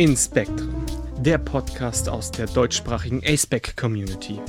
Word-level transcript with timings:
Inspectrum, 0.00 0.86
der 1.18 1.36
Podcast 1.36 2.08
aus 2.08 2.30
der 2.30 2.46
deutschsprachigen 2.46 3.20
aceback 3.22 3.76
Community. 3.76 4.40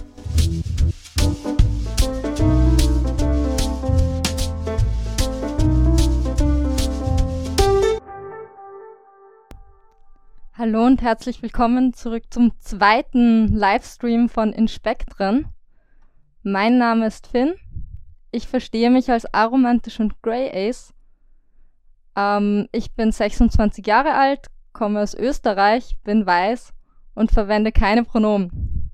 Hallo 10.53 10.85
und 10.85 11.01
herzlich 11.01 11.41
willkommen 11.41 11.94
zurück 11.94 12.23
zum 12.29 12.58
zweiten 12.62 13.49
Livestream 13.49 14.29
von 14.29 14.54
Inspektren. 14.54 15.49
Mein 16.44 16.77
Name 16.77 17.08
ist 17.08 17.27
Finn. 17.27 17.55
Ich 18.31 18.48
verstehe 18.48 18.90
mich 18.90 19.12
als 19.12 19.26
aromantisch 19.34 19.99
und 19.99 20.22
Grey 20.22 20.49
Ace. 20.70 20.94
Ähm, 22.16 22.70
ich 22.72 22.94
bin 22.94 23.12
26 23.12 23.86
Jahre 23.86 24.13
alt, 24.13 24.48
komme 24.73 25.02
aus 25.02 25.13
Österreich, 25.13 25.98
bin 26.03 26.25
weiß 26.25 26.73
und 27.13 27.31
verwende 27.31 27.71
keine 27.71 28.03
Pronomen. 28.03 28.89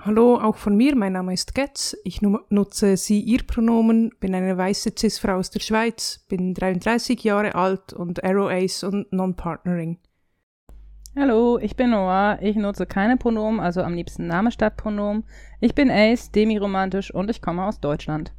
Hallo, 0.00 0.36
auch 0.40 0.56
von 0.56 0.76
mir. 0.76 0.94
Mein 0.94 1.14
Name 1.14 1.34
ist 1.34 1.56
Getz. 1.56 1.96
Ich 2.04 2.22
nutze 2.22 2.96
sie, 2.96 3.20
ihr 3.20 3.42
Pronomen, 3.44 4.12
bin 4.20 4.34
eine 4.34 4.56
weiße 4.56 4.92
Cis-Frau 4.96 5.34
aus 5.34 5.50
der 5.50 5.60
Schweiz, 5.60 6.24
bin 6.28 6.54
33 6.54 7.22
Jahre 7.24 7.56
alt 7.56 7.92
und 7.92 8.22
Arrow 8.22 8.48
Ace 8.48 8.84
und 8.84 9.12
Non-Partnering. 9.12 9.98
Hallo, 11.16 11.58
ich 11.58 11.74
bin 11.74 11.90
Noah. 11.90 12.38
Ich 12.40 12.54
nutze 12.54 12.86
keine 12.86 13.16
Pronomen, 13.16 13.58
also 13.58 13.82
am 13.82 13.94
liebsten 13.94 14.28
Name 14.28 14.52
statt 14.52 14.76
Pronomen. 14.76 15.24
Ich 15.58 15.74
bin 15.74 15.90
Ace, 15.90 16.30
demiromantisch 16.30 17.12
und 17.12 17.28
ich 17.28 17.42
komme 17.42 17.64
aus 17.64 17.80
Deutschland. 17.80 18.32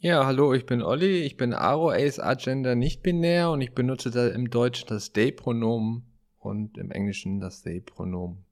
Ja, 0.00 0.26
hallo, 0.26 0.54
ich 0.54 0.64
bin 0.64 0.80
Olli, 0.80 1.22
ich 1.22 1.36
bin 1.36 1.52
Aro 1.52 1.90
Ace 1.90 2.20
Agenda 2.20 2.76
nicht 2.76 3.02
binär 3.02 3.50
und 3.50 3.60
ich 3.60 3.72
benutze 3.72 4.12
da 4.12 4.28
im 4.28 4.48
Deutschen 4.48 4.86
das 4.86 5.12
They-Pronomen 5.12 6.04
und 6.38 6.78
im 6.78 6.92
Englischen 6.92 7.40
das 7.40 7.62
They-Pronomen. 7.62 8.44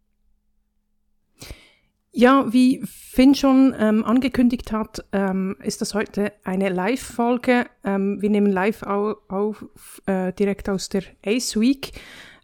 Ja, 2.11 2.53
wie 2.53 2.83
Finn 2.85 3.37
schon 3.37 3.77
ähm, 3.79 4.05
angekündigt 4.05 4.73
hat, 4.73 5.05
ähm, 5.13 5.57
ist 5.63 5.81
das 5.83 5.95
heute 5.95 6.33
eine 6.43 6.69
Live-Folge. 6.69 7.67
Ähm, 7.85 8.21
wir 8.21 8.31
nehmen 8.31 8.51
live 8.51 8.83
auf, 8.83 9.19
auf 9.29 10.03
äh, 10.07 10.33
direkt 10.33 10.69
aus 10.69 10.89
der 10.89 11.05
Ace 11.25 11.61
Week. 11.61 11.93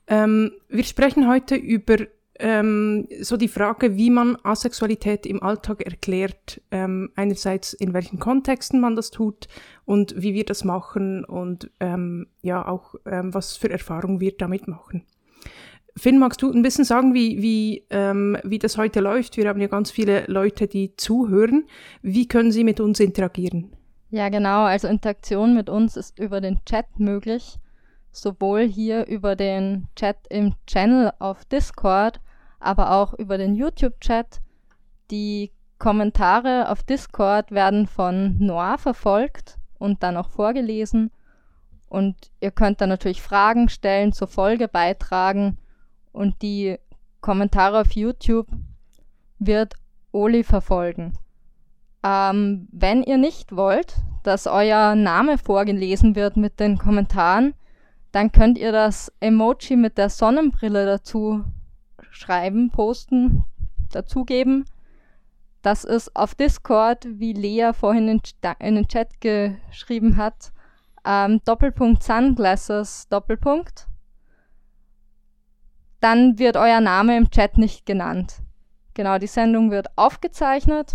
Ähm, 0.06 0.52
wir 0.68 0.84
sprechen 0.84 1.26
heute 1.28 1.56
über 1.56 1.96
ähm, 2.42 3.08
so 3.20 3.36
die 3.36 3.48
Frage, 3.48 3.96
wie 3.96 4.10
man 4.10 4.36
Asexualität 4.42 5.24
im 5.26 5.42
Alltag 5.42 5.82
erklärt. 5.82 6.60
Ähm, 6.70 7.10
einerseits 7.16 7.72
in 7.72 7.94
welchen 7.94 8.18
Kontexten 8.18 8.80
man 8.80 8.96
das 8.96 9.10
tut 9.10 9.48
und 9.84 10.14
wie 10.20 10.34
wir 10.34 10.44
das 10.44 10.64
machen 10.64 11.24
und 11.24 11.70
ähm, 11.80 12.26
ja 12.42 12.66
auch 12.66 12.94
ähm, 13.06 13.32
was 13.32 13.56
für 13.56 13.70
Erfahrungen 13.70 14.20
wir 14.20 14.36
damit 14.36 14.68
machen. 14.68 15.04
Finn, 15.96 16.18
magst 16.18 16.42
du 16.42 16.50
ein 16.50 16.62
bisschen 16.62 16.84
sagen, 16.84 17.14
wie, 17.14 17.42
wie, 17.42 17.86
ähm, 17.90 18.36
wie 18.44 18.58
das 18.58 18.78
heute 18.78 19.00
läuft? 19.00 19.36
Wir 19.36 19.48
haben 19.48 19.60
ja 19.60 19.68
ganz 19.68 19.90
viele 19.90 20.24
Leute, 20.26 20.66
die 20.66 20.96
zuhören. 20.96 21.64
Wie 22.00 22.26
können 22.26 22.50
sie 22.50 22.64
mit 22.64 22.80
uns 22.80 22.98
interagieren? 22.98 23.72
Ja, 24.10 24.28
genau. 24.28 24.64
Also 24.64 24.88
Interaktion 24.88 25.54
mit 25.54 25.68
uns 25.68 25.96
ist 25.96 26.18
über 26.18 26.40
den 26.40 26.64
Chat 26.64 26.98
möglich 26.98 27.58
sowohl 28.12 28.68
hier 28.68 29.06
über 29.06 29.34
den 29.34 29.88
Chat 29.96 30.16
im 30.28 30.54
Channel 30.66 31.12
auf 31.18 31.44
Discord, 31.46 32.20
aber 32.62 32.92
auch 32.92 33.14
über 33.14 33.38
den 33.38 33.54
YouTube-Chat. 33.54 34.40
Die 35.10 35.52
Kommentare 35.78 36.70
auf 36.70 36.82
Discord 36.82 37.50
werden 37.50 37.86
von 37.86 38.38
Noir 38.38 38.78
verfolgt 38.78 39.58
und 39.78 40.02
dann 40.02 40.16
auch 40.16 40.28
vorgelesen. 40.28 41.10
Und 41.88 42.16
ihr 42.40 42.50
könnt 42.50 42.80
dann 42.80 42.88
natürlich 42.88 43.20
Fragen 43.20 43.68
stellen, 43.68 44.12
zur 44.12 44.28
Folge 44.28 44.68
beitragen. 44.68 45.58
Und 46.12 46.40
die 46.42 46.78
Kommentare 47.20 47.80
auf 47.80 47.92
YouTube 47.92 48.46
wird 49.38 49.74
Oli 50.12 50.44
verfolgen. 50.44 51.14
Ähm, 52.04 52.68
wenn 52.72 53.02
ihr 53.02 53.18
nicht 53.18 53.54
wollt, 53.54 53.96
dass 54.22 54.46
euer 54.46 54.94
Name 54.94 55.38
vorgelesen 55.38 56.14
wird 56.14 56.36
mit 56.36 56.60
den 56.60 56.78
Kommentaren, 56.78 57.54
dann 58.12 58.30
könnt 58.30 58.58
ihr 58.58 58.72
das 58.72 59.12
Emoji 59.20 59.76
mit 59.76 59.98
der 59.98 60.10
Sonnenbrille 60.10 60.86
dazu 60.86 61.44
schreiben, 62.12 62.70
posten, 62.70 63.44
dazugeben. 63.90 64.64
Das 65.62 65.84
ist 65.84 66.14
auf 66.14 66.34
Discord, 66.34 67.06
wie 67.08 67.32
Lea 67.32 67.72
vorhin 67.72 68.08
in, 68.08 68.22
in 68.60 68.74
den 68.74 68.88
Chat 68.88 69.20
geschrieben 69.20 70.16
hat, 70.16 70.52
ähm, 71.04 71.40
Doppelpunkt 71.44 72.02
Sunglasses, 72.02 73.08
Doppelpunkt. 73.08 73.86
Dann 76.00 76.38
wird 76.38 76.56
euer 76.56 76.80
Name 76.80 77.16
im 77.16 77.30
Chat 77.30 77.58
nicht 77.58 77.86
genannt. 77.86 78.42
Genau, 78.94 79.18
die 79.18 79.28
Sendung 79.28 79.70
wird 79.70 79.86
aufgezeichnet. 79.96 80.94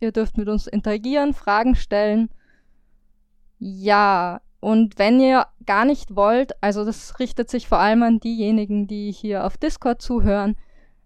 Ihr 0.00 0.12
dürft 0.12 0.38
mit 0.38 0.48
uns 0.48 0.66
interagieren, 0.66 1.34
Fragen 1.34 1.74
stellen. 1.74 2.30
Ja, 3.58 4.40
und 4.66 4.98
wenn 4.98 5.20
ihr 5.20 5.46
gar 5.64 5.84
nicht 5.84 6.16
wollt, 6.16 6.60
also 6.60 6.84
das 6.84 7.20
richtet 7.20 7.48
sich 7.48 7.68
vor 7.68 7.78
allem 7.78 8.02
an 8.02 8.18
diejenigen, 8.18 8.88
die 8.88 9.12
hier 9.12 9.46
auf 9.46 9.56
Discord 9.56 10.02
zuhören, 10.02 10.56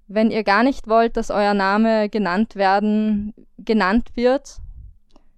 wenn 0.06 0.31
ihr 0.31 0.44
gar 0.44 0.62
nicht 0.62 0.88
wollt, 0.88 1.19
dass 1.19 1.31
euer 1.31 1.53
Name 1.53 2.09
genannt 2.09 2.56
werden, 2.56 3.34
genannt 3.59 4.12
wird, 4.15 4.62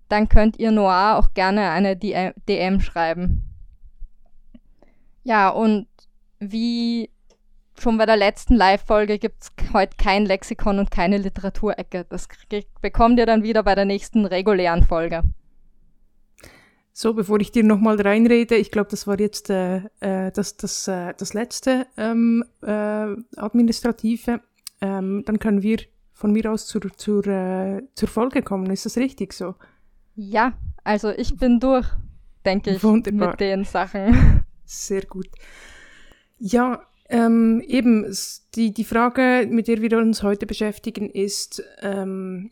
dann 0.08 0.28
könnt 0.28 0.56
ihr 0.60 0.70
Noir 0.70 1.18
auch 1.18 1.34
gerne 1.34 1.70
eine 1.70 1.96
DM 1.96 2.80
schreiben. 2.80 3.42
Ja, 5.24 5.48
und 5.48 5.88
wie 6.38 7.10
schon 7.76 7.98
bei 7.98 8.06
der 8.06 8.16
letzten 8.16 8.54
Live-Folge 8.54 9.18
gibt 9.18 9.42
es 9.42 9.50
heute 9.72 9.96
kein 9.96 10.26
Lexikon 10.26 10.78
und 10.78 10.92
keine 10.92 11.18
Literaturecke. 11.18 12.06
Das 12.08 12.28
bekommt 12.80 13.18
ihr 13.18 13.26
dann 13.26 13.42
wieder 13.42 13.64
bei 13.64 13.74
der 13.74 13.84
nächsten 13.84 14.26
regulären 14.26 14.84
Folge. 14.84 15.24
So, 16.94 17.14
bevor 17.14 17.40
ich 17.40 17.50
dir 17.52 17.64
nochmal 17.64 18.00
reinrede, 18.00 18.54
ich 18.56 18.70
glaube, 18.70 18.90
das 18.90 19.06
war 19.06 19.18
jetzt 19.18 19.48
äh, 19.48 19.82
äh, 20.00 20.30
das, 20.30 20.58
das, 20.58 20.86
äh, 20.88 21.14
das 21.16 21.32
letzte 21.32 21.86
ähm, 21.96 22.44
äh, 22.60 22.66
administrative. 23.36 24.40
Ähm, 24.80 25.22
dann 25.24 25.38
können 25.38 25.62
wir 25.62 25.78
von 26.12 26.32
mir 26.32 26.52
aus 26.52 26.66
zur, 26.66 26.82
zur, 26.96 27.26
äh, 27.26 27.82
zur 27.94 28.08
Folge 28.08 28.42
kommen. 28.42 28.70
Ist 28.70 28.84
das 28.84 28.98
richtig 28.98 29.32
so? 29.32 29.54
Ja, 30.14 30.52
also 30.84 31.10
ich 31.10 31.36
bin 31.36 31.60
durch, 31.60 31.86
denke 32.44 32.72
ich, 32.72 32.84
Wunderbar. 32.84 33.30
mit 33.30 33.40
den 33.40 33.64
Sachen. 33.64 34.44
Sehr 34.64 35.06
gut. 35.06 35.28
Ja, 36.38 36.82
ähm, 37.08 37.62
eben, 37.66 38.06
die, 38.54 38.74
die 38.74 38.84
Frage, 38.84 39.46
mit 39.50 39.68
der 39.68 39.80
wir 39.80 39.96
uns 39.98 40.22
heute 40.22 40.46
beschäftigen, 40.46 41.08
ist, 41.08 41.62
ähm, 41.80 42.50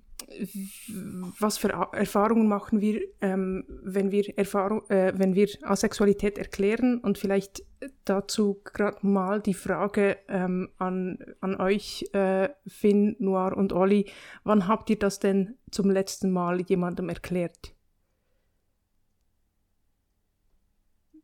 was 1.38 1.58
für 1.58 1.68
Erfahrungen 1.92 2.48
machen 2.48 2.80
wir, 2.80 3.00
ähm, 3.20 3.64
wenn 3.82 4.10
wir 4.10 4.38
Erfahrung, 4.38 4.88
äh, 4.88 5.12
wenn 5.16 5.34
wir 5.34 5.48
Asexualität 5.62 6.38
erklären 6.38 6.98
und 6.98 7.18
vielleicht 7.18 7.62
dazu 8.04 8.60
gerade 8.64 9.06
mal 9.06 9.41
die 9.41 9.54
Frage 9.54 10.18
ähm, 10.28 10.70
an, 10.78 11.18
an 11.41 11.60
euch, 11.60 12.08
äh, 12.12 12.48
Finn, 12.66 13.16
Noir 13.18 13.56
und 13.56 13.72
Olli, 13.72 14.06
wann 14.44 14.68
habt 14.68 14.91
ihr 14.91 14.98
das 14.98 15.18
denn 15.18 15.56
zum 15.70 15.91
letzten 15.91 16.30
Mal 16.30 16.60
jemandem 16.60 17.08
erklärt? 17.08 17.74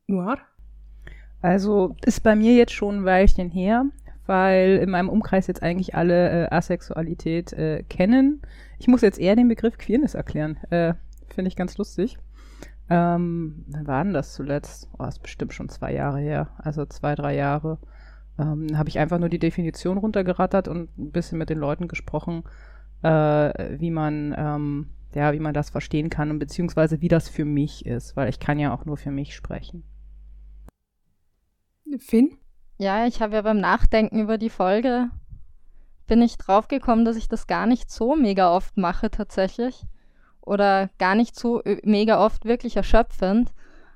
Noir? 0.07 0.39
Also 1.43 1.97
ist 2.05 2.23
bei 2.23 2.35
mir 2.35 2.55
jetzt 2.55 2.73
schon 2.73 3.01
ein 3.01 3.05
Weilchen 3.05 3.51
her, 3.51 3.87
weil 4.27 4.79
in 4.83 4.91
meinem 4.91 5.09
Umkreis 5.09 5.47
jetzt 5.47 5.63
eigentlich 5.63 5.95
alle 5.95 6.47
äh, 6.47 6.55
Asexualität 6.55 7.53
äh, 7.53 7.83
kennen. 7.85 8.43
Ich 8.79 8.89
muss 8.89 9.03
jetzt 9.03 9.19
eher 9.19 9.37
den 9.37 9.49
Begriff 9.49 9.79
Queerness 9.79 10.15
erklären. 10.15 10.57
Äh, 10.71 10.95
Finde 11.29 11.49
ich 11.49 11.57
ganz 11.57 11.79
lustig. 11.79 12.19
Ähm, 12.89 13.65
wann 13.69 13.87
war 13.87 14.05
denn 14.05 14.13
das 14.13 14.35
zuletzt? 14.35 14.89
Oh, 14.99 15.05
ist 15.05 15.23
bestimmt 15.23 15.53
schon 15.53 15.69
zwei 15.69 15.93
Jahre 15.93 16.21
her. 16.21 16.51
Also 16.59 16.87
zwei, 16.87 17.15
drei 17.15 17.35
Jahre. 17.35 17.79
Ähm, 18.39 18.77
habe 18.77 18.89
ich 18.89 18.99
einfach 18.99 19.19
nur 19.19 19.29
die 19.29 19.39
Definition 19.39 19.99
runtergerattert 19.99 20.69
und 20.69 20.97
ein 20.99 21.11
bisschen 21.11 21.39
mit 21.39 21.51
den 21.51 21.59
Leuten 21.59 21.89
gesprochen, 21.89 22.45
äh, 23.03 23.79
wie 23.81 23.91
man, 23.91 24.35
ähm, 24.37 24.91
ja, 25.15 25.33
wie 25.33 25.41
man 25.41 25.55
das 25.55 25.71
verstehen 25.71 26.11
kann 26.11 26.31
und 26.31 26.39
beziehungsweise 26.39 27.01
wie 27.01 27.09
das 27.09 27.29
für 27.29 27.47
mich 27.47 27.87
ist, 27.87 28.15
weil 28.15 28.29
ich 28.29 28.39
kann 28.39 28.59
ja 28.59 28.75
auch 28.75 28.85
nur 28.85 28.99
für 28.99 29.11
mich 29.11 29.35
sprechen. 29.35 29.85
Finn? 31.99 32.39
Ja, 32.79 33.07
ich 33.07 33.23
habe 33.23 33.35
ja 33.35 33.43
beim 33.43 33.59
Nachdenken 33.59 34.21
über 34.21 34.37
die 34.37 34.51
Folge 34.51 35.11
bin 36.07 36.23
ich 36.23 36.39
draufgekommen, 36.39 37.05
dass 37.05 37.17
ich 37.17 37.29
das 37.29 37.47
gar 37.47 37.67
nicht 37.67 37.91
so 37.91 38.17
mega 38.17 38.55
oft 38.55 38.77
mache 38.77 39.11
tatsächlich. 39.11 39.83
Oder 40.41 40.91
gar 40.99 41.15
nicht 41.15 41.39
so 41.39 41.63
äh, 41.65 41.81
mega 41.85 42.25
oft 42.25 42.45
wirklich 42.45 42.77
erschöpfend. 42.77 43.53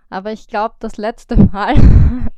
Aber 0.09 0.33
ich 0.33 0.49
glaube, 0.49 0.75
das 0.81 0.97
letzte 0.97 1.37
Mal, 1.37 1.77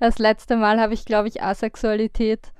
das 0.00 0.18
letzte 0.18 0.56
Mal 0.56 0.80
habe 0.80 0.94
ich, 0.94 1.04
glaube 1.04 1.28
ich, 1.28 1.42
Asexualität 1.42 2.52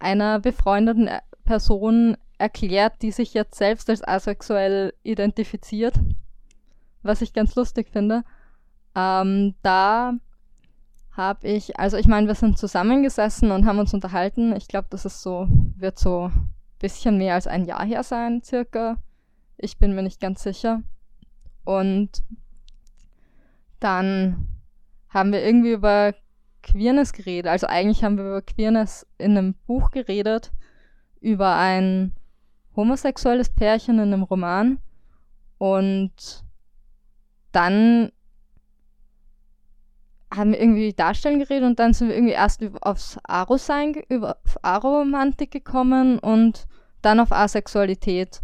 einer 0.00 0.40
befreundeten 0.40 1.06
äh, 1.06 1.20
Person 1.44 2.16
erklärt, 2.38 3.02
die 3.02 3.12
sich 3.12 3.34
jetzt 3.34 3.56
selbst 3.56 3.90
als 3.90 4.06
asexuell 4.06 4.94
identifiziert. 5.02 5.94
Was 7.02 7.22
ich 7.22 7.32
ganz 7.32 7.54
lustig 7.54 7.88
finde. 7.90 8.24
Ähm, 8.96 9.54
da 9.62 10.14
habe 11.20 11.46
ich, 11.46 11.78
also 11.78 11.96
ich 11.98 12.06
meine, 12.06 12.26
wir 12.26 12.34
sind 12.34 12.58
zusammengesessen 12.58 13.50
und 13.50 13.66
haben 13.66 13.78
uns 13.78 13.92
unterhalten. 13.92 14.56
Ich 14.56 14.68
glaube, 14.68 14.88
das 14.90 15.04
ist 15.04 15.22
so, 15.22 15.46
wird 15.76 15.98
so 15.98 16.30
ein 16.32 16.50
bisschen 16.78 17.18
mehr 17.18 17.34
als 17.34 17.46
ein 17.46 17.66
Jahr 17.66 17.84
her 17.84 18.02
sein, 18.02 18.42
circa. 18.42 18.96
Ich 19.58 19.78
bin 19.78 19.94
mir 19.94 20.02
nicht 20.02 20.20
ganz 20.20 20.42
sicher. 20.42 20.82
Und 21.64 22.24
dann 23.80 24.48
haben 25.10 25.32
wir 25.32 25.44
irgendwie 25.44 25.72
über 25.72 26.14
Queerness 26.62 27.12
geredet. 27.12 27.50
Also 27.50 27.66
eigentlich 27.66 28.02
haben 28.02 28.16
wir 28.16 28.24
über 28.24 28.42
Queerness 28.42 29.06
in 29.18 29.36
einem 29.36 29.54
Buch 29.66 29.90
geredet, 29.90 30.52
über 31.20 31.56
ein 31.56 32.14
homosexuelles 32.74 33.50
Pärchen 33.50 33.96
in 33.96 34.12
einem 34.12 34.22
Roman. 34.22 34.78
Und 35.58 36.44
dann 37.52 38.10
haben 40.32 40.52
wir 40.52 40.60
irgendwie 40.60 40.92
Darstellen 40.92 41.40
geredet 41.40 41.64
und 41.64 41.78
dann 41.78 41.92
sind 41.92 42.08
wir 42.08 42.14
irgendwie 42.14 42.34
erst 42.34 42.62
aufs 42.82 43.18
Aro-Sein, 43.24 43.94
über 44.08 44.36
auf 44.44 44.58
Aromantik 44.62 45.50
gekommen 45.50 46.18
und 46.18 46.66
dann 47.02 47.20
auf 47.20 47.32
Asexualität. 47.32 48.42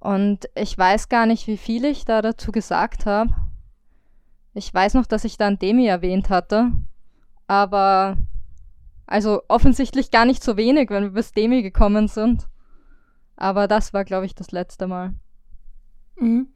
Und 0.00 0.48
ich 0.56 0.76
weiß 0.76 1.08
gar 1.08 1.26
nicht, 1.26 1.46
wie 1.46 1.56
viel 1.56 1.84
ich 1.84 2.04
da 2.04 2.22
dazu 2.22 2.50
gesagt 2.50 3.06
habe. 3.06 3.30
Ich 4.54 4.72
weiß 4.72 4.94
noch, 4.94 5.06
dass 5.06 5.24
ich 5.24 5.36
dann 5.36 5.58
Demi 5.58 5.86
erwähnt 5.86 6.28
hatte. 6.28 6.72
Aber 7.46 8.16
also 9.06 9.42
offensichtlich 9.48 10.10
gar 10.10 10.24
nicht 10.24 10.42
so 10.42 10.56
wenig, 10.56 10.90
wenn 10.90 11.04
wir 11.04 11.10
bis 11.10 11.32
Demi 11.32 11.62
gekommen 11.62 12.08
sind. 12.08 12.48
Aber 13.36 13.68
das 13.68 13.92
war, 13.92 14.04
glaube 14.04 14.26
ich, 14.26 14.34
das 14.34 14.50
letzte 14.50 14.86
Mal. 14.86 15.14
Mhm 16.16 16.48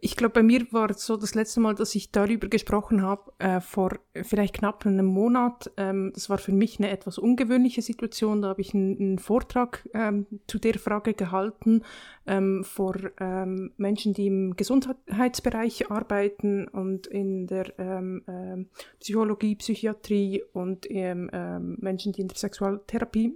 ich 0.00 0.16
glaube, 0.16 0.34
bei 0.34 0.42
mir 0.42 0.66
war 0.72 0.90
es 0.90 1.04
so 1.04 1.16
das 1.16 1.34
letzte 1.34 1.60
Mal, 1.60 1.74
dass 1.74 1.94
ich 1.94 2.10
darüber 2.10 2.48
gesprochen 2.48 3.02
habe, 3.02 3.32
äh, 3.38 3.60
vor 3.60 3.98
vielleicht 4.22 4.54
knapp 4.54 4.86
einem 4.86 5.06
Monat. 5.06 5.70
Ähm, 5.76 6.12
das 6.14 6.30
war 6.30 6.38
für 6.38 6.52
mich 6.52 6.78
eine 6.78 6.90
etwas 6.90 7.18
ungewöhnliche 7.18 7.82
Situation. 7.82 8.42
Da 8.42 8.48
habe 8.48 8.60
ich 8.60 8.74
einen, 8.74 8.98
einen 8.98 9.18
Vortrag 9.18 9.88
ähm, 9.92 10.26
zu 10.46 10.58
der 10.58 10.78
Frage 10.78 11.14
gehalten 11.14 11.82
ähm, 12.26 12.64
vor 12.64 12.96
ähm, 13.18 13.72
Menschen, 13.76 14.14
die 14.14 14.26
im 14.26 14.56
Gesundheitsbereich 14.56 15.90
arbeiten 15.90 16.68
und 16.68 17.06
in 17.06 17.46
der 17.46 17.78
ähm, 17.78 18.22
ähm, 18.28 18.68
Psychologie, 19.00 19.56
Psychiatrie 19.56 20.42
und 20.52 20.88
Menschen, 20.90 22.12
die 22.12 22.20
in 22.20 22.28
der 22.28 22.36
Sexualtherapie 22.36 23.34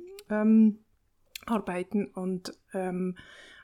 arbeiten 1.46 2.06
und 2.06 2.52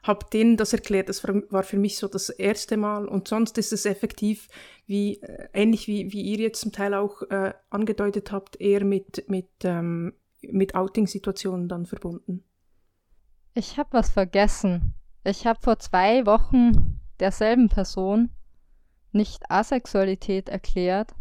habe 0.02 0.26
denen 0.32 0.56
das 0.56 0.72
erklärt. 0.72 1.08
Das 1.08 1.24
war 1.24 1.62
für 1.62 1.78
mich 1.78 1.98
so 1.98 2.08
das 2.08 2.30
erste 2.30 2.76
Mal. 2.76 3.06
Und 3.06 3.28
sonst 3.28 3.58
ist 3.58 3.72
es 3.72 3.86
effektiv, 3.86 4.48
wie 4.86 5.20
äh, 5.22 5.48
ähnlich 5.52 5.86
wie, 5.86 6.12
wie 6.12 6.22
ihr 6.22 6.38
jetzt 6.38 6.60
zum 6.60 6.72
Teil 6.72 6.94
auch 6.94 7.22
äh, 7.30 7.52
angedeutet 7.70 8.32
habt, 8.32 8.60
eher 8.60 8.84
mit, 8.84 9.28
mit, 9.28 9.48
ähm, 9.64 10.14
mit 10.42 10.74
Outing-Situationen 10.74 11.68
dann 11.68 11.86
verbunden. 11.86 12.44
Ich 13.54 13.78
habe 13.78 13.90
was 13.92 14.10
vergessen. 14.10 14.94
Ich 15.24 15.46
habe 15.46 15.60
vor 15.60 15.78
zwei 15.78 16.24
Wochen 16.24 17.00
derselben 17.18 17.68
Person 17.68 18.30
nicht 19.12 19.50
Asexualität 19.50 20.48
erklärt, 20.48 21.14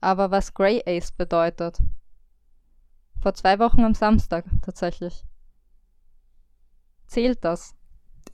aber 0.00 0.30
was 0.30 0.54
Grey 0.54 0.82
Ace 0.86 1.12
bedeutet. 1.12 1.78
Vor 3.20 3.34
zwei 3.34 3.58
Wochen 3.58 3.84
am 3.84 3.94
Samstag 3.94 4.44
tatsächlich. 4.62 5.24
Zählt 7.06 7.44
das? 7.44 7.74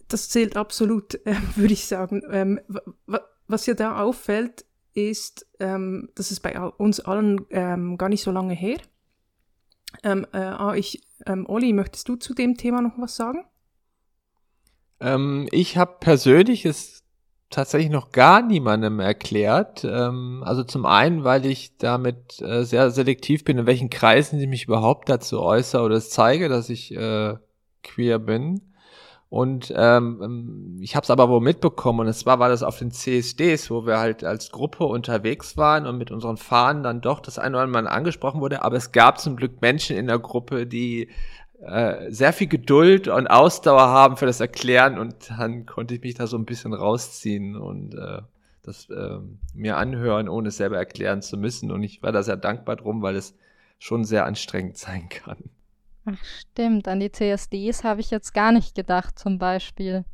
Das 0.08 0.28
zählt 0.28 0.56
absolut, 0.56 1.14
äh, 1.26 1.36
würde 1.54 1.72
ich 1.72 1.86
sagen. 1.86 2.22
Ähm, 2.30 2.60
was 3.46 3.66
ja 3.66 3.74
da 3.74 4.00
auffällt, 4.00 4.64
ist, 4.94 5.46
ähm, 5.60 6.10
dass 6.14 6.30
es 6.30 6.40
bei 6.40 6.58
uns 6.60 7.00
allen 7.00 7.46
ähm, 7.50 7.96
gar 7.96 8.08
nicht 8.08 8.22
so 8.22 8.30
lange 8.30 8.54
her. 8.54 8.78
Ähm, 10.02 10.26
äh, 10.32 10.38
ah, 10.38 10.74
ich, 10.74 11.02
ähm, 11.26 11.46
Olli, 11.48 11.72
möchtest 11.72 12.08
du 12.08 12.16
zu 12.16 12.34
dem 12.34 12.56
Thema 12.56 12.82
noch 12.82 12.98
was 12.98 13.16
sagen? 13.16 13.44
Ähm, 15.00 15.48
ich 15.52 15.76
habe 15.76 15.96
persönlich 16.00 16.66
es 16.66 17.04
tatsächlich 17.50 17.90
noch 17.90 18.12
gar 18.12 18.42
niemandem 18.42 19.00
erklärt. 19.00 19.84
Ähm, 19.84 20.42
also 20.44 20.64
zum 20.64 20.84
einen, 20.84 21.24
weil 21.24 21.46
ich 21.46 21.76
damit 21.78 22.40
äh, 22.42 22.64
sehr 22.64 22.90
selektiv 22.90 23.44
bin, 23.44 23.58
in 23.58 23.66
welchen 23.66 23.90
Kreisen 23.90 24.38
ich 24.40 24.48
mich 24.48 24.64
überhaupt 24.64 25.08
dazu 25.08 25.40
äußere 25.40 25.82
oder 25.82 25.96
es 25.96 26.10
zeige, 26.10 26.48
dass 26.48 26.68
ich 26.68 26.94
äh, 26.94 27.36
queer 27.82 28.18
bin. 28.18 28.60
Und 29.30 29.72
ähm, 29.76 30.20
ähm 30.22 30.78
ich 30.80 30.96
habe 30.96 31.04
es 31.04 31.10
aber 31.10 31.28
wohl 31.28 31.40
mitbekommen 31.40 32.06
und 32.06 32.12
zwar 32.14 32.38
war 32.38 32.48
das 32.48 32.62
auf 32.62 32.78
den 32.78 32.90
CSDs, 32.90 33.70
wo 33.70 33.84
wir 33.84 33.98
halt 33.98 34.24
als 34.24 34.50
Gruppe 34.50 34.84
unterwegs 34.84 35.56
waren 35.56 35.86
und 35.86 35.98
mit 35.98 36.10
unseren 36.10 36.36
Fahnen 36.36 36.82
dann 36.82 37.00
doch 37.00 37.20
das 37.20 37.38
eine 37.38 37.56
oder 37.56 37.64
andere 37.64 37.82
Mal 37.82 37.88
angesprochen 37.88 38.40
wurde. 38.40 38.62
Aber 38.62 38.76
es 38.76 38.92
gab 38.92 39.20
zum 39.20 39.36
Glück 39.36 39.60
Menschen 39.60 39.96
in 39.96 40.06
der 40.06 40.18
Gruppe, 40.18 40.66
die 40.66 41.08
äh, 41.60 42.10
sehr 42.10 42.32
viel 42.32 42.46
Geduld 42.46 43.08
und 43.08 43.26
Ausdauer 43.26 43.88
haben 43.88 44.16
für 44.16 44.26
das 44.26 44.40
Erklären 44.40 44.98
und 44.98 45.30
dann 45.30 45.66
konnte 45.66 45.94
ich 45.94 46.02
mich 46.02 46.14
da 46.14 46.26
so 46.26 46.38
ein 46.38 46.44
bisschen 46.44 46.72
rausziehen 46.72 47.56
und 47.56 47.94
äh, 47.94 48.22
das 48.62 48.88
äh, 48.90 49.18
mir 49.54 49.76
anhören, 49.76 50.28
ohne 50.28 50.48
es 50.48 50.56
selber 50.56 50.76
erklären 50.76 51.22
zu 51.22 51.36
müssen. 51.36 51.72
Und 51.72 51.82
ich 51.82 52.02
war 52.02 52.12
da 52.12 52.22
sehr 52.22 52.36
dankbar 52.36 52.76
drum, 52.76 53.02
weil 53.02 53.16
es 53.16 53.34
schon 53.78 54.04
sehr 54.04 54.24
anstrengend 54.26 54.78
sein 54.78 55.08
kann. 55.08 55.50
Ach 56.10 56.24
stimmt, 56.24 56.88
an 56.88 57.00
die 57.00 57.12
CSDs 57.12 57.84
habe 57.84 58.00
ich 58.00 58.10
jetzt 58.10 58.32
gar 58.32 58.50
nicht 58.50 58.74
gedacht 58.74 59.18
zum 59.18 59.38
Beispiel. 59.38 60.06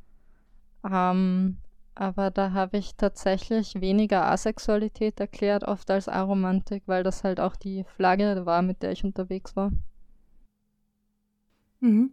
Ähm, 0.85 1.59
aber 1.95 2.33
da 2.33 2.53
habe 2.53 2.79
ich 2.79 2.97
tatsächlich 2.97 3.81
weniger 3.81 4.27
Asexualität 4.27 5.21
erklärt, 5.21 5.63
oft 5.63 5.89
als 5.93 6.09
Aromantik, 6.09 6.83
weil 6.87 7.05
das 7.05 7.23
halt 7.23 7.39
auch 7.39 7.55
die 7.55 7.85
Flagge 7.85 8.45
war, 8.45 8.63
mit 8.63 8.83
der 8.83 8.91
ich 8.91 9.05
unterwegs 9.05 9.55
war. 9.55 9.71
Mhm. 11.81 12.11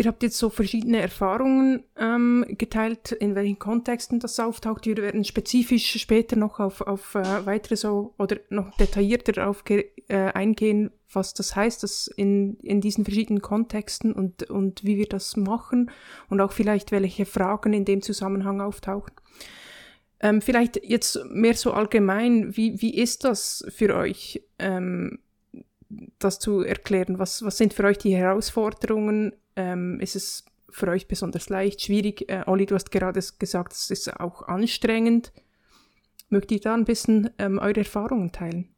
Ihr 0.00 0.06
habt 0.06 0.22
jetzt 0.22 0.38
so 0.38 0.48
verschiedene 0.48 0.98
Erfahrungen 0.98 1.84
ähm, 1.98 2.46
geteilt, 2.56 3.12
in 3.12 3.34
welchen 3.34 3.58
Kontexten 3.58 4.18
das 4.18 4.40
auftaucht. 4.40 4.86
Wir 4.86 4.96
werden 4.96 5.24
spezifisch 5.24 6.00
später 6.00 6.36
noch 6.36 6.58
auf, 6.58 6.80
auf 6.80 7.14
äh, 7.16 7.44
weitere 7.44 7.76
so 7.76 8.14
oder 8.16 8.38
noch 8.48 8.74
detaillierter 8.78 9.32
darauf 9.32 9.62
äh, 9.68 9.84
eingehen, 10.08 10.90
was 11.12 11.34
das 11.34 11.54
heißt, 11.54 11.82
dass 11.82 12.06
in, 12.06 12.56
in 12.60 12.80
diesen 12.80 13.04
verschiedenen 13.04 13.42
Kontexten 13.42 14.14
und, 14.14 14.44
und 14.44 14.84
wie 14.84 14.96
wir 14.96 15.06
das 15.06 15.36
machen 15.36 15.90
und 16.30 16.40
auch 16.40 16.52
vielleicht 16.52 16.92
welche 16.92 17.26
Fragen 17.26 17.74
in 17.74 17.84
dem 17.84 18.00
Zusammenhang 18.00 18.62
auftauchen. 18.62 19.12
Ähm, 20.20 20.40
vielleicht 20.40 20.82
jetzt 20.82 21.22
mehr 21.26 21.52
so 21.52 21.74
allgemein, 21.74 22.56
wie, 22.56 22.80
wie 22.80 22.94
ist 22.94 23.24
das 23.24 23.66
für 23.68 23.94
euch, 23.94 24.42
ähm, 24.58 25.18
das 26.18 26.38
zu 26.38 26.62
erklären? 26.62 27.18
Was, 27.18 27.44
was 27.44 27.58
sind 27.58 27.74
für 27.74 27.84
euch 27.84 27.98
die 27.98 28.16
Herausforderungen? 28.16 29.34
Ähm, 29.56 30.00
ist 30.00 30.16
es 30.16 30.44
für 30.68 30.88
euch 30.88 31.08
besonders 31.08 31.48
leicht, 31.48 31.82
schwierig? 31.82 32.28
Äh, 32.28 32.44
Olli, 32.46 32.66
du 32.66 32.74
hast 32.74 32.90
gerade 32.90 33.20
gesagt, 33.38 33.72
es 33.72 33.90
ist 33.90 34.20
auch 34.20 34.42
anstrengend. 34.42 35.32
Mögt 36.28 36.52
ihr 36.52 36.60
da 36.60 36.74
ein 36.74 36.84
bisschen 36.84 37.30
ähm, 37.38 37.58
eure 37.58 37.80
Erfahrungen 37.80 38.30
teilen? 38.30 38.68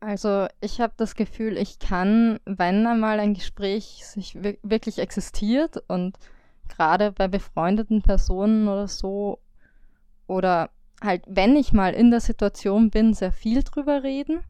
Also 0.00 0.48
ich 0.60 0.80
habe 0.80 0.94
das 0.96 1.14
Gefühl, 1.14 1.56
ich 1.56 1.78
kann, 1.78 2.40
wenn 2.44 2.86
einmal 2.86 3.20
ein 3.20 3.34
Gespräch 3.34 4.04
sich 4.04 4.36
wirklich 4.42 4.98
existiert 4.98 5.82
und 5.86 6.18
gerade 6.68 7.12
bei 7.12 7.28
befreundeten 7.28 8.02
Personen 8.02 8.66
oder 8.66 8.88
so 8.88 9.38
oder 10.26 10.70
halt, 11.00 11.22
wenn 11.28 11.56
ich 11.56 11.72
mal 11.72 11.94
in 11.94 12.10
der 12.10 12.20
Situation 12.20 12.90
bin, 12.90 13.14
sehr 13.14 13.32
viel 13.32 13.62
drüber 13.62 14.02
reden. 14.02 14.40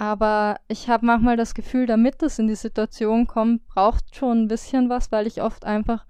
Aber 0.00 0.58
ich 0.66 0.88
habe 0.88 1.04
manchmal 1.04 1.36
das 1.36 1.52
Gefühl, 1.52 1.84
damit 1.84 2.22
es 2.22 2.38
in 2.38 2.48
die 2.48 2.54
Situation 2.54 3.26
kommt, 3.26 3.66
braucht 3.66 4.16
schon 4.16 4.44
ein 4.44 4.48
bisschen 4.48 4.88
was, 4.88 5.12
weil 5.12 5.26
ich 5.26 5.42
oft 5.42 5.66
einfach, 5.66 6.06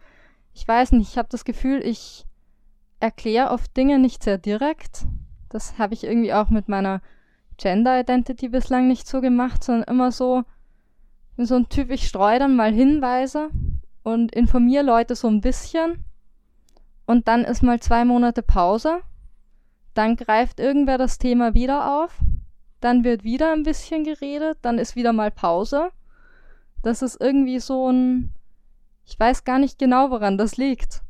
ich 0.55 0.69
weiß 0.69 0.93
nicht, 0.93 1.11
ich 1.11 1.19
habe 1.19 1.27
das 1.29 1.45
Gefühl, 1.45 1.85
ich 1.85 2.25
erkläre 3.01 3.51
oft 3.51 3.77
Dinge 3.77 3.99
nicht 3.99 4.23
sehr 4.23 4.39
direkt. 4.39 5.07
Das 5.49 5.77
habe 5.77 5.95
ich 5.95 6.05
irgendwie 6.05 6.33
auch 6.33 6.51
mit 6.51 6.69
meiner 6.69 7.03
Gender 7.57 7.99
Identity 7.99 8.51
bislang 8.51 8.87
nicht 8.87 9.09
so 9.09 9.21
gemacht, 9.21 9.65
sondern 9.65 9.93
immer 9.93 10.13
so, 10.13 10.45
so 11.37 11.57
ein 11.57 11.69
Typ, 11.69 11.91
ich 11.91 12.07
streue 12.07 12.39
dann 12.39 12.55
mal 12.55 12.73
Hinweise 12.73 13.51
und 14.05 14.33
informiere 14.33 14.85
Leute 14.85 15.17
so 15.17 15.27
ein 15.27 15.41
bisschen. 15.41 16.05
Und 17.07 17.27
dann 17.27 17.45
ist 17.45 17.65
mal 17.65 17.81
zwei 17.81 18.05
Monate 18.05 18.43
Pause. 18.45 19.01
Dann 19.95 20.15
greift 20.15 20.61
irgendwer 20.61 20.97
das 20.97 21.19
Thema 21.19 21.55
wieder 21.55 22.05
auf 22.05 22.17
dann 22.81 23.05
wird 23.05 23.25
wieder 23.25 23.53
ein 23.53 23.63
bisschen 23.63 24.05
geredet, 24.05 24.59
dann 24.63 24.79
ist 24.79 24.97
wieder 24.97 25.13
mal 25.13 25.31
Pause. 25.31 25.91
Das 26.83 27.03
ist 27.03 27.21
irgendwie 27.21 27.61
so 27.61 27.91
ein, 27.91 28.35
ich 29.05 29.19
weiß 29.19 29.45
gar 29.45 29.59
nicht 29.59 29.79
genau, 29.79 30.11
woran 30.11 30.39
das 30.39 30.57
liegt. 30.57 31.03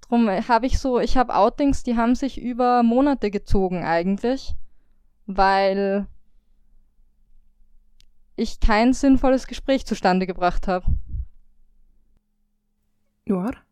Drum 0.00 0.28
habe 0.28 0.66
ich 0.66 0.78
so, 0.78 0.98
ich 0.98 1.16
habe 1.16 1.34
Outings, 1.34 1.82
die 1.82 1.96
haben 1.96 2.14
sich 2.14 2.40
über 2.40 2.82
Monate 2.82 3.30
gezogen 3.30 3.84
eigentlich, 3.84 4.54
weil 5.26 6.06
ich 8.36 8.60
kein 8.60 8.92
sinnvolles 8.92 9.46
Gespräch 9.46 9.86
zustande 9.86 10.26
gebracht 10.26 10.68
habe. 10.68 10.86
Noir? 13.24 13.63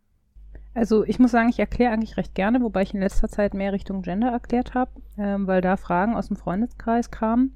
Also 0.75 1.05
ich 1.05 1.19
muss 1.19 1.31
sagen, 1.31 1.51
ich 1.51 1.59
erkläre 1.59 1.93
eigentlich 1.93 2.17
recht 2.17 2.35
gerne, 2.35 2.63
wobei 2.63 2.83
ich 2.83 2.95
in 2.95 3.01
letzter 3.01 3.29
Zeit 3.29 3.55
mehr 3.55 3.73
Richtung 3.73 4.03
Gender 4.03 4.31
erklärt 4.31 4.75
habe, 4.75 4.91
ähm, 5.19 5.47
weil 5.47 5.61
da 5.61 5.77
Fragen 5.77 6.15
aus 6.15 6.29
dem 6.29 6.37
Freundeskreis 6.37 7.11
kamen. 7.11 7.55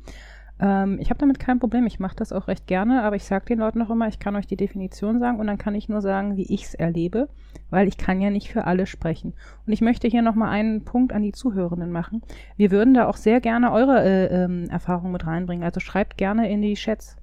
Ähm, 0.58 0.98
ich 1.00 1.10
habe 1.10 1.18
damit 1.18 1.38
kein 1.38 1.58
Problem, 1.58 1.86
ich 1.86 1.98
mache 1.98 2.16
das 2.16 2.32
auch 2.32 2.48
recht 2.48 2.66
gerne, 2.66 3.02
aber 3.02 3.16
ich 3.16 3.24
sage 3.24 3.46
den 3.46 3.58
Leuten 3.58 3.82
auch 3.82 3.90
immer, 3.90 4.08
ich 4.08 4.18
kann 4.18 4.36
euch 4.36 4.46
die 4.46 4.56
Definition 4.56 5.18
sagen 5.18 5.38
und 5.38 5.46
dann 5.46 5.58
kann 5.58 5.74
ich 5.74 5.88
nur 5.88 6.00
sagen, 6.00 6.36
wie 6.36 6.52
ich 6.52 6.64
es 6.64 6.74
erlebe, 6.74 7.28
weil 7.70 7.88
ich 7.88 7.98
kann 7.98 8.20
ja 8.20 8.30
nicht 8.30 8.50
für 8.50 8.64
alle 8.64 8.86
sprechen. 8.86 9.34
Und 9.66 9.72
ich 9.72 9.80
möchte 9.80 10.08
hier 10.08 10.22
nochmal 10.22 10.50
einen 10.50 10.84
Punkt 10.84 11.12
an 11.12 11.22
die 11.22 11.32
Zuhörenden 11.32 11.92
machen. 11.92 12.22
Wir 12.56 12.70
würden 12.70 12.94
da 12.94 13.06
auch 13.06 13.16
sehr 13.16 13.40
gerne 13.40 13.72
eure 13.72 14.02
äh, 14.02 14.44
ähm, 14.44 14.68
Erfahrungen 14.70 15.12
mit 15.12 15.26
reinbringen, 15.26 15.64
also 15.64 15.80
schreibt 15.80 16.16
gerne 16.16 16.50
in 16.50 16.62
die 16.62 16.74
Chats. 16.74 17.16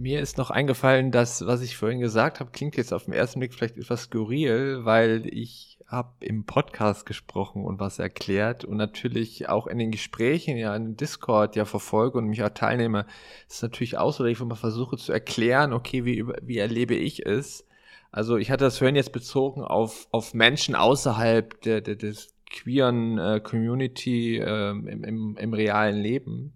Mir 0.00 0.20
ist 0.20 0.38
noch 0.38 0.50
eingefallen, 0.50 1.10
dass, 1.10 1.44
was 1.44 1.60
ich 1.60 1.76
vorhin 1.76 1.98
gesagt 1.98 2.38
habe, 2.38 2.52
klingt 2.52 2.76
jetzt 2.76 2.92
auf 2.92 3.06
den 3.06 3.14
ersten 3.14 3.40
Blick 3.40 3.52
vielleicht 3.52 3.76
etwas 3.76 4.02
skurril, 4.02 4.84
weil 4.84 5.26
ich 5.26 5.80
habe 5.88 6.12
im 6.20 6.44
Podcast 6.44 7.04
gesprochen 7.04 7.64
und 7.64 7.80
was 7.80 7.98
erklärt 7.98 8.64
und 8.64 8.76
natürlich 8.76 9.48
auch 9.48 9.66
in 9.66 9.78
den 9.78 9.90
Gesprächen, 9.90 10.56
ja, 10.56 10.76
in 10.76 10.96
Discord 10.96 11.56
ja 11.56 11.64
verfolge 11.64 12.18
und 12.18 12.26
mich 12.28 12.44
auch 12.44 12.50
teilnehme, 12.50 13.06
ist 13.48 13.60
natürlich 13.60 13.98
auch 13.98 14.12
so, 14.12 14.22
dass 14.22 14.30
ich 14.30 14.40
immer 14.40 14.54
versuche 14.54 14.96
zu 14.98 15.12
erklären, 15.12 15.72
okay, 15.72 16.04
wie, 16.04 16.24
wie 16.42 16.58
erlebe 16.58 16.94
ich 16.94 17.26
es? 17.26 17.66
Also 18.12 18.36
ich 18.36 18.52
hatte 18.52 18.66
das 18.66 18.78
vorhin 18.78 18.94
jetzt 18.94 19.12
bezogen 19.12 19.62
auf, 19.62 20.06
auf 20.12 20.32
Menschen 20.32 20.76
außerhalb 20.76 21.60
der, 21.62 21.80
der, 21.80 21.96
des 21.96 22.34
queeren 22.48 23.18
äh, 23.18 23.40
Community 23.40 24.36
äh, 24.36 24.70
im, 24.70 25.02
im, 25.02 25.36
im 25.36 25.54
realen 25.54 25.96
Leben. 25.96 26.52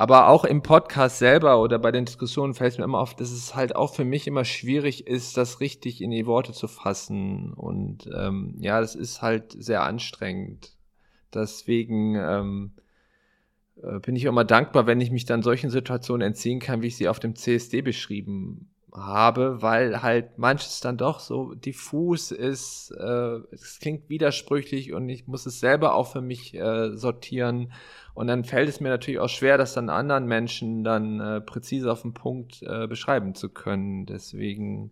Aber 0.00 0.28
auch 0.28 0.44
im 0.44 0.62
Podcast 0.62 1.18
selber 1.18 1.60
oder 1.60 1.80
bei 1.80 1.90
den 1.90 2.04
Diskussionen 2.04 2.54
fällt 2.54 2.70
es 2.70 2.78
mir 2.78 2.84
immer 2.84 3.00
auf, 3.00 3.16
dass 3.16 3.32
es 3.32 3.56
halt 3.56 3.74
auch 3.74 3.96
für 3.96 4.04
mich 4.04 4.28
immer 4.28 4.44
schwierig 4.44 5.08
ist, 5.08 5.36
das 5.36 5.58
richtig 5.58 6.00
in 6.02 6.12
die 6.12 6.24
Worte 6.24 6.52
zu 6.52 6.68
fassen. 6.68 7.52
Und 7.52 8.08
ähm, 8.16 8.54
ja, 8.60 8.80
das 8.80 8.94
ist 8.94 9.22
halt 9.22 9.56
sehr 9.58 9.82
anstrengend. 9.82 10.76
Deswegen 11.34 12.14
ähm, 12.14 12.74
äh, 13.82 13.98
bin 13.98 14.14
ich 14.14 14.22
immer 14.22 14.44
dankbar, 14.44 14.86
wenn 14.86 15.00
ich 15.00 15.10
mich 15.10 15.24
dann 15.24 15.42
solchen 15.42 15.68
Situationen 15.68 16.28
entziehen 16.28 16.60
kann, 16.60 16.80
wie 16.80 16.86
ich 16.86 16.96
sie 16.96 17.08
auf 17.08 17.18
dem 17.18 17.34
CSD 17.34 17.82
beschrieben 17.82 18.70
habe, 18.92 19.62
weil 19.62 20.02
halt 20.02 20.38
manches 20.38 20.80
dann 20.80 20.96
doch 20.96 21.20
so 21.20 21.54
diffus 21.54 22.30
ist, 22.30 22.90
äh, 22.90 23.40
es 23.52 23.78
klingt 23.80 24.08
widersprüchlich 24.08 24.92
und 24.92 25.08
ich 25.08 25.26
muss 25.26 25.46
es 25.46 25.60
selber 25.60 25.94
auch 25.94 26.12
für 26.12 26.20
mich 26.20 26.54
äh, 26.54 26.96
sortieren 26.96 27.72
und 28.18 28.26
dann 28.26 28.44
fällt 28.44 28.68
es 28.68 28.80
mir 28.80 28.88
natürlich 28.88 29.20
auch 29.20 29.28
schwer, 29.28 29.58
das 29.58 29.74
dann 29.74 29.90
anderen 29.90 30.26
Menschen 30.26 30.82
dann 30.82 31.20
äh, 31.20 31.40
präzise 31.40 31.92
auf 31.92 32.02
den 32.02 32.14
Punkt 32.14 32.62
äh, 32.62 32.88
beschreiben 32.88 33.36
zu 33.36 33.48
können. 33.48 34.06
Deswegen, 34.06 34.90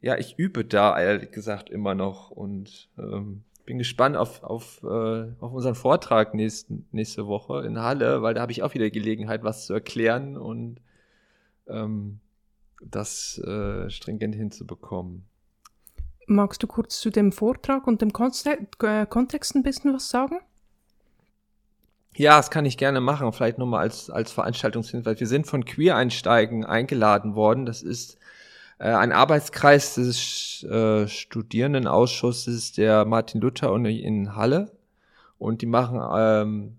ja, 0.00 0.16
ich 0.16 0.38
übe 0.38 0.64
da 0.64 0.98
ehrlich 0.98 1.32
gesagt 1.32 1.68
immer 1.68 1.94
noch 1.94 2.30
und 2.30 2.88
ähm, 2.98 3.42
bin 3.66 3.76
gespannt 3.76 4.16
auf, 4.16 4.42
auf, 4.42 4.82
äh, 4.82 5.32
auf 5.38 5.52
unseren 5.52 5.74
Vortrag 5.74 6.32
nächsten, 6.32 6.86
nächste 6.92 7.26
Woche 7.26 7.64
in 7.66 7.78
Halle, 7.78 8.22
weil 8.22 8.32
da 8.32 8.40
habe 8.40 8.52
ich 8.52 8.62
auch 8.62 8.72
wieder 8.72 8.88
Gelegenheit, 8.88 9.44
was 9.44 9.66
zu 9.66 9.74
erklären 9.74 10.38
und 10.38 10.80
ähm, 11.68 12.20
das 12.80 13.38
äh, 13.38 13.88
stringent 13.90 14.34
hinzubekommen. 14.34 15.24
Magst 16.26 16.62
du 16.62 16.66
kurz 16.66 17.00
zu 17.00 17.10
dem 17.10 17.32
Vortrag 17.32 17.86
und 17.86 18.02
dem 18.02 18.10
äh, 18.10 19.06
Kontext 19.06 19.54
ein 19.54 19.62
bisschen 19.62 19.92
was 19.92 20.08
sagen? 20.08 20.40
Ja, 22.16 22.36
das 22.36 22.50
kann 22.50 22.64
ich 22.64 22.76
gerne 22.76 23.00
machen, 23.00 23.32
vielleicht 23.32 23.58
nochmal 23.58 23.80
als, 23.80 24.10
als 24.10 24.32
Veranstaltungshinweis. 24.32 25.20
Wir 25.20 25.26
sind 25.26 25.46
von 25.46 25.64
Queer-Einsteigen 25.64 26.64
eingeladen 26.64 27.34
worden. 27.34 27.66
Das 27.66 27.82
ist 27.82 28.18
äh, 28.78 28.88
ein 28.88 29.12
Arbeitskreis 29.12 29.94
des 29.94 30.64
äh, 30.64 31.06
Studierendenausschusses 31.06 32.72
der 32.72 33.04
Martin 33.04 33.40
Luther 33.40 33.72
Uni 33.72 34.00
in 34.00 34.34
Halle. 34.34 34.72
Und 35.38 35.62
die 35.62 35.66
machen 35.66 36.00
ähm, 36.16 36.76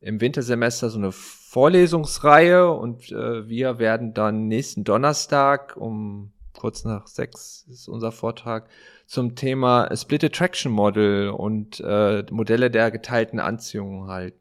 im 0.00 0.20
Wintersemester 0.20 0.90
so 0.90 0.98
eine 0.98 1.12
Vorlesungsreihe 1.54 2.68
und 2.68 3.12
äh, 3.12 3.46
wir 3.46 3.78
werden 3.78 4.12
dann 4.12 4.48
nächsten 4.48 4.82
Donnerstag 4.82 5.76
um 5.76 6.32
kurz 6.52 6.82
nach 6.82 7.06
sechs 7.06 7.64
ist 7.70 7.86
unser 7.86 8.10
Vortrag 8.10 8.68
zum 9.06 9.36
Thema 9.36 9.88
Split 9.96 10.24
Attraction 10.24 10.72
Model 10.72 11.30
und 11.30 11.78
äh, 11.78 12.24
Modelle 12.32 12.72
der 12.72 12.90
geteilten 12.90 13.38
Anziehung 13.38 14.08
halten. 14.08 14.40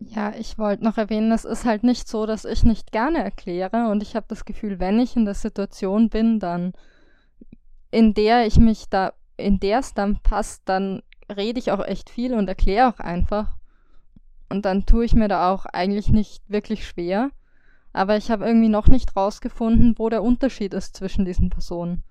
Ja, 0.00 0.34
ich 0.38 0.58
wollte 0.58 0.84
noch 0.84 0.98
erwähnen, 0.98 1.32
es 1.32 1.46
ist 1.46 1.64
halt 1.64 1.84
nicht 1.84 2.06
so, 2.06 2.26
dass 2.26 2.44
ich 2.44 2.64
nicht 2.64 2.92
gerne 2.92 3.24
erkläre 3.24 3.88
und 3.88 4.02
ich 4.02 4.14
habe 4.14 4.26
das 4.28 4.44
Gefühl, 4.44 4.78
wenn 4.78 5.00
ich 5.00 5.16
in 5.16 5.24
der 5.24 5.32
Situation 5.32 6.10
bin, 6.10 6.38
dann 6.38 6.74
in 7.90 8.12
der 8.12 8.46
ich 8.46 8.58
mich 8.58 8.90
da, 8.90 9.14
in 9.38 9.58
der 9.58 9.78
es 9.78 9.94
dann 9.94 10.20
passt, 10.22 10.60
dann 10.66 11.00
rede 11.34 11.58
ich 11.58 11.70
auch 11.70 11.84
echt 11.84 12.10
viel 12.10 12.34
und 12.34 12.48
erkläre 12.48 12.88
auch 12.88 13.00
einfach. 13.00 13.56
Und 14.48 14.64
dann 14.64 14.86
tue 14.86 15.04
ich 15.04 15.14
mir 15.14 15.28
da 15.28 15.52
auch 15.52 15.66
eigentlich 15.66 16.08
nicht 16.08 16.42
wirklich 16.48 16.86
schwer. 16.86 17.30
Aber 17.92 18.16
ich 18.16 18.30
habe 18.30 18.46
irgendwie 18.46 18.68
noch 18.68 18.88
nicht 18.88 19.16
rausgefunden, 19.16 19.94
wo 19.98 20.08
der 20.08 20.22
Unterschied 20.22 20.74
ist 20.74 20.96
zwischen 20.96 21.24
diesen 21.24 21.50
Personen. 21.50 22.04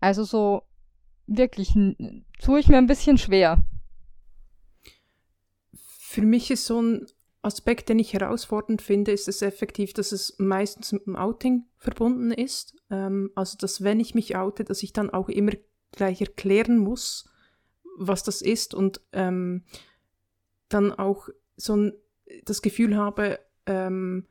Also 0.00 0.24
so 0.24 0.62
wirklich 1.26 1.72
tue 2.38 2.60
ich 2.60 2.68
mir 2.68 2.76
ein 2.76 2.86
bisschen 2.86 3.18
schwer 3.18 3.64
für 6.16 6.22
mich 6.22 6.50
ist 6.50 6.64
so 6.64 6.80
ein 6.80 7.06
Aspekt, 7.42 7.90
den 7.90 7.98
ich 7.98 8.14
herausfordernd 8.14 8.80
finde, 8.80 9.12
ist 9.12 9.28
es 9.28 9.42
effektiv, 9.42 9.92
dass 9.92 10.12
es 10.12 10.34
meistens 10.38 10.92
mit 10.92 11.04
dem 11.04 11.14
Outing 11.14 11.66
verbunden 11.76 12.30
ist. 12.30 12.74
Ähm, 12.88 13.30
also, 13.34 13.58
dass 13.58 13.84
wenn 13.84 14.00
ich 14.00 14.14
mich 14.14 14.34
oute, 14.34 14.64
dass 14.64 14.82
ich 14.82 14.94
dann 14.94 15.10
auch 15.10 15.28
immer 15.28 15.52
gleich 15.92 16.22
erklären 16.22 16.78
muss, 16.78 17.28
was 17.96 18.22
das 18.22 18.42
ist 18.42 18.74
und 18.74 19.00
ähm, 19.12 19.64
dann 20.68 20.92
auch 20.92 21.28
so 21.56 21.76
ein, 21.76 21.92
das 22.44 22.62
Gefühl 22.62 22.96
habe, 22.96 23.38
ähm, 23.66 24.26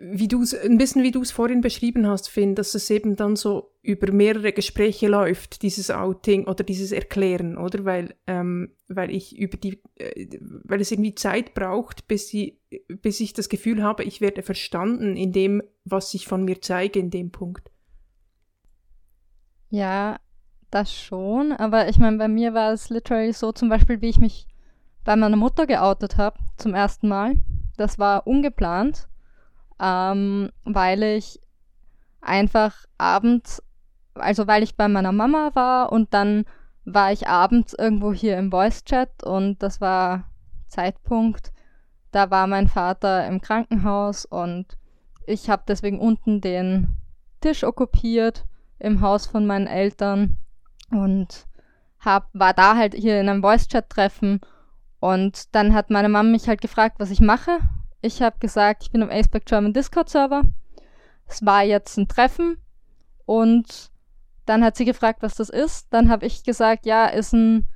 wie 0.00 0.26
du 0.28 0.44
ein 0.64 0.78
bisschen 0.78 1.02
wie 1.02 1.12
du 1.12 1.22
es 1.22 1.30
vorhin 1.30 1.60
beschrieben 1.60 2.06
hast, 2.06 2.28
Finn, 2.28 2.54
dass 2.54 2.74
es 2.74 2.90
eben 2.90 3.14
dann 3.14 3.36
so 3.36 3.72
über 3.82 4.12
mehrere 4.12 4.52
Gespräche 4.52 5.06
läuft, 5.06 5.62
dieses 5.62 5.90
Outing 5.90 6.46
oder 6.46 6.64
dieses 6.64 6.90
Erklären, 6.90 7.56
oder? 7.56 7.84
Weil, 7.84 8.14
ähm, 8.26 8.72
weil 8.88 9.12
ich 9.12 9.38
über 9.38 9.56
die, 9.56 9.80
äh, 9.94 10.38
weil 10.64 10.80
es 10.80 10.90
irgendwie 10.90 11.14
Zeit 11.14 11.54
braucht, 11.54 12.08
bis, 12.08 12.28
sie, 12.28 12.58
bis 12.88 13.20
ich 13.20 13.32
das 13.32 13.48
Gefühl 13.48 13.82
habe, 13.82 14.02
ich 14.02 14.20
werde 14.20 14.42
verstanden 14.42 15.16
in 15.16 15.32
dem, 15.32 15.62
was 15.84 16.12
ich 16.14 16.26
von 16.26 16.44
mir 16.44 16.60
zeige 16.60 16.98
in 16.98 17.10
dem 17.10 17.30
Punkt. 17.30 17.70
Ja, 19.70 20.18
das 20.70 20.92
schon, 20.92 21.52
aber 21.52 21.88
ich 21.88 21.98
meine, 21.98 22.18
bei 22.18 22.28
mir 22.28 22.54
war 22.54 22.72
es 22.72 22.90
literally 22.90 23.32
so, 23.32 23.52
zum 23.52 23.68
Beispiel, 23.68 24.00
wie 24.00 24.08
ich 24.08 24.18
mich 24.18 24.46
bei 25.04 25.16
meiner 25.16 25.36
Mutter 25.36 25.66
geoutet 25.66 26.16
habe, 26.16 26.38
zum 26.56 26.74
ersten 26.74 27.08
Mal. 27.08 27.36
Das 27.76 27.98
war 27.98 28.26
ungeplant 28.26 29.08
ähm, 29.80 30.50
weil 30.64 31.02
ich 31.02 31.40
einfach 32.20 32.74
abends, 32.98 33.62
also 34.14 34.46
weil 34.46 34.62
ich 34.62 34.76
bei 34.76 34.88
meiner 34.88 35.12
Mama 35.12 35.50
war 35.54 35.92
und 35.92 36.14
dann 36.14 36.44
war 36.84 37.12
ich 37.12 37.28
abends 37.28 37.74
irgendwo 37.74 38.12
hier 38.12 38.38
im 38.38 38.50
Voice 38.50 38.84
Chat 38.84 39.22
und 39.22 39.62
das 39.62 39.80
war 39.80 40.30
Zeitpunkt, 40.68 41.52
da 42.12 42.30
war 42.30 42.46
mein 42.46 42.68
Vater 42.68 43.26
im 43.26 43.40
Krankenhaus 43.40 44.24
und 44.24 44.78
ich 45.26 45.50
habe 45.50 45.64
deswegen 45.66 46.00
unten 46.00 46.40
den 46.40 46.96
Tisch 47.40 47.64
okkupiert 47.64 48.44
im 48.78 49.00
Haus 49.00 49.26
von 49.26 49.46
meinen 49.46 49.66
Eltern 49.66 50.38
und 50.90 51.46
hab, 52.00 52.28
war 52.32 52.54
da 52.54 52.76
halt 52.76 52.94
hier 52.94 53.20
in 53.20 53.28
einem 53.28 53.42
Voice-Chat-Treffen 53.42 54.40
und 55.00 55.54
dann 55.54 55.74
hat 55.74 55.90
meine 55.90 56.08
Mama 56.08 56.30
mich 56.30 56.48
halt 56.48 56.60
gefragt, 56.60 56.96
was 56.98 57.10
ich 57.10 57.20
mache 57.20 57.58
ich 58.06 58.22
habe 58.22 58.38
gesagt, 58.38 58.84
ich 58.84 58.90
bin 58.90 59.02
am 59.02 59.10
Aceback 59.10 59.44
German 59.44 59.72
Discord 59.72 60.08
Server. 60.08 60.42
Es 61.26 61.44
war 61.44 61.62
jetzt 61.64 61.96
ein 61.96 62.08
Treffen 62.08 62.58
und 63.24 63.90
dann 64.46 64.64
hat 64.64 64.76
sie 64.76 64.84
gefragt, 64.84 65.22
was 65.22 65.34
das 65.34 65.50
ist. 65.50 65.88
Dann 65.90 66.08
habe 66.08 66.24
ich 66.24 66.44
gesagt, 66.44 66.86
ja, 66.86 67.06
ist 67.06 67.32
ein 67.32 67.66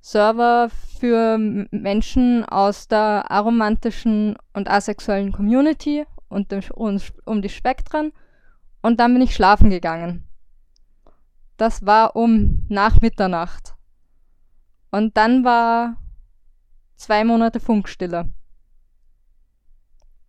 Server 0.00 0.68
für 0.98 1.38
Menschen 1.38 2.44
aus 2.44 2.88
der 2.88 3.30
aromantischen 3.30 4.36
und 4.52 4.68
asexuellen 4.68 5.30
Community 5.30 6.04
und 6.28 6.52
um 7.24 7.40
die 7.40 7.48
Spektren. 7.48 8.12
Und 8.80 8.98
dann 8.98 9.12
bin 9.12 9.22
ich 9.22 9.34
schlafen 9.34 9.70
gegangen. 9.70 10.26
Das 11.56 11.84
war 11.86 12.16
um 12.16 12.64
nach 12.68 13.00
Mitternacht. 13.00 13.74
Und 14.90 15.16
dann 15.16 15.44
war 15.44 15.96
zwei 16.96 17.24
Monate 17.24 17.60
Funkstille. 17.60 18.32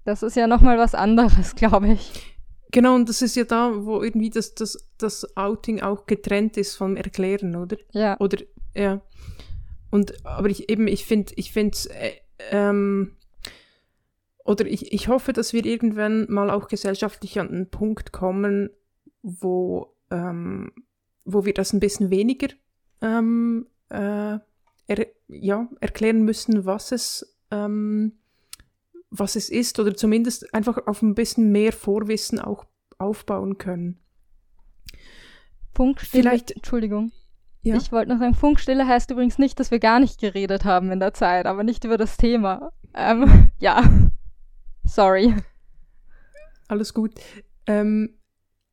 Das 0.06 0.24
ist 0.24 0.36
ja 0.36 0.48
nochmal 0.48 0.78
was 0.78 0.96
anderes, 0.96 1.56
glaube 1.56 1.94
ich. 1.94 2.38
Genau, 2.72 2.96
und 2.96 3.08
das 3.08 3.22
ist 3.22 3.36
ja 3.36 3.44
da, 3.44 3.86
wo 3.86 4.02
irgendwie 4.02 4.32
das, 4.32 4.56
das, 4.56 4.90
das 4.98 5.38
Outing 5.38 5.82
auch 5.82 6.08
getrennt 6.08 6.58
ist 6.58 6.76
vom 6.76 6.96
Erklären, 6.96 7.56
oder? 7.56 7.78
Ja. 7.92 8.20
Oder, 8.20 8.40
ja. 8.74 9.02
Und, 9.92 10.26
aber 10.26 10.50
ich 10.50 10.70
eben, 10.72 10.88
ich 10.88 11.06
finde, 11.06 11.34
ich 11.36 11.52
finde, 11.52 11.78
äh, 11.92 12.14
ähm, 12.50 13.16
oder 14.44 14.66
ich, 14.66 14.92
ich 14.92 15.08
hoffe, 15.08 15.34
dass 15.34 15.54
wir 15.54 15.64
irgendwann 15.66 16.26
mal 16.30 16.50
auch 16.50 16.68
gesellschaftlich 16.68 17.40
an 17.40 17.50
einen 17.50 17.70
Punkt 17.70 18.12
kommen, 18.12 18.72
wo, 19.22 19.96
ähm, 20.10 20.72
wo 21.26 21.46
wir 21.46 21.54
das 21.54 21.74
ein 21.74 21.80
bisschen 21.80 22.10
weniger 22.10 22.48
ähm, 23.02 23.68
äh, 23.90 24.40
er, 24.88 25.08
ja, 25.28 25.70
erklären 25.80 26.24
müssen, 26.24 26.66
was 26.66 26.92
es, 26.92 27.38
ähm, 27.52 28.14
was 29.10 29.36
es 29.36 29.50
ist, 29.50 29.80
oder 29.80 29.96
zumindest 29.96 30.54
einfach 30.54 30.88
auf 30.88 31.02
ein 31.02 31.16
bisschen 31.16 31.52
mehr 31.52 31.72
Vorwissen 31.74 32.40
auch 32.40 32.66
aufbauen 32.98 33.58
können. 33.58 34.00
Funkstille, 35.74 36.24
Vielleicht- 36.24 36.52
Entschuldigung. 36.52 37.12
Ja. 37.62 37.78
Ich 37.78 37.94
wollte 37.94 38.12
noch 38.12 38.20
sagen, 38.20 38.34
Funkstille 38.36 38.86
heißt 38.86 39.10
übrigens 39.12 39.38
nicht, 39.40 39.58
dass 39.60 39.72
wir 39.72 39.80
gar 39.80 40.00
nicht 40.02 40.20
geredet 40.20 40.66
haben 40.66 40.92
in 40.92 41.00
der 41.00 41.14
Zeit, 41.14 41.46
aber 41.46 41.64
nicht 41.64 41.86
über 41.86 41.98
das 41.98 42.18
Thema. 42.18 42.74
Ähm, 42.94 43.52
ja. 43.58 43.84
Sorry. 44.84 45.34
Alles 46.68 46.94
gut. 46.94 47.14
Ähm, 47.66 48.20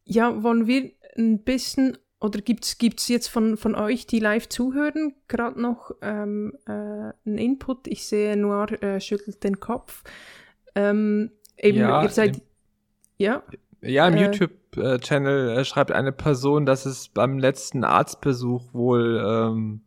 ja, 0.04 0.42
wollen 0.42 0.66
wir 0.66 0.90
ein 1.16 1.45
bisschen, 1.45 1.99
oder 2.21 2.41
gibt 2.41 2.65
es 2.67 3.09
jetzt 3.09 3.29
von, 3.29 3.57
von 3.57 3.75
euch, 3.75 4.07
die 4.07 4.19
live 4.19 4.49
zuhören, 4.49 5.15
gerade 5.29 5.61
noch 5.61 5.91
ähm, 6.03 6.53
äh, 6.67 6.71
einen 6.71 7.39
Input? 7.39 7.87
Ich 7.87 8.07
sehe, 8.07 8.37
Noir 8.37 8.83
äh, 8.83 9.00
schüttelt 9.00 9.43
den 9.43 9.59
Kopf. 9.61 10.05
Ähm, 10.75 11.31
eben, 11.57 11.79
Ja, 11.79 12.03
ihr 12.03 12.09
seid. 12.11 12.37
im- 12.37 12.43
Ja, 13.19 13.43
Ja, 13.83 14.07
im 14.09 14.15
Äh, 14.17 14.25
YouTube-Channel 14.27 15.59
äh, 15.59 15.65
schreibt 15.65 15.93
eine 15.93 16.12
Person, 16.12 16.67
dass 16.67 16.85
es 16.87 17.09
beim 17.09 17.39
letzten 17.39 17.85
Arztbesuch 17.85 18.75
wohl 18.75 19.23
ähm, 19.27 19.81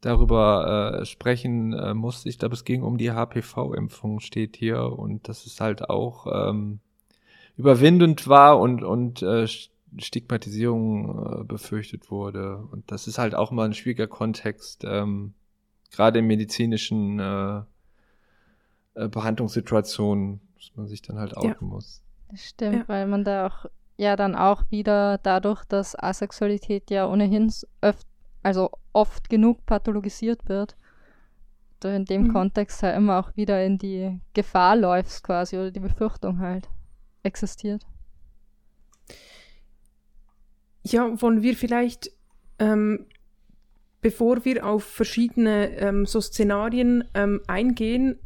darüber 0.00 1.00
äh, 1.00 1.04
sprechen 1.06 1.72
äh, 1.72 1.94
musste. 1.94 2.28
Ich 2.28 2.38
glaube, 2.38 2.54
es 2.54 2.64
ging 2.64 2.82
um 2.82 2.98
die 2.98 3.10
HPV-Impfung, 3.12 4.20
steht 4.20 4.56
hier. 4.56 4.82
Und 4.98 5.28
dass 5.28 5.46
es 5.46 5.60
halt 5.60 5.88
auch 5.90 6.26
ähm, 6.50 6.80
überwindend 7.56 8.28
war 8.28 8.58
und, 8.60 8.82
und 8.82 9.22
äh, 9.22 9.46
Stigmatisierung 9.96 11.40
äh, 11.40 11.44
befürchtet 11.44 12.10
wurde. 12.10 12.58
Und 12.58 12.90
das 12.90 13.06
ist 13.06 13.18
halt 13.18 13.34
auch 13.34 13.50
mal 13.50 13.64
ein 13.66 13.74
schwieriger 13.74 14.06
Kontext, 14.06 14.84
ähm, 14.84 15.34
gerade 15.90 16.18
in 16.18 16.26
medizinischen 16.26 17.18
äh, 17.18 17.62
äh, 18.94 19.08
Behandlungssituationen, 19.08 20.40
dass 20.56 20.72
man 20.76 20.86
sich 20.86 21.02
dann 21.02 21.18
halt 21.18 21.36
outen 21.36 21.68
muss. 21.68 22.02
Das 22.30 22.40
stimmt, 22.44 22.80
Ja. 22.80 22.88
weil 22.88 23.06
man 23.06 23.24
da 23.24 23.46
auch 23.46 23.66
ja 23.96 24.14
dann 24.16 24.34
auch 24.36 24.62
wieder 24.70 25.18
dadurch, 25.18 25.64
dass 25.64 25.98
Asexualität 25.98 26.90
ja 26.90 27.08
ohnehin 27.08 27.52
öft, 27.80 28.06
also 28.42 28.70
oft 28.92 29.28
genug 29.28 29.64
pathologisiert 29.66 30.48
wird, 30.48 30.76
du 31.80 31.88
in 31.88 32.04
dem 32.04 32.24
Mhm. 32.24 32.32
Kontext 32.32 32.82
halt 32.82 32.96
immer 32.96 33.18
auch 33.18 33.34
wieder 33.36 33.64
in 33.64 33.78
die 33.78 34.20
Gefahr 34.34 34.76
läufst 34.76 35.22
quasi 35.24 35.56
oder 35.56 35.70
die 35.70 35.80
Befürchtung 35.80 36.38
halt 36.40 36.68
existiert. 37.22 37.86
Ja, 40.90 41.20
wollen 41.20 41.42
wir 41.42 41.54
vielleicht, 41.54 42.10
ähm, 42.58 43.04
bevor 44.00 44.42
wir 44.44 44.64
auf 44.64 44.84
verschiedene 44.84 45.76
ähm, 45.76 46.06
so 46.06 46.20
Szenarien 46.20 47.04
ähm, 47.14 47.40
eingehen, 47.46 48.18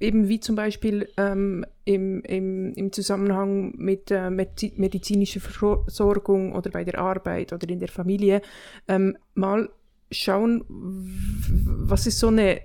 eben 0.00 0.28
wie 0.28 0.40
zum 0.40 0.54
Beispiel 0.54 1.08
ähm, 1.16 1.64
im, 1.86 2.20
im, 2.22 2.74
im 2.74 2.92
Zusammenhang 2.92 3.74
mit 3.76 4.10
äh, 4.10 4.28
Medi- 4.28 4.74
medizinischer 4.76 5.40
Versorgung 5.40 6.52
oder 6.52 6.70
bei 6.70 6.84
der 6.84 6.98
Arbeit 6.98 7.54
oder 7.54 7.66
in 7.68 7.80
der 7.80 7.88
Familie, 7.88 8.42
ähm, 8.86 9.16
mal 9.34 9.70
schauen, 10.10 10.62
was 10.68 12.06
ist 12.06 12.18
so 12.18 12.28
eine 12.28 12.60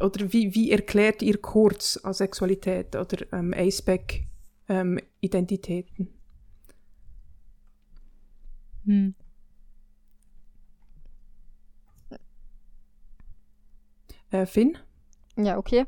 oder 0.00 0.32
wie, 0.32 0.54
wie 0.54 0.70
erklärt 0.70 1.22
ihr 1.22 1.38
kurz 1.38 1.98
Asexualität 2.02 2.96
oder 2.96 3.26
ähm, 3.32 3.54
ASPEC-Identitäten? 3.54 6.17
Hm. 8.88 9.14
Äh, 14.30 14.46
Finn? 14.46 14.78
Ja, 15.36 15.58
okay. 15.58 15.84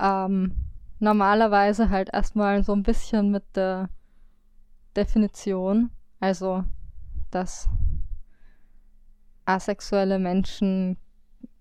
Ähm, 0.00 0.52
normalerweise 1.00 1.90
halt 1.90 2.10
erstmal 2.12 2.62
so 2.62 2.72
ein 2.72 2.84
bisschen 2.84 3.32
mit 3.32 3.42
der 3.56 3.90
Definition, 4.94 5.90
also 6.20 6.62
dass 7.32 7.68
asexuelle 9.44 10.20
Menschen 10.20 10.98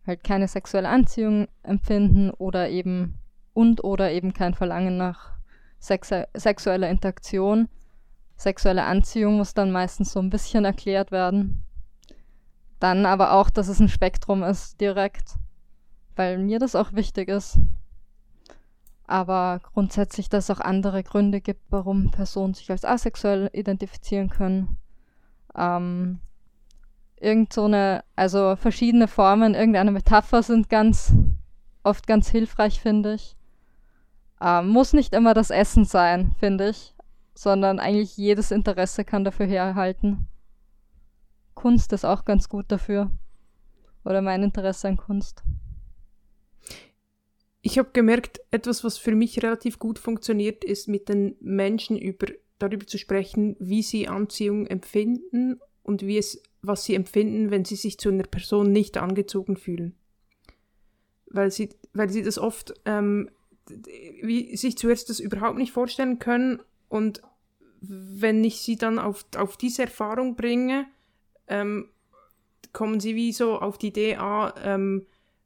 halt 0.06 0.24
keine 0.24 0.48
sexuelle 0.48 0.90
Anziehung 0.90 1.48
empfinden 1.64 2.30
oder 2.30 2.70
eben 2.70 3.18
und 3.54 3.84
oder 3.84 4.12
eben 4.12 4.34
kein 4.34 4.54
Verlangen 4.54 4.98
nach 4.98 5.34
sexueller 5.80 6.90
Interaktion. 6.92 7.70
Sexuelle 8.38 8.84
Anziehung 8.84 9.38
muss 9.38 9.54
dann 9.54 9.72
meistens 9.72 10.12
so 10.12 10.20
ein 10.20 10.30
bisschen 10.30 10.66
erklärt 10.66 11.12
werden. 11.12 11.64
Dann 12.80 13.06
aber 13.06 13.34
auch, 13.34 13.50
dass 13.50 13.68
es 13.68 13.80
ein 13.80 13.90
Spektrum 13.90 14.44
ist 14.44 14.80
direkt 14.82 15.36
weil 16.16 16.38
mir 16.38 16.60
das 16.60 16.76
auch 16.76 16.94
wichtig 16.94 17.30
ist. 17.30 17.60
Aber 19.08 19.60
grundsätzlich, 19.74 20.30
dass 20.30 20.46
es 20.46 20.56
auch 20.56 20.62
andere 20.62 21.04
Gründe 21.04 21.42
gibt, 21.42 21.62
warum 21.70 22.10
Personen 22.12 22.54
sich 22.54 22.72
als 22.72 22.86
asexuell 22.86 23.50
identifizieren 23.54 24.30
können. 24.30 24.78
Ähm, 25.56 26.20
irgend 27.20 27.54
so 27.54 27.66
eine, 27.66 28.04
also 28.16 28.56
verschiedene 28.56 29.08
Formen, 29.08 29.54
irgendeine 29.54 29.92
Metapher 29.92 30.42
sind 30.42 30.70
ganz, 30.70 31.14
oft 31.84 32.08
ganz 32.08 32.30
hilfreich, 32.30 32.80
finde 32.82 33.14
ich. 33.14 33.36
Ähm, 34.42 34.70
muss 34.70 34.94
nicht 34.94 35.14
immer 35.14 35.34
das 35.34 35.52
Essen 35.52 35.86
sein, 35.86 36.34
finde 36.40 36.70
ich, 36.70 36.95
sondern 37.36 37.80
eigentlich 37.80 38.18
jedes 38.18 38.52
Interesse 38.52 39.04
kann 39.04 39.26
dafür 39.26 39.46
herhalten. 39.46 40.28
Kunst 41.54 41.94
ist 41.94 42.06
auch 42.06 42.26
ganz 42.26 42.50
gut 42.50 42.66
dafür. 42.70 43.12
Oder 44.04 44.22
mein 44.22 44.44
Interesse 44.44 44.88
an 44.88 44.98
Kunst. 44.98 45.44
Ich 47.62 47.78
habe 47.78 47.90
gemerkt, 47.92 48.40
etwas, 48.52 48.84
was 48.84 48.98
für 48.98 49.16
mich 49.16 49.42
relativ 49.44 49.80
gut 49.80 50.00
funktioniert, 50.00 50.64
ist 50.64 50.88
mit 50.88 51.10
den 51.10 51.36
Menschen 51.42 51.98
über, 51.98 52.28
darüber 52.60 52.86
zu 52.86 52.98
sprechen, 52.98 53.56
wie 53.60 53.82
sie 53.82 54.08
Anziehung 54.08 54.68
empfinden 54.68 55.60
und 55.82 56.04
wie 56.04 56.18
es, 56.18 56.42
was 56.62 56.86
sie 56.86 56.94
empfinden, 56.94 57.50
wenn 57.50 57.66
sie 57.66 57.76
sich 57.76 57.98
zu 57.98 58.10
einer 58.10 58.24
Person 58.24 58.72
nicht 58.72 58.98
angezogen 58.98 59.58
fühlen. 59.58 59.96
Weil 61.26 61.50
sie, 61.50 61.70
weil 61.94 62.10
sie 62.10 62.22
das 62.22 62.38
oft, 62.38 62.76
ähm, 62.86 63.32
wie, 64.22 64.56
sich 64.56 64.78
zuerst 64.78 65.10
das 65.10 65.20
überhaupt 65.20 65.58
nicht 65.58 65.72
vorstellen 65.72 66.20
können 66.20 66.60
und 66.88 67.22
wenn 67.82 68.44
ich 68.44 68.62
sie 68.62 68.78
dann 68.78 69.00
auf, 69.00 69.26
auf 69.38 69.58
diese 69.58 69.84
Erfahrung 69.84 70.36
bringe, 70.36 70.88
ähm, 71.48 71.90
kommen 72.74 73.00
sie 73.00 73.16
wie 73.16 73.32
so 73.32 73.60
auf 73.60 73.78
die 73.78 73.88
Idee, 73.88 74.16
ah, 74.16 74.54
ähm, 74.64 75.06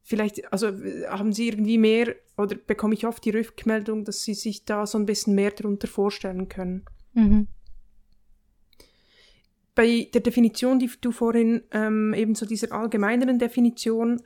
vielleicht, 0.10 0.52
also 0.52 0.68
haben 1.08 1.32
Sie 1.34 1.50
irgendwie 1.50 1.78
mehr 1.78 2.16
oder 2.36 2.56
bekomme 2.56 2.96
ich 2.96 3.06
oft 3.06 3.24
die 3.24 3.30
Rückmeldung, 3.30 4.06
dass 4.06 4.24
Sie 4.24 4.34
sich 4.34 4.66
da 4.66 4.88
so 4.88 4.98
ein 4.98 5.06
bisschen 5.06 5.36
mehr 5.36 5.52
darunter 5.52 5.88
vorstellen 5.88 6.50
können. 6.50 6.84
Mhm. 7.14 7.48
Bei 9.76 10.10
der 10.12 10.22
Definition, 10.22 10.80
die 10.80 10.90
du 11.00 11.12
vorhin 11.12 11.62
ähm, 11.72 12.14
eben 12.16 12.34
so 12.34 12.48
dieser 12.48 12.72
allgemeineren 12.72 13.38
Definition 13.38 14.22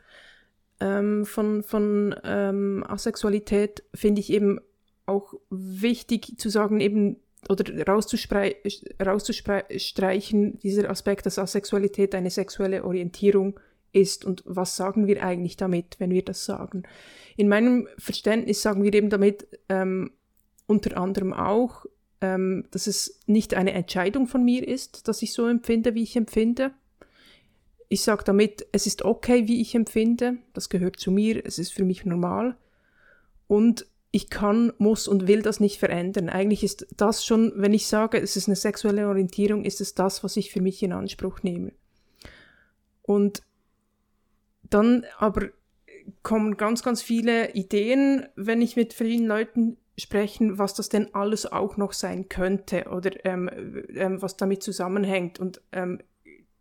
ähm, 0.79 1.25
von, 1.25 1.63
von 1.63 2.15
ähm, 2.23 2.85
Asexualität, 2.87 3.83
finde 3.93 4.21
ich 4.21 4.31
eben 4.31 4.59
auch 5.05 5.33
wichtig 5.49 6.37
zu 6.37 6.49
sagen, 6.49 6.79
eben 6.79 7.17
oder 7.49 7.85
rauszustreichen, 7.85 10.59
dieser 10.59 10.89
Aspekt, 10.89 11.25
dass 11.25 11.39
Asexualität 11.39 12.15
eine 12.15 12.29
sexuelle 12.29 12.85
Orientierung 12.85 13.59
ist 13.91 14.25
und 14.25 14.43
was 14.45 14.75
sagen 14.75 15.07
wir 15.07 15.23
eigentlich 15.23 15.57
damit, 15.57 15.99
wenn 15.99 16.11
wir 16.11 16.23
das 16.23 16.45
sagen. 16.45 16.83
In 17.37 17.47
meinem 17.47 17.87
Verständnis 17.97 18.61
sagen 18.61 18.83
wir 18.83 18.93
eben 18.93 19.09
damit 19.09 19.47
ähm, 19.69 20.11
unter 20.65 20.97
anderem 20.97 21.33
auch, 21.33 21.85
ähm, 22.21 22.65
dass 22.71 22.87
es 22.87 23.19
nicht 23.27 23.53
eine 23.53 23.73
Entscheidung 23.73 24.27
von 24.27 24.43
mir 24.43 24.67
ist, 24.67 25.07
dass 25.07 25.21
ich 25.21 25.33
so 25.33 25.47
empfinde, 25.47 25.93
wie 25.93 26.03
ich 26.03 26.15
empfinde. 26.15 26.71
Ich 27.89 28.01
sage 28.01 28.23
damit, 28.23 28.65
es 28.71 28.87
ist 28.87 29.03
okay, 29.03 29.47
wie 29.47 29.61
ich 29.61 29.75
empfinde, 29.75 30.37
das 30.53 30.69
gehört 30.69 30.99
zu 30.99 31.11
mir, 31.11 31.45
es 31.45 31.59
ist 31.59 31.73
für 31.73 31.83
mich 31.83 32.05
normal 32.05 32.57
und 33.47 33.85
ich 34.15 34.29
kann, 34.29 34.71
muss 34.77 35.07
und 35.07 35.27
will 35.27 35.41
das 35.41 35.59
nicht 35.59 35.79
verändern. 35.79 36.29
Eigentlich 36.29 36.63
ist 36.63 36.85
das 36.95 37.25
schon, 37.25 37.51
wenn 37.55 37.73
ich 37.73 37.87
sage, 37.87 38.19
es 38.19 38.35
ist 38.35 38.47
eine 38.47 38.55
sexuelle 38.55 39.07
Orientierung, 39.07 39.65
ist 39.65 39.81
es 39.81 39.95
das, 39.95 40.23
was 40.23 40.37
ich 40.37 40.51
für 40.51 40.61
mich 40.61 40.83
in 40.83 40.93
Anspruch 40.93 41.41
nehme. 41.41 41.73
Und 43.01 43.41
dann 44.61 45.03
aber 45.17 45.49
kommen 46.21 46.57
ganz, 46.57 46.83
ganz 46.83 47.01
viele 47.01 47.53
Ideen, 47.53 48.27
wenn 48.35 48.61
ich 48.61 48.75
mit 48.75 48.93
vielen 48.93 49.25
Leuten 49.25 49.77
spreche, 49.97 50.59
was 50.59 50.75
das 50.75 50.89
denn 50.89 51.15
alles 51.15 51.51
auch 51.51 51.77
noch 51.77 51.93
sein 51.93 52.29
könnte 52.29 52.85
oder 52.91 53.25
ähm, 53.25 53.49
ähm, 53.95 54.21
was 54.21 54.37
damit 54.37 54.61
zusammenhängt. 54.61 55.39
Und 55.39 55.59
ähm, 55.71 56.03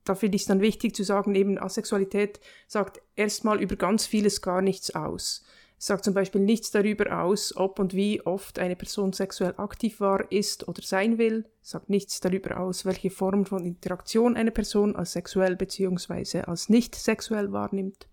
da 0.05 0.15
finde 0.15 0.37
ich 0.37 0.43
es 0.43 0.49
dann 0.49 0.63
wichtig 0.63 0.95
zu 0.95 1.05
sagen, 1.05 1.35
eben 1.35 1.59
Asexualität 1.59 2.41
sagt 2.67 3.03
erstmal 3.15 3.61
über 3.61 3.77
ganz 3.77 4.07
vieles 4.07 4.41
gar 4.41 4.63
nichts 4.63 4.95
aus. 4.95 5.45
Sagt 5.83 6.05
zum 6.05 6.15
Beispiel 6.15 6.41
nichts 6.41 6.71
darüber 6.71 7.25
aus, 7.25 7.57
ob 7.57 7.81
und 7.81 7.93
wie 7.93 8.25
oft 8.25 8.61
eine 8.61 8.77
Person 8.77 9.13
sexuell 9.13 9.55
aktiv 9.57 9.99
war, 9.99 10.31
ist 10.31 10.69
oder 10.69 10.81
sein 10.81 11.19
will, 11.19 11.45
sagt 11.61 11.91
nichts 11.91 12.21
darüber 12.21 12.61
aus, 12.61 12.85
welche 12.85 13.11
Form 13.11 13.47
von 13.47 13.67
Interaktion 13.67 14.37
eine 14.37 14.53
Person 14.53 14.95
als 14.95 15.11
sexuell 15.11 15.57
bzw. 15.57 16.43
als 16.43 16.69
nicht 16.69 16.95
sexuell 16.95 17.51
wahrnimmt. 17.51 18.07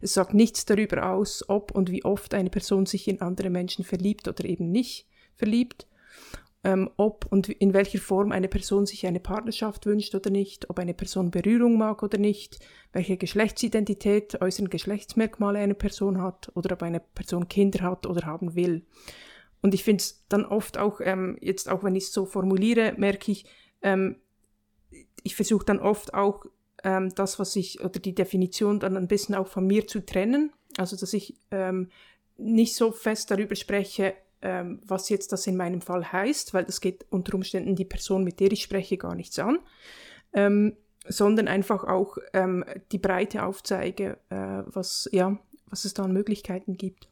Es 0.00 0.14
sagt 0.14 0.34
nichts 0.34 0.66
darüber 0.66 1.10
aus, 1.10 1.48
ob 1.48 1.72
und 1.72 1.90
wie 1.90 2.04
oft 2.04 2.32
eine 2.32 2.48
Person 2.50 2.86
sich 2.86 3.08
in 3.08 3.20
andere 3.20 3.50
Menschen 3.50 3.84
verliebt 3.84 4.28
oder 4.28 4.44
eben 4.44 4.70
nicht 4.70 5.08
verliebt 5.34 5.88
ähm, 6.64 6.90
ob 6.96 7.26
und 7.30 7.48
in 7.48 7.74
welcher 7.74 7.98
Form 7.98 8.32
eine 8.32 8.48
Person 8.48 8.86
sich 8.86 9.06
eine 9.06 9.20
Partnerschaft 9.20 9.86
wünscht 9.86 10.14
oder 10.14 10.30
nicht, 10.30 10.68
ob 10.70 10.78
eine 10.78 10.94
Person 10.94 11.30
Berührung 11.30 11.78
mag 11.78 12.02
oder 12.02 12.18
nicht, 12.18 12.58
welche 12.92 13.16
Geschlechtsidentität, 13.16 14.40
äußeren 14.40 14.70
Geschlechtsmerkmale 14.70 15.58
eine 15.58 15.74
Person 15.74 16.20
hat 16.20 16.50
oder 16.54 16.74
ob 16.74 16.82
eine 16.82 17.00
Person 17.00 17.48
Kinder 17.48 17.82
hat 17.82 18.06
oder 18.06 18.26
haben 18.26 18.54
will. 18.54 18.84
Und 19.62 19.74
ich 19.74 19.84
finde 19.84 20.02
es 20.02 20.24
dann 20.28 20.44
oft 20.44 20.78
auch, 20.78 21.00
ähm, 21.00 21.38
jetzt 21.40 21.68
auch 21.68 21.82
wenn 21.82 21.94
ich 21.94 22.04
es 22.04 22.12
so 22.12 22.26
formuliere, 22.26 22.94
merke 22.96 23.32
ich, 23.32 23.46
ähm, 23.82 24.16
ich 25.22 25.34
versuche 25.34 25.64
dann 25.64 25.80
oft 25.80 26.14
auch 26.14 26.44
ähm, 26.84 27.12
das, 27.14 27.38
was 27.38 27.56
ich, 27.56 27.80
oder 27.80 27.98
die 27.98 28.14
Definition 28.14 28.78
dann 28.80 28.96
ein 28.96 29.08
bisschen 29.08 29.34
auch 29.34 29.48
von 29.48 29.66
mir 29.66 29.86
zu 29.86 30.04
trennen. 30.04 30.52
Also, 30.76 30.96
dass 30.96 31.12
ich 31.12 31.36
ähm, 31.50 31.90
nicht 32.36 32.76
so 32.76 32.92
fest 32.92 33.30
darüber 33.30 33.56
spreche, 33.56 34.14
ähm, 34.46 34.80
was 34.86 35.08
jetzt 35.08 35.32
das 35.32 35.48
in 35.48 35.56
meinem 35.56 35.80
Fall 35.80 36.12
heißt, 36.12 36.54
weil 36.54 36.64
das 36.64 36.80
geht 36.80 37.04
unter 37.10 37.34
Umständen 37.34 37.74
die 37.74 37.84
Person, 37.84 38.22
mit 38.22 38.38
der 38.38 38.52
ich 38.52 38.62
spreche, 38.62 38.96
gar 38.96 39.16
nichts 39.16 39.36
an, 39.40 39.58
ähm, 40.32 40.76
sondern 41.08 41.48
einfach 41.48 41.82
auch 41.82 42.16
ähm, 42.32 42.64
die 42.92 42.98
Breite 42.98 43.44
aufzeige, 43.44 44.18
äh, 44.30 44.62
was, 44.66 45.08
ja, 45.10 45.36
was 45.68 45.84
es 45.84 45.94
da 45.94 46.04
an 46.04 46.12
Möglichkeiten 46.12 46.76
gibt. 46.76 47.08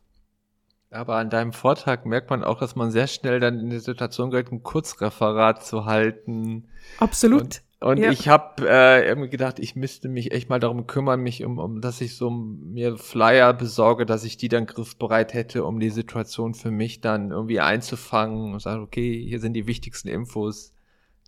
Aber 0.93 1.17
an 1.17 1.29
deinem 1.29 1.53
Vortrag 1.53 2.07
merkt 2.07 2.31
man 2.31 2.45
auch, 2.45 2.61
dass 2.61 2.77
man 2.77 2.93
sehr 2.93 3.09
schnell 3.09 3.41
dann 3.41 3.59
in 3.59 3.69
die 3.69 3.81
Situation 3.81 4.31
gerät, 4.31 4.53
ein 4.53 4.63
Kurzreferat 4.63 5.67
zu 5.67 5.87
halten. 5.87 6.69
Absolut. 7.01 7.63
Und 7.85 7.99
ja. 7.99 8.11
ich 8.11 8.29
habe 8.29 8.67
äh, 8.67 9.07
irgendwie 9.07 9.29
gedacht, 9.29 9.59
ich 9.59 9.77
müsste 9.77 10.09
mich 10.09 10.33
echt 10.33 10.49
mal 10.49 10.59
darum 10.59 10.87
kümmern, 10.87 11.21
mich 11.21 11.45
um, 11.45 11.59
um, 11.59 11.83
dass 11.83 12.01
ich 12.01 12.17
so 12.17 12.31
mir 12.31 12.97
Flyer 12.97 13.53
besorge, 13.53 14.07
dass 14.07 14.25
ich 14.25 14.39
die 14.39 14.49
dann 14.49 14.65
griffbereit 14.65 15.35
hätte, 15.35 15.65
um 15.65 15.79
die 15.79 15.91
Situation 15.91 16.55
für 16.55 16.71
mich 16.71 17.03
dann 17.03 17.31
irgendwie 17.31 17.61
einzufangen 17.61 18.55
und 18.55 18.61
sage, 18.61 18.81
okay, 18.81 19.23
hier 19.29 19.39
sind 19.39 19.53
die 19.53 19.67
wichtigsten 19.67 20.09
Infos, 20.09 20.73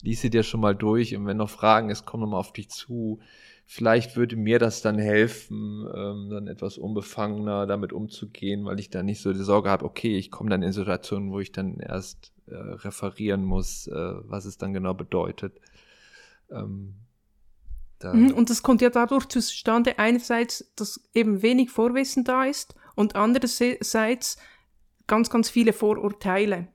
lies 0.00 0.22
sie 0.22 0.30
dir 0.30 0.42
schon 0.44 0.62
mal 0.62 0.74
durch 0.74 1.14
und 1.14 1.26
wenn 1.26 1.36
noch 1.36 1.50
Fragen 1.50 1.90
ist, 1.90 2.06
komm 2.06 2.20
nochmal 2.20 2.40
auf 2.40 2.54
dich 2.54 2.70
zu. 2.70 3.20
Vielleicht 3.66 4.16
würde 4.16 4.36
mir 4.36 4.58
das 4.58 4.80
dann 4.80 4.96
helfen, 4.96 5.86
ähm, 5.94 6.30
dann 6.30 6.46
etwas 6.46 6.78
unbefangener 6.78 7.66
damit 7.66 7.92
umzugehen, 7.92 8.64
weil 8.64 8.80
ich 8.80 8.88
dann 8.88 9.04
nicht 9.04 9.20
so 9.20 9.34
die 9.34 9.40
Sorge 9.40 9.68
habe, 9.68 9.84
okay, 9.84 10.16
ich 10.16 10.30
komme 10.30 10.48
dann 10.48 10.62
in 10.62 10.72
Situationen, 10.72 11.32
wo 11.32 11.38
ich 11.38 11.52
dann 11.52 11.80
erst 11.80 12.32
äh, 12.46 12.54
referieren 12.54 13.44
muss, 13.44 13.88
äh, 13.88 14.14
was 14.22 14.46
es 14.46 14.56
dann 14.56 14.72
genau 14.72 14.94
bedeutet. 14.94 15.60
Ähm, 16.50 16.94
da 17.98 18.12
mhm, 18.12 18.32
und 18.32 18.50
das 18.50 18.62
kommt 18.62 18.82
ja 18.82 18.90
dadurch 18.90 19.26
zustande, 19.26 19.98
einerseits, 19.98 20.72
dass 20.76 21.00
eben 21.14 21.42
wenig 21.42 21.70
Vorwissen 21.70 22.24
da 22.24 22.44
ist 22.44 22.74
und 22.94 23.16
andererseits 23.16 24.36
ganz, 25.06 25.30
ganz 25.30 25.48
viele 25.48 25.72
Vorurteile 25.72 26.68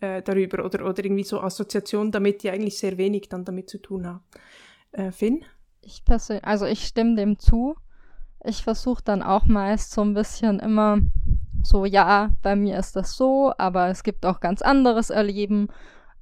äh, 0.00 0.22
darüber 0.22 0.64
oder, 0.64 0.84
oder 0.84 1.04
irgendwie 1.04 1.24
so 1.24 1.40
Assoziationen 1.40 2.12
damit, 2.12 2.42
die 2.42 2.50
eigentlich 2.50 2.78
sehr 2.78 2.98
wenig 2.98 3.28
dann 3.28 3.44
damit 3.44 3.68
zu 3.68 3.78
tun 3.78 4.06
haben. 4.06 4.24
Äh, 4.92 5.10
Finn? 5.10 5.44
Ich 5.80 6.04
persönlich, 6.04 6.44
also 6.44 6.66
ich 6.66 6.86
stimme 6.86 7.16
dem 7.16 7.38
zu. 7.38 7.76
Ich 8.44 8.62
versuche 8.62 9.02
dann 9.02 9.22
auch 9.22 9.46
meist 9.46 9.90
so 9.90 10.02
ein 10.02 10.14
bisschen 10.14 10.60
immer 10.60 11.00
so, 11.62 11.84
ja, 11.84 12.30
bei 12.42 12.54
mir 12.54 12.78
ist 12.78 12.94
das 12.94 13.16
so, 13.16 13.52
aber 13.58 13.88
es 13.88 14.04
gibt 14.04 14.24
auch 14.24 14.38
ganz 14.38 14.62
anderes 14.62 15.10
Erleben 15.10 15.68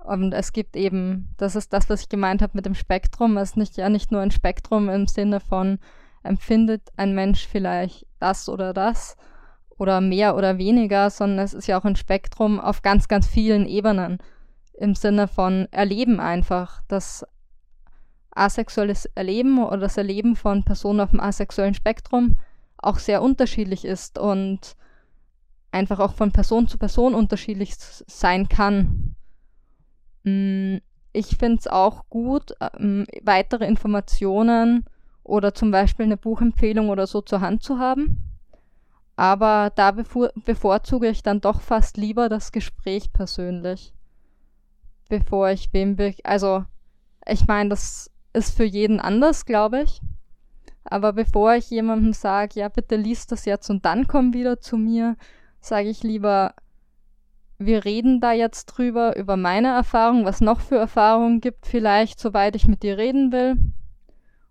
und 0.06 0.32
es 0.32 0.52
gibt 0.52 0.76
eben, 0.76 1.34
das 1.36 1.56
ist 1.56 1.72
das, 1.72 1.88
was 1.90 2.02
ich 2.02 2.08
gemeint 2.08 2.42
habe 2.42 2.52
mit 2.54 2.66
dem 2.66 2.74
Spektrum. 2.74 3.36
Es 3.36 3.50
ist 3.50 3.56
nicht, 3.56 3.76
ja 3.76 3.88
nicht 3.88 4.12
nur 4.12 4.20
ein 4.20 4.30
Spektrum 4.30 4.88
im 4.88 5.06
Sinne 5.06 5.40
von, 5.40 5.78
empfindet 6.22 6.82
ein 6.96 7.14
Mensch 7.14 7.46
vielleicht 7.46 8.06
das 8.18 8.48
oder 8.48 8.72
das 8.72 9.16
oder 9.78 10.00
mehr 10.00 10.36
oder 10.36 10.58
weniger, 10.58 11.10
sondern 11.10 11.44
es 11.44 11.54
ist 11.54 11.66
ja 11.66 11.78
auch 11.78 11.84
ein 11.84 11.96
Spektrum 11.96 12.60
auf 12.60 12.82
ganz, 12.82 13.08
ganz 13.08 13.26
vielen 13.26 13.66
Ebenen. 13.66 14.18
Im 14.74 14.94
Sinne 14.94 15.28
von 15.28 15.68
Erleben 15.70 16.20
einfach. 16.20 16.82
Das 16.88 17.26
asexuelles 18.30 19.06
Erleben 19.14 19.64
oder 19.64 19.78
das 19.78 19.96
Erleben 19.96 20.36
von 20.36 20.64
Personen 20.64 21.00
auf 21.00 21.10
dem 21.10 21.20
asexuellen 21.20 21.74
Spektrum 21.74 22.38
auch 22.78 22.98
sehr 22.98 23.22
unterschiedlich 23.22 23.84
ist 23.84 24.18
und 24.18 24.76
einfach 25.72 25.98
auch 25.98 26.14
von 26.14 26.32
Person 26.32 26.68
zu 26.68 26.78
Person 26.78 27.14
unterschiedlich 27.14 27.74
sein 27.78 28.48
kann. 28.48 29.05
Mm, 30.26 30.78
ich 31.12 31.36
finde 31.38 31.58
es 31.60 31.66
auch 31.68 32.04
gut, 32.10 32.52
ähm, 32.78 33.06
weitere 33.22 33.64
Informationen 33.66 34.84
oder 35.22 35.54
zum 35.54 35.70
Beispiel 35.70 36.04
eine 36.04 36.16
Buchempfehlung 36.16 36.90
oder 36.90 37.06
so 37.06 37.22
zur 37.22 37.40
Hand 37.40 37.62
zu 37.62 37.78
haben. 37.78 38.18
Aber 39.14 39.72
da 39.74 39.92
bevor, 39.92 40.30
bevorzuge 40.44 41.08
ich 41.08 41.22
dann 41.22 41.40
doch 41.40 41.60
fast 41.60 41.96
lieber 41.96 42.28
das 42.28 42.52
Gespräch 42.52 43.12
persönlich. 43.12 43.94
Bevor 45.08 45.50
ich 45.50 45.72
wem. 45.72 45.96
Also, 46.24 46.64
ich 47.26 47.46
meine, 47.46 47.70
das 47.70 48.10
ist 48.32 48.54
für 48.54 48.64
jeden 48.64 49.00
anders, 49.00 49.46
glaube 49.46 49.82
ich. 49.82 50.00
Aber 50.84 51.12
bevor 51.12 51.54
ich 51.54 51.70
jemandem 51.70 52.12
sage, 52.12 52.60
ja, 52.60 52.68
bitte 52.68 52.96
liest 52.96 53.32
das 53.32 53.44
jetzt 53.44 53.70
und 53.70 53.84
dann 53.84 54.06
komm 54.06 54.34
wieder 54.34 54.60
zu 54.60 54.76
mir, 54.76 55.16
sage 55.60 55.88
ich 55.88 56.02
lieber, 56.02 56.54
wir 57.58 57.84
reden 57.84 58.20
da 58.20 58.32
jetzt 58.32 58.66
drüber, 58.66 59.16
über 59.16 59.36
meine 59.36 59.68
Erfahrung, 59.68 60.24
was 60.24 60.40
noch 60.40 60.60
für 60.60 60.76
Erfahrungen 60.76 61.40
gibt 61.40 61.66
vielleicht, 61.66 62.20
soweit 62.20 62.54
ich 62.56 62.68
mit 62.68 62.82
dir 62.82 62.98
reden 62.98 63.32
will. 63.32 63.56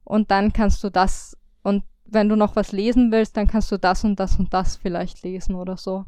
Und 0.04 0.32
dann 0.32 0.54
kannst 0.54 0.84
du 0.84 0.90
das, 0.90 1.38
und 1.64 1.84
wenn 2.06 2.30
du 2.30 2.36
noch 2.36 2.56
was 2.56 2.72
lesen 2.72 3.12
willst, 3.12 3.38
dann 3.38 3.48
kannst 3.48 3.72
du 3.72 3.78
das 3.78 4.04
und 4.04 4.20
das 4.20 4.40
und 4.40 4.54
das 4.54 4.78
vielleicht 4.78 5.24
lesen 5.24 5.56
oder 5.56 5.78
so. 5.78 6.06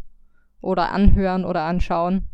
Oder 0.62 0.92
anhören 0.92 1.46
oder 1.46 1.64
anschauen. 1.64 2.28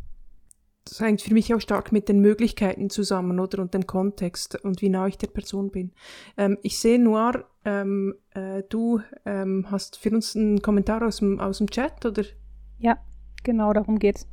Das 0.86 1.00
hängt 1.00 1.22
für 1.22 1.34
mich 1.34 1.54
auch 1.54 1.62
stark 1.62 1.94
mit 1.94 2.10
den 2.10 2.20
Möglichkeiten 2.20 2.90
zusammen, 2.90 3.40
oder? 3.40 3.62
Und 3.62 3.74
dem 3.74 3.88
Kontext 3.88 4.62
und 4.64 4.82
wie 4.82 4.90
nah 4.90 5.08
ich 5.08 5.18
der 5.18 5.28
Person 5.28 5.72
bin. 5.72 5.94
Ähm, 6.36 6.58
ich 6.62 6.78
sehe, 6.78 7.00
Noir, 7.00 7.46
ähm, 7.64 8.16
äh, 8.32 8.64
du 8.68 9.00
ähm, 9.26 9.68
hast 9.72 9.98
für 9.98 10.12
uns 10.12 10.36
einen 10.36 10.62
Kommentar 10.62 11.02
aus 11.06 11.18
dem, 11.18 11.40
aus 11.40 11.60
dem 11.60 11.70
Chat, 11.70 12.06
oder? 12.06 12.24
Ja, 12.80 12.98
genau 13.44 13.72
darum 13.72 13.98
geht's. 13.98 14.28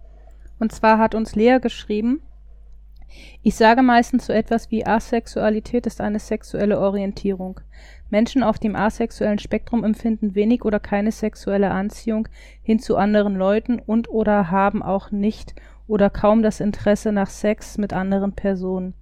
Und 0.61 0.71
zwar 0.71 0.99
hat 0.99 1.17
uns 1.17 1.35
Lea 1.35 1.59
geschrieben, 1.61 2.23
ich 3.43 3.57
sage 3.57 3.83
meistens 3.83 4.27
so 4.27 4.33
etwas 4.33 4.71
wie 4.71 4.87
Asexualität 4.87 5.87
ist 5.87 6.01
eine 6.01 6.21
sexuelle 6.21 6.79
Orientierung. 6.79 7.61
Menschen 8.09 8.43
auf 8.43 8.59
dem 8.59 8.77
asexuellen 8.77 9.39
Spektrum 9.39 9.83
empfinden 9.83 10.35
wenig 10.35 10.65
oder 10.65 10.79
keine 10.79 11.11
sexuelle 11.11 11.71
Anziehung 11.71 12.29
hin 12.63 12.79
zu 12.79 12.97
anderen 12.97 13.35
Leuten 13.35 13.81
und 13.81 14.09
oder 14.11 14.51
haben 14.51 14.83
auch 14.83 15.11
nicht 15.11 15.55
oder 15.89 16.11
kaum 16.11 16.43
das 16.43 16.61
Interesse 16.61 17.11
nach 17.11 17.31
Sex 17.31 17.79
mit 17.79 17.93
anderen 17.93 18.33
Personen. 18.33 18.95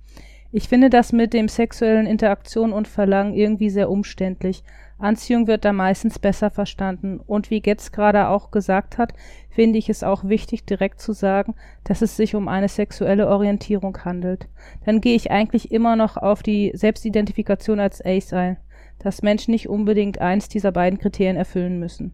Ich 0.51 0.69
finde 0.69 0.89
das 0.89 1.13
mit 1.13 1.35
dem 1.35 1.49
sexuellen 1.49 2.07
Interaktion 2.07 2.73
und 2.73 2.89
Verlangen 2.89 3.35
irgendwie 3.35 3.69
sehr 3.69 3.91
umständlich, 3.91 4.63
Anziehung 4.99 5.47
wird 5.47 5.65
da 5.65 5.73
meistens 5.73 6.19
besser 6.19 6.51
verstanden. 6.51 7.21
Und 7.21 7.51
wie 7.51 7.61
Getz 7.61 7.93
gerade 7.93 8.29
auch 8.29 8.51
gesagt 8.51 8.99
hat, 8.99 9.13
finde 9.49 9.79
ich 9.79 9.89
es 9.89 10.03
auch 10.03 10.25
wichtig, 10.25 10.65
direkt 10.65 11.01
zu 11.01 11.13
sagen, 11.13 11.55
dass 11.85 12.03
es 12.03 12.17
sich 12.17 12.35
um 12.35 12.49
eine 12.49 12.69
sexuelle 12.69 13.29
Orientierung 13.29 13.97
handelt. 14.05 14.49
Dann 14.85 15.01
gehe 15.01 15.15
ich 15.15 15.31
eigentlich 15.31 15.71
immer 15.71 15.97
noch 15.97 16.17
auf 16.17 16.43
die 16.43 16.73
Selbstidentifikation 16.75 17.81
als 17.81 18.05
Ace 18.05 18.33
ein, 18.33 18.57
dass 18.99 19.23
Menschen 19.23 19.53
nicht 19.53 19.69
unbedingt 19.69 20.21
eins 20.21 20.49
dieser 20.49 20.73
beiden 20.73 20.99
Kriterien 20.99 21.37
erfüllen 21.37 21.79
müssen. 21.79 22.13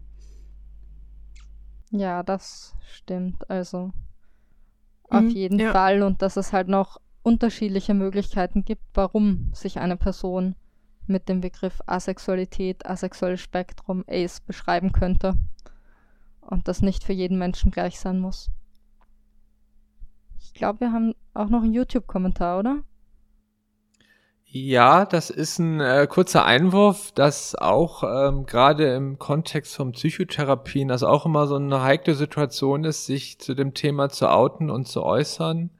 Ja, 1.89 2.23
das 2.23 2.75
stimmt. 2.87 3.49
Also 3.49 3.91
auf 5.09 5.21
mhm, 5.21 5.29
jeden 5.29 5.59
ja. 5.59 5.71
Fall. 5.71 6.03
Und 6.03 6.21
dass 6.21 6.37
es 6.37 6.53
halt 6.53 6.67
noch 6.67 6.99
unterschiedliche 7.23 7.95
Möglichkeiten 7.95 8.63
gibt, 8.65 8.83
warum 8.93 9.49
sich 9.53 9.79
eine 9.79 9.97
Person 9.97 10.55
mit 11.07 11.29
dem 11.29 11.41
Begriff 11.41 11.81
Asexualität, 11.85 12.85
asexuelles 12.85 13.41
Spektrum, 13.41 14.03
Ace 14.07 14.41
beschreiben 14.41 14.91
könnte. 14.91 15.35
Und 16.41 16.67
das 16.67 16.81
nicht 16.81 17.03
für 17.03 17.13
jeden 17.13 17.37
Menschen 17.37 17.71
gleich 17.71 17.99
sein 17.99 18.19
muss. 18.19 18.49
Ich 20.39 20.53
glaube, 20.53 20.81
wir 20.81 20.91
haben 20.91 21.15
auch 21.33 21.49
noch 21.49 21.63
einen 21.63 21.73
YouTube-Kommentar, 21.73 22.59
oder? 22.59 22.83
Ja, 24.57 25.05
das 25.05 25.31
ist 25.31 25.59
ein 25.59 25.81
äh, 25.81 26.07
kurzer 26.09 26.45
Einwurf, 26.45 27.11
dass 27.11 27.55
auch 27.55 28.03
ähm, 28.03 28.45
gerade 28.45 28.93
im 28.95 29.19
Kontext 29.19 29.75
von 29.75 29.91
Psychotherapien 29.91 30.87
das 30.87 31.03
auch 31.03 31.25
immer 31.25 31.47
so 31.47 31.55
eine 31.55 31.81
heikle 31.81 32.15
Situation 32.15 32.85
ist, 32.85 33.05
sich 33.05 33.37
zu 33.37 33.53
dem 33.53 33.73
Thema 33.73 34.07
zu 34.07 34.31
outen 34.31 34.69
und 34.69 34.87
zu 34.87 35.03
äußern. 35.03 35.71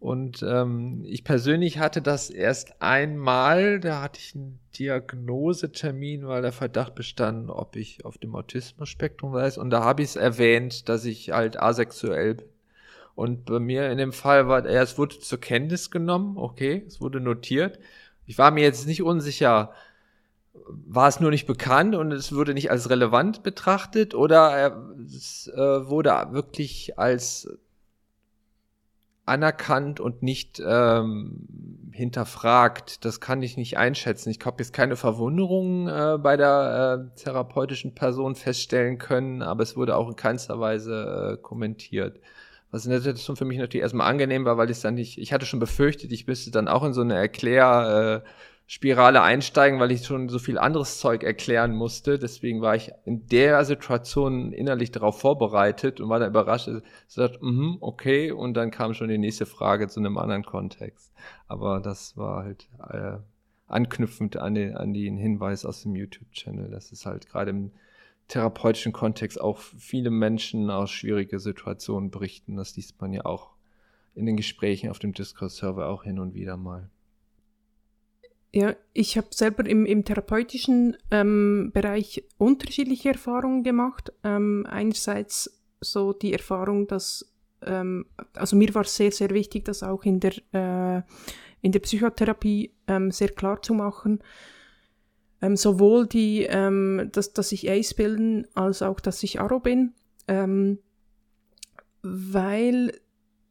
Und 0.00 0.42
ähm, 0.42 1.04
ich 1.04 1.24
persönlich 1.24 1.78
hatte 1.78 2.00
das 2.00 2.30
erst 2.30 2.80
einmal, 2.80 3.80
da 3.80 4.00
hatte 4.00 4.18
ich 4.18 4.34
einen 4.34 4.58
Diagnosetermin, 4.78 6.26
weil 6.26 6.40
der 6.40 6.52
Verdacht 6.52 6.94
bestand, 6.94 7.50
ob 7.50 7.76
ich 7.76 8.02
auf 8.06 8.16
dem 8.16 8.34
Autismus-Spektrum 8.34 9.34
weiß. 9.34 9.58
Und 9.58 9.68
da 9.68 9.84
habe 9.84 10.02
ich 10.02 10.08
es 10.08 10.16
erwähnt, 10.16 10.88
dass 10.88 11.04
ich 11.04 11.32
halt 11.32 11.60
asexuell 11.60 12.36
bin. 12.36 12.46
Und 13.14 13.44
bei 13.44 13.58
mir 13.58 13.90
in 13.90 13.98
dem 13.98 14.14
Fall 14.14 14.48
war, 14.48 14.64
er, 14.64 14.82
es 14.82 14.96
wurde 14.96 15.18
zur 15.18 15.38
Kenntnis 15.38 15.90
genommen, 15.90 16.38
okay, 16.38 16.82
es 16.86 17.02
wurde 17.02 17.20
notiert. 17.20 17.78
Ich 18.24 18.38
war 18.38 18.50
mir 18.50 18.62
jetzt 18.62 18.86
nicht 18.86 19.02
unsicher, 19.02 19.74
war 20.54 21.08
es 21.08 21.20
nur 21.20 21.30
nicht 21.30 21.46
bekannt 21.46 21.94
und 21.94 22.12
es 22.12 22.34
wurde 22.34 22.54
nicht 22.54 22.70
als 22.70 22.88
relevant 22.88 23.42
betrachtet 23.42 24.14
oder 24.14 24.82
es 25.04 25.48
äh, 25.48 25.88
wurde 25.88 26.28
wirklich 26.30 26.98
als 26.98 27.48
anerkannt 29.26 30.00
und 30.00 30.22
nicht 30.22 30.60
ähm, 30.64 31.90
hinterfragt. 31.92 33.04
Das 33.04 33.20
kann 33.20 33.42
ich 33.42 33.56
nicht 33.56 33.76
einschätzen. 33.78 34.30
Ich 34.30 34.38
habe 34.44 34.62
jetzt 34.62 34.72
keine 34.72 34.96
Verwunderung 34.96 35.88
äh, 35.88 36.18
bei 36.18 36.36
der 36.36 37.10
äh, 37.14 37.20
therapeutischen 37.20 37.94
Person 37.94 38.34
feststellen 38.34 38.98
können, 38.98 39.42
aber 39.42 39.62
es 39.62 39.76
wurde 39.76 39.96
auch 39.96 40.08
in 40.08 40.16
keinster 40.16 40.58
Weise 40.58 41.38
äh, 41.38 41.42
kommentiert. 41.42 42.20
Was 42.70 42.84
in 42.84 42.90
der 42.90 43.00
Situation 43.00 43.36
für 43.36 43.44
mich 43.44 43.58
natürlich 43.58 43.82
erstmal 43.82 44.08
angenehm 44.08 44.44
war, 44.44 44.56
weil 44.56 44.70
ich 44.70 44.80
dann 44.80 44.94
nicht, 44.94 45.18
ich 45.18 45.32
hatte 45.32 45.46
schon 45.46 45.58
befürchtet, 45.58 46.12
ich 46.12 46.26
müsste 46.26 46.50
dann 46.50 46.68
auch 46.68 46.84
in 46.84 46.92
so 46.92 47.00
eine 47.00 47.14
Erklär, 47.14 48.22
äh, 48.24 48.28
Spirale 48.72 49.20
einsteigen, 49.20 49.80
weil 49.80 49.90
ich 49.90 50.04
schon 50.06 50.28
so 50.28 50.38
viel 50.38 50.56
anderes 50.56 51.00
Zeug 51.00 51.24
erklären 51.24 51.74
musste. 51.74 52.20
Deswegen 52.20 52.60
war 52.60 52.76
ich 52.76 52.92
in 53.04 53.26
der 53.26 53.64
Situation 53.64 54.52
innerlich 54.52 54.92
darauf 54.92 55.18
vorbereitet 55.18 56.00
und 56.00 56.08
war 56.08 56.20
da 56.20 56.28
überrascht. 56.28 56.68
Ich 56.68 56.82
sagte, 57.08 57.44
mm 57.44 57.78
okay, 57.80 58.30
und 58.30 58.54
dann 58.54 58.70
kam 58.70 58.94
schon 58.94 59.08
die 59.08 59.18
nächste 59.18 59.44
Frage 59.44 59.88
zu 59.88 59.98
einem 59.98 60.16
anderen 60.18 60.44
Kontext. 60.44 61.12
Aber 61.48 61.80
das 61.80 62.16
war 62.16 62.44
halt 62.44 62.68
äh, 62.92 63.16
anknüpfend 63.66 64.36
an 64.36 64.54
den, 64.54 64.76
an 64.76 64.92
den 64.92 65.16
Hinweis 65.16 65.64
aus 65.64 65.82
dem 65.82 65.96
YouTube-Channel, 65.96 66.70
dass 66.70 66.92
es 66.92 67.06
halt 67.06 67.26
gerade 67.26 67.50
im 67.50 67.72
therapeutischen 68.28 68.92
Kontext 68.92 69.40
auch 69.40 69.58
viele 69.58 70.10
Menschen 70.10 70.70
aus 70.70 70.92
schwierigen 70.92 71.40
Situationen 71.40 72.12
berichten. 72.12 72.54
Das 72.54 72.76
liest 72.76 73.00
man 73.00 73.12
ja 73.14 73.24
auch 73.24 73.50
in 74.14 74.26
den 74.26 74.36
Gesprächen 74.36 74.90
auf 74.90 75.00
dem 75.00 75.12
Discord-Server 75.12 75.88
auch 75.88 76.04
hin 76.04 76.20
und 76.20 76.34
wieder 76.34 76.56
mal. 76.56 76.88
Ja, 78.52 78.74
ich 78.92 79.16
habe 79.16 79.28
selber 79.30 79.64
im, 79.64 79.86
im 79.86 80.04
therapeutischen 80.04 80.96
ähm, 81.12 81.70
Bereich 81.72 82.24
unterschiedliche 82.36 83.10
Erfahrungen 83.10 83.62
gemacht. 83.62 84.12
Ähm, 84.24 84.66
einerseits 84.68 85.60
so 85.80 86.12
die 86.12 86.32
Erfahrung, 86.32 86.88
dass, 86.88 87.32
ähm, 87.62 88.06
also 88.34 88.56
mir 88.56 88.74
war 88.74 88.82
es 88.82 88.96
sehr, 88.96 89.12
sehr 89.12 89.30
wichtig, 89.30 89.64
das 89.66 89.84
auch 89.84 90.02
in 90.02 90.18
der, 90.18 90.32
äh, 90.52 91.02
in 91.62 91.70
der 91.70 91.78
Psychotherapie 91.78 92.74
ähm, 92.88 93.12
sehr 93.12 93.28
klar 93.28 93.62
zu 93.62 93.72
machen. 93.72 94.18
Ähm, 95.40 95.56
sowohl 95.56 96.08
die, 96.08 96.42
ähm, 96.42 97.08
dass, 97.12 97.32
dass 97.32 97.52
ich 97.52 97.70
Ace 97.70 97.94
bilden, 97.94 98.48
als 98.54 98.82
auch, 98.82 98.98
dass 98.98 99.22
ich 99.22 99.40
Aro 99.40 99.60
bin. 99.60 99.94
Ähm, 100.26 100.78
weil 102.02 102.98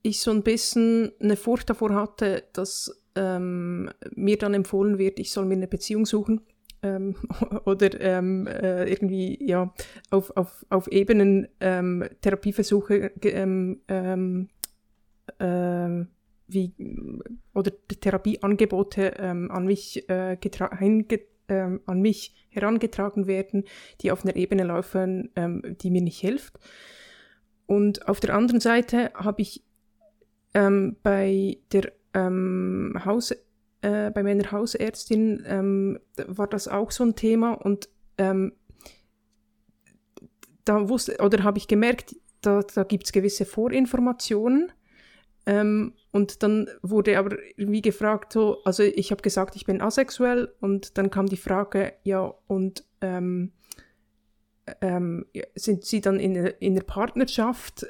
ich 0.02 0.22
so 0.22 0.32
ein 0.32 0.44
bisschen 0.44 1.12
eine 1.20 1.36
Furcht 1.36 1.70
davor 1.70 1.94
hatte, 1.94 2.44
dass 2.54 3.02
ähm, 3.20 3.92
mir 4.16 4.38
dann 4.38 4.54
empfohlen 4.54 4.98
wird, 4.98 5.20
ich 5.20 5.32
soll 5.32 5.46
mir 5.46 5.56
eine 5.56 5.68
Beziehung 5.68 6.06
suchen 6.06 6.42
ähm, 6.82 7.16
oder 7.66 8.00
ähm, 8.00 8.48
äh, 8.48 8.90
irgendwie 8.90 9.38
ja 9.46 9.74
auf, 10.10 10.36
auf, 10.38 10.66
auf 10.70 10.88
Ebenen 10.88 11.50
ähm, 11.60 12.06
Therapieversuche 12.22 13.12
äh, 15.38 16.06
wie 16.52 16.74
oder 17.54 17.72
Therapieangebote 18.02 19.20
an 19.20 19.66
mich 19.66 20.10
äh, 20.10 20.38
an 21.48 22.02
mich 22.02 22.48
herangetragen 22.50 23.28
werden, 23.28 23.66
die 24.02 24.12
auf 24.12 24.24
einer 24.24 24.36
Ebene 24.36 24.64
laufen, 24.64 25.30
die 25.82 25.92
mir 25.92 26.02
nicht 26.02 26.20
hilft. 26.20 26.58
Und 27.68 28.08
auf 28.08 28.20
der 28.20 28.34
anderen 28.34 28.60
Seite 28.60 29.12
habe 29.14 29.44
ich 29.44 29.64
ähm, 30.56 30.98
bei 31.04 31.60
der 31.72 31.92
ähm, 32.28 33.02
Haus, 33.06 33.32
äh, 33.82 34.12
bei 34.12 34.24
meiner 34.24 34.52
Hausärztin 34.52 35.44
ähm, 35.46 36.00
war 36.28 36.48
das 36.48 36.68
auch 36.68 36.92
so 36.92 37.04
ein 37.04 37.16
Thema 37.16 37.54
und 37.54 37.90
ähm, 38.18 38.54
da 40.66 40.90
wusste 40.90 41.18
oder 41.20 41.44
habe 41.44 41.58
ich 41.58 41.68
gemerkt, 41.68 42.16
da, 42.42 42.62
da 42.62 42.84
gibt 42.84 43.06
es 43.06 43.12
gewisse 43.12 43.46
Vorinformationen. 43.46 44.72
Ähm, 45.46 45.94
und 46.12 46.44
dann 46.44 46.70
wurde 46.82 47.18
aber 47.18 47.38
irgendwie 47.56 47.82
gefragt, 47.82 48.34
so, 48.34 48.62
also 48.66 48.84
ich 48.84 49.12
habe 49.12 49.22
gesagt, 49.22 49.56
ich 49.56 49.66
bin 49.66 49.82
asexuell 49.82 50.54
und 50.60 50.98
dann 50.98 51.10
kam 51.10 51.28
die 51.28 51.38
Frage, 51.38 51.94
ja, 52.04 52.34
und 52.48 52.84
ähm, 53.02 53.54
ähm, 54.82 55.26
sind 55.56 55.86
Sie 55.86 56.02
dann 56.02 56.20
in, 56.20 56.36
in 56.36 56.76
der 56.76 56.84
Partnerschaft? 56.84 57.86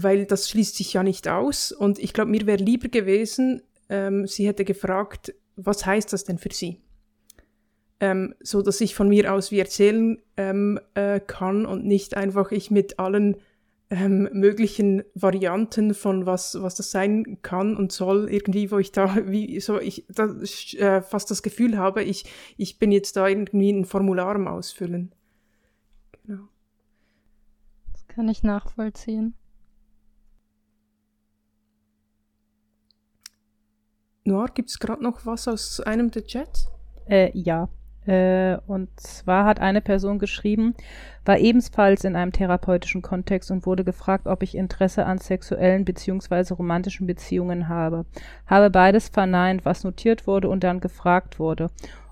Weil 0.00 0.26
das 0.26 0.48
schließt 0.48 0.76
sich 0.76 0.92
ja 0.92 1.02
nicht 1.02 1.26
aus. 1.26 1.72
Und 1.72 1.98
ich 1.98 2.12
glaube, 2.12 2.30
mir 2.30 2.46
wäre 2.46 2.62
lieber 2.62 2.88
gewesen, 2.88 3.62
ähm, 3.88 4.26
sie 4.28 4.46
hätte 4.46 4.64
gefragt, 4.64 5.34
was 5.56 5.84
heißt 5.84 6.12
das 6.12 6.22
denn 6.22 6.38
für 6.38 6.52
sie? 6.52 6.80
Ähm, 8.00 8.34
so 8.40 8.62
dass 8.62 8.80
ich 8.80 8.94
von 8.94 9.08
mir 9.08 9.34
aus 9.34 9.50
wie 9.50 9.58
erzählen 9.58 10.18
ähm, 10.36 10.78
äh, 10.94 11.18
kann 11.18 11.66
und 11.66 11.84
nicht 11.84 12.16
einfach 12.16 12.52
ich 12.52 12.70
mit 12.70 13.00
allen 13.00 13.36
ähm, 13.90 14.28
möglichen 14.32 15.02
Varianten 15.14 15.94
von 15.94 16.26
was, 16.26 16.60
was 16.62 16.74
das 16.74 16.90
sein 16.90 17.38
kann 17.42 17.76
und 17.76 17.90
soll, 17.90 18.30
irgendwie, 18.30 18.70
wo 18.70 18.78
ich 18.78 18.92
da, 18.92 19.16
wie, 19.26 19.60
so, 19.60 19.80
ich 19.80 20.04
da, 20.08 20.26
äh, 20.26 21.02
fast 21.02 21.30
das 21.30 21.42
Gefühl 21.42 21.78
habe, 21.78 22.02
ich, 22.02 22.24
ich 22.56 22.78
bin 22.78 22.92
jetzt 22.92 23.16
da 23.16 23.26
irgendwie 23.26 23.70
ein 23.70 23.84
Formular 23.84 24.34
am 24.34 24.46
Ausfüllen. 24.46 25.12
Genau. 26.24 26.48
Das 27.92 28.06
kann 28.08 28.28
ich 28.28 28.42
nachvollziehen. 28.42 29.34
Noir, 34.28 34.48
gibt 34.52 34.68
es 34.68 34.78
gerade 34.78 35.02
noch 35.02 35.24
was 35.24 35.48
aus 35.48 35.80
einem 35.80 36.10
der 36.10 36.26
Chats? 36.26 36.68
Äh, 37.08 37.30
ja. 37.32 37.70
Äh, 38.06 38.58
und 38.66 38.88
zwar 39.00 39.46
hat 39.46 39.58
eine 39.58 39.80
Person 39.80 40.18
geschrieben, 40.18 40.74
war 41.24 41.38
ebenfalls 41.38 42.04
in 42.04 42.14
einem 42.14 42.32
therapeutischen 42.32 43.00
Kontext 43.00 43.50
und 43.50 43.64
wurde 43.64 43.84
gefragt, 43.84 44.26
ob 44.26 44.42
ich 44.42 44.54
Interesse 44.54 45.06
an 45.06 45.16
sexuellen 45.16 45.86
bzw. 45.86 46.52
romantischen 46.52 47.06
Beziehungen 47.06 47.70
habe. 47.70 48.04
Habe 48.46 48.68
beides 48.68 49.08
verneint, 49.08 49.64
was 49.64 49.82
notiert 49.82 50.26
wurde 50.26 50.50
und 50.50 50.62
dann 50.62 50.80
gefragt 50.80 51.38
wurde, 51.38 51.68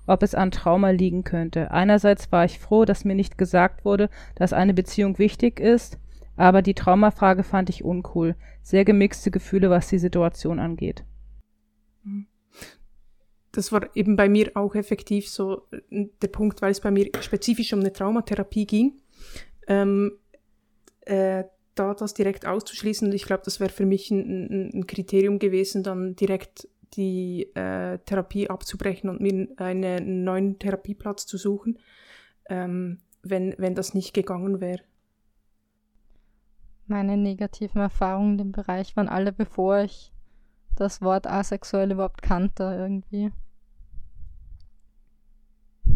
ob 0.07 0.23
es 0.23 0.33
an 0.33 0.49
Trauma 0.49 0.89
liegen 0.89 1.23
könnte. 1.23 1.69
Einerseits 1.69 2.31
war 2.31 2.45
ich 2.45 2.57
froh, 2.57 2.85
dass 2.85 3.05
mir 3.05 3.15
nicht 3.15 3.37
gesagt 3.37 3.85
wurde, 3.85 4.09
dass 4.33 4.53
eine 4.53 4.73
Beziehung 4.73 5.19
wichtig 5.19 5.59
ist, 5.59 5.99
aber 6.35 6.63
die 6.63 6.73
Traumafrage 6.73 7.43
fand 7.43 7.69
ich 7.69 7.85
uncool. 7.85 8.35
Sehr 8.63 8.85
gemixte 8.85 9.29
Gefühle, 9.29 9.69
was 9.69 9.87
die 9.89 9.99
Situation 9.99 10.59
angeht. 10.59 11.03
Das 13.57 13.71
war 13.71 13.89
eben 13.95 14.15
bei 14.15 14.29
mir 14.29 14.51
auch 14.53 14.75
effektiv 14.75 15.27
so 15.27 15.63
äh, 15.71 16.05
der 16.21 16.27
Punkt, 16.27 16.61
weil 16.61 16.69
es 16.69 16.79
bei 16.79 16.91
mir 16.91 17.09
spezifisch 17.21 17.73
um 17.73 17.79
eine 17.79 17.91
Traumatherapie 17.91 18.67
ging. 18.67 19.01
Ähm, 19.67 20.11
äh, 21.01 21.43
da 21.73 21.95
das 21.95 22.13
direkt 22.13 22.45
auszuschließen, 22.45 23.11
ich 23.13 23.23
glaube, 23.23 23.41
das 23.43 23.59
wäre 23.59 23.71
für 23.71 23.87
mich 23.87 24.11
ein, 24.11 24.69
ein, 24.75 24.85
Kriterium 24.85 25.39
gewesen, 25.39 25.81
dann 25.81 26.15
direkt 26.15 26.69
die 26.93 27.49
äh, 27.55 27.97
Therapie 28.05 28.47
abzubrechen 28.47 29.09
und 29.09 29.21
mir 29.21 29.47
einen 29.57 30.23
neuen 30.23 30.59
Therapieplatz 30.59 31.25
zu 31.25 31.37
suchen, 31.37 31.79
ähm, 32.49 32.99
wenn, 33.23 33.55
wenn 33.57 33.73
das 33.73 33.95
nicht 33.95 34.13
gegangen 34.13 34.61
wäre. 34.61 34.83
Meine 36.85 37.17
negativen 37.17 37.81
Erfahrungen 37.81 38.37
dem 38.37 38.51
Bereich 38.51 38.95
waren 38.95 39.09
alle, 39.09 39.33
bevor 39.33 39.79
ich 39.79 40.11
das 40.75 41.01
Wort 41.01 41.25
asexuell 41.25 41.91
überhaupt 41.91 42.21
kannte 42.21 42.63
irgendwie. 42.63 43.31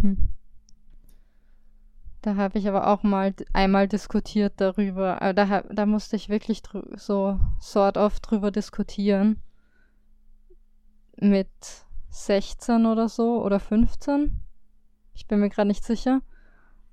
Hm. 0.02 0.30
Da 2.22 2.36
habe 2.36 2.60
ich 2.60 2.68
aber 2.68 2.88
auch 2.88 3.02
mal 3.04 3.34
einmal 3.52 3.88
diskutiert 3.88 4.54
darüber. 4.58 5.22
Aber 5.22 5.34
da, 5.34 5.62
da 5.62 5.86
musste 5.86 6.16
ich 6.16 6.30
wirklich 6.30 6.62
so 6.96 7.40
sort 7.60 7.98
of 7.98 8.20
drüber 8.20 8.52
diskutieren. 8.52 9.42
Mit 11.20 11.50
16 12.10 12.86
oder 12.86 13.10
so 13.10 13.44
oder 13.44 13.60
15. 13.60 14.40
Ich 15.14 15.28
bin 15.28 15.40
mir 15.40 15.50
gerade 15.50 15.68
nicht 15.68 15.84
sicher. 15.84 16.22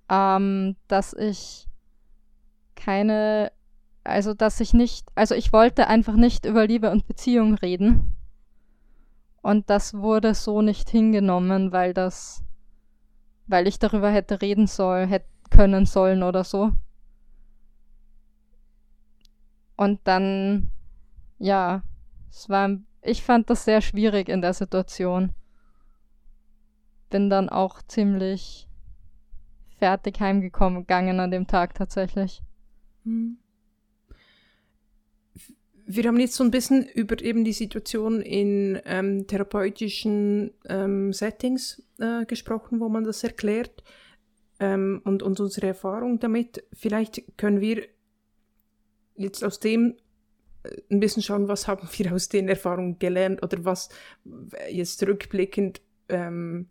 Ähm, 0.08 0.76
dass 0.86 1.12
ich 1.12 1.68
keine 2.74 3.52
also, 4.08 4.34
dass 4.34 4.60
ich 4.60 4.72
nicht, 4.72 5.06
also 5.14 5.34
ich 5.34 5.52
wollte 5.52 5.86
einfach 5.86 6.14
nicht 6.14 6.46
über 6.46 6.66
Liebe 6.66 6.90
und 6.90 7.06
Beziehung 7.06 7.54
reden. 7.54 8.14
Und 9.42 9.70
das 9.70 9.94
wurde 9.94 10.34
so 10.34 10.62
nicht 10.62 10.90
hingenommen, 10.90 11.72
weil 11.72 11.94
das, 11.94 12.42
weil 13.48 13.66
ich 13.66 13.78
darüber 13.78 14.10
hätte 14.10 14.40
reden 14.40 14.66
sollen, 14.66 15.08
hätte 15.08 15.26
können 15.50 15.86
sollen 15.86 16.22
oder 16.22 16.44
so. 16.44 16.72
Und 19.76 20.00
dann 20.04 20.70
ja, 21.38 21.82
es 22.30 22.48
war, 22.48 22.78
ich 23.02 23.22
fand 23.22 23.48
das 23.48 23.64
sehr 23.64 23.80
schwierig 23.80 24.28
in 24.28 24.42
der 24.42 24.52
Situation. 24.52 25.34
Bin 27.10 27.30
dann 27.30 27.48
auch 27.48 27.80
ziemlich 27.82 28.68
fertig 29.78 30.20
heimgekommen 30.20 30.80
gegangen 30.80 31.20
an 31.20 31.30
dem 31.30 31.46
Tag 31.46 31.74
tatsächlich. 31.74 32.42
Hm. 33.04 33.38
Wir 35.90 36.04
haben 36.04 36.20
jetzt 36.20 36.34
so 36.34 36.44
ein 36.44 36.50
bisschen 36.50 36.86
über 36.86 37.18
eben 37.22 37.44
die 37.44 37.54
Situation 37.54 38.20
in 38.20 38.78
ähm, 38.84 39.26
therapeutischen 39.26 40.50
ähm, 40.66 41.14
Settings 41.14 41.82
äh, 41.98 42.26
gesprochen, 42.26 42.78
wo 42.80 42.90
man 42.90 43.04
das 43.04 43.24
erklärt 43.24 43.82
ähm, 44.60 45.00
und, 45.06 45.22
und 45.22 45.40
unsere 45.40 45.68
Erfahrung 45.68 46.18
damit. 46.18 46.62
Vielleicht 46.74 47.38
können 47.38 47.62
wir 47.62 47.86
jetzt 49.16 49.42
aus 49.42 49.60
dem 49.60 49.96
äh, 50.62 50.76
ein 50.90 51.00
bisschen 51.00 51.22
schauen, 51.22 51.48
was 51.48 51.66
haben 51.66 51.88
wir 51.96 52.12
aus 52.12 52.28
den 52.28 52.50
Erfahrungen 52.50 52.98
gelernt 52.98 53.42
oder 53.42 53.64
was 53.64 53.88
jetzt 54.70 55.02
rückblickend, 55.06 55.80
ähm, 56.10 56.68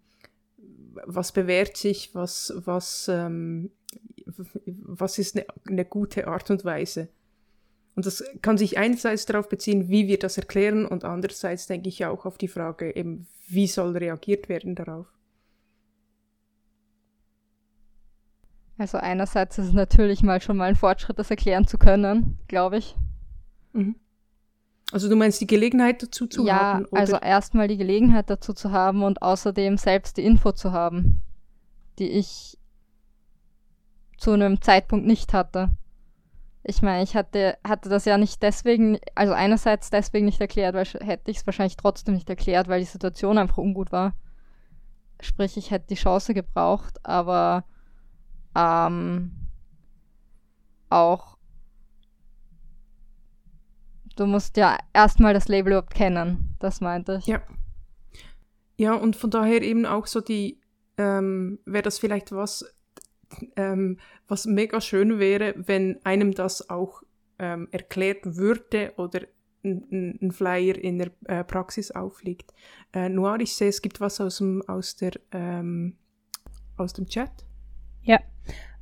was 1.08 1.32
bewährt 1.32 1.76
sich, 1.76 2.14
was, 2.14 2.54
was, 2.56 3.08
ähm, 3.12 3.72
was 4.28 5.18
ist 5.18 5.36
eine, 5.36 5.48
eine 5.68 5.86
gute 5.86 6.28
Art 6.28 6.52
und 6.52 6.64
Weise. 6.66 7.10
Und 7.98 8.06
das 8.06 8.24
kann 8.44 8.60
sich 8.60 8.78
einerseits 8.78 9.26
darauf 9.26 9.50
beziehen, 9.50 9.90
wie 9.90 10.08
wir 10.08 10.20
das 10.20 10.38
erklären 10.38 10.86
und 10.86 11.04
andererseits 11.04 11.66
denke 11.66 11.90
ich 11.90 12.06
auch 12.06 12.28
auf 12.28 12.38
die 12.38 12.48
Frage 12.48 12.96
eben, 12.96 13.26
wie 13.48 13.66
soll 13.66 13.98
reagiert 13.98 14.50
werden 14.50 14.76
darauf. 14.76 15.08
Also 18.78 19.00
einerseits 19.00 19.58
ist 19.58 19.70
es 19.70 19.74
natürlich 19.74 20.22
mal 20.22 20.40
schon 20.42 20.58
mal 20.58 20.66
ein 20.70 20.76
Fortschritt, 20.76 21.18
das 21.18 21.32
erklären 21.32 21.66
zu 21.66 21.80
können, 21.80 22.38
glaube 22.48 22.78
ich. 22.78 22.96
Mhm. 23.74 23.96
Also 24.92 25.10
du 25.10 25.16
meinst 25.16 25.42
die 25.42 25.48
Gelegenheit 25.48 26.04
dazu 26.04 26.28
zu 26.28 26.46
ja, 26.46 26.60
haben? 26.60 26.86
Ja, 26.92 27.00
also 27.00 27.18
erstmal 27.18 27.68
die 27.68 27.78
Gelegenheit 27.78 28.30
dazu 28.30 28.54
zu 28.54 28.72
haben 28.72 29.02
und 29.02 29.24
außerdem 29.24 29.76
selbst 29.78 30.18
die 30.18 30.24
Info 30.24 30.52
zu 30.52 30.72
haben, 30.72 31.24
die 31.98 32.10
ich 32.10 32.60
zu 34.20 34.34
einem 34.34 34.62
Zeitpunkt 34.62 35.08
nicht 35.08 35.34
hatte. 35.34 35.72
Ich 36.70 36.82
meine, 36.82 37.02
ich 37.02 37.16
hatte, 37.16 37.58
hatte 37.66 37.88
das 37.88 38.04
ja 38.04 38.18
nicht 38.18 38.44
deswegen, 38.44 39.00
also 39.16 39.32
einerseits 39.32 39.90
deswegen 39.90 40.26
nicht 40.26 40.42
erklärt, 40.42 40.76
weil 40.76 40.86
hätte 40.86 41.32
ich 41.32 41.38
es 41.38 41.46
wahrscheinlich 41.46 41.78
trotzdem 41.78 42.14
nicht 42.14 42.30
erklärt, 42.30 42.68
weil 42.68 42.82
die 42.82 42.86
Situation 42.86 43.38
einfach 43.38 43.58
ungut 43.58 43.94
war. 43.94 44.16
Sprich, 45.22 45.56
ich 45.56 45.72
hätte 45.72 45.88
die 45.88 45.96
Chance 45.96 46.34
gebraucht, 46.34 47.00
aber 47.06 47.64
ähm, 48.54 49.32
auch 50.90 51.38
du 54.18 54.26
musst 54.26 54.58
ja 54.58 54.78
erstmal 54.94 55.34
das 55.34 55.48
Label 55.48 55.72
überhaupt 55.72 55.94
kennen, 55.94 56.56
das 56.60 56.82
meinte 56.82 57.20
ich. 57.20 57.28
Ja. 57.28 57.42
Ja, 58.80 58.94
und 58.94 59.16
von 59.16 59.32
daher 59.32 59.62
eben 59.62 59.86
auch 59.86 60.06
so 60.06 60.22
die, 60.22 60.62
ähm, 60.98 61.60
wäre 61.66 61.84
das 61.84 61.98
vielleicht 61.98 62.32
was, 62.32 62.66
ähm, 63.56 63.98
was 64.28 64.46
mega 64.46 64.82
schön 64.82 65.20
wäre, 65.20 65.54
wenn 65.58 66.00
einem 66.04 66.34
das 66.34 66.70
auch 66.70 67.04
ähm, 67.40 67.68
erklärt 67.72 68.38
würde 68.38 68.94
oder 68.98 69.22
ein, 69.64 70.32
Flyer 70.32 70.76
in 70.76 70.98
der 70.98 71.12
äh, 71.26 71.44
Praxis 71.44 71.92
aufliegt. 71.92 72.54
Äh, 72.94 73.10
Noir, 73.10 73.40
ich 73.40 73.56
sehe, 73.56 73.70
es 73.70 73.82
gibt 73.82 74.00
was 74.00 74.22
aus 74.22 74.38
dem, 74.38 74.64
aus 74.68 74.96
der, 74.96 75.12
ähm, 75.32 75.98
aus 76.78 76.94
dem 76.94 77.08
Chat. 77.08 77.32
Ja, 78.04 78.20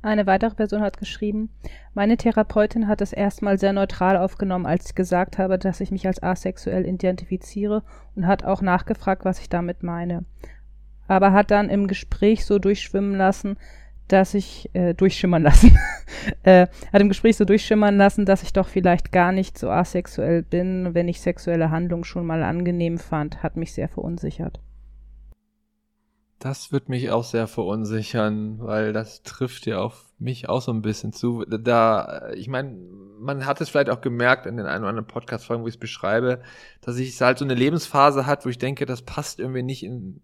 eine 0.02 0.26
weitere 0.26 0.54
Person 0.54 0.82
hat 0.82 0.98
geschrieben, 0.98 1.50
meine 1.94 2.16
Therapeutin 2.16 2.86
hat 2.86 3.00
es 3.00 3.12
erstmal 3.12 3.58
sehr 3.58 3.72
neutral 3.72 4.16
aufgenommen, 4.16 4.66
als 4.66 4.86
ich 4.86 4.94
gesagt 4.94 5.38
habe, 5.38 5.58
dass 5.58 5.80
ich 5.80 5.90
mich 5.90 6.06
als 6.06 6.22
asexuell 6.22 6.86
identifiziere 6.86 7.82
und 8.14 8.26
hat 8.26 8.44
auch 8.44 8.62
nachgefragt, 8.62 9.24
was 9.24 9.40
ich 9.40 9.48
damit 9.48 9.82
meine. 9.82 10.24
Aber 11.08 11.32
hat 11.32 11.50
dann 11.50 11.70
im 11.70 11.88
Gespräch 11.88 12.44
so 12.44 12.58
durchschwimmen 12.58 13.16
lassen, 13.16 13.56
dass 14.08 14.34
ich 14.34 14.70
äh, 14.72 14.94
durchschimmern 14.94 15.42
lassen, 15.42 15.76
äh, 16.42 16.66
hat 16.92 17.00
im 17.00 17.08
Gespräch 17.08 17.36
so 17.36 17.44
durchschimmern 17.44 17.96
lassen, 17.96 18.24
dass 18.24 18.42
ich 18.42 18.52
doch 18.52 18.68
vielleicht 18.68 19.12
gar 19.12 19.32
nicht 19.32 19.58
so 19.58 19.70
asexuell 19.70 20.42
bin, 20.42 20.94
wenn 20.94 21.08
ich 21.08 21.20
sexuelle 21.20 21.70
Handlungen 21.70 22.04
schon 22.04 22.26
mal 22.26 22.42
angenehm 22.42 22.98
fand, 22.98 23.42
hat 23.42 23.56
mich 23.56 23.72
sehr 23.72 23.88
verunsichert. 23.88 24.60
Das 26.38 26.70
wird 26.70 26.90
mich 26.90 27.10
auch 27.10 27.24
sehr 27.24 27.46
verunsichern, 27.46 28.58
weil 28.60 28.92
das 28.92 29.22
trifft 29.22 29.64
ja 29.66 29.78
auf 29.78 30.04
mich 30.18 30.48
auch 30.48 30.60
so 30.60 30.70
ein 30.70 30.82
bisschen 30.82 31.12
zu. 31.12 31.44
Da, 31.44 32.30
ich 32.34 32.48
meine, 32.48 32.76
man 33.18 33.46
hat 33.46 33.60
es 33.60 33.70
vielleicht 33.70 33.88
auch 33.88 34.02
gemerkt 34.02 34.46
in 34.46 34.58
den 34.58 34.66
ein 34.66 34.80
oder 34.80 34.90
anderen 34.90 35.06
Podcast-Folgen, 35.06 35.62
wo 35.62 35.68
ich 35.68 35.74
es 35.74 35.80
beschreibe, 35.80 36.42
dass 36.82 36.98
ich 36.98 37.20
halt 37.20 37.38
so 37.38 37.44
eine 37.44 37.54
Lebensphase 37.54 38.26
hat, 38.26 38.44
wo 38.44 38.50
ich 38.50 38.58
denke, 38.58 38.84
das 38.84 39.02
passt 39.02 39.40
irgendwie 39.40 39.62
nicht 39.62 39.82
in, 39.82 40.20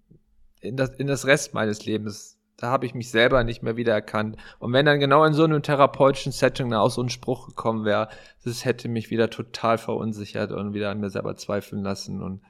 in, 0.61 0.77
das, 0.77 0.91
in 0.91 1.07
das 1.07 1.27
Rest 1.27 1.55
meines 1.55 1.87
Lebens. 1.87 2.39
Da 2.63 2.71
habe 2.71 2.87
ich 2.87 2.95
mich 2.95 3.11
selber 3.11 3.43
nicht 3.43 3.65
mehr 3.65 3.77
wiedererkannt. 3.77 4.37
Und 4.61 4.73
wenn 4.73 4.87
dann 4.87 5.01
genau 5.01 5.25
in 5.25 5.33
so 5.33 5.43
einem 5.43 5.65
therapeutischen 5.65 6.31
Setting 6.31 6.71
da 6.71 6.79
auch 6.79 6.91
so 6.93 7.03
ein 7.03 7.09
Spruch 7.09 7.49
gekommen 7.49 7.85
wäre, 7.85 8.09
das 8.45 8.65
hätte 8.65 8.89
mich 8.89 9.11
wieder 9.11 9.31
total 9.31 9.79
verunsichert 9.79 10.53
und 10.53 10.73
wieder 10.73 10.91
an 10.91 11.01
mir 11.01 11.11
selber 11.11 11.35
zweifeln 11.35 11.83
lassen. 11.83 12.23
Und 12.23 12.41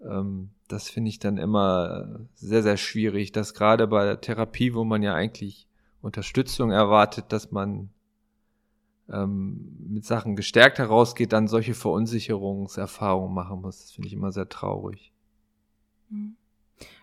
ähm, 0.00 0.48
das 0.66 0.88
finde 0.88 1.10
ich 1.10 1.18
dann 1.18 1.36
immer 1.36 2.20
sehr, 2.32 2.62
sehr 2.62 2.78
schwierig, 2.78 3.32
dass 3.32 3.52
gerade 3.52 3.86
bei 3.86 4.06
der 4.06 4.22
Therapie, 4.22 4.72
wo 4.72 4.82
man 4.82 5.02
ja 5.02 5.12
eigentlich 5.12 5.66
Unterstützung 6.00 6.70
erwartet, 6.70 7.26
dass 7.28 7.52
man 7.52 7.90
ähm, 9.12 9.76
mit 9.90 10.06
Sachen 10.06 10.36
gestärkt 10.36 10.78
herausgeht, 10.78 11.34
dann 11.34 11.48
solche 11.48 11.74
Verunsicherungserfahrungen 11.74 13.34
machen 13.34 13.60
muss. 13.60 13.80
Das 13.80 13.92
finde 13.92 14.08
ich 14.08 14.14
immer 14.14 14.32
sehr 14.32 14.48
traurig. 14.48 15.12
Mhm. 16.08 16.36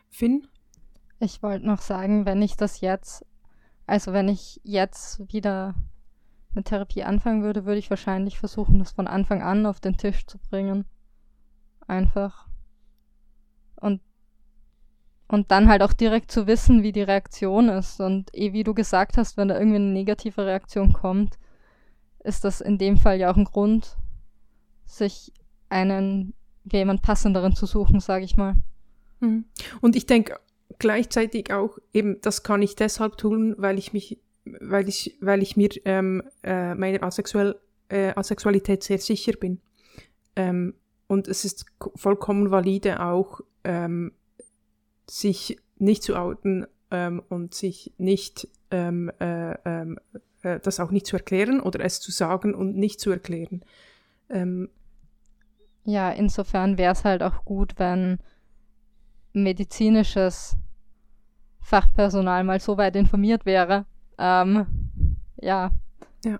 Finn? 0.09 0.47
Ich 1.23 1.43
wollte 1.43 1.67
noch 1.67 1.81
sagen, 1.81 2.25
wenn 2.25 2.41
ich 2.41 2.57
das 2.57 2.81
jetzt, 2.81 3.23
also 3.85 4.11
wenn 4.11 4.27
ich 4.27 4.59
jetzt 4.63 5.31
wieder 5.31 5.75
mit 6.55 6.65
Therapie 6.65 7.03
anfangen 7.03 7.43
würde, 7.43 7.65
würde 7.65 7.77
ich 7.77 7.91
wahrscheinlich 7.91 8.39
versuchen, 8.39 8.79
das 8.79 8.91
von 8.91 9.05
Anfang 9.05 9.43
an 9.43 9.67
auf 9.67 9.79
den 9.79 9.97
Tisch 9.97 10.25
zu 10.25 10.39
bringen. 10.39 10.83
Einfach 11.87 12.47
und, 13.75 14.01
und 15.27 15.51
dann 15.51 15.69
halt 15.69 15.83
auch 15.83 15.93
direkt 15.93 16.31
zu 16.31 16.47
wissen, 16.47 16.81
wie 16.81 16.91
die 16.91 17.03
Reaktion 17.03 17.69
ist. 17.69 18.01
Und 18.01 18.35
eh 18.35 18.51
wie 18.51 18.63
du 18.63 18.73
gesagt 18.73 19.15
hast, 19.15 19.37
wenn 19.37 19.49
da 19.49 19.59
irgendwie 19.59 19.75
eine 19.75 19.93
negative 19.93 20.43
Reaktion 20.43 20.91
kommt, 20.91 21.37
ist 22.23 22.43
das 22.45 22.61
in 22.61 22.79
dem 22.79 22.97
Fall 22.97 23.19
ja 23.19 23.31
auch 23.31 23.37
ein 23.37 23.45
Grund, 23.45 23.95
sich 24.85 25.31
einen 25.69 26.33
jemand 26.63 27.03
passenderen 27.03 27.55
zu 27.55 27.67
suchen, 27.67 27.99
sage 27.99 28.25
ich 28.25 28.37
mal. 28.37 28.55
Mhm. 29.19 29.45
Und 29.81 29.95
ich 29.95 30.07
denke 30.07 30.39
gleichzeitig 30.81 31.53
auch 31.53 31.77
eben, 31.93 32.19
das 32.21 32.41
kann 32.41 32.63
ich 32.63 32.75
deshalb 32.75 33.15
tun, 33.15 33.53
weil 33.59 33.77
ich 33.77 33.93
mich, 33.93 34.19
weil 34.43 34.89
ich, 34.89 35.15
weil 35.21 35.43
ich 35.43 35.55
mir 35.55 35.69
ähm, 35.85 36.23
äh, 36.41 36.73
meiner 36.73 37.03
Asexuell, 37.03 37.55
äh, 37.87 38.13
Asexualität 38.15 38.81
sehr 38.81 38.97
sicher 38.97 39.33
bin. 39.33 39.61
Ähm, 40.35 40.73
und 41.05 41.27
es 41.27 41.45
ist 41.45 41.67
vollkommen 41.95 42.49
valide 42.49 42.99
auch 42.99 43.41
ähm, 43.63 44.13
sich 45.07 45.59
nicht 45.77 46.01
zu 46.01 46.15
outen 46.15 46.65
ähm, 46.89 47.21
und 47.29 47.53
sich 47.53 47.93
nicht 47.99 48.47
ähm, 48.71 49.11
äh, 49.19 49.53
ähm, 49.65 49.99
äh, 50.41 50.59
das 50.59 50.79
auch 50.79 50.89
nicht 50.89 51.05
zu 51.05 51.15
erklären 51.15 51.59
oder 51.59 51.81
es 51.81 51.99
zu 51.99 52.11
sagen 52.11 52.55
und 52.55 52.75
nicht 52.75 52.99
zu 52.99 53.11
erklären. 53.11 53.63
Ähm, 54.29 54.69
ja, 55.83 56.09
insofern 56.09 56.79
wäre 56.79 56.93
es 56.93 57.03
halt 57.03 57.21
auch 57.21 57.45
gut, 57.45 57.73
wenn 57.77 58.17
medizinisches 59.33 60.57
Fachpersonal 61.61 62.43
mal 62.43 62.59
so 62.59 62.77
weit 62.77 62.95
informiert 62.95 63.45
wäre. 63.45 63.85
Ähm, 64.17 64.65
ja. 65.39 65.71
ja. 66.25 66.39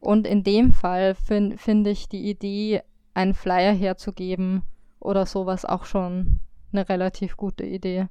Und 0.00 0.26
in 0.26 0.42
dem 0.42 0.72
Fall 0.72 1.14
finde 1.14 1.58
find 1.58 1.86
ich 1.86 2.08
die 2.08 2.28
Idee, 2.28 2.82
einen 3.14 3.34
Flyer 3.34 3.72
herzugeben 3.72 4.62
oder 4.98 5.26
sowas 5.26 5.64
auch 5.64 5.84
schon 5.84 6.40
eine 6.72 6.88
relativ 6.88 7.36
gute 7.36 7.64
Idee. 7.64 8.08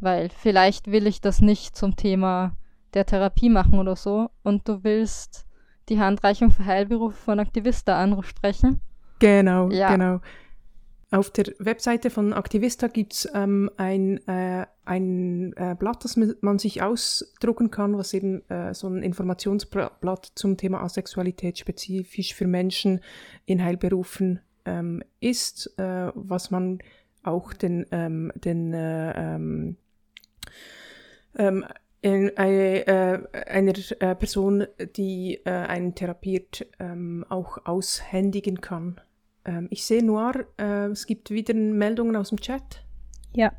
Weil 0.00 0.28
vielleicht 0.28 0.90
will 0.90 1.06
ich 1.06 1.20
das 1.20 1.40
nicht 1.40 1.76
zum 1.76 1.96
Thema 1.96 2.56
der 2.94 3.06
Therapie 3.06 3.48
machen 3.48 3.78
oder 3.78 3.96
so 3.96 4.30
und 4.42 4.68
du 4.68 4.84
willst 4.84 5.46
die 5.88 6.00
Handreichung 6.00 6.50
für 6.50 6.64
Heilberufe 6.64 7.16
von 7.16 7.40
Aktivista 7.40 8.00
ansprechen. 8.00 8.80
Genau, 9.18 9.70
ja. 9.70 9.90
genau. 9.90 10.20
Auf 11.10 11.30
der 11.30 11.46
Webseite 11.58 12.10
von 12.10 12.32
Aktivista 12.32 12.88
gibt 12.88 13.12
es 13.12 13.28
ähm, 13.34 13.70
ein, 13.76 14.26
äh, 14.26 14.66
ein 14.84 15.52
äh, 15.56 15.76
Blatt, 15.78 16.04
das 16.04 16.16
man 16.16 16.58
sich 16.58 16.82
ausdrucken 16.82 17.70
kann, 17.70 17.96
was 17.96 18.14
eben 18.14 18.48
äh, 18.50 18.74
so 18.74 18.88
ein 18.88 19.02
Informationsblatt 19.02 20.32
zum 20.34 20.56
Thema 20.56 20.82
Asexualität 20.82 21.58
spezifisch 21.58 22.34
für 22.34 22.46
Menschen 22.46 23.00
in 23.46 23.62
Heilberufen 23.62 24.40
ähm, 24.64 25.02
ist, 25.20 25.78
äh, 25.78 26.10
was 26.14 26.50
man 26.50 26.78
auch 27.22 27.52
den, 27.52 27.86
ähm, 27.90 28.32
den 28.34 28.72
äh, 28.72 29.34
ähm, 29.34 29.76
ähm, 31.36 31.64
eine, 32.02 32.86
äh, 32.86 33.18
einer 33.46 33.72
äh, 34.00 34.14
Person, 34.14 34.66
die 34.96 35.40
äh, 35.44 35.50
einen 35.50 35.94
therapiert, 35.94 36.66
ähm, 36.78 37.24
auch 37.28 37.64
aushändigen 37.64 38.60
kann. 38.60 39.00
Ähm, 39.44 39.68
ich 39.70 39.84
sehe 39.84 40.04
Noir, 40.04 40.46
äh, 40.58 40.86
es 40.86 41.06
gibt 41.06 41.30
wieder 41.30 41.54
Meldungen 41.54 42.16
aus 42.16 42.30
dem 42.30 42.40
Chat. 42.40 42.84
Ja. 43.32 43.52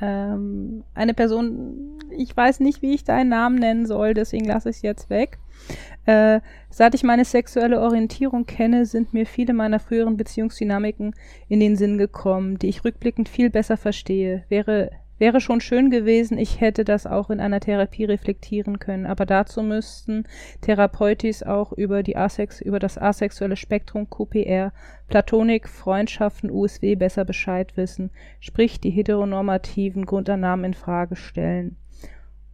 Ähm, 0.00 0.84
eine 0.94 1.12
Person, 1.12 1.98
ich 2.10 2.34
weiß 2.34 2.60
nicht, 2.60 2.80
wie 2.80 2.94
ich 2.94 3.04
deinen 3.04 3.28
Namen 3.28 3.56
nennen 3.56 3.86
soll, 3.86 4.14
deswegen 4.14 4.46
lasse 4.46 4.70
ich 4.70 4.76
es 4.76 4.82
jetzt 4.82 5.10
weg. 5.10 5.38
Äh, 6.06 6.40
seit 6.70 6.94
ich 6.94 7.02
meine 7.02 7.24
sexuelle 7.24 7.80
Orientierung 7.80 8.46
kenne, 8.46 8.86
sind 8.86 9.12
mir 9.12 9.26
viele 9.26 9.52
meiner 9.52 9.78
früheren 9.78 10.16
Beziehungsdynamiken 10.16 11.14
in 11.48 11.60
den 11.60 11.76
Sinn 11.76 11.98
gekommen, 11.98 12.58
die 12.58 12.68
ich 12.68 12.84
rückblickend 12.84 13.28
viel 13.28 13.50
besser 13.50 13.76
verstehe. 13.76 14.44
Wäre 14.48 14.90
Wäre 15.20 15.42
schon 15.42 15.60
schön 15.60 15.90
gewesen, 15.90 16.38
ich 16.38 16.62
hätte 16.62 16.82
das 16.82 17.06
auch 17.06 17.28
in 17.28 17.40
einer 17.40 17.60
Therapie 17.60 18.06
reflektieren 18.06 18.78
können, 18.78 19.04
aber 19.04 19.26
dazu 19.26 19.62
müssten 19.62 20.24
Therapeutis 20.62 21.42
auch 21.42 21.72
über, 21.72 22.02
die 22.02 22.16
Asex 22.16 22.62
über 22.62 22.78
das 22.78 22.96
asexuelle 22.96 23.56
Spektrum 23.56 24.08
QPR, 24.08 24.72
Platonik, 25.08 25.68
Freundschaften, 25.68 26.50
USW 26.50 26.94
besser 26.94 27.26
Bescheid 27.26 27.76
wissen, 27.76 28.10
sprich 28.40 28.80
die 28.80 28.88
heteronormativen 28.88 30.06
Grundannahmen 30.06 30.64
in 30.64 30.74
Frage 30.74 31.16
stellen. 31.16 31.76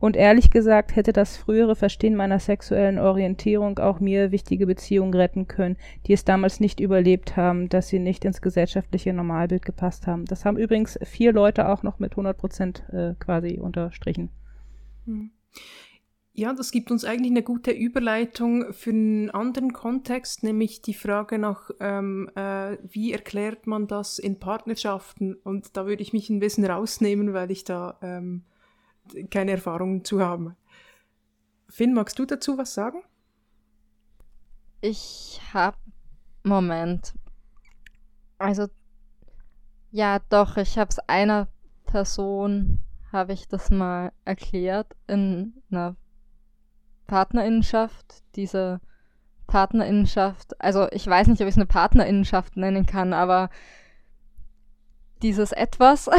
Und 0.06 0.14
ehrlich 0.14 0.50
gesagt 0.50 0.94
hätte 0.94 1.12
das 1.12 1.36
frühere 1.36 1.74
Verstehen 1.74 2.14
meiner 2.14 2.38
sexuellen 2.38 3.00
Orientierung 3.00 3.80
auch 3.80 3.98
mir 3.98 4.30
wichtige 4.30 4.64
Beziehungen 4.64 5.12
retten 5.12 5.48
können, 5.48 5.76
die 6.06 6.12
es 6.12 6.24
damals 6.24 6.60
nicht 6.60 6.78
überlebt 6.78 7.36
haben, 7.36 7.68
dass 7.68 7.88
sie 7.88 7.98
nicht 7.98 8.24
ins 8.24 8.40
gesellschaftliche 8.40 9.12
Normalbild 9.12 9.64
gepasst 9.64 10.06
haben. 10.06 10.24
Das 10.24 10.44
haben 10.44 10.58
übrigens 10.58 10.96
vier 11.02 11.32
Leute 11.32 11.68
auch 11.68 11.82
noch 11.82 11.98
mit 11.98 12.12
100 12.12 12.38
Prozent 12.38 12.84
äh, 12.92 13.14
quasi 13.18 13.58
unterstrichen. 13.58 14.28
Hm. 15.06 15.32
Ja, 16.34 16.52
das 16.52 16.70
gibt 16.70 16.92
uns 16.92 17.04
eigentlich 17.04 17.32
eine 17.32 17.42
gute 17.42 17.72
Überleitung 17.72 18.72
für 18.72 18.90
einen 18.90 19.30
anderen 19.30 19.72
Kontext, 19.72 20.44
nämlich 20.44 20.82
die 20.82 20.94
Frage 20.94 21.40
nach, 21.40 21.72
ähm, 21.80 22.30
äh, 22.36 22.76
wie 22.88 23.10
erklärt 23.10 23.66
man 23.66 23.88
das 23.88 24.20
in 24.20 24.38
Partnerschaften? 24.38 25.34
Und 25.34 25.76
da 25.76 25.84
würde 25.84 26.02
ich 26.04 26.12
mich 26.12 26.30
ein 26.30 26.38
bisschen 26.38 26.64
rausnehmen, 26.64 27.32
weil 27.32 27.50
ich 27.50 27.64
da 27.64 27.98
ähm, 28.02 28.44
keine 29.30 29.52
Erfahrungen 29.52 30.04
zu 30.04 30.20
haben. 30.20 30.56
Finn, 31.68 31.94
magst 31.94 32.18
du 32.18 32.26
dazu 32.26 32.58
was 32.58 32.74
sagen? 32.74 33.02
Ich 34.80 35.40
habe. 35.52 35.76
Moment. 36.44 37.14
Also. 38.38 38.68
Ja, 39.90 40.20
doch, 40.28 40.56
ich 40.56 40.78
habe 40.78 40.90
es 40.90 40.98
einer 41.08 41.48
Person, 41.86 42.80
habe 43.12 43.32
ich 43.32 43.48
das 43.48 43.70
mal 43.70 44.12
erklärt 44.24 44.94
in 45.06 45.54
einer 45.70 45.96
Partnerinnenschaft. 47.06 48.22
Diese 48.34 48.80
Partnerinnenschaft, 49.46 50.60
also 50.60 50.88
ich 50.90 51.06
weiß 51.06 51.28
nicht, 51.28 51.40
ob 51.40 51.46
ich 51.46 51.54
es 51.54 51.58
eine 51.58 51.66
Partnerinnenschaft 51.66 52.56
nennen 52.56 52.84
kann, 52.84 53.12
aber 53.12 53.48
dieses 55.22 55.52
Etwas 55.52 56.10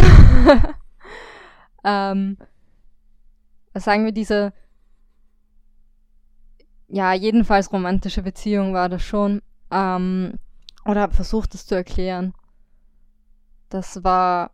ähm, 1.83 2.37
sagen 3.79 4.05
wir, 4.05 4.11
diese, 4.11 4.53
ja, 6.87 7.13
jedenfalls 7.13 7.71
romantische 7.71 8.21
Beziehung 8.21 8.73
war 8.73 8.89
das 8.89 9.03
schon. 9.03 9.41
Ähm, 9.71 10.33
oder 10.85 11.01
habe 11.01 11.13
versucht, 11.13 11.53
es 11.53 11.65
zu 11.65 11.75
erklären. 11.75 12.33
Das 13.69 14.03
war, 14.03 14.51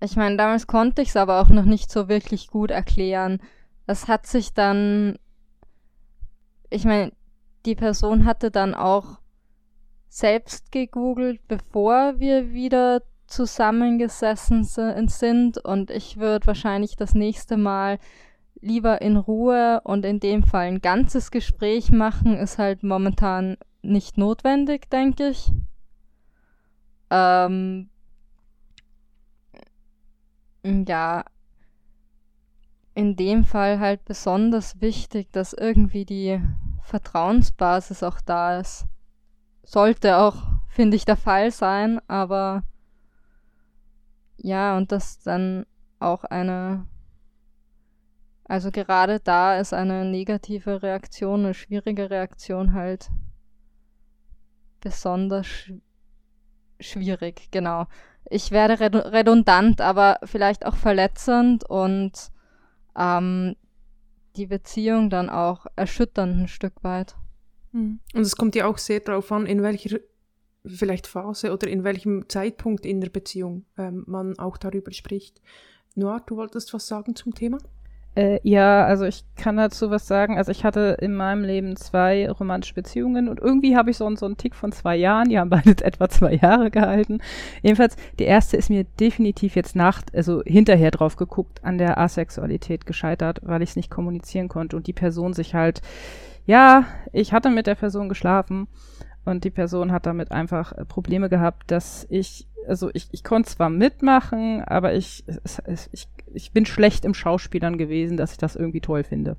ich 0.00 0.16
meine, 0.16 0.36
damals 0.36 0.66
konnte 0.66 1.02
ich 1.02 1.10
es 1.10 1.16
aber 1.16 1.40
auch 1.40 1.48
noch 1.48 1.64
nicht 1.64 1.90
so 1.90 2.08
wirklich 2.08 2.48
gut 2.48 2.72
erklären. 2.72 3.40
Es 3.86 4.08
hat 4.08 4.26
sich 4.26 4.52
dann, 4.52 5.16
ich 6.68 6.84
meine, 6.84 7.12
die 7.64 7.76
Person 7.76 8.24
hatte 8.24 8.50
dann 8.50 8.74
auch 8.74 9.20
selbst 10.08 10.72
gegoogelt, 10.72 11.46
bevor 11.46 12.18
wir 12.18 12.52
wieder 12.52 13.02
zusammengesessen 13.28 14.64
sind 14.64 15.58
und 15.58 15.90
ich 15.90 16.18
würde 16.18 16.46
wahrscheinlich 16.46 16.96
das 16.96 17.14
nächste 17.14 17.56
Mal 17.56 17.98
lieber 18.62 19.02
in 19.02 19.16
Ruhe 19.16 19.80
und 19.84 20.04
in 20.06 20.20
dem 20.20 20.42
Fall 20.42 20.66
ein 20.66 20.80
ganzes 20.80 21.30
Gespräch 21.30 21.90
machen, 21.90 22.36
ist 22.36 22.58
halt 22.58 22.82
momentan 22.82 23.58
nicht 23.82 24.16
notwendig, 24.16 24.88
denke 24.88 25.28
ich. 25.28 25.52
Ähm, 27.10 27.90
ja, 30.64 31.24
in 32.94 33.16
dem 33.16 33.44
Fall 33.44 33.80
halt 33.80 34.04
besonders 34.04 34.80
wichtig, 34.80 35.32
dass 35.32 35.52
irgendwie 35.52 36.04
die 36.04 36.40
Vertrauensbasis 36.82 38.02
auch 38.02 38.20
da 38.20 38.60
ist. 38.60 38.86
Sollte 39.64 40.18
auch, 40.18 40.36
finde 40.68 40.96
ich, 40.96 41.04
der 41.04 41.16
Fall 41.16 41.50
sein, 41.50 42.00
aber 42.08 42.62
ja, 44.36 44.76
und 44.76 44.92
dass 44.92 45.20
dann 45.20 45.66
auch 46.00 46.24
eine 46.24 46.86
also 48.52 48.70
gerade 48.70 49.18
da 49.18 49.58
ist 49.58 49.72
eine 49.72 50.04
negative 50.04 50.82
Reaktion, 50.82 51.46
eine 51.46 51.54
schwierige 51.54 52.10
Reaktion 52.10 52.74
halt 52.74 53.08
besonders 54.82 55.46
sch 55.46 55.72
schwierig, 56.78 57.48
genau. 57.50 57.86
Ich 58.28 58.50
werde 58.50 58.78
redundant, 58.78 59.80
aber 59.80 60.18
vielleicht 60.24 60.66
auch 60.66 60.76
verletzend 60.76 61.64
und 61.64 62.12
ähm, 62.94 63.56
die 64.36 64.46
Beziehung 64.48 65.08
dann 65.08 65.30
auch 65.30 65.64
erschütternd 65.74 66.42
ein 66.42 66.48
Stück 66.48 66.84
weit. 66.84 67.16
Mhm. 67.72 68.00
Und 68.12 68.20
es 68.20 68.36
kommt 68.36 68.54
ja 68.54 68.66
auch 68.66 68.76
sehr 68.76 69.00
darauf 69.00 69.32
an, 69.32 69.46
in 69.46 69.62
welcher 69.62 69.98
vielleicht 70.66 71.06
Phase 71.06 71.54
oder 71.54 71.68
in 71.68 71.84
welchem 71.84 72.28
Zeitpunkt 72.28 72.84
in 72.84 73.00
der 73.00 73.08
Beziehung 73.08 73.64
ähm, 73.78 74.04
man 74.06 74.38
auch 74.38 74.58
darüber 74.58 74.92
spricht. 74.92 75.40
Noah, 75.94 76.20
du 76.26 76.36
wolltest 76.36 76.74
was 76.74 76.86
sagen 76.86 77.16
zum 77.16 77.34
Thema? 77.34 77.56
Äh, 78.14 78.40
ja, 78.42 78.84
also 78.84 79.06
ich 79.06 79.24
kann 79.36 79.56
dazu 79.56 79.90
was 79.90 80.06
sagen. 80.06 80.36
Also 80.36 80.50
ich 80.50 80.64
hatte 80.64 80.98
in 81.00 81.14
meinem 81.14 81.44
Leben 81.44 81.76
zwei 81.76 82.30
romantische 82.30 82.74
Beziehungen 82.74 83.28
und 83.28 83.40
irgendwie 83.40 83.76
habe 83.76 83.90
ich 83.90 83.96
so, 83.96 84.14
so 84.16 84.26
einen 84.26 84.36
Tick 84.36 84.54
von 84.54 84.70
zwei 84.70 84.96
Jahren. 84.96 85.30
Die 85.30 85.38
haben 85.38 85.48
beide 85.48 85.70
etwa 85.84 86.08
zwei 86.08 86.34
Jahre 86.34 86.70
gehalten. 86.70 87.20
Jedenfalls, 87.62 87.96
die 88.18 88.24
erste 88.24 88.56
ist 88.56 88.68
mir 88.68 88.84
definitiv 88.84 89.56
jetzt 89.56 89.76
nach, 89.76 90.02
also 90.12 90.42
hinterher 90.44 90.90
drauf 90.90 91.16
geguckt, 91.16 91.64
an 91.64 91.78
der 91.78 91.98
Asexualität 91.98 92.84
gescheitert, 92.84 93.40
weil 93.42 93.62
ich 93.62 93.70
es 93.70 93.76
nicht 93.76 93.90
kommunizieren 93.90 94.48
konnte 94.48 94.76
und 94.76 94.86
die 94.86 94.92
Person 94.92 95.32
sich 95.32 95.54
halt, 95.54 95.80
ja, 96.44 96.84
ich 97.12 97.32
hatte 97.32 97.48
mit 97.48 97.66
der 97.66 97.76
Person 97.76 98.10
geschlafen 98.10 98.68
und 99.24 99.44
die 99.44 99.50
Person 99.50 99.90
hat 99.92 100.04
damit 100.04 100.32
einfach 100.32 100.72
äh, 100.72 100.84
Probleme 100.84 101.30
gehabt, 101.30 101.70
dass 101.70 102.06
ich 102.10 102.46
also 102.68 102.90
ich, 102.94 103.08
ich 103.12 103.24
konnte 103.24 103.50
zwar 103.50 103.70
mitmachen, 103.70 104.62
aber 104.62 104.94
ich, 104.94 105.24
es, 105.26 105.90
ich 105.92 106.08
ich 106.34 106.52
bin 106.52 106.66
schlecht 106.66 107.04
im 107.04 107.14
Schauspielern 107.14 107.78
gewesen, 107.78 108.16
dass 108.16 108.32
ich 108.32 108.38
das 108.38 108.56
irgendwie 108.56 108.80
toll 108.80 109.04
finde. 109.04 109.36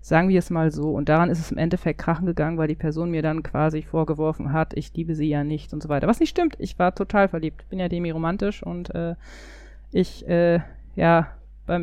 Sagen 0.00 0.28
wir 0.28 0.38
es 0.38 0.50
mal 0.50 0.70
so. 0.70 0.92
Und 0.92 1.08
daran 1.08 1.30
ist 1.30 1.40
es 1.40 1.50
im 1.50 1.58
Endeffekt 1.58 2.00
krachen 2.00 2.26
gegangen, 2.26 2.58
weil 2.58 2.68
die 2.68 2.74
Person 2.74 3.10
mir 3.10 3.22
dann 3.22 3.42
quasi 3.42 3.82
vorgeworfen 3.82 4.52
hat, 4.52 4.74
ich 4.74 4.94
liebe 4.94 5.14
sie 5.14 5.28
ja 5.28 5.44
nicht 5.44 5.72
und 5.72 5.82
so 5.82 5.88
weiter. 5.88 6.06
Was 6.06 6.20
nicht 6.20 6.30
stimmt. 6.30 6.56
Ich 6.58 6.78
war 6.78 6.94
total 6.94 7.28
verliebt. 7.28 7.68
Bin 7.68 7.78
ja 7.78 7.88
demi-romantisch 7.88 8.62
und 8.62 8.94
äh, 8.94 9.14
ich, 9.92 10.26
äh, 10.28 10.60
ja, 10.94 11.28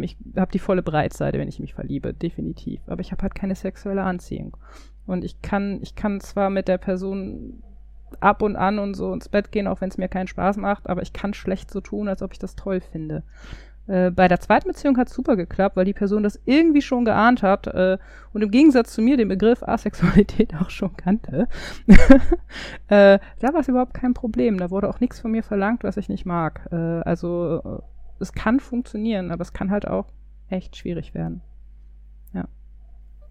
ich 0.02 0.18
habe 0.38 0.52
die 0.52 0.60
volle 0.60 0.84
Breitseite, 0.84 1.40
wenn 1.40 1.50
ich 1.50 1.60
mich 1.60 1.74
verliebe, 1.74 2.14
definitiv. 2.14 2.82
Aber 2.88 3.02
ich 3.02 3.12
habe 3.12 3.24
halt 3.24 3.36
keine 3.36 3.56
sexuelle 3.56 4.04
Anziehung. 4.04 4.56
Und 5.06 5.26
ich 5.26 5.42
kann, 5.42 5.80
ich 5.82 5.96
kann 5.96 6.22
zwar 6.22 6.50
mit 6.50 6.68
der 6.68 6.78
Person 6.78 7.62
ab 8.20 8.42
und 8.42 8.56
an 8.56 8.80
und 8.80 8.94
so 8.94 9.12
ins 9.14 9.30
Bett 9.30 9.52
gehen, 9.52 9.68
auch 9.68 9.82
wenn 9.82 9.90
es 9.90 9.98
mir 9.98 10.08
keinen 10.08 10.28
Spaß 10.28 10.58
macht, 10.58 10.88
aber 10.88 11.02
ich 11.02 11.14
kann 11.14 11.34
schlecht 11.34 11.72
so 11.72 11.82
tun, 11.82 12.08
als 12.08 12.22
ob 12.22 12.32
ich 12.32 12.40
das 12.40 12.56
toll 12.56 12.80
finde. 12.80 13.24
Äh, 13.88 14.12
bei 14.12 14.28
der 14.28 14.40
zweiten 14.40 14.70
Beziehung 14.70 14.98
hat 14.98 15.10
es 15.10 15.14
super 15.14 15.36
geklappt, 15.36 15.76
weil 15.76 15.86
die 15.86 15.94
Person 15.94 16.24
das 16.24 16.40
irgendwie 16.46 16.82
schon 16.82 17.04
geahnt 17.04 17.44
hat 17.44 17.68
äh, 17.68 17.98
und 18.32 18.42
im 18.42 18.52
Gegensatz 18.52 18.94
zu 18.94 19.02
mir 19.02 19.18
den 19.18 19.28
Begriff 19.28 19.62
Asexualität 19.62 20.56
auch 20.62 20.70
schon 20.70 20.96
kannte. 20.96 21.48
äh, 22.88 23.20
da 23.40 23.54
war 23.54 23.60
es 23.60 23.68
überhaupt 23.68 23.94
kein 23.94 24.14
Problem. 24.14 24.58
Da 24.58 24.70
wurde 24.72 24.90
auch 24.90 25.00
nichts 25.00 25.20
von 25.20 25.32
mir 25.32 25.44
verlangt, 25.44 25.84
was 25.84 25.98
ich 25.98 26.08
nicht 26.08 26.26
mag. 26.26 26.68
Äh, 26.72 26.76
also 26.76 27.62
äh, 27.64 28.22
es 28.22 28.32
kann 28.32 28.60
funktionieren, 28.60 29.32
aber 29.32 29.42
es 29.42 29.52
kann 29.52 29.70
halt 29.70 29.88
auch 29.88 30.08
echt 30.50 30.78
schwierig 30.78 31.14
werden. 31.14 31.42
Ja. 32.34 32.48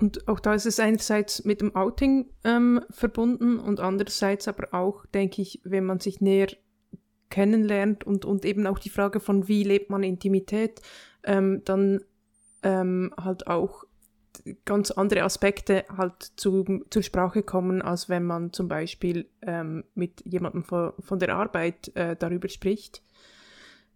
Und 0.00 0.28
auch 0.28 0.40
da 0.40 0.52
ist 0.52 0.66
es 0.66 0.80
einerseits 0.80 1.44
mit 1.44 1.62
dem 1.62 1.74
Outing 1.74 2.26
ähm, 2.44 2.82
verbunden 2.90 3.58
und 3.58 3.80
andererseits 3.80 4.48
aber 4.48 4.74
auch, 4.74 5.06
denke 5.06 5.40
ich, 5.40 5.62
wenn 5.64 5.84
man 5.84 5.98
sich 5.98 6.20
näher 6.20 6.48
kennenlernt 7.32 8.04
und, 8.04 8.24
und 8.26 8.44
eben 8.44 8.66
auch 8.66 8.78
die 8.78 8.90
Frage 8.90 9.18
von, 9.18 9.48
wie 9.48 9.64
lebt 9.64 9.88
man 9.90 10.02
Intimität, 10.02 10.82
ähm, 11.24 11.62
dann 11.64 12.04
ähm, 12.62 13.12
halt 13.18 13.46
auch 13.46 13.84
ganz 14.64 14.90
andere 14.90 15.22
Aspekte 15.22 15.84
halt 15.96 16.32
zu, 16.36 16.84
zur 16.90 17.02
Sprache 17.02 17.42
kommen, 17.42 17.80
als 17.80 18.08
wenn 18.08 18.24
man 18.24 18.52
zum 18.52 18.68
Beispiel 18.68 19.28
ähm, 19.40 19.84
mit 19.94 20.22
jemandem 20.26 20.62
von, 20.62 20.92
von 21.00 21.18
der 21.18 21.34
Arbeit 21.34 21.94
äh, 21.96 22.16
darüber 22.16 22.48
spricht. 22.48 23.02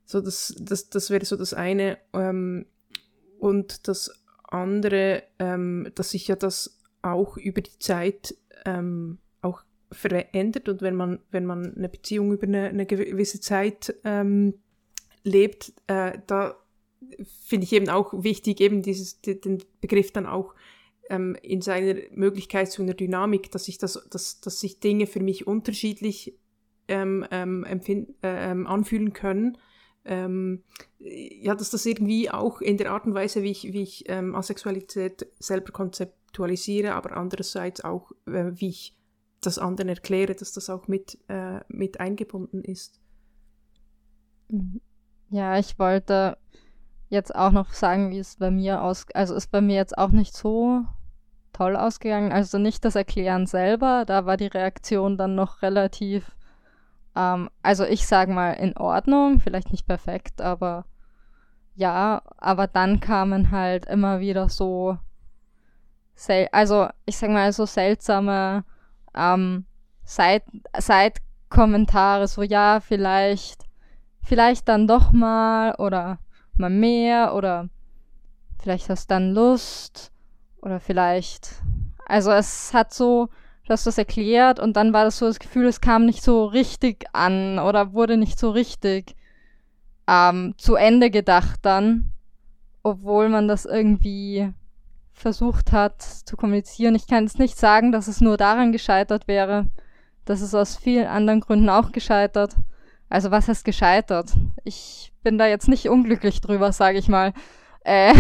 So, 0.06 0.20
das, 0.20 0.54
das, 0.58 0.88
das 0.88 1.10
wäre 1.10 1.24
so 1.24 1.36
das 1.36 1.52
eine. 1.52 1.98
Ähm, 2.14 2.66
und 3.38 3.86
das 3.86 4.10
andere, 4.44 5.24
ähm, 5.38 5.90
dass 5.94 6.10
sich 6.10 6.26
ja 6.28 6.36
das 6.36 6.80
auch 7.02 7.36
über 7.36 7.60
die 7.60 7.78
Zeit 7.80 8.34
ähm, 8.64 9.18
verändert 9.92 10.68
und 10.68 10.82
wenn 10.82 10.96
man, 10.96 11.20
wenn 11.30 11.46
man 11.46 11.76
eine 11.76 11.88
Beziehung 11.88 12.32
über 12.32 12.46
eine, 12.46 12.68
eine 12.68 12.86
gewisse 12.86 13.40
Zeit 13.40 13.94
ähm, 14.04 14.54
lebt, 15.22 15.72
äh, 15.86 16.18
da 16.26 16.56
finde 17.44 17.64
ich 17.64 17.72
eben 17.72 17.88
auch 17.88 18.12
wichtig, 18.24 18.60
eben 18.60 18.82
dieses, 18.82 19.20
den 19.20 19.62
Begriff 19.80 20.12
dann 20.12 20.26
auch 20.26 20.54
ähm, 21.10 21.36
in 21.42 21.60
seiner 21.60 21.94
Möglichkeit 22.12 22.70
zu 22.70 22.82
einer 22.82 22.94
Dynamik, 22.94 23.50
dass 23.50 23.64
sich 23.64 23.78
das, 23.78 24.06
dass, 24.10 24.40
dass 24.40 24.60
sich 24.60 24.80
Dinge 24.80 25.06
für 25.06 25.20
mich 25.20 25.46
unterschiedlich 25.46 26.38
ähm, 26.88 27.26
ähm, 27.30 27.64
äh, 27.64 28.06
ähm, 28.22 28.66
anfühlen 28.66 29.12
können. 29.12 29.58
Ähm, 30.04 30.62
ja, 30.98 31.54
dass 31.54 31.70
das 31.70 31.84
irgendwie 31.84 32.30
auch 32.30 32.60
in 32.60 32.76
der 32.76 32.92
Art 32.92 33.06
und 33.06 33.14
Weise, 33.14 33.42
wie 33.42 33.50
ich, 33.50 33.72
wie 33.72 33.82
ich 33.82 34.04
ähm, 34.08 34.36
Asexualität 34.36 35.26
selber 35.40 35.72
konzeptualisiere, 35.72 36.94
aber 36.94 37.16
andererseits 37.16 37.82
auch, 37.82 38.12
äh, 38.26 38.52
wie 38.54 38.68
ich 38.68 38.96
das 39.40 39.58
anderen 39.58 39.88
erkläre, 39.88 40.34
dass 40.34 40.52
das 40.52 40.70
auch 40.70 40.88
mit, 40.88 41.18
äh, 41.28 41.60
mit 41.68 42.00
eingebunden 42.00 42.62
ist. 42.62 43.00
Ja, 45.30 45.58
ich 45.58 45.78
wollte 45.78 46.38
jetzt 47.08 47.34
auch 47.34 47.50
noch 47.50 47.72
sagen, 47.72 48.10
wie 48.10 48.18
es 48.18 48.36
bei 48.36 48.50
mir 48.50 48.82
aus, 48.82 49.06
also 49.14 49.34
ist 49.34 49.50
bei 49.50 49.60
mir 49.60 49.76
jetzt 49.76 49.96
auch 49.96 50.10
nicht 50.10 50.36
so 50.36 50.84
toll 51.52 51.76
ausgegangen. 51.76 52.32
Also 52.32 52.58
nicht 52.58 52.84
das 52.84 52.96
Erklären 52.96 53.46
selber, 53.46 54.04
da 54.06 54.26
war 54.26 54.36
die 54.36 54.46
Reaktion 54.46 55.16
dann 55.16 55.34
noch 55.34 55.62
relativ, 55.62 56.36
ähm, 57.14 57.48
also 57.62 57.84
ich 57.84 58.06
sage 58.06 58.32
mal 58.32 58.52
in 58.52 58.76
Ordnung, 58.76 59.40
vielleicht 59.40 59.72
nicht 59.72 59.86
perfekt, 59.86 60.40
aber 60.40 60.84
ja, 61.74 62.22
aber 62.38 62.66
dann 62.66 63.00
kamen 63.00 63.50
halt 63.50 63.86
immer 63.86 64.20
wieder 64.20 64.48
so, 64.48 64.98
also 66.52 66.88
ich 67.04 67.18
sag 67.18 67.30
mal 67.30 67.52
so 67.52 67.66
seltsame 67.66 68.64
ähm, 69.16 69.66
Seit 70.08 70.44
so 72.28 72.42
ja, 72.42 72.80
vielleicht, 72.80 73.64
vielleicht 74.22 74.68
dann 74.68 74.86
doch 74.86 75.10
mal 75.10 75.74
oder 75.78 76.20
mal 76.54 76.70
mehr 76.70 77.34
oder 77.34 77.68
vielleicht 78.62 78.88
hast 78.88 79.10
du 79.10 79.14
dann 79.14 79.32
Lust 79.32 80.12
oder 80.62 80.78
vielleicht, 80.78 81.56
also 82.06 82.30
es 82.30 82.72
hat 82.72 82.94
so, 82.94 83.30
du 83.64 83.70
hast 83.70 83.84
das 83.88 83.98
erklärt 83.98 84.60
und 84.60 84.76
dann 84.76 84.92
war 84.92 85.04
das 85.04 85.18
so 85.18 85.26
das 85.26 85.40
Gefühl, 85.40 85.66
es 85.66 85.80
kam 85.80 86.06
nicht 86.06 86.22
so 86.22 86.44
richtig 86.44 87.06
an 87.12 87.58
oder 87.58 87.92
wurde 87.92 88.16
nicht 88.16 88.38
so 88.38 88.50
richtig 88.50 89.16
ähm, 90.06 90.54
zu 90.56 90.76
Ende 90.76 91.10
gedacht 91.10 91.58
dann, 91.62 92.12
obwohl 92.84 93.28
man 93.28 93.48
das 93.48 93.64
irgendwie 93.64 94.52
versucht 95.16 95.72
hat 95.72 96.02
zu 96.02 96.36
kommunizieren. 96.36 96.94
Ich 96.94 97.06
kann 97.06 97.24
jetzt 97.24 97.38
nicht 97.38 97.58
sagen, 97.58 97.90
dass 97.90 98.06
es 98.06 98.20
nur 98.20 98.36
daran 98.36 98.72
gescheitert 98.72 99.26
wäre. 99.26 99.70
Das 100.24 100.40
ist 100.40 100.54
aus 100.54 100.76
vielen 100.76 101.06
anderen 101.06 101.40
Gründen 101.40 101.68
auch 101.68 101.92
gescheitert. 101.92 102.54
Also 103.08 103.30
was 103.30 103.48
heißt 103.48 103.64
gescheitert? 103.64 104.32
Ich 104.64 105.12
bin 105.22 105.38
da 105.38 105.46
jetzt 105.46 105.68
nicht 105.68 105.88
unglücklich 105.88 106.40
drüber, 106.40 106.72
sage 106.72 106.98
ich 106.98 107.08
mal. 107.08 107.32
Äh, 107.84 108.14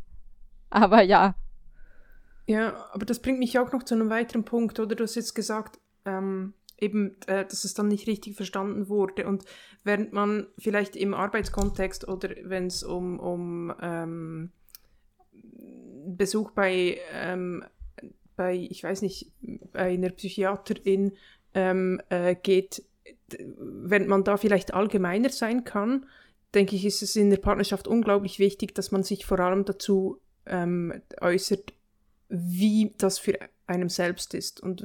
aber 0.70 1.02
ja, 1.02 1.34
ja, 2.46 2.88
aber 2.92 3.06
das 3.06 3.20
bringt 3.20 3.38
mich 3.38 3.58
auch 3.58 3.72
noch 3.72 3.82
zu 3.82 3.94
einem 3.94 4.10
weiteren 4.10 4.44
Punkt, 4.44 4.80
oder? 4.80 4.94
Du 4.94 5.04
hast 5.04 5.14
jetzt 5.14 5.34
gesagt, 5.34 5.80
ähm, 6.04 6.54
eben, 6.78 7.16
äh, 7.26 7.44
dass 7.44 7.64
es 7.64 7.74
dann 7.74 7.88
nicht 7.88 8.08
richtig 8.08 8.36
verstanden 8.36 8.88
wurde. 8.88 9.26
Und 9.26 9.44
während 9.84 10.12
man 10.12 10.48
vielleicht 10.58 10.96
im 10.96 11.14
Arbeitskontext 11.14 12.08
oder 12.08 12.30
wenn 12.44 12.66
es 12.66 12.82
um, 12.82 13.20
um 13.20 13.72
ähm, 13.80 14.52
Besuch 16.04 16.50
bei, 16.52 16.98
ähm, 17.12 17.64
bei, 18.36 18.54
ich 18.54 18.82
weiß 18.82 19.02
nicht, 19.02 19.30
bei 19.72 19.92
einer 19.92 20.10
Psychiaterin 20.10 21.12
ähm, 21.54 22.00
äh, 22.08 22.34
geht, 22.34 22.84
wenn 23.38 24.06
man 24.06 24.24
da 24.24 24.36
vielleicht 24.36 24.74
allgemeiner 24.74 25.30
sein 25.30 25.64
kann, 25.64 26.06
denke 26.54 26.76
ich, 26.76 26.84
ist 26.84 27.02
es 27.02 27.16
in 27.16 27.30
der 27.30 27.38
Partnerschaft 27.38 27.88
unglaublich 27.88 28.38
wichtig, 28.38 28.74
dass 28.74 28.92
man 28.92 29.02
sich 29.02 29.24
vor 29.24 29.40
allem 29.40 29.64
dazu 29.64 30.20
ähm, 30.46 31.00
äußert, 31.20 31.72
wie 32.28 32.92
das 32.98 33.18
für 33.18 33.38
einem 33.66 33.88
selbst 33.88 34.34
ist 34.34 34.60
und 34.60 34.84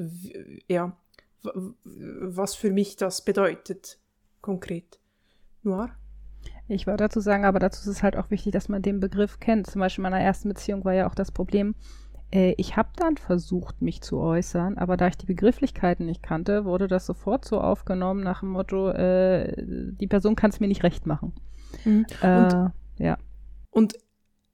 ja, 0.67 0.97
was 1.43 2.55
für 2.55 2.71
mich 2.71 2.95
das 2.95 3.23
bedeutet 3.23 3.99
konkret. 4.41 4.99
Noir? 5.63 5.95
Ich 6.67 6.87
wollte 6.87 7.03
dazu 7.03 7.19
sagen, 7.19 7.45
aber 7.45 7.59
dazu 7.59 7.81
ist 7.81 7.97
es 7.97 8.03
halt 8.03 8.17
auch 8.17 8.29
wichtig, 8.29 8.51
dass 8.51 8.69
man 8.69 8.81
den 8.81 8.99
Begriff 8.99 9.39
kennt. 9.39 9.67
Zum 9.67 9.79
Beispiel 9.79 10.03
in 10.03 10.11
meiner 10.11 10.23
ersten 10.23 10.49
Beziehung 10.49 10.83
war 10.83 10.93
ja 10.93 11.07
auch 11.07 11.15
das 11.15 11.31
Problem, 11.31 11.75
äh, 12.31 12.53
ich 12.57 12.75
habe 12.75 12.89
dann 12.95 13.17
versucht, 13.17 13.81
mich 13.81 14.01
zu 14.01 14.19
äußern, 14.19 14.77
aber 14.77 14.97
da 14.97 15.07
ich 15.07 15.17
die 15.17 15.25
Begrifflichkeiten 15.25 16.05
nicht 16.05 16.23
kannte, 16.23 16.65
wurde 16.65 16.87
das 16.87 17.05
sofort 17.05 17.45
so 17.45 17.61
aufgenommen 17.61 18.23
nach 18.23 18.41
dem 18.41 18.49
Motto, 18.49 18.89
äh, 18.89 19.53
die 19.57 20.07
Person 20.07 20.35
kann 20.35 20.49
es 20.49 20.59
mir 20.59 20.67
nicht 20.67 20.83
recht 20.83 21.05
machen. 21.05 21.33
Mhm. 21.85 22.05
Äh, 22.21 22.69
ja. 22.97 23.17
Und 23.71 23.95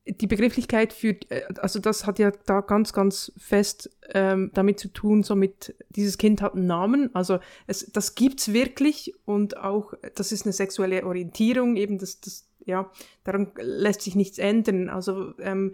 die 0.05 0.27
Begrifflichkeit 0.27 0.93
führt, 0.93 1.29
äh, 1.31 1.43
also 1.61 1.79
das 1.79 2.05
hat 2.05 2.19
ja 2.19 2.31
da 2.45 2.61
ganz, 2.61 2.93
ganz 2.93 3.31
fest 3.37 3.89
ähm, 4.13 4.51
damit 4.53 4.79
zu 4.79 4.89
tun, 4.89 5.23
so 5.23 5.35
mit, 5.35 5.75
dieses 5.89 6.17
Kind 6.17 6.41
hat 6.41 6.55
einen 6.55 6.67
Namen, 6.67 7.13
also 7.15 7.39
es, 7.67 7.91
das 7.91 8.15
gibt's 8.15 8.53
wirklich 8.53 9.13
und 9.25 9.57
auch, 9.57 9.93
das 10.15 10.31
ist 10.31 10.45
eine 10.45 10.53
sexuelle 10.53 11.05
Orientierung, 11.05 11.77
eben 11.77 11.97
das, 11.97 12.19
das, 12.19 12.49
ja, 12.65 12.89
daran 13.23 13.51
lässt 13.57 14.01
sich 14.01 14.15
nichts 14.15 14.37
ändern. 14.37 14.87
Also 14.87 15.33
ähm, 15.39 15.73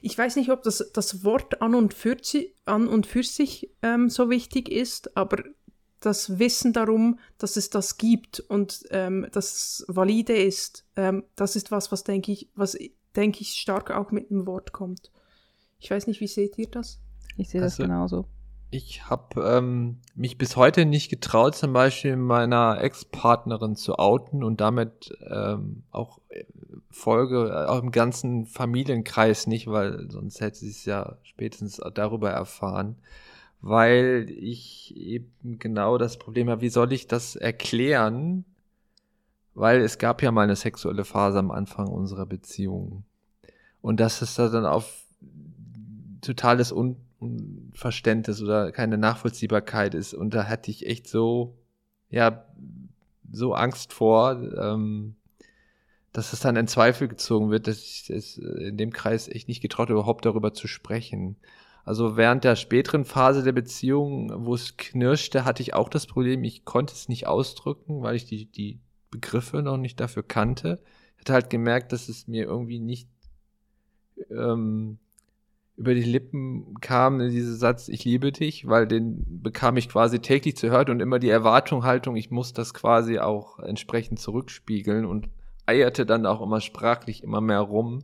ich 0.00 0.16
weiß 0.16 0.36
nicht, 0.36 0.50
ob 0.50 0.62
das, 0.62 0.90
das 0.94 1.24
Wort 1.24 1.60
an 1.60 1.74
und 1.74 1.92
für, 1.92 2.16
an 2.64 2.88
und 2.88 3.06
für 3.06 3.22
sich 3.22 3.70
ähm, 3.82 4.08
so 4.08 4.30
wichtig 4.30 4.70
ist, 4.70 5.14
aber 5.16 5.42
das 6.00 6.38
Wissen 6.38 6.72
darum, 6.72 7.18
dass 7.36 7.56
es 7.56 7.68
das 7.68 7.98
gibt 7.98 8.40
und 8.40 8.84
ähm, 8.90 9.26
dass 9.32 9.52
es 9.52 9.84
valide 9.88 10.34
ist, 10.34 10.86
ähm, 10.96 11.24
das 11.36 11.56
ist 11.56 11.70
was, 11.70 11.92
was 11.92 12.04
denke 12.04 12.32
ich, 12.32 12.48
was 12.54 12.74
denke 13.16 13.40
ich, 13.40 13.52
stark 13.52 13.90
auch 13.90 14.10
mit 14.10 14.30
dem 14.30 14.46
Wort 14.46 14.72
kommt. 14.72 15.10
Ich 15.78 15.90
weiß 15.90 16.06
nicht, 16.06 16.20
wie 16.20 16.26
seht 16.26 16.58
ihr 16.58 16.68
das? 16.68 17.00
Ich 17.36 17.48
sehe 17.48 17.60
das 17.60 17.74
also, 17.74 17.82
genauso. 17.82 18.26
Ich 18.72 19.10
habe 19.10 19.42
ähm, 19.42 19.98
mich 20.14 20.38
bis 20.38 20.54
heute 20.54 20.86
nicht 20.86 21.08
getraut, 21.08 21.56
zum 21.56 21.72
Beispiel 21.72 22.14
meiner 22.16 22.80
Ex-Partnerin 22.80 23.74
zu 23.74 23.98
outen 23.98 24.44
und 24.44 24.60
damit 24.60 25.12
ähm, 25.28 25.82
auch 25.90 26.20
äh, 26.28 26.44
Folge, 26.90 27.48
äh, 27.48 27.68
auch 27.68 27.82
im 27.82 27.90
ganzen 27.90 28.46
Familienkreis 28.46 29.48
nicht, 29.48 29.66
weil 29.66 30.08
sonst 30.10 30.40
hätte 30.40 30.58
sie 30.58 30.70
es 30.70 30.84
ja 30.84 31.16
spätestens 31.22 31.80
darüber 31.94 32.30
erfahren, 32.30 32.96
weil 33.60 34.28
ich 34.30 34.94
eben 34.96 35.58
genau 35.58 35.98
das 35.98 36.18
Problem 36.18 36.48
habe, 36.48 36.60
wie 36.60 36.68
soll 36.68 36.92
ich 36.92 37.08
das 37.08 37.34
erklären, 37.34 38.44
weil 39.54 39.80
es 39.80 39.98
gab 39.98 40.22
ja 40.22 40.30
mal 40.30 40.42
eine 40.42 40.56
sexuelle 40.56 41.04
Phase 41.04 41.38
am 41.38 41.50
Anfang 41.50 41.88
unserer 41.88 42.26
Beziehung. 42.26 43.04
Und 43.80 44.00
dass 44.00 44.22
es 44.22 44.34
da 44.34 44.48
dann 44.48 44.66
auf 44.66 45.04
totales 46.20 46.72
Un 46.72 46.96
Unverständnis 47.20 48.42
oder 48.42 48.72
keine 48.72 48.96
Nachvollziehbarkeit 48.96 49.94
ist. 49.94 50.14
Und 50.14 50.32
da 50.32 50.48
hatte 50.48 50.70
ich 50.70 50.86
echt 50.86 51.06
so, 51.06 51.58
ja, 52.08 52.46
so 53.30 53.52
Angst 53.52 53.92
vor, 53.92 54.40
ähm, 54.56 55.16
dass 56.12 56.32
es 56.32 56.40
dann 56.40 56.56
in 56.56 56.66
Zweifel 56.66 57.08
gezogen 57.08 57.50
wird, 57.50 57.66
dass 57.66 57.78
ich 57.78 58.10
es 58.10 58.38
in 58.38 58.76
dem 58.76 58.92
Kreis 58.92 59.28
echt 59.28 59.48
nicht 59.48 59.60
getraut, 59.60 59.90
überhaupt 59.90 60.24
darüber 60.24 60.54
zu 60.54 60.66
sprechen. 60.66 61.36
Also 61.84 62.16
während 62.16 62.44
der 62.44 62.56
späteren 62.56 63.04
Phase 63.04 63.42
der 63.42 63.52
Beziehung, 63.52 64.46
wo 64.46 64.54
es 64.54 64.76
knirschte, 64.76 65.44
hatte 65.44 65.62
ich 65.62 65.74
auch 65.74 65.88
das 65.88 66.06
Problem, 66.06 66.42
ich 66.42 66.64
konnte 66.64 66.94
es 66.94 67.08
nicht 67.08 67.26
ausdrücken, 67.26 68.02
weil 68.02 68.16
ich 68.16 68.24
die, 68.24 68.46
die 68.46 68.80
Begriffe 69.10 69.62
noch 69.62 69.76
nicht 69.76 70.00
dafür 70.00 70.22
kannte. 70.22 70.80
Ich 71.14 71.20
hatte 71.20 71.32
halt 71.32 71.50
gemerkt, 71.50 71.92
dass 71.92 72.08
es 72.08 72.28
mir 72.28 72.44
irgendwie 72.44 72.78
nicht 72.78 73.08
ähm, 74.30 74.98
über 75.76 75.94
die 75.94 76.02
Lippen 76.02 76.74
kam, 76.80 77.18
dieser 77.18 77.54
Satz, 77.54 77.88
ich 77.88 78.04
liebe 78.04 78.32
dich, 78.32 78.68
weil 78.68 78.86
den 78.86 79.42
bekam 79.42 79.78
ich 79.78 79.88
quasi 79.88 80.18
täglich 80.20 80.56
zu 80.56 80.68
hören 80.70 80.90
und 80.90 81.00
immer 81.00 81.18
die 81.18 81.30
Erwartung, 81.30 81.84
Haltung, 81.84 82.16
ich 82.16 82.30
muss 82.30 82.52
das 82.52 82.74
quasi 82.74 83.18
auch 83.18 83.58
entsprechend 83.58 84.20
zurückspiegeln 84.20 85.06
und 85.06 85.28
eierte 85.64 86.04
dann 86.04 86.26
auch 86.26 86.42
immer 86.42 86.60
sprachlich 86.60 87.22
immer 87.22 87.40
mehr 87.40 87.60
rum 87.60 88.02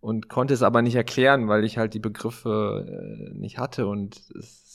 und 0.00 0.30
konnte 0.30 0.54
es 0.54 0.62
aber 0.62 0.80
nicht 0.80 0.94
erklären, 0.94 1.46
weil 1.48 1.64
ich 1.64 1.76
halt 1.76 1.92
die 1.92 1.98
Begriffe 1.98 2.86
äh, 2.88 3.38
nicht 3.38 3.58
hatte 3.58 3.86
und 3.86 4.16
es, 4.38 4.69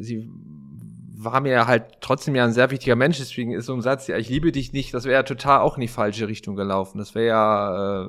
sie 0.00 0.28
war 1.24 1.40
mir 1.40 1.66
halt 1.66 2.00
trotzdem 2.00 2.34
ja 2.34 2.44
ein 2.44 2.52
sehr 2.52 2.70
wichtiger 2.70 2.96
Mensch, 2.96 3.18
deswegen 3.18 3.52
ist 3.52 3.66
so 3.66 3.74
ein 3.74 3.82
Satz, 3.82 4.06
ja, 4.06 4.16
ich 4.16 4.28
liebe 4.28 4.52
dich 4.52 4.72
nicht, 4.72 4.92
das 4.94 5.04
wäre 5.04 5.14
ja 5.14 5.22
total 5.22 5.60
auch 5.60 5.76
in 5.76 5.82
die 5.82 5.88
falsche 5.88 6.28
Richtung 6.28 6.56
gelaufen. 6.56 6.98
Das 6.98 7.14
wäre 7.14 7.26
ja 7.26 8.04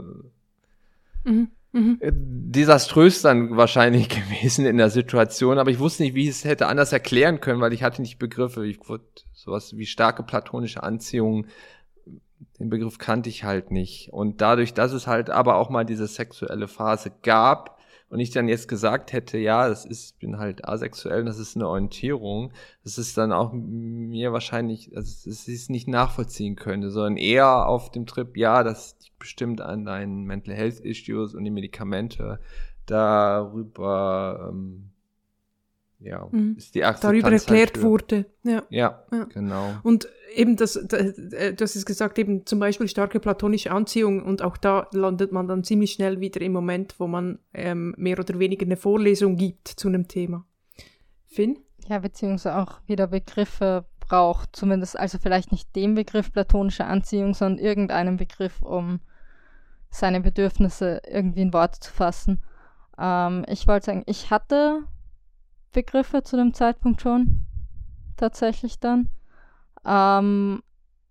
äh, 1.25 1.29
mhm. 1.29 1.47
Mhm. 1.73 1.97
Äh, 2.01 2.11
desaströs 2.13 3.21
dann 3.21 3.57
wahrscheinlich 3.57 4.09
gewesen 4.09 4.65
in 4.65 4.77
der 4.77 4.89
Situation, 4.89 5.57
aber 5.57 5.71
ich 5.71 5.79
wusste 5.79 6.03
nicht, 6.03 6.15
wie 6.15 6.23
ich 6.23 6.29
es 6.29 6.45
hätte 6.45 6.67
anders 6.67 6.93
erklären 6.93 7.39
können, 7.39 7.61
weil 7.61 7.73
ich 7.73 7.83
hatte 7.83 8.01
nicht 8.01 8.19
Begriffe. 8.19 8.65
Ich 8.65 8.87
wurde 8.87 9.03
sowas 9.33 9.75
wie 9.75 9.85
starke 9.85 10.23
platonische 10.23 10.83
Anziehung, 10.83 11.47
den 12.59 12.69
Begriff 12.69 12.99
kannte 12.99 13.29
ich 13.29 13.43
halt 13.43 13.71
nicht. 13.71 14.13
Und 14.13 14.41
dadurch, 14.41 14.73
dass 14.73 14.91
es 14.91 15.07
halt 15.07 15.29
aber 15.29 15.55
auch 15.55 15.69
mal 15.69 15.83
diese 15.83 16.07
sexuelle 16.07 16.67
Phase 16.67 17.11
gab, 17.23 17.79
und 18.13 18.19
ich 18.19 18.29
dann 18.29 18.47
jetzt 18.47 18.67
gesagt 18.67 19.11
hätte, 19.11 19.39
ja, 19.39 19.67
das 19.67 19.85
ist, 19.85 20.19
bin 20.19 20.37
halt 20.37 20.69
asexuell, 20.69 21.25
das 21.25 21.39
ist 21.39 21.55
eine 21.55 21.67
Orientierung, 21.67 22.53
das 22.83 22.99
ist 22.99 23.17
dann 23.17 23.31
auch 23.31 23.53
mir 23.53 24.31
wahrscheinlich, 24.31 24.95
also 24.95 25.31
es 25.31 25.47
ist 25.47 25.71
nicht 25.71 25.87
nachvollziehen 25.87 26.55
könnte, 26.55 26.91
sondern 26.91 27.17
eher 27.17 27.67
auf 27.67 27.89
dem 27.89 28.05
Trip, 28.05 28.37
ja, 28.37 28.61
das 28.61 28.95
liegt 29.01 29.17
bestimmt 29.17 29.61
an 29.61 29.83
deinen 29.83 30.25
Mental 30.25 30.53
Health 30.53 30.79
Issues 30.81 31.33
und 31.33 31.43
die 31.43 31.49
Medikamente. 31.49 32.39
Darüber, 32.85 34.51
ähm, 34.51 34.91
ja, 36.03 36.27
mhm. 36.31 36.55
ist 36.57 36.75
die 36.75 36.81
darüber 36.81 37.29
halt 37.29 37.41
erklärt 37.41 37.75
halt 37.75 37.83
wurde. 37.83 38.25
Ja. 38.43 38.63
ja. 38.69 39.03
ja, 39.11 39.23
genau. 39.25 39.73
Und 39.83 40.07
eben 40.35 40.55
das, 40.57 40.75
äh, 40.75 41.53
du 41.53 41.63
hast 41.63 41.75
es 41.75 41.85
gesagt, 41.85 42.19
eben 42.19 42.45
zum 42.45 42.59
Beispiel 42.59 42.87
starke 42.87 43.19
platonische 43.19 43.71
Anziehung 43.71 44.23
und 44.23 44.41
auch 44.41 44.57
da 44.57 44.87
landet 44.91 45.31
man 45.31 45.47
dann 45.47 45.63
ziemlich 45.63 45.93
schnell 45.93 46.19
wieder 46.19 46.41
im 46.41 46.51
Moment, 46.51 46.99
wo 46.99 47.07
man 47.07 47.39
ähm, 47.53 47.95
mehr 47.97 48.19
oder 48.19 48.37
weniger 48.39 48.65
eine 48.65 48.77
Vorlesung 48.77 49.37
gibt 49.37 49.67
zu 49.67 49.87
einem 49.87 50.07
Thema. 50.07 50.45
Finn? 51.25 51.59
Ja, 51.87 51.99
beziehungsweise 51.99 52.57
auch 52.57 52.79
wieder 52.87 53.07
Begriffe 53.07 53.85
braucht, 53.99 54.55
zumindest 54.55 54.99
also 54.99 55.17
vielleicht 55.17 55.51
nicht 55.51 55.75
den 55.75 55.95
Begriff 55.95 56.31
platonische 56.31 56.85
Anziehung, 56.85 57.33
sondern 57.33 57.63
irgendeinen 57.63 58.17
Begriff, 58.17 58.61
um 58.61 58.99
seine 59.89 60.21
Bedürfnisse 60.21 61.01
irgendwie 61.07 61.41
in 61.41 61.53
Worte 61.53 61.79
zu 61.79 61.91
fassen. 61.91 62.41
Ähm, 62.97 63.45
ich 63.47 63.67
wollte 63.67 63.85
sagen, 63.87 64.03
ich 64.05 64.29
hatte 64.31 64.83
Begriffe 65.73 66.23
zu 66.23 66.37
dem 66.37 66.53
Zeitpunkt 66.53 67.01
schon 67.01 67.45
tatsächlich 68.15 68.79
dann. 68.79 69.09
Ähm, 69.85 70.63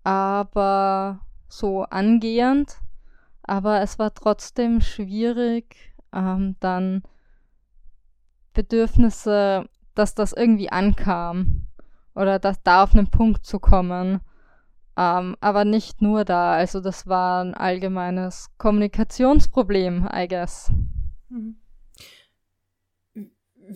aber 0.04 1.20
so 1.48 1.82
angehend. 1.82 2.78
Aber 3.42 3.80
es 3.80 3.98
war 3.98 4.14
trotzdem 4.14 4.80
schwierig, 4.80 5.92
ähm, 6.12 6.56
dann 6.60 7.02
Bedürfnisse, 8.54 9.68
dass 9.94 10.14
das 10.14 10.32
irgendwie 10.32 10.70
ankam 10.70 11.66
oder 12.14 12.38
dass 12.38 12.62
da 12.62 12.84
auf 12.84 12.94
einen 12.94 13.08
Punkt 13.08 13.44
zu 13.44 13.58
kommen. 13.58 14.20
Ähm, 14.96 15.36
aber 15.40 15.64
nicht 15.64 16.02
nur 16.02 16.24
da. 16.24 16.52
Also 16.52 16.80
das 16.80 17.06
war 17.06 17.42
ein 17.42 17.54
allgemeines 17.54 18.50
Kommunikationsproblem, 18.58 20.08
I 20.14 20.28
guess. 20.28 20.70
Mhm 21.28 21.61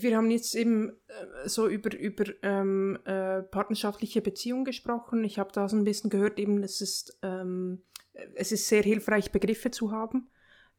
wir 0.02 0.16
haben 0.16 0.30
jetzt 0.30 0.54
eben 0.54 0.90
äh, 1.08 1.48
so 1.48 1.68
über, 1.68 1.96
über 1.96 2.24
ähm, 2.42 2.98
äh, 3.04 3.42
partnerschaftliche 3.42 4.20
Beziehungen 4.20 4.64
gesprochen. 4.64 5.24
Ich 5.24 5.38
habe 5.38 5.52
da 5.52 5.68
so 5.68 5.76
ein 5.76 5.84
bisschen 5.84 6.10
gehört, 6.10 6.38
eben 6.38 6.62
es 6.62 6.80
ist, 6.80 7.18
ähm, 7.22 7.82
es 8.34 8.52
ist 8.52 8.68
sehr 8.68 8.82
hilfreich, 8.82 9.32
Begriffe 9.32 9.70
zu 9.70 9.92
haben 9.92 10.28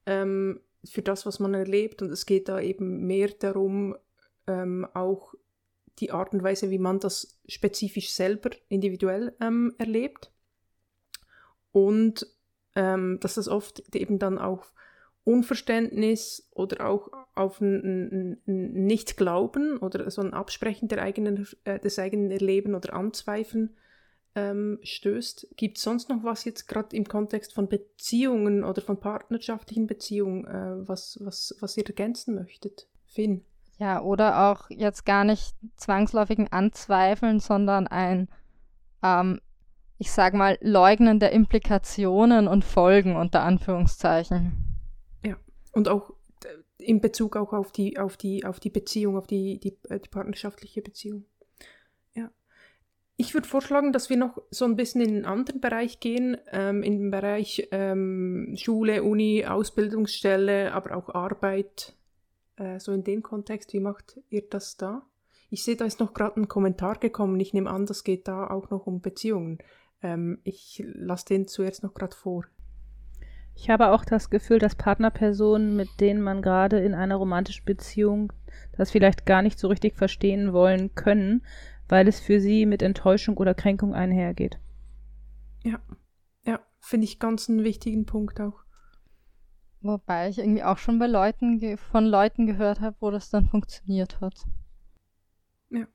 ähm, 0.05 0.61
für 0.83 1.01
das, 1.01 1.25
was 1.25 1.39
man 1.39 1.53
erlebt. 1.53 2.01
Und 2.01 2.11
es 2.11 2.25
geht 2.25 2.49
da 2.49 2.59
eben 2.59 3.05
mehr 3.05 3.29
darum, 3.29 3.95
ähm, 4.47 4.87
auch 4.93 5.33
die 5.99 6.11
Art 6.11 6.33
und 6.33 6.43
Weise, 6.43 6.69
wie 6.69 6.79
man 6.79 6.99
das 6.99 7.39
spezifisch 7.47 8.11
selber 8.11 8.51
individuell 8.69 9.35
ähm, 9.41 9.73
erlebt. 9.77 10.31
Und 11.71 12.27
ähm, 12.75 13.19
dass 13.19 13.35
das 13.35 13.47
oft 13.47 13.95
eben 13.95 14.19
dann 14.19 14.37
auch 14.37 14.65
Unverständnis 15.27 16.49
oder 16.53 16.87
auch 16.87 17.09
auf 17.35 17.59
ein, 17.59 18.39
ein, 18.47 18.85
Nicht-Glauben 18.85 19.77
oder 19.77 20.09
so 20.09 20.21
ein 20.21 20.33
Absprechen 20.33 20.87
der 20.87 21.01
eigenen, 21.01 21.45
äh, 21.65 21.79
des 21.79 21.99
eigenen 21.99 22.31
Erleben 22.31 22.75
oder 22.75 22.93
Anzweifeln 22.93 23.75
ähm, 24.35 24.79
stößt. 24.83 25.49
Gibt 25.57 25.77
es 25.77 25.83
sonst 25.83 26.07
noch 26.07 26.23
was 26.23 26.45
jetzt 26.45 26.69
gerade 26.69 26.95
im 26.95 27.09
Kontext 27.09 27.53
von 27.53 27.67
Beziehungen 27.67 28.63
oder 28.63 28.81
von 28.81 29.01
partnerschaftlichen 29.01 29.85
Beziehungen, 29.85 30.45
äh, 30.45 30.87
was, 30.87 31.19
was, 31.21 31.57
was 31.59 31.75
ihr 31.75 31.85
ergänzen 31.85 32.33
möchtet? 32.33 32.87
Finn? 33.05 33.43
Ja, 33.79 34.01
oder 34.01 34.49
auch 34.49 34.69
jetzt 34.69 35.05
gar 35.05 35.25
nicht 35.25 35.55
zwangsläufigen 35.75 36.49
Anzweifeln, 36.53 37.41
sondern 37.41 37.85
ein, 37.87 38.29
ähm, 39.03 39.41
ich 39.97 40.09
sag 40.09 40.33
mal, 40.33 40.57
Leugnen 40.61 41.19
der 41.19 41.33
Implikationen 41.33 42.47
und 42.47 42.63
Folgen 42.63 43.17
unter 43.17 43.43
Anführungszeichen. 43.43 44.66
Und 45.77 45.89
auch 45.89 46.09
äh, 46.43 46.83
in 46.83 47.01
Bezug 47.01 47.37
auch 47.37 47.53
auf 47.53 47.71
die, 47.71 47.99
auf 47.99 48.17
die, 48.17 48.43
auf 48.45 48.59
die 48.59 48.71
Beziehung, 48.71 49.15
auf 49.15 49.27
die, 49.27 49.59
die, 49.59 49.77
äh, 49.89 49.99
die 49.99 50.09
partnerschaftliche 50.09 50.81
Beziehung. 50.81 51.25
Ja. 52.15 52.31
Ich 53.15 53.35
würde 53.35 53.47
vorschlagen, 53.47 53.93
dass 53.93 54.09
wir 54.09 54.17
noch 54.17 54.41
so 54.49 54.65
ein 54.65 54.75
bisschen 54.75 55.01
in 55.01 55.17
einen 55.17 55.25
anderen 55.25 55.61
Bereich 55.61 55.99
gehen, 55.99 56.35
ähm, 56.51 56.81
in 56.81 56.97
den 56.97 57.11
Bereich 57.11 57.67
ähm, 57.69 58.55
Schule, 58.57 59.03
Uni, 59.03 59.45
Ausbildungsstelle, 59.45 60.73
aber 60.73 60.97
auch 60.97 61.09
Arbeit, 61.13 61.93
äh, 62.55 62.79
so 62.79 62.91
in 62.91 63.03
dem 63.03 63.21
Kontext. 63.21 63.71
Wie 63.73 63.79
macht 63.79 64.19
ihr 64.31 64.49
das 64.49 64.77
da? 64.77 65.05
Ich 65.51 65.63
sehe, 65.63 65.75
da 65.75 65.85
ist 65.85 65.99
noch 65.99 66.15
gerade 66.15 66.41
ein 66.41 66.47
Kommentar 66.47 66.97
gekommen. 66.97 67.39
Ich 67.39 67.53
nehme 67.53 67.69
an, 67.69 67.85
das 67.85 68.03
geht 68.03 68.27
da 68.27 68.47
auch 68.47 68.71
noch 68.71 68.87
um 68.87 69.01
Beziehungen. 69.01 69.59
Ähm, 70.01 70.39
ich 70.43 70.83
lasse 70.87 71.25
den 71.27 71.47
zuerst 71.47 71.83
noch 71.83 71.93
gerade 71.93 72.15
vor. 72.15 72.45
Ich 73.59 73.71
habe 73.71 73.89
auch 73.89 74.05
das 74.05 74.29
Gefühl, 74.29 74.59
dass 74.59 74.75
Partnerpersonen, 74.75 75.75
mit 75.75 75.89
denen 75.99 76.21
man 76.21 76.43
gerade 76.43 76.77
in 76.79 76.93
einer 76.93 77.15
romantischen 77.15 77.65
Beziehung 77.65 78.31
das 78.77 78.91
vielleicht 78.91 79.25
gar 79.25 79.41
nicht 79.41 79.57
so 79.57 79.67
richtig 79.67 79.95
verstehen 79.95 80.53
wollen 80.53 80.93
können, 80.93 81.43
weil 81.89 82.07
es 82.07 82.19
für 82.19 82.39
sie 82.39 82.67
mit 82.67 82.83
Enttäuschung 82.83 83.35
oder 83.37 83.55
Kränkung 83.55 83.95
einhergeht. 83.95 84.59
Ja, 85.63 85.81
ja, 86.45 86.59
finde 86.79 87.05
ich 87.05 87.17
ganz 87.17 87.49
einen 87.49 87.63
wichtigen 87.63 88.05
Punkt 88.05 88.39
auch. 88.39 88.63
Wobei 89.81 90.29
ich 90.29 90.37
irgendwie 90.37 90.63
auch 90.63 90.77
schon 90.77 90.99
bei 90.99 91.07
Leuten 91.07 91.77
von 91.77 92.05
Leuten 92.05 92.45
gehört 92.45 92.79
habe, 92.79 92.95
wo 92.99 93.09
das 93.09 93.31
dann 93.31 93.47
funktioniert 93.49 94.21
hat. 94.21 94.35
Ja. 95.71 95.87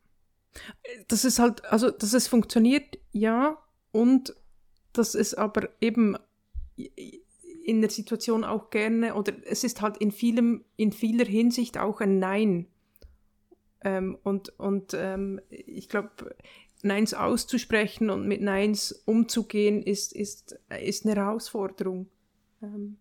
Das 1.06 1.24
ist 1.24 1.38
halt, 1.38 1.64
also, 1.66 1.92
dass 1.92 2.12
es 2.12 2.26
funktioniert, 2.26 2.98
ja, 3.12 3.56
und 3.92 4.34
dass 4.92 5.14
es 5.14 5.32
aber 5.32 5.68
eben 5.80 6.16
in 7.64 7.80
der 7.80 7.90
Situation 7.90 8.44
auch 8.44 8.70
gerne, 8.70 9.14
oder 9.14 9.32
es 9.46 9.64
ist 9.64 9.80
halt 9.82 9.96
in 9.98 10.10
vielem, 10.10 10.64
in 10.76 10.92
vieler 10.92 11.24
Hinsicht 11.24 11.78
auch 11.78 12.00
ein 12.00 12.18
Nein. 12.18 12.66
Ähm, 13.84 14.18
und 14.22 14.58
und 14.58 14.94
ähm, 14.94 15.40
ich 15.48 15.88
glaube, 15.88 16.34
Neins 16.82 17.14
auszusprechen 17.14 18.10
und 18.10 18.26
mit 18.26 18.42
Neins 18.42 18.92
umzugehen, 19.06 19.82
ist, 19.82 20.12
ist, 20.12 20.58
ist 20.80 21.06
eine 21.06 21.14
Herausforderung. 21.14 22.08
Ähm. 22.62 22.96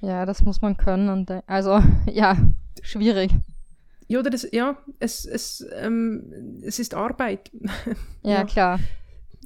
Ja, 0.00 0.26
das 0.26 0.42
muss 0.42 0.62
man 0.62 0.76
können. 0.76 1.08
Und, 1.08 1.30
also, 1.46 1.80
ja, 2.10 2.36
schwierig. 2.82 3.32
Ja, 4.06 4.20
oder 4.20 4.30
das, 4.30 4.46
ja 4.52 4.76
es, 5.00 5.24
es, 5.24 5.66
ähm, 5.72 6.62
es 6.62 6.78
ist 6.78 6.94
Arbeit. 6.94 7.50
Ja, 8.22 8.30
ja, 8.30 8.44
klar. 8.44 8.80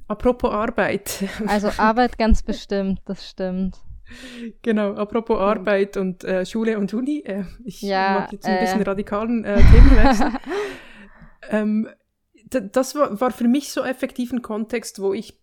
Apropos 0.08 0.50
Arbeit. 0.50 1.24
Also 1.46 1.68
Arbeit 1.76 2.18
ganz 2.18 2.42
bestimmt, 2.42 3.00
das 3.04 3.28
stimmt. 3.28 3.78
Genau, 4.62 4.94
apropos 4.94 5.38
Arbeit 5.38 5.96
und 5.96 6.24
äh, 6.24 6.46
Schule 6.46 6.78
und 6.78 6.92
Uni. 6.94 7.22
Äh, 7.24 7.44
ich 7.64 7.82
ja, 7.82 8.20
mag 8.20 8.32
jetzt 8.32 8.46
ein 8.46 8.56
äh, 8.56 8.60
bisschen 8.60 8.82
radikalen 8.82 9.44
äh, 9.44 9.56
Themenwechsel. 9.56 10.32
ähm, 11.50 11.88
das 12.50 12.94
war, 12.94 13.20
war 13.20 13.30
für 13.30 13.48
mich 13.48 13.72
so 13.72 13.82
effektiv 13.84 14.32
ein 14.32 14.42
Kontext, 14.42 15.00
wo 15.00 15.12
ich 15.12 15.38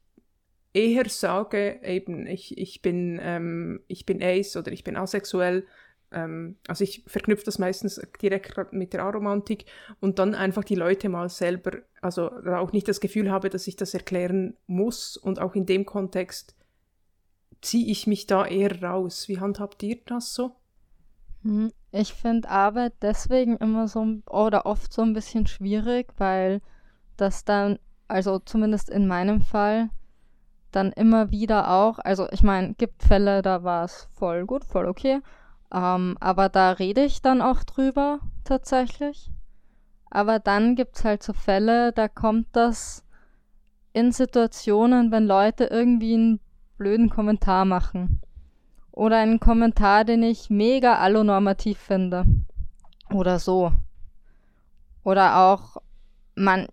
eher 0.74 1.08
sage, 1.08 1.80
eben, 1.84 2.28
ich, 2.28 2.58
ich, 2.58 2.82
bin, 2.82 3.20
ähm, 3.22 3.82
ich 3.88 4.06
bin 4.06 4.22
ace 4.22 4.58
oder 4.58 4.72
ich 4.72 4.84
bin 4.84 4.98
asexuell. 4.98 5.66
Ähm, 6.12 6.58
also 6.68 6.84
ich 6.84 7.04
verknüpfe 7.08 7.46
das 7.46 7.60
meistens 7.60 8.02
direkt 8.22 8.74
mit 8.74 8.94
der 8.94 9.04
Aromantik 9.04 9.66
und 10.00 10.20
dann 10.20 10.36
einfach 10.36 10.64
die 10.64 10.76
Leute 10.76 11.10
mal 11.10 11.30
selber, 11.30 11.80
also 12.02 12.30
auch 12.30 12.74
nicht 12.74 12.88
das 12.88 13.00
Gefühl 13.00 13.32
habe, 13.32 13.50
dass 13.50 13.68
ich 13.68 13.76
das 13.76 13.94
erklären 13.94 14.58
muss 14.68 15.16
und 15.18 15.40
auch 15.40 15.56
in 15.56 15.66
dem 15.66 15.86
Kontext 15.86 16.56
ziehe 17.66 17.88
ich 17.92 18.08
mich 18.08 18.28
da 18.28 18.46
eher 18.46 18.82
raus. 18.82 19.28
Wie 19.28 19.40
handhabt 19.40 19.82
ihr 19.84 19.98
das 20.06 20.34
so? 20.34 20.56
Hm, 21.42 21.72
ich 21.92 22.14
finde 22.14 22.50
Arbeit 22.50 22.94
deswegen 23.02 23.58
immer 23.58 23.88
so 23.88 24.06
oder 24.30 24.66
oft 24.66 24.94
so 24.94 25.02
ein 25.02 25.14
bisschen 25.14 25.48
schwierig, 25.48 26.14
weil 26.18 26.62
das 27.18 27.44
dann, 27.44 27.80
also 28.08 28.40
zumindest 28.40 28.90
in 28.90 29.08
meinem 29.08 29.42
Fall, 29.42 29.90
dann 30.72 30.92
immer 30.92 31.32
wieder 31.32 31.72
auch, 31.72 32.00
also 32.00 32.28
ich 32.32 32.44
meine, 32.44 32.74
gibt 32.74 33.04
Fälle, 33.04 33.42
da 33.42 33.64
war 33.64 33.86
es 33.86 34.10
voll 34.14 34.46
gut, 34.46 34.66
voll 34.66 34.88
okay, 34.88 35.22
ähm, 35.74 36.18
aber 36.20 36.50
da 36.50 36.72
rede 36.72 37.04
ich 37.04 37.22
dann 37.22 37.42
auch 37.42 37.64
drüber 37.64 38.20
tatsächlich. 38.44 39.32
Aber 40.10 40.40
dann 40.40 40.76
gibt 40.76 40.98
es 40.98 41.06
halt 41.06 41.24
so 41.24 41.34
Fälle, 41.34 41.92
da 41.94 42.08
kommt 42.08 42.48
das 42.52 43.04
in 43.94 44.12
Situationen, 44.12 45.12
wenn 45.12 45.26
Leute 45.26 45.66
irgendwie 45.66 46.16
ein 46.16 46.40
blöden 46.78 47.10
Kommentar 47.10 47.66
machen. 47.66 48.22
Oder 48.92 49.18
einen 49.18 49.40
Kommentar, 49.40 50.06
den 50.06 50.24
ich 50.24 50.50
mega 50.50 50.98
allonormativ 50.98 51.78
finde. 51.78 52.26
Oder 53.14 53.40
so. 53.40 53.72
Oder 55.04 55.38
auch 55.38 55.78
man, 56.36 56.68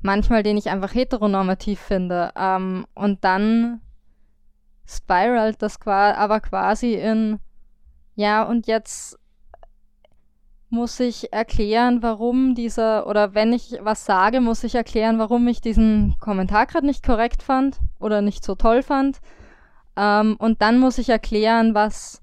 manchmal, 0.00 0.42
den 0.42 0.56
ich 0.56 0.70
einfach 0.70 0.94
heteronormativ 0.94 1.80
finde. 1.80 2.32
Ähm, 2.36 2.86
und 2.94 3.24
dann 3.24 3.80
spiralt 4.86 5.62
das 5.62 5.78
aber 5.86 6.40
quasi 6.40 6.94
in, 6.94 7.38
ja, 8.16 8.42
und 8.42 8.66
jetzt 8.66 9.19
muss 10.70 11.00
ich 11.00 11.32
erklären, 11.32 12.02
warum 12.02 12.54
dieser, 12.54 13.06
oder 13.06 13.34
wenn 13.34 13.52
ich 13.52 13.78
was 13.80 14.04
sage, 14.04 14.40
muss 14.40 14.64
ich 14.64 14.76
erklären, 14.76 15.18
warum 15.18 15.46
ich 15.48 15.60
diesen 15.60 16.16
Kommentar 16.20 16.66
gerade 16.66 16.86
nicht 16.86 17.04
korrekt 17.04 17.42
fand 17.42 17.78
oder 17.98 18.22
nicht 18.22 18.44
so 18.44 18.54
toll 18.54 18.82
fand. 18.82 19.20
Ähm, 19.96 20.36
und 20.38 20.62
dann 20.62 20.78
muss 20.78 20.98
ich 20.98 21.08
erklären, 21.08 21.74
was 21.74 22.22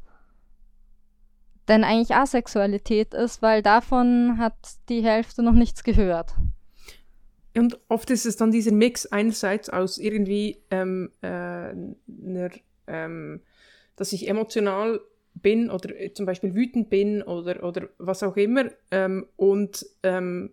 denn 1.67 1.83
eigentlich 1.83 2.15
Asexualität 2.15 3.13
ist, 3.13 3.41
weil 3.41 3.61
davon 3.61 4.37
hat 4.37 4.55
die 4.87 5.03
Hälfte 5.03 5.43
noch 5.43 5.51
nichts 5.51 5.83
gehört. 5.83 6.33
Und 7.55 7.79
oft 7.89 8.09
ist 8.09 8.25
es 8.25 8.37
dann 8.37 8.51
dieser 8.51 8.71
Mix 8.71 9.05
einerseits 9.07 9.69
aus 9.69 9.97
irgendwie 9.97 10.63
ähm, 10.71 11.11
äh, 11.21 11.27
einer, 11.27 12.49
ähm, 12.87 13.41
dass 13.95 14.13
ich 14.13 14.29
emotional 14.29 15.01
bin 15.41 15.69
oder 15.69 15.95
äh, 15.99 16.13
zum 16.13 16.25
Beispiel 16.25 16.55
wütend 16.55 16.89
bin 16.89 17.21
oder, 17.21 17.63
oder 17.63 17.89
was 17.97 18.23
auch 18.23 18.37
immer 18.37 18.65
ähm, 18.91 19.27
und 19.35 19.85
ähm, 20.03 20.51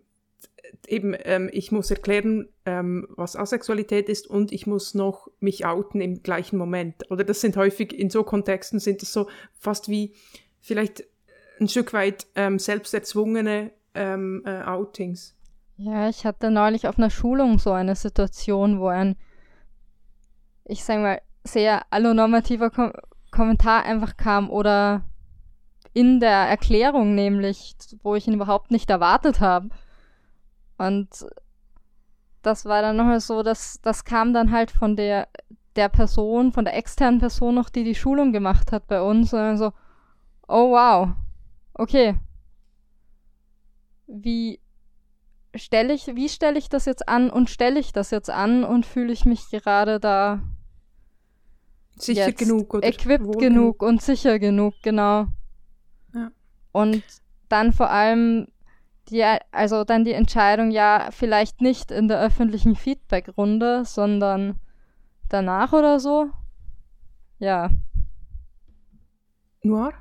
eben 0.87 1.15
ähm, 1.23 1.49
ich 1.51 1.71
muss 1.71 1.89
erklären, 1.91 2.47
ähm, 2.65 3.07
was 3.09 3.35
Asexualität 3.35 4.09
ist 4.09 4.27
und 4.27 4.51
ich 4.51 4.67
muss 4.67 4.93
noch 4.93 5.29
mich 5.39 5.65
outen 5.65 6.01
im 6.01 6.21
gleichen 6.23 6.57
Moment. 6.57 7.09
Oder 7.11 7.23
das 7.23 7.41
sind 7.41 7.57
häufig 7.57 7.97
in 7.97 8.09
so 8.09 8.23
Kontexten 8.23 8.79
sind 8.79 9.01
es 9.03 9.13
so 9.13 9.27
fast 9.53 9.89
wie 9.89 10.13
vielleicht 10.61 11.03
ein 11.59 11.67
Stück 11.67 11.93
weit 11.93 12.27
ähm, 12.35 12.59
selbsterzwungene 12.59 13.71
ähm, 13.93 14.43
äh, 14.45 14.61
Outings. 14.63 15.35
Ja, 15.77 16.09
ich 16.09 16.25
hatte 16.25 16.51
neulich 16.51 16.87
auf 16.87 16.97
einer 16.97 17.09
Schulung 17.09 17.59
so 17.59 17.71
eine 17.71 17.95
Situation, 17.95 18.79
wo 18.79 18.87
ein, 18.87 19.15
ich 20.65 20.83
sag 20.83 20.99
mal, 20.99 21.21
sehr 21.43 21.85
allonormativer 21.91 22.69
Kom 22.69 22.91
Kommentar 23.35 23.83
einfach 23.83 24.17
kam 24.17 24.49
oder 24.49 25.03
in 25.93 26.19
der 26.19 26.47
Erklärung 26.49 27.15
nämlich, 27.15 27.75
wo 28.03 28.15
ich 28.15 28.27
ihn 28.27 28.33
überhaupt 28.33 28.71
nicht 28.71 28.89
erwartet 28.89 29.39
habe. 29.39 29.69
Und 30.77 31.09
das 32.41 32.65
war 32.65 32.81
dann 32.81 32.97
nochmal 32.97 33.19
so, 33.19 33.43
dass 33.43 33.79
das 33.81 34.03
kam 34.03 34.33
dann 34.33 34.51
halt 34.51 34.71
von 34.71 34.95
der 34.95 35.27
der 35.75 35.89
Person, 35.89 36.51
von 36.51 36.65
der 36.65 36.77
externen 36.77 37.19
Person 37.19 37.55
noch, 37.55 37.69
die 37.69 37.83
die 37.83 37.95
Schulung 37.95 38.31
gemacht 38.31 38.71
hat 38.71 38.87
bei 38.87 39.01
uns. 39.01 39.33
Und 39.33 39.39
dann 39.39 39.57
so, 39.57 39.73
oh 40.47 40.71
wow, 40.71 41.09
okay. 41.73 42.15
Wie 44.07 44.59
stelle 45.55 45.93
ich, 45.93 46.07
wie 46.07 46.29
stelle 46.29 46.57
ich 46.57 46.69
das 46.69 46.85
jetzt 46.85 47.07
an 47.09 47.29
und 47.29 47.49
stelle 47.49 47.79
ich 47.79 47.91
das 47.91 48.11
jetzt 48.11 48.29
an 48.29 48.63
und 48.63 48.85
fühle 48.85 49.11
ich 49.11 49.25
mich 49.25 49.49
gerade 49.49 49.99
da 49.99 50.41
sicher 51.97 52.31
genug 52.31 52.73
oder 52.73 52.87
equipped 52.87 53.39
genug 53.39 53.81
und 53.81 54.01
sicher 54.01 54.39
genug, 54.39 54.73
genau. 54.83 55.27
Ja. 56.13 56.31
Und 56.71 57.03
dann 57.49 57.71
vor 57.71 57.89
allem 57.89 58.47
die, 59.09 59.23
also 59.51 59.83
dann 59.83 60.03
die 60.03 60.13
Entscheidung, 60.13 60.71
ja, 60.71 61.09
vielleicht 61.11 61.61
nicht 61.61 61.91
in 61.91 62.07
der 62.07 62.19
öffentlichen 62.19 62.75
Feedback-Runde, 62.75 63.85
sondern 63.85 64.59
danach 65.29 65.73
oder 65.73 65.99
so. 65.99 66.29
Ja. 67.39 67.69
Noir? 69.61 69.93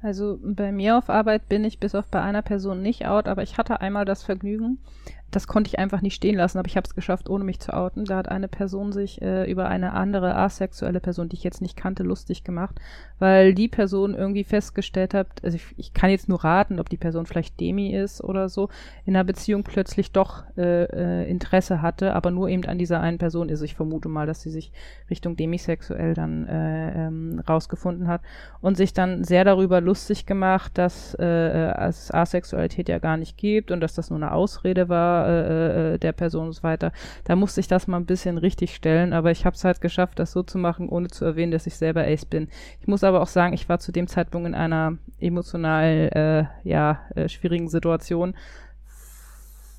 Also 0.00 0.38
bei 0.42 0.72
mir 0.72 0.98
auf 0.98 1.08
Arbeit 1.08 1.48
bin 1.48 1.64
ich 1.64 1.78
bis 1.78 1.94
auf 1.94 2.08
bei 2.08 2.20
einer 2.20 2.42
Person 2.42 2.82
nicht 2.82 3.06
out, 3.06 3.28
aber 3.28 3.42
ich 3.42 3.56
hatte 3.56 3.80
einmal 3.80 4.04
das 4.04 4.24
Vergnügen, 4.24 4.82
das 5.32 5.46
konnte 5.46 5.68
ich 5.68 5.78
einfach 5.78 6.02
nicht 6.02 6.14
stehen 6.14 6.36
lassen, 6.36 6.58
aber 6.58 6.68
ich 6.68 6.76
habe 6.76 6.86
es 6.86 6.94
geschafft, 6.94 7.28
ohne 7.28 7.42
mich 7.42 7.58
zu 7.58 7.72
outen. 7.72 8.04
Da 8.04 8.18
hat 8.18 8.28
eine 8.28 8.48
Person 8.48 8.92
sich 8.92 9.20
äh, 9.22 9.50
über 9.50 9.66
eine 9.66 9.94
andere 9.94 10.36
asexuelle 10.36 11.00
Person, 11.00 11.30
die 11.30 11.36
ich 11.36 11.42
jetzt 11.42 11.62
nicht 11.62 11.74
kannte, 11.74 12.02
lustig 12.02 12.44
gemacht, 12.44 12.78
weil 13.18 13.54
die 13.54 13.68
Person 13.68 14.14
irgendwie 14.14 14.44
festgestellt 14.44 15.14
hat, 15.14 15.28
also 15.42 15.56
ich, 15.56 15.64
ich 15.78 15.94
kann 15.94 16.10
jetzt 16.10 16.28
nur 16.28 16.44
raten, 16.44 16.78
ob 16.78 16.90
die 16.90 16.98
Person 16.98 17.24
vielleicht 17.24 17.58
Demi 17.60 17.94
ist 17.94 18.22
oder 18.22 18.50
so, 18.50 18.68
in 19.06 19.16
einer 19.16 19.24
Beziehung 19.24 19.64
plötzlich 19.64 20.12
doch 20.12 20.44
äh, 20.58 20.84
äh, 20.84 21.30
Interesse 21.30 21.80
hatte, 21.80 22.14
aber 22.14 22.30
nur 22.30 22.48
eben 22.48 22.66
an 22.66 22.76
dieser 22.76 23.00
einen 23.00 23.18
Person 23.18 23.48
ist. 23.48 23.62
Ich 23.62 23.74
vermute 23.74 24.10
mal, 24.10 24.26
dass 24.26 24.42
sie 24.42 24.50
sich 24.50 24.70
Richtung 25.08 25.36
demisexuell 25.36 26.12
dann 26.12 26.46
äh, 26.46 27.06
ähm, 27.06 27.42
rausgefunden 27.48 28.06
hat 28.06 28.20
und 28.60 28.76
sich 28.76 28.92
dann 28.92 29.24
sehr 29.24 29.44
darüber 29.44 29.80
lustig 29.80 30.26
gemacht, 30.26 30.76
dass 30.76 31.14
äh, 31.18 31.24
äh 31.24 31.72
es 31.82 32.12
Asexualität 32.12 32.88
ja 32.88 32.98
gar 32.98 33.16
nicht 33.16 33.38
gibt 33.38 33.70
und 33.70 33.80
dass 33.80 33.94
das 33.94 34.10
nur 34.10 34.18
eine 34.18 34.32
Ausrede 34.32 34.88
war 34.88 35.21
äh, 35.26 35.94
äh, 35.94 35.98
der 35.98 36.12
Person 36.12 36.46
und 36.46 36.52
so 36.52 36.62
weiter. 36.62 36.92
Da 37.24 37.36
musste 37.36 37.60
ich 37.60 37.68
das 37.68 37.86
mal 37.86 37.96
ein 37.98 38.06
bisschen 38.06 38.38
richtig 38.38 38.74
stellen, 38.74 39.12
aber 39.12 39.30
ich 39.30 39.44
habe 39.44 39.54
es 39.54 39.64
halt 39.64 39.80
geschafft, 39.80 40.18
das 40.18 40.32
so 40.32 40.42
zu 40.42 40.58
machen, 40.58 40.88
ohne 40.88 41.08
zu 41.08 41.24
erwähnen, 41.24 41.52
dass 41.52 41.66
ich 41.66 41.76
selber 41.76 42.04
Ace 42.04 42.24
bin. 42.24 42.48
Ich 42.80 42.86
muss 42.86 43.04
aber 43.04 43.20
auch 43.20 43.26
sagen, 43.26 43.54
ich 43.54 43.68
war 43.68 43.78
zu 43.78 43.92
dem 43.92 44.06
Zeitpunkt 44.06 44.48
in 44.48 44.54
einer 44.54 44.98
emotional 45.20 46.48
äh, 46.64 46.68
ja, 46.68 47.00
äh, 47.14 47.28
schwierigen 47.28 47.68
Situation. 47.68 48.34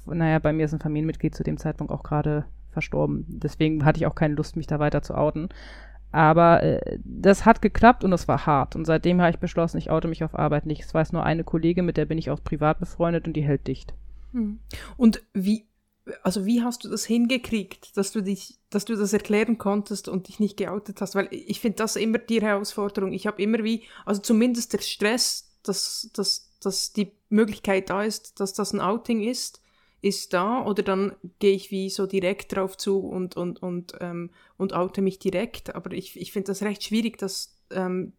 Naja, 0.05 0.39
bei 0.39 0.53
mir 0.53 0.65
ist 0.65 0.73
ein 0.73 0.79
Familienmitglied 0.79 1.33
zu 1.33 1.43
dem 1.43 1.57
Zeitpunkt 1.57 1.91
auch 1.91 2.03
gerade 2.03 2.45
verstorben. 2.71 3.25
Deswegen 3.27 3.85
hatte 3.85 3.97
ich 3.97 4.07
auch 4.07 4.15
keine 4.15 4.33
Lust, 4.33 4.57
mich 4.57 4.67
da 4.67 4.79
weiter 4.79 5.01
zu 5.01 5.15
outen. 5.15 5.49
Aber 6.13 6.61
äh, 6.61 6.99
das 7.03 7.43
hat 7.43 7.61
geklappt 7.61 8.03
und 8.03 8.13
es 8.13 8.27
war 8.27 8.45
hart. 8.45 8.75
Und 8.75 8.85
seitdem 8.85 9.19
habe 9.19 9.31
ich 9.31 9.39
beschlossen, 9.39 9.79
ich 9.79 9.89
oute 9.89 10.07
mich 10.07 10.23
auf 10.23 10.37
Arbeit 10.37 10.67
nicht. 10.67 10.83
Es 10.83 10.93
weiß 10.93 11.11
nur 11.11 11.23
eine 11.23 11.43
Kollegin, 11.43 11.85
mit 11.85 11.97
der 11.97 12.05
bin 12.05 12.19
ich 12.19 12.29
auch 12.29 12.43
privat 12.43 12.79
befreundet 12.79 13.25
und 13.25 13.33
die 13.33 13.41
hält 13.41 13.67
dicht. 13.67 13.95
Hm. 14.33 14.59
Und 14.97 15.23
wie, 15.33 15.67
also 16.21 16.45
wie 16.45 16.61
hast 16.61 16.83
du 16.83 16.89
das 16.89 17.05
hingekriegt, 17.05 17.95
dass 17.95 18.11
du 18.11 18.21
dich, 18.21 18.59
dass 18.69 18.85
du 18.85 18.95
das 18.95 19.13
erklären 19.13 19.57
konntest 19.57 20.09
und 20.09 20.27
dich 20.27 20.39
nicht 20.39 20.57
geoutet 20.57 20.99
hast? 21.01 21.15
Weil 21.15 21.27
ich 21.31 21.59
finde 21.59 21.77
das 21.77 21.95
immer 21.95 22.17
die 22.17 22.41
Herausforderung. 22.41 23.13
Ich 23.13 23.27
habe 23.27 23.41
immer 23.41 23.63
wie, 23.63 23.83
also 24.05 24.21
zumindest 24.21 24.73
der 24.73 24.79
Stress, 24.79 25.57
dass, 25.63 26.09
dass, 26.13 26.51
dass 26.59 26.93
die 26.93 27.13
Möglichkeit 27.29 27.89
da 27.89 28.03
ist, 28.03 28.39
dass 28.39 28.53
das 28.53 28.73
ein 28.73 28.81
Outing 28.81 29.21
ist, 29.21 29.61
ist 30.01 30.33
da 30.33 30.65
oder 30.65 30.83
dann 30.83 31.15
gehe 31.39 31.55
ich 31.55 31.71
wie 31.71 31.89
so 31.89 32.05
direkt 32.05 32.53
drauf 32.53 32.75
zu 32.75 32.99
und, 32.99 33.37
und, 33.37 33.63
und, 33.63 33.93
ähm, 34.01 34.31
und 34.57 34.73
oute 34.73 35.01
mich 35.01 35.17
direkt. 35.17 35.73
Aber 35.75 35.93
ich, 35.93 36.19
ich 36.19 36.33
finde 36.33 36.47
das 36.47 36.61
recht 36.61 36.83
schwierig, 36.83 37.17
das 37.17 37.55
ähm, 37.71 38.11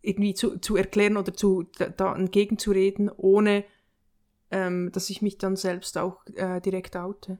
irgendwie 0.00 0.32
zu, 0.32 0.58
zu 0.58 0.76
erklären 0.76 1.18
oder 1.18 1.34
zu, 1.34 1.64
da, 1.78 1.88
da 1.90 2.16
entgegenzureden, 2.16 3.10
ohne 3.14 3.64
ähm, 4.54 4.90
dass 4.92 5.10
ich 5.10 5.20
mich 5.20 5.36
dann 5.36 5.56
selbst 5.56 5.98
auch 5.98 6.24
äh, 6.36 6.60
direkt 6.60 6.96
oute. 6.96 7.38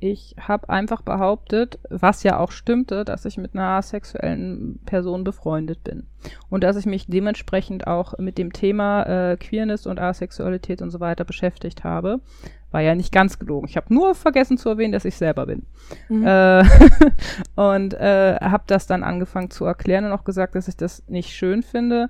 Ich 0.00 0.36
habe 0.40 0.68
einfach 0.68 1.02
behauptet, 1.02 1.78
was 1.88 2.22
ja 2.22 2.38
auch 2.38 2.52
stimmte, 2.52 3.04
dass 3.04 3.24
ich 3.24 3.36
mit 3.36 3.54
einer 3.54 3.82
sexuellen 3.82 4.78
Person 4.86 5.24
befreundet 5.24 5.82
bin. 5.82 6.06
Und 6.48 6.62
dass 6.62 6.76
ich 6.76 6.86
mich 6.86 7.06
dementsprechend 7.08 7.86
auch 7.88 8.16
mit 8.18 8.38
dem 8.38 8.52
Thema 8.52 9.02
äh, 9.02 9.36
Queerness 9.36 9.86
und 9.86 9.98
Asexualität 9.98 10.82
und 10.82 10.90
so 10.90 11.00
weiter 11.00 11.24
beschäftigt 11.24 11.82
habe. 11.82 12.20
War 12.70 12.80
ja 12.80 12.94
nicht 12.94 13.12
ganz 13.12 13.40
gelogen. 13.40 13.66
Ich 13.68 13.76
habe 13.76 13.92
nur 13.92 14.14
vergessen 14.14 14.58
zu 14.58 14.68
erwähnen, 14.68 14.92
dass 14.92 15.04
ich 15.04 15.16
selber 15.16 15.46
bin. 15.46 15.66
Mhm. 16.08 16.26
Äh, 16.26 16.64
und 17.56 17.94
äh, 17.94 18.36
habe 18.40 18.64
das 18.68 18.86
dann 18.86 19.02
angefangen 19.02 19.50
zu 19.50 19.64
erklären 19.64 20.04
und 20.04 20.12
auch 20.12 20.24
gesagt, 20.24 20.54
dass 20.54 20.68
ich 20.68 20.76
das 20.76 21.02
nicht 21.08 21.30
schön 21.30 21.62
finde 21.62 22.08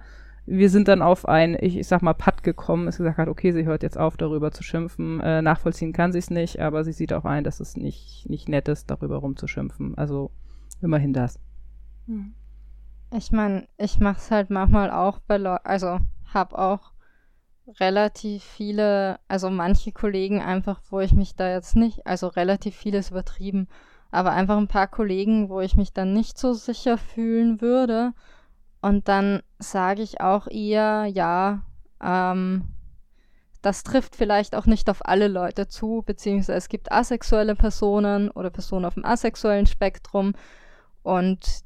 wir 0.50 0.70
sind 0.70 0.88
dann 0.88 1.02
auf 1.02 1.28
ein, 1.28 1.56
ich, 1.60 1.76
ich 1.76 1.86
sag 1.86 2.02
mal, 2.02 2.14
Patt 2.14 2.42
gekommen, 2.42 2.88
ist 2.88 2.98
gesagt 2.98 3.18
hat, 3.18 3.28
okay, 3.28 3.52
sie 3.52 3.66
hört 3.66 3.82
jetzt 3.82 3.98
auf, 3.98 4.16
darüber 4.16 4.50
zu 4.50 4.62
schimpfen. 4.62 5.20
Äh, 5.20 5.42
nachvollziehen 5.42 5.92
kann 5.92 6.12
sie 6.12 6.18
es 6.18 6.30
nicht, 6.30 6.58
aber 6.58 6.84
sie 6.84 6.92
sieht 6.92 7.12
auch 7.12 7.24
ein, 7.24 7.44
dass 7.44 7.60
es 7.60 7.76
nicht, 7.76 8.28
nicht 8.28 8.48
nett 8.48 8.68
ist, 8.68 8.90
darüber 8.90 9.16
rumzuschimpfen. 9.18 9.96
Also 9.98 10.30
immerhin 10.80 11.12
das. 11.12 11.38
Hm. 12.06 12.34
Ich 13.14 13.30
meine, 13.30 13.68
ich 13.76 14.00
mache 14.00 14.18
es 14.18 14.30
halt 14.30 14.50
manchmal 14.50 14.90
auch 14.90 15.18
bei 15.20 15.36
Leuten, 15.36 15.66
also 15.66 15.98
habe 16.32 16.58
auch 16.58 16.92
relativ 17.80 18.42
viele, 18.42 19.18
also 19.28 19.50
manche 19.50 19.92
Kollegen 19.92 20.40
einfach, 20.40 20.80
wo 20.90 21.00
ich 21.00 21.12
mich 21.12 21.34
da 21.34 21.50
jetzt 21.50 21.76
nicht, 21.76 22.06
also 22.06 22.28
relativ 22.28 22.74
vieles 22.74 23.10
übertrieben, 23.10 23.68
aber 24.10 24.32
einfach 24.32 24.56
ein 24.56 24.68
paar 24.68 24.88
Kollegen, 24.88 25.48
wo 25.50 25.60
ich 25.60 25.74
mich 25.74 25.92
dann 25.92 26.12
nicht 26.14 26.38
so 26.38 26.54
sicher 26.54 26.96
fühlen 26.96 27.60
würde 27.60 28.12
und 28.80 29.08
dann 29.08 29.42
sage 29.58 30.02
ich 30.02 30.20
auch 30.20 30.46
eher, 30.46 31.06
ja, 31.06 31.62
ähm, 32.02 32.64
das 33.62 33.82
trifft 33.82 34.14
vielleicht 34.14 34.54
auch 34.54 34.66
nicht 34.66 34.88
auf 34.88 35.04
alle 35.04 35.28
Leute 35.28 35.66
zu, 35.66 36.02
beziehungsweise 36.06 36.56
es 36.58 36.68
gibt 36.68 36.92
asexuelle 36.92 37.56
Personen 37.56 38.30
oder 38.30 38.50
Personen 38.50 38.84
auf 38.84 38.94
dem 38.94 39.04
asexuellen 39.04 39.66
Spektrum 39.66 40.34
und 41.02 41.64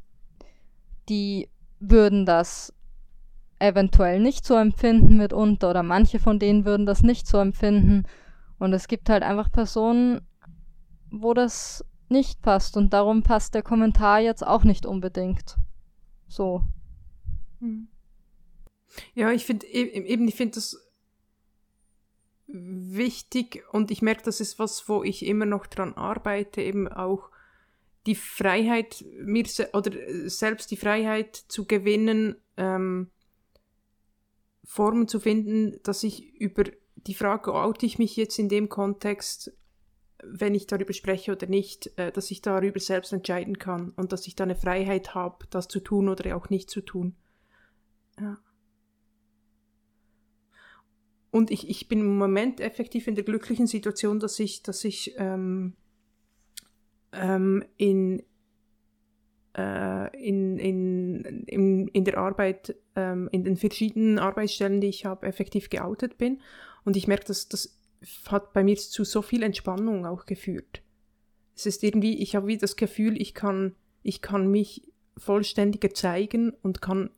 die 1.09 1.49
würden 1.81 2.25
das 2.25 2.73
eventuell 3.59 4.21
nicht 4.21 4.45
so 4.45 4.57
empfinden 4.57 5.17
mitunter 5.17 5.71
oder 5.71 5.83
manche 5.83 6.19
von 6.19 6.39
denen 6.39 6.65
würden 6.65 6.87
das 6.87 7.03
nicht 7.03 7.27
so 7.27 7.39
empfinden. 7.39 8.05
Und 8.59 8.73
es 8.73 8.89
gibt 8.89 9.09
halt 9.09 9.23
einfach 9.23 9.51
Personen, 9.53 10.21
wo 11.11 11.35
das 11.35 11.85
nicht 12.09 12.43
passt 12.43 12.77
und 12.77 12.93
darum 12.93 13.23
passt 13.23 13.55
der 13.55 13.63
Kommentar 13.63 14.21
jetzt 14.21 14.47
auch 14.47 14.65
nicht 14.65 14.87
unbedingt. 14.87 15.57
So. 16.27 16.63
Hm. 17.63 17.89
Ja, 19.15 19.31
ich 19.31 19.47
finde 19.47 19.67
e-, 19.67 20.05
eben, 20.05 20.29
ich 20.29 20.35
finde 20.35 20.57
das 20.57 20.77
wichtig 22.47 23.65
und 23.71 23.91
ich 23.91 24.03
merke, 24.03 24.25
das 24.25 24.41
ist 24.41 24.59
was, 24.59 24.89
wo 24.89 25.03
ich 25.03 25.25
immer 25.25 25.47
noch 25.47 25.67
dran 25.67 25.95
arbeite, 25.95 26.61
eben 26.61 26.89
auch 26.89 27.31
die 28.05 28.17
Freiheit, 28.17 29.05
mir 29.23 29.47
se 29.47 29.71
oder 29.73 29.93
selbst 30.29 30.71
die 30.71 30.77
Freiheit 30.77 31.37
zu 31.37 31.67
gewinnen, 31.67 32.37
ähm, 32.57 33.11
Formen 34.65 35.09
zu 35.09 35.21
finden, 35.21 35.81
dass 35.85 36.03
ich 36.03 36.35
über 36.35 36.65
die 36.97 37.15
Frage, 37.15 37.55
oute 37.55 37.87
ich 37.87 37.99
mich 37.99 38.17
jetzt 38.17 38.39
in 38.39 38.49
dem 38.49 38.69
Kontext, 38.69 39.53
wenn 40.25 40.55
ich 40.55 40.67
darüber 40.67 40.93
spreche 40.93 41.33
oder 41.33 41.47
nicht, 41.47 41.97
äh, 41.97 42.13
dass 42.13 42.31
ich 42.31 42.43
darüber 42.43 42.81
selbst 42.81 43.13
entscheiden 43.13 43.59
kann 43.59 43.91
und 43.91 44.13
dass 44.13 44.27
ich 44.27 44.35
da 44.35 44.45
eine 44.45 44.57
Freiheit 44.57 45.15
habe, 45.15 45.47
das 45.51 45.69
zu 45.69 45.81
tun 45.81 46.09
oder 46.09 46.37
auch 46.37 46.51
nicht 46.51 46.71
zu 46.71 46.81
tun. 46.81 47.17
Ja. 48.21 48.39
Und 51.31 51.51
ich, 51.51 51.69
ich 51.69 51.89
bin 51.89 52.01
im 52.01 52.19
Moment 52.19 52.61
effektiv 52.61 53.07
in 53.07 53.15
der 53.15 53.25
glücklichen 53.25 53.67
Situation, 53.67 54.21
dass 54.21 54.39
ich, 54.39 54.63
dass 54.63 54.85
ich 54.85 55.15
ähm, 55.17 55.75
ähm, 57.13 57.65
in, 57.79 58.23
äh, 59.57 60.29
in, 60.29 60.59
in, 60.59 61.25
in, 61.47 61.89
in 61.89 62.05
der 62.05 62.19
Arbeit, 62.19 62.77
ähm, 62.97 63.31
in 63.33 63.45
den 63.45 63.57
verschiedenen 63.57 64.19
Arbeitsstellen, 64.19 64.83
die 64.83 64.89
ich 64.89 65.07
habe, 65.07 65.27
effektiv 65.27 65.71
geoutet 65.71 66.19
bin. 66.19 66.41
Und 66.85 66.97
ich 66.97 67.07
merke, 67.07 67.25
dass 67.25 67.49
das 67.49 67.79
hat 68.27 68.53
bei 68.53 68.63
mir 68.63 68.77
zu 68.77 69.05
so 69.05 69.23
viel 69.23 69.43
Entspannung 69.43 70.05
auch 70.05 70.27
geführt. 70.27 70.83
Es 71.55 71.67
ist 71.67 71.83
irgendwie, 71.83 72.21
ich 72.21 72.35
habe 72.35 72.47
wie 72.47 72.59
das 72.59 72.77
Gefühl, 72.77 73.21
ich 73.21 73.35
kann, 73.35 73.75
ich 74.03 74.21
kann 74.21 74.51
mich 74.51 74.93
vollständiger 75.17 75.95
zeigen 75.95 76.51
und 76.63 76.83
kann 76.83 77.11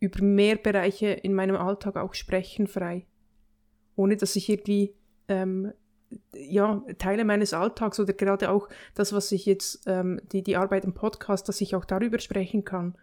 über 0.00 0.22
mehr 0.22 0.56
Bereiche 0.56 1.08
in 1.08 1.34
meinem 1.34 1.56
Alltag 1.56 1.96
auch 1.96 2.14
sprechen 2.14 2.66
frei. 2.66 3.06
Ohne 3.96 4.16
dass 4.16 4.36
ich 4.36 4.48
irgendwie 4.48 4.94
ähm, 5.28 5.72
ja, 6.34 6.82
Teile 6.98 7.24
meines 7.24 7.54
Alltags 7.54 7.98
oder 8.00 8.12
gerade 8.12 8.50
auch 8.50 8.68
das, 8.94 9.12
was 9.12 9.32
ich 9.32 9.46
jetzt, 9.46 9.82
ähm, 9.86 10.20
die, 10.32 10.42
die 10.42 10.56
Arbeit 10.56 10.84
im 10.84 10.94
Podcast, 10.94 11.48
dass 11.48 11.60
ich 11.60 11.74
auch 11.74 11.84
darüber 11.84 12.18
sprechen 12.18 12.64
kann. 12.64 12.96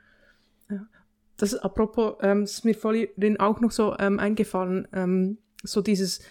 Das 1.38 1.56
apropos, 1.56 2.16
ähm, 2.22 2.44
ist 2.44 2.66
mir 2.66 2.76
vorhin 2.76 3.40
auch 3.40 3.60
noch 3.60 3.72
so 3.72 3.96
ähm, 3.98 4.20
eingefallen, 4.20 4.88
ähm, 4.94 5.38
so 5.64 5.82
dieses, 5.82 6.22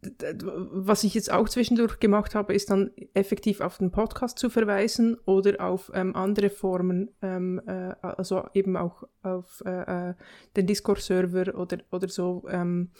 was 0.00 1.02
ich 1.02 1.14
jetzt 1.14 1.32
auch 1.32 1.48
zwischendurch 1.48 1.98
gemacht 1.98 2.34
habe, 2.34 2.54
ist 2.54 2.70
dann 2.70 2.90
effektiv 3.14 3.60
auf 3.60 3.78
den 3.78 3.90
Podcast 3.90 4.38
zu 4.38 4.48
verweisen 4.48 5.16
oder 5.24 5.64
auf 5.64 5.90
ähm, 5.92 6.14
andere 6.14 6.50
Formen, 6.50 7.10
ähm, 7.20 7.60
äh, 7.66 7.94
also 8.00 8.44
eben 8.54 8.76
auch 8.76 9.02
auf 9.22 9.62
äh, 9.66 10.10
äh 10.10 10.14
den 10.56 10.66
Discord-Server 10.66 11.58
oder, 11.58 11.78
oder 11.90 12.08
so, 12.08 12.44
ähm, 12.48 12.90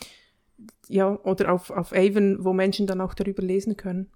ja, 0.88 1.16
oder 1.22 1.53
auf, 1.53 1.70
auf 1.70 1.92
Avon, 1.92 2.38
wo 2.40 2.53
Menschen 2.53 2.88
dann 2.88 3.01
auch 3.01 3.14
darüber 3.14 3.42
lesen 3.42 3.76
können. 3.76 4.11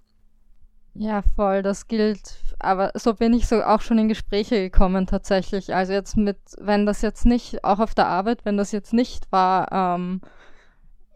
Ja, 0.94 1.22
voll, 1.22 1.62
das 1.62 1.86
gilt. 1.88 2.36
Aber 2.58 2.92
so 2.94 3.14
bin 3.14 3.32
ich 3.32 3.46
so 3.46 3.62
auch 3.62 3.80
schon 3.80 3.98
in 3.98 4.08
Gespräche 4.08 4.56
gekommen 4.56 5.06
tatsächlich. 5.06 5.74
Also 5.74 5.92
jetzt 5.92 6.16
mit, 6.16 6.36
wenn 6.58 6.84
das 6.84 7.00
jetzt 7.00 7.24
nicht, 7.24 7.64
auch 7.64 7.78
auf 7.78 7.94
der 7.94 8.08
Arbeit, 8.08 8.44
wenn 8.44 8.56
das 8.56 8.72
jetzt 8.72 8.92
nicht 8.92 9.30
war, 9.30 9.70
ähm, 9.72 10.20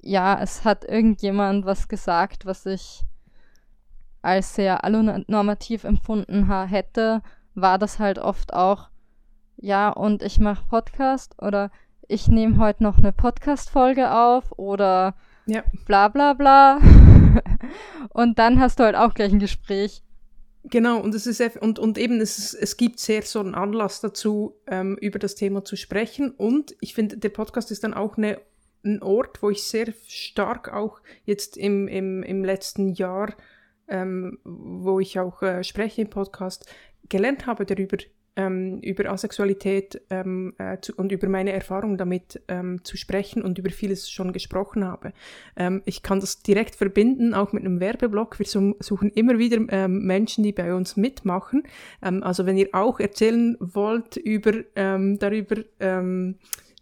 ja, 0.07 0.41
es 0.41 0.65
hat 0.65 0.85
irgendjemand 0.85 1.67
was 1.67 1.89
gesagt, 1.89 2.47
was 2.47 2.65
ich 2.67 3.03
als 4.23 4.55
sehr 4.55 4.85
allonormativ 4.85 5.85
empfunden 5.85 6.51
hätte, 6.69 7.23
war 7.55 7.79
das 7.79 7.99
halt 7.99 8.19
oft 8.19 8.53
auch, 8.53 8.89
ja, 9.57 9.91
und 9.91 10.23
ich 10.23 10.39
mache 10.39 10.65
Podcast 10.69 11.35
oder 11.41 11.71
ich 12.09 12.29
nehme 12.29 12.59
heute 12.59 12.83
noch 12.83 12.99
eine 12.99 13.13
Podcast-Folge 13.13 14.13
auf 14.13 14.53
oder 14.59 15.15
ja. 15.47 15.63
bla 15.87 16.09
bla 16.09 16.35
bla. 16.35 16.79
und 18.11 18.39
dann 18.39 18.61
hast 18.61 18.79
du 18.79 18.85
halt 18.85 18.97
auch 18.97 19.15
gleich 19.15 19.33
ein 19.33 19.39
Gespräch. 19.39 20.03
Genau, 20.65 20.99
und 20.99 21.15
es 21.15 21.27
ist 21.27 21.41
und, 21.59 21.79
und 21.79 21.97
eben 21.97 22.21
es, 22.21 22.53
es 22.53 22.77
gibt 22.77 22.99
sehr 22.99 23.23
so 23.23 23.39
einen 23.39 23.55
Anlass 23.55 24.01
dazu, 24.01 24.55
ähm, 24.67 24.97
über 25.01 25.19
das 25.19 25.37
Thema 25.37 25.65
zu 25.65 25.77
sprechen. 25.77 26.31
Und 26.31 26.75
ich 26.81 26.95
finde, 26.95 27.17
der 27.17 27.29
Podcast 27.29 27.71
ist 27.71 27.85
dann 27.85 27.95
auch 27.95 28.17
eine, 28.17 28.41
ein 28.87 29.03
Ort, 29.03 29.43
wo 29.43 29.51
ich 29.51 29.62
sehr 29.62 29.93
stark 30.07 30.72
auch 30.72 31.01
jetzt 31.24 31.57
im, 31.57 31.89
im, 31.89 32.22
im 32.22 32.45
letzten 32.45 32.89
Jahr, 32.95 33.34
ähm, 33.89 34.39
wo 34.45 35.01
ich 35.01 35.18
auch 35.18 35.43
äh, 35.43 35.62
spreche 35.64 36.03
im 36.03 36.11
Podcast, 36.11 36.66
gelernt 37.09 37.47
habe 37.47 37.66
darüber, 37.66 37.99
ähm, 38.37 38.80
über 38.80 39.11
Asexualität 39.11 40.03
ähm, 40.11 40.55
äh, 40.59 40.78
zu, 40.80 40.95
und 40.95 41.11
über 41.11 41.28
meine 41.28 41.53
Erfahrungen 41.53 41.97
damit 41.97 42.43
ähm, 42.49 42.84
zu 42.84 42.97
sprechen 42.97 43.43
und 43.43 43.59
über 43.59 43.70
vieles 43.70 44.11
schon 44.11 44.32
gesprochen 44.32 44.84
habe. 44.84 45.12
Ähm, 45.57 45.82
ich 45.87 46.03
kann 46.03 46.20
das 46.20 46.43
direkt 46.43 46.74
verbinden, 46.74 47.32
auch 47.32 47.53
mit 47.53 47.64
einem 47.64 47.80
Werbeblock. 47.80 48.39
Wir 48.39 48.47
suchen 48.47 49.11
immer 49.11 49.39
wieder 49.39 49.59
ähm, 49.70 50.05
Menschen, 50.05 50.45
die 50.45 50.53
bei 50.53 50.74
uns 50.74 50.97
mitmachen. 50.97 51.62
Also 52.01 52.45
wenn 52.45 52.59
ihr 52.59 52.68
auch 52.72 53.01
erzählen 53.01 53.57
wollt 53.59 54.16
über, 54.16 54.53
darüber, 54.74 55.57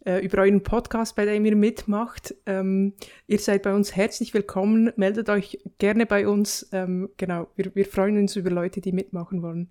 äh, 0.05 0.19
über 0.25 0.43
euren 0.43 0.63
Podcast, 0.63 1.17
bei 1.17 1.25
dem 1.25 1.45
ihr 1.45 1.57
mitmacht. 1.57 2.35
ihr 2.47 3.39
seid 3.39 3.63
bei 3.63 3.75
uns 3.75 3.97
herzlich 3.97 4.35
willkommen. 4.35 4.93
Meldet 4.97 5.29
euch 5.29 5.59
gerne 5.79 6.07
bei 6.07 6.29
uns. 6.29 6.69
genau, 6.71 7.49
wir, 7.57 7.75
wir 7.75 7.87
freuen 7.87 8.19
uns 8.19 8.37
über 8.37 8.51
Leute, 8.51 8.81
die 8.81 8.93
mitmachen 8.93 9.43
wollen. 9.43 9.71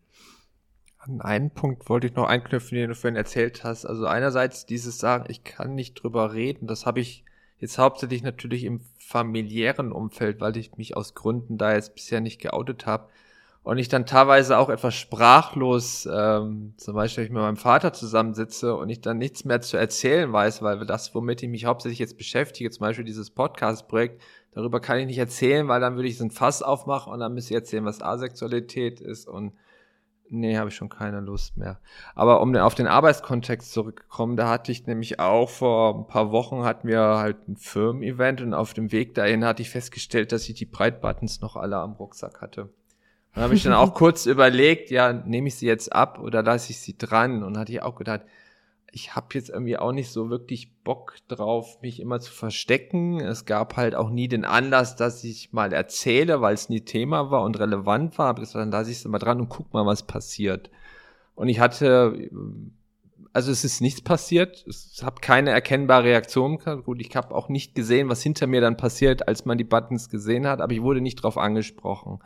An 1.06 1.20
einen 1.20 1.52
Punkt 1.52 1.90
wollte 1.90 2.08
ich 2.08 2.16
noch 2.16 2.28
einknüpfen, 2.28 2.78
den 2.78 2.90
du 2.90 2.96
vorhin 2.96 3.18
erzählt 3.18 3.66
hast. 3.66 3.86
Also 3.86 4.06
einerseits 4.06 4.66
dieses 4.66 5.00
Sagen, 5.00 5.26
ich 5.28 5.44
kann 5.44 5.76
nicht 5.76 5.96
drüber 5.96 6.34
reden, 6.34 6.66
das 6.66 6.86
habe 6.86 7.02
ich 7.02 7.26
jetzt 7.58 7.78
hauptsächlich 7.78 8.24
natürlich 8.24 8.64
im 8.64 8.82
familiären 9.00 9.92
Umfeld, 9.92 10.40
weil 10.40 10.56
ich 10.56 10.78
mich 10.78 10.96
aus 10.96 11.14
Gründen 11.14 11.58
da 11.58 11.74
jetzt 11.74 11.94
bisher 11.96 12.22
nicht 12.22 12.42
geoutet 12.42 12.86
habe. 12.86 13.10
Und 13.64 13.78
ich 13.78 13.88
dann 13.88 14.06
teilweise 14.06 14.58
auch 14.58 14.70
etwas 14.70 14.94
sprachlos, 14.94 16.08
ähm, 16.12 16.74
zum 16.76 16.96
Beispiel, 16.96 17.22
wenn 17.22 17.28
ich 17.28 17.34
mit 17.34 17.42
meinem 17.42 17.56
Vater 17.56 17.94
zusammensitze 17.94 18.76
und 18.76 18.90
ich 18.90 19.00
dann 19.00 19.18
nichts 19.18 19.46
mehr 19.46 19.62
zu 19.62 19.78
erzählen 19.78 20.32
weiß, 20.34 20.62
weil 20.62 20.86
das, 20.86 21.16
womit 21.16 21.42
ich 21.44 21.50
mich 21.50 21.64
hauptsächlich 21.64 22.00
jetzt 22.00 22.18
beschäftige, 22.18 22.70
zum 22.72 22.82
Beispiel 22.82 23.06
dieses 23.06 23.30
Podcast-Projekt, 23.30 24.22
darüber 24.52 24.82
kann 24.82 25.00
ich 25.00 25.06
nicht 25.06 25.18
erzählen, 25.18 25.70
weil 25.70 25.80
dann 25.80 25.96
würde 25.96 26.10
ich 26.10 26.18
so 26.18 26.26
ein 26.26 26.32
Fass 26.32 26.62
aufmachen 26.62 27.14
und 27.14 27.20
dann 27.20 27.34
müsste 27.34 27.54
ich 27.54 27.60
erzählen, 27.60 27.86
was 27.86 28.02
Asexualität 28.02 29.00
ist 29.00 29.30
und 29.30 29.54
Nee, 30.36 30.58
habe 30.58 30.70
ich 30.70 30.76
schon 30.76 30.90
keine 30.90 31.20
Lust 31.20 31.58
mehr. 31.58 31.80
Aber 32.16 32.42
um 32.42 32.56
auf 32.56 32.74
den 32.74 32.88
Arbeitskontext 32.88 33.72
zurückzukommen, 33.72 34.36
da 34.36 34.50
hatte 34.50 34.72
ich 34.72 34.88
nämlich 34.88 35.20
auch 35.20 35.48
vor 35.48 35.96
ein 35.96 36.08
paar 36.08 36.32
Wochen 36.32 36.64
hatten 36.64 36.88
wir 36.88 37.00
halt 37.00 37.48
ein 37.48 37.56
Firmen-Event 37.56 38.42
und 38.42 38.56
auf 38.56 38.74
dem 38.74 38.92
Weg 38.92 39.14
dahin 39.14 39.46
hatte 39.46 39.62
ich 39.62 39.70
festgestellt, 39.70 40.32
dass 40.32 40.50
ich 40.50 40.56
die 40.56 40.66
Breitbuttons 40.66 41.42
noch 41.42 41.56
alle 41.56 41.78
am 41.78 41.94
Rucksack 41.94 42.42
hatte. 42.42 42.70
Und 43.36 43.42
habe 43.42 43.56
ich 43.56 43.64
dann 43.64 43.74
auch 43.74 43.94
kurz 43.94 44.26
überlegt, 44.26 44.92
ja, 44.92 45.12
nehme 45.12 45.48
ich 45.48 45.56
sie 45.56 45.66
jetzt 45.66 45.92
ab 45.92 46.20
oder 46.20 46.44
lasse 46.44 46.72
ich 46.72 46.80
sie 46.80 46.98
dran? 46.98 47.44
Und 47.44 47.58
hatte 47.58 47.72
ich 47.72 47.82
auch 47.82 47.96
gedacht, 47.96 48.22
ich 48.92 49.16
habe 49.16 49.28
jetzt 49.34 49.50
irgendwie 49.50 49.78
auch 49.78 49.92
nicht 49.92 50.12
so 50.12 50.30
wirklich 50.30 50.72
Bock 50.84 51.16
drauf, 51.28 51.82
mich 51.82 52.00
immer 52.00 52.20
zu 52.20 52.32
verstecken. 52.32 53.20
Es 53.20 53.46
gab 53.46 53.76
halt 53.76 53.96
auch 53.96 54.12
nie 54.12 54.28
den 54.28 54.46
Anlass, 54.46 54.96
dass 54.96 55.24
ich 55.24 55.52
mal 55.52 55.74
erzähle, 55.74 56.42
weil 56.42 56.54
es 56.54 56.70
nie 56.70 56.82
Thema 56.82 57.32
war 57.32 57.42
und 57.42 57.58
relevant 57.58 58.20
war. 58.20 58.28
Aber 58.28 58.44
dann 58.44 58.70
lasse 58.70 58.92
ich 58.92 58.98
es 58.98 59.06
mal 59.06 59.18
dran 59.18 59.40
und 59.40 59.50
guck 59.50 59.74
mal, 59.74 59.88
was 59.88 60.04
passiert. 60.04 60.70
Und 61.34 61.50
ich 61.50 61.60
hatte 61.60 62.30
also 63.36 63.52
es 63.52 63.64
ist 63.64 63.82
nichts 63.82 64.00
passiert. 64.00 64.64
Es 64.68 65.02
habe 65.04 65.20
keine 65.20 65.50
erkennbare 65.50 66.04
Reaktion 66.04 66.60
gehabt. 66.60 66.86
Gut, 66.86 67.02
ich 67.02 67.16
habe 67.16 67.34
auch 67.34 67.50
nicht 67.50 67.74
gesehen, 67.74 68.08
was 68.08 68.22
hinter 68.22 68.46
mir 68.46 68.62
dann 68.62 68.78
passiert, 68.78 69.28
als 69.28 69.46
man 69.46 69.58
die 69.58 69.64
Buttons 69.64 70.10
gesehen 70.10 70.46
hat, 70.46 70.62
aber 70.62 70.72
ich 70.72 70.84
wurde 70.84 71.02
nicht 71.02 71.16
drauf 71.16 71.40
angesprochen. 71.40 72.20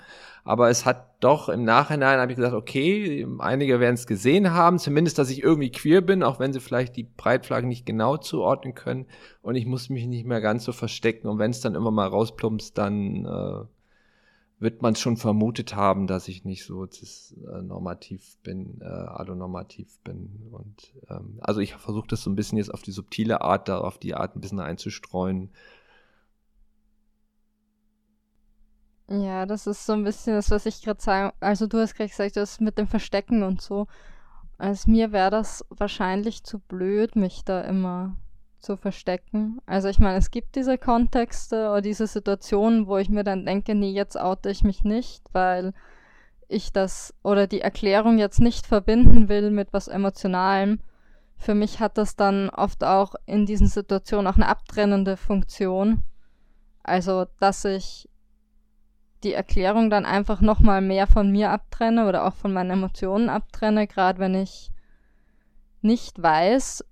Aber 0.43 0.69
es 0.69 0.85
hat 0.85 1.15
doch 1.21 1.47
im 1.47 1.63
Nachhinein 1.63 2.19
habe 2.19 2.33
ich 2.33 2.35
gesagt, 2.35 2.53
okay, 2.53 3.25
einige 3.39 3.79
werden 3.79 3.95
es 3.95 4.05
gesehen 4.05 4.51
haben, 4.51 4.79
zumindest, 4.79 5.17
dass 5.17 5.29
ich 5.29 5.41
irgendwie 5.41 5.71
queer 5.71 6.01
bin, 6.01 6.23
auch 6.23 6.39
wenn 6.39 6.51
sie 6.51 6.59
vielleicht 6.59 6.97
die 6.97 7.03
Breitflaggen 7.03 7.69
nicht 7.69 7.85
genau 7.85 8.17
zuordnen 8.17 8.75
können. 8.75 9.05
Und 9.41 9.55
ich 9.55 9.65
muss 9.65 9.89
mich 9.89 10.07
nicht 10.07 10.25
mehr 10.25 10.41
ganz 10.41 10.65
so 10.65 10.73
verstecken. 10.73 11.29
Und 11.29 11.39
wenn 11.39 11.51
es 11.51 11.61
dann 11.61 11.75
immer 11.75 11.91
mal 11.91 12.07
rausplumpst, 12.07 12.77
dann 12.77 13.25
äh, 13.25 13.65
wird 14.59 14.81
man 14.81 14.95
schon 14.95 15.17
vermutet 15.17 15.75
haben, 15.75 16.07
dass 16.07 16.27
ich 16.27 16.43
nicht 16.43 16.65
so 16.65 16.85
äh, 16.85 17.61
normativ 17.61 18.37
bin, 18.41 18.81
äh, 18.81 18.85
adonormativ 18.85 19.99
bin. 19.99 20.47
Und 20.51 20.93
ähm, 21.09 21.37
also 21.41 21.59
ich 21.59 21.75
versuche 21.75 22.07
das 22.07 22.23
so 22.23 22.29
ein 22.29 22.35
bisschen 22.35 22.57
jetzt 22.57 22.73
auf 22.73 22.81
die 22.81 22.91
subtile 22.91 23.41
Art, 23.41 23.69
da 23.69 23.77
auf 23.79 23.99
die 23.99 24.15
Art 24.15 24.35
ein 24.35 24.41
bisschen 24.41 24.59
einzustreuen. 24.59 25.51
Ja, 29.09 29.45
das 29.45 29.67
ist 29.67 29.85
so 29.85 29.93
ein 29.93 30.03
bisschen 30.03 30.33
das, 30.33 30.49
was 30.49 30.65
ich 30.65 30.81
gerade 30.81 31.01
sagen. 31.01 31.33
Also 31.39 31.67
du 31.67 31.79
hast 31.79 31.93
gerade 31.93 32.09
gesagt, 32.09 32.35
das 32.35 32.59
mit 32.59 32.77
dem 32.77 32.87
Verstecken 32.87 33.43
und 33.43 33.61
so. 33.61 33.87
Als 34.57 34.87
mir 34.87 35.11
wäre 35.11 35.29
das 35.29 35.63
wahrscheinlich 35.69 36.43
zu 36.43 36.59
blöd, 36.59 37.15
mich 37.15 37.45
da 37.45 37.61
immer 37.61 38.17
zu 38.59 38.77
verstecken. 38.77 39.59
Also 39.65 39.87
ich 39.87 39.99
meine, 39.99 40.17
es 40.17 40.31
gibt 40.31 40.55
diese 40.55 40.77
Kontexte 40.77 41.69
oder 41.69 41.81
diese 41.81 42.07
Situationen, 42.07 42.87
wo 42.87 42.97
ich 42.97 43.09
mir 43.09 43.23
dann 43.23 43.45
denke, 43.45 43.75
nee, 43.75 43.91
jetzt 43.91 44.19
oute 44.19 44.49
ich 44.49 44.63
mich 44.63 44.83
nicht, 44.83 45.23
weil 45.31 45.73
ich 46.47 46.71
das 46.71 47.13
oder 47.23 47.47
die 47.47 47.61
Erklärung 47.61 48.17
jetzt 48.17 48.39
nicht 48.39 48.65
verbinden 48.65 49.29
will 49.29 49.51
mit 49.51 49.73
was 49.73 49.87
Emotionalem. 49.87 50.79
Für 51.37 51.53
mich 51.53 51.79
hat 51.79 51.97
das 51.97 52.15
dann 52.15 52.49
oft 52.49 52.83
auch 52.83 53.15
in 53.25 53.45
diesen 53.45 53.67
Situationen 53.67 54.27
auch 54.27 54.37
eine 54.37 54.47
abtrennende 54.47 55.17
Funktion. 55.17 56.03
Also, 56.83 57.25
dass 57.39 57.63
ich 57.65 58.09
die 59.23 59.33
Erklärung 59.33 59.89
dann 59.89 60.05
einfach 60.05 60.41
nochmal 60.41 60.81
mehr 60.81 61.07
von 61.07 61.31
mir 61.31 61.51
abtrenne 61.51 62.07
oder 62.07 62.25
auch 62.25 62.33
von 62.33 62.53
meinen 62.53 62.71
Emotionen 62.71 63.29
abtrenne, 63.29 63.87
gerade 63.87 64.19
wenn 64.19 64.35
ich 64.35 64.71
nicht 65.81 66.21
weiß, 66.21 66.83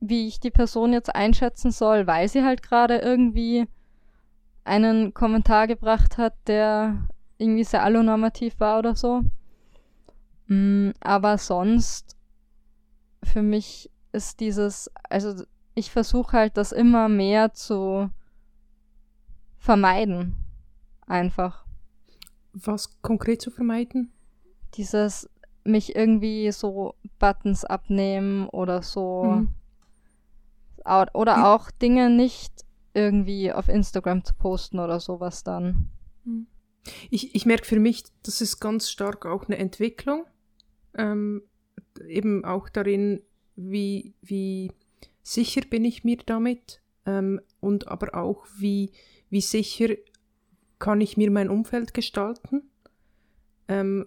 wie 0.00 0.28
ich 0.28 0.40
die 0.40 0.50
Person 0.50 0.92
jetzt 0.92 1.14
einschätzen 1.14 1.70
soll, 1.70 2.06
weil 2.06 2.28
sie 2.28 2.44
halt 2.44 2.62
gerade 2.62 2.98
irgendwie 2.98 3.66
einen 4.64 5.14
Kommentar 5.14 5.66
gebracht 5.66 6.18
hat, 6.18 6.34
der 6.46 7.08
irgendwie 7.38 7.64
sehr 7.64 7.82
allonormativ 7.82 8.60
war 8.60 8.78
oder 8.78 8.94
so. 8.94 9.22
Mm, 10.46 10.90
aber 11.00 11.38
sonst, 11.38 12.16
für 13.22 13.42
mich 13.42 13.90
ist 14.12 14.40
dieses, 14.40 14.90
also 15.08 15.44
ich 15.74 15.90
versuche 15.90 16.36
halt 16.36 16.56
das 16.56 16.72
immer 16.72 17.08
mehr 17.08 17.52
zu 17.52 18.10
vermeiden. 19.58 20.36
Einfach. 21.06 21.64
Was 22.52 23.00
konkret 23.02 23.40
zu 23.40 23.50
vermeiden? 23.50 24.12
Dieses 24.74 25.30
mich 25.64 25.94
irgendwie 25.96 26.50
so 26.52 26.94
Buttons 27.18 27.64
abnehmen 27.64 28.48
oder 28.48 28.82
so. 28.82 29.22
Mhm. 29.24 29.54
Oder 31.14 31.52
auch 31.54 31.70
Dinge 31.70 32.10
nicht 32.10 32.52
irgendwie 32.94 33.52
auf 33.52 33.68
Instagram 33.68 34.24
zu 34.24 34.34
posten 34.34 34.78
oder 34.78 35.00
sowas 35.00 35.44
dann. 35.44 35.90
Mhm. 36.24 36.46
Ich, 37.10 37.34
ich 37.34 37.46
merke 37.46 37.66
für 37.66 37.78
mich, 37.78 38.04
das 38.22 38.40
ist 38.40 38.60
ganz 38.60 38.90
stark 38.90 39.26
auch 39.26 39.46
eine 39.46 39.58
Entwicklung. 39.58 40.24
Ähm, 40.94 41.42
eben 42.06 42.44
auch 42.44 42.68
darin, 42.68 43.22
wie, 43.56 44.14
wie 44.22 44.72
sicher 45.22 45.62
bin 45.68 45.84
ich 45.84 46.04
mir 46.04 46.18
damit 46.24 46.80
ähm, 47.06 47.40
und 47.60 47.88
aber 47.88 48.14
auch, 48.14 48.46
wie, 48.56 48.92
wie 49.30 49.40
sicher 49.40 49.94
kann 50.78 51.00
ich 51.00 51.16
mir 51.16 51.30
mein 51.30 51.50
Umfeld 51.50 51.92
gestalten. 51.92 52.67
Ähm, 53.70 54.06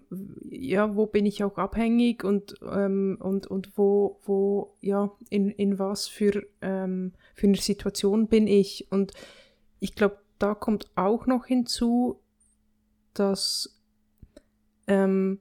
ja, 0.50 0.96
wo 0.96 1.06
bin 1.06 1.24
ich 1.24 1.44
auch 1.44 1.56
abhängig 1.56 2.24
und, 2.24 2.56
ähm, 2.62 3.16
und, 3.20 3.46
und 3.46 3.78
wo, 3.78 4.18
wo, 4.24 4.74
ja, 4.80 5.12
in, 5.30 5.50
in 5.50 5.78
was 5.78 6.08
für, 6.08 6.42
ähm, 6.60 7.12
für 7.34 7.46
eine 7.46 7.56
Situation 7.56 8.26
bin 8.26 8.48
ich. 8.48 8.88
Und 8.90 9.12
ich 9.78 9.94
glaube, 9.94 10.18
da 10.40 10.54
kommt 10.54 10.90
auch 10.96 11.26
noch 11.26 11.46
hinzu, 11.46 12.20
dass 13.14 13.80
ähm, 14.88 15.38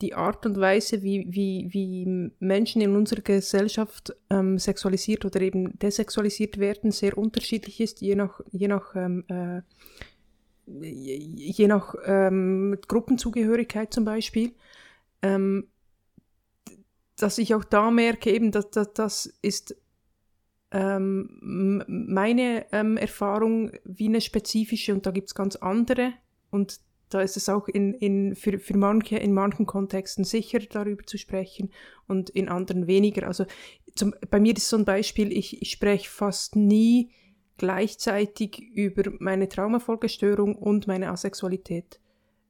die 0.00 0.14
Art 0.14 0.46
und 0.46 0.58
Weise, 0.58 1.02
wie, 1.02 1.26
wie, 1.28 1.68
wie 1.70 2.30
Menschen 2.38 2.80
in 2.80 2.94
unserer 2.94 3.20
Gesellschaft 3.20 4.14
ähm, 4.30 4.58
sexualisiert 4.58 5.24
oder 5.24 5.40
eben 5.40 5.78
desexualisiert 5.78 6.58
werden, 6.58 6.92
sehr 6.92 7.18
unterschiedlich 7.18 7.80
ist, 7.80 8.00
je 8.00 8.14
nach, 8.14 8.40
je 8.50 8.68
nach, 8.68 8.94
ähm, 8.94 9.24
äh, 9.28 9.62
je 10.80 11.66
nach 11.66 11.94
ähm, 12.04 12.78
Gruppenzugehörigkeit 12.86 13.92
zum 13.92 14.04
Beispiel. 14.04 14.52
Ähm, 15.22 15.68
dass 17.16 17.38
ich 17.38 17.54
auch 17.54 17.64
da 17.64 17.90
merke, 17.90 18.30
eben, 18.30 18.52
dass, 18.52 18.70
dass 18.70 18.92
das 18.94 19.26
ist 19.42 19.76
ähm, 20.70 21.82
meine 21.86 22.66
ähm, 22.72 22.96
Erfahrung 22.96 23.72
wie 23.84 24.06
eine 24.06 24.20
spezifische 24.20 24.94
und 24.94 25.06
da 25.06 25.10
gibt 25.10 25.28
es 25.28 25.34
ganz 25.34 25.56
andere 25.56 26.12
und 26.50 26.80
da 27.08 27.22
ist 27.22 27.36
es 27.38 27.48
auch 27.48 27.68
in, 27.68 27.94
in, 27.94 28.36
für, 28.36 28.58
für 28.58 28.76
manche 28.76 29.16
in 29.16 29.32
manchen 29.32 29.64
Kontexten 29.64 30.24
sicher 30.24 30.58
darüber 30.58 31.04
zu 31.04 31.16
sprechen 31.16 31.70
und 32.06 32.28
in 32.30 32.48
anderen 32.48 32.86
weniger. 32.86 33.26
Also 33.26 33.46
zum, 33.94 34.14
bei 34.30 34.38
mir 34.38 34.54
ist 34.54 34.68
so 34.68 34.76
ein 34.76 34.84
Beispiel, 34.84 35.32
ich, 35.32 35.62
ich 35.62 35.70
spreche 35.70 36.08
fast 36.08 36.54
nie 36.54 37.10
gleichzeitig 37.58 38.58
über 38.74 39.12
meine 39.18 39.48
Traumafolgestörung 39.48 40.54
und 40.56 40.86
meine 40.86 41.10
Asexualität, 41.10 42.00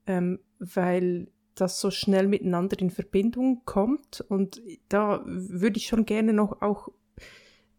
ähm, 0.06 0.38
weil 0.58 1.28
das 1.54 1.80
so 1.80 1.90
schnell 1.90 2.28
miteinander 2.28 2.78
in 2.78 2.90
Verbindung 2.90 3.62
kommt 3.64 4.20
und 4.28 4.62
da 4.88 5.22
würde 5.26 5.78
ich 5.78 5.86
schon 5.86 6.06
gerne 6.06 6.32
noch 6.32 6.62
auch 6.62 6.90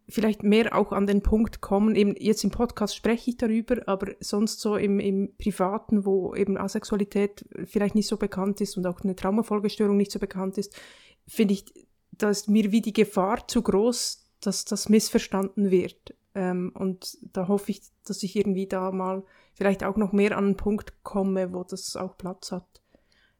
vielleicht 0.10 0.44
mehr 0.44 0.76
auch 0.76 0.92
an 0.92 1.08
den 1.08 1.22
Punkt 1.22 1.62
kommen, 1.62 1.96
eben 1.96 2.16
jetzt 2.18 2.44
im 2.44 2.52
Podcast 2.52 2.96
spreche 2.96 3.30
ich 3.30 3.38
darüber, 3.38 3.88
aber 3.88 4.14
sonst 4.20 4.60
so 4.60 4.76
im, 4.76 5.00
im 5.00 5.36
Privaten, 5.38 6.06
wo 6.06 6.36
eben 6.36 6.58
Asexualität 6.58 7.46
vielleicht 7.66 7.96
nicht 7.96 8.08
so 8.08 8.18
bekannt 8.18 8.60
ist 8.60 8.76
und 8.76 8.88
auch 8.88 9.02
eine 9.02 9.16
Traumafolgestörung 9.16 9.96
nicht 9.96 10.12
so 10.12 10.20
bekannt 10.20 10.58
ist, 10.58 10.76
finde 11.28 11.54
ich, 11.54 11.66
da 12.12 12.30
ist 12.30 12.50
mir 12.50 12.72
wie 12.72 12.82
die 12.82 12.94
Gefahr 12.94 13.48
zu 13.48 13.62
groß, 13.62 14.26
dass 14.42 14.66
das 14.66 14.90
missverstanden 14.90 15.70
wird. 15.70 16.16
Ähm, 16.36 16.72
und 16.74 17.18
da 17.34 17.48
hoffe 17.48 17.72
ich, 17.72 17.82
dass 18.06 18.24
ich 18.24 18.36
irgendwie 18.36 18.68
da 18.68 18.92
mal 18.92 19.24
vielleicht 19.54 19.84
auch 19.84 19.98
noch 19.98 20.12
mehr 20.12 20.38
an 20.38 20.46
einen 20.46 20.58
Punkt 20.58 21.04
komme, 21.04 21.54
wo 21.54 21.64
das 21.64 21.96
auch 21.96 22.18
Platz 22.18 22.52
hat. 22.52 22.66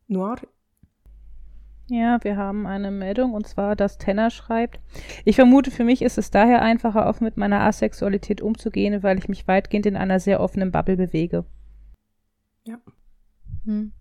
Noir, 0.08 0.38
ja, 1.92 2.24
wir 2.24 2.38
haben 2.38 2.68
eine 2.68 2.92
Meldung 2.92 3.34
und 3.34 3.48
zwar, 3.48 3.76
dass 3.76 3.98
Tenner 3.98 4.30
schreibt. 4.30 4.80
Ich 5.26 5.36
vermute, 5.36 5.72
für 5.72 5.84
mich 5.84 6.04
ist 6.04 6.20
es 6.20 6.30
daher 6.30 6.62
einfacher, 6.62 7.08
offen 7.08 7.24
mit 7.24 7.36
meiner 7.36 7.62
Asexualität 7.62 8.42
umzugehen, 8.42 9.02
weil 9.02 9.18
ich 9.18 9.28
mich 9.28 9.48
weitgehend 9.48 9.88
in 9.88 9.98
einer 9.98 10.20
sehr 10.20 10.40
offenen 10.40 10.72
Bubble 10.72 10.98
bewege. 10.98 11.46
Ja. 12.64 12.78
Hm. 13.66 13.92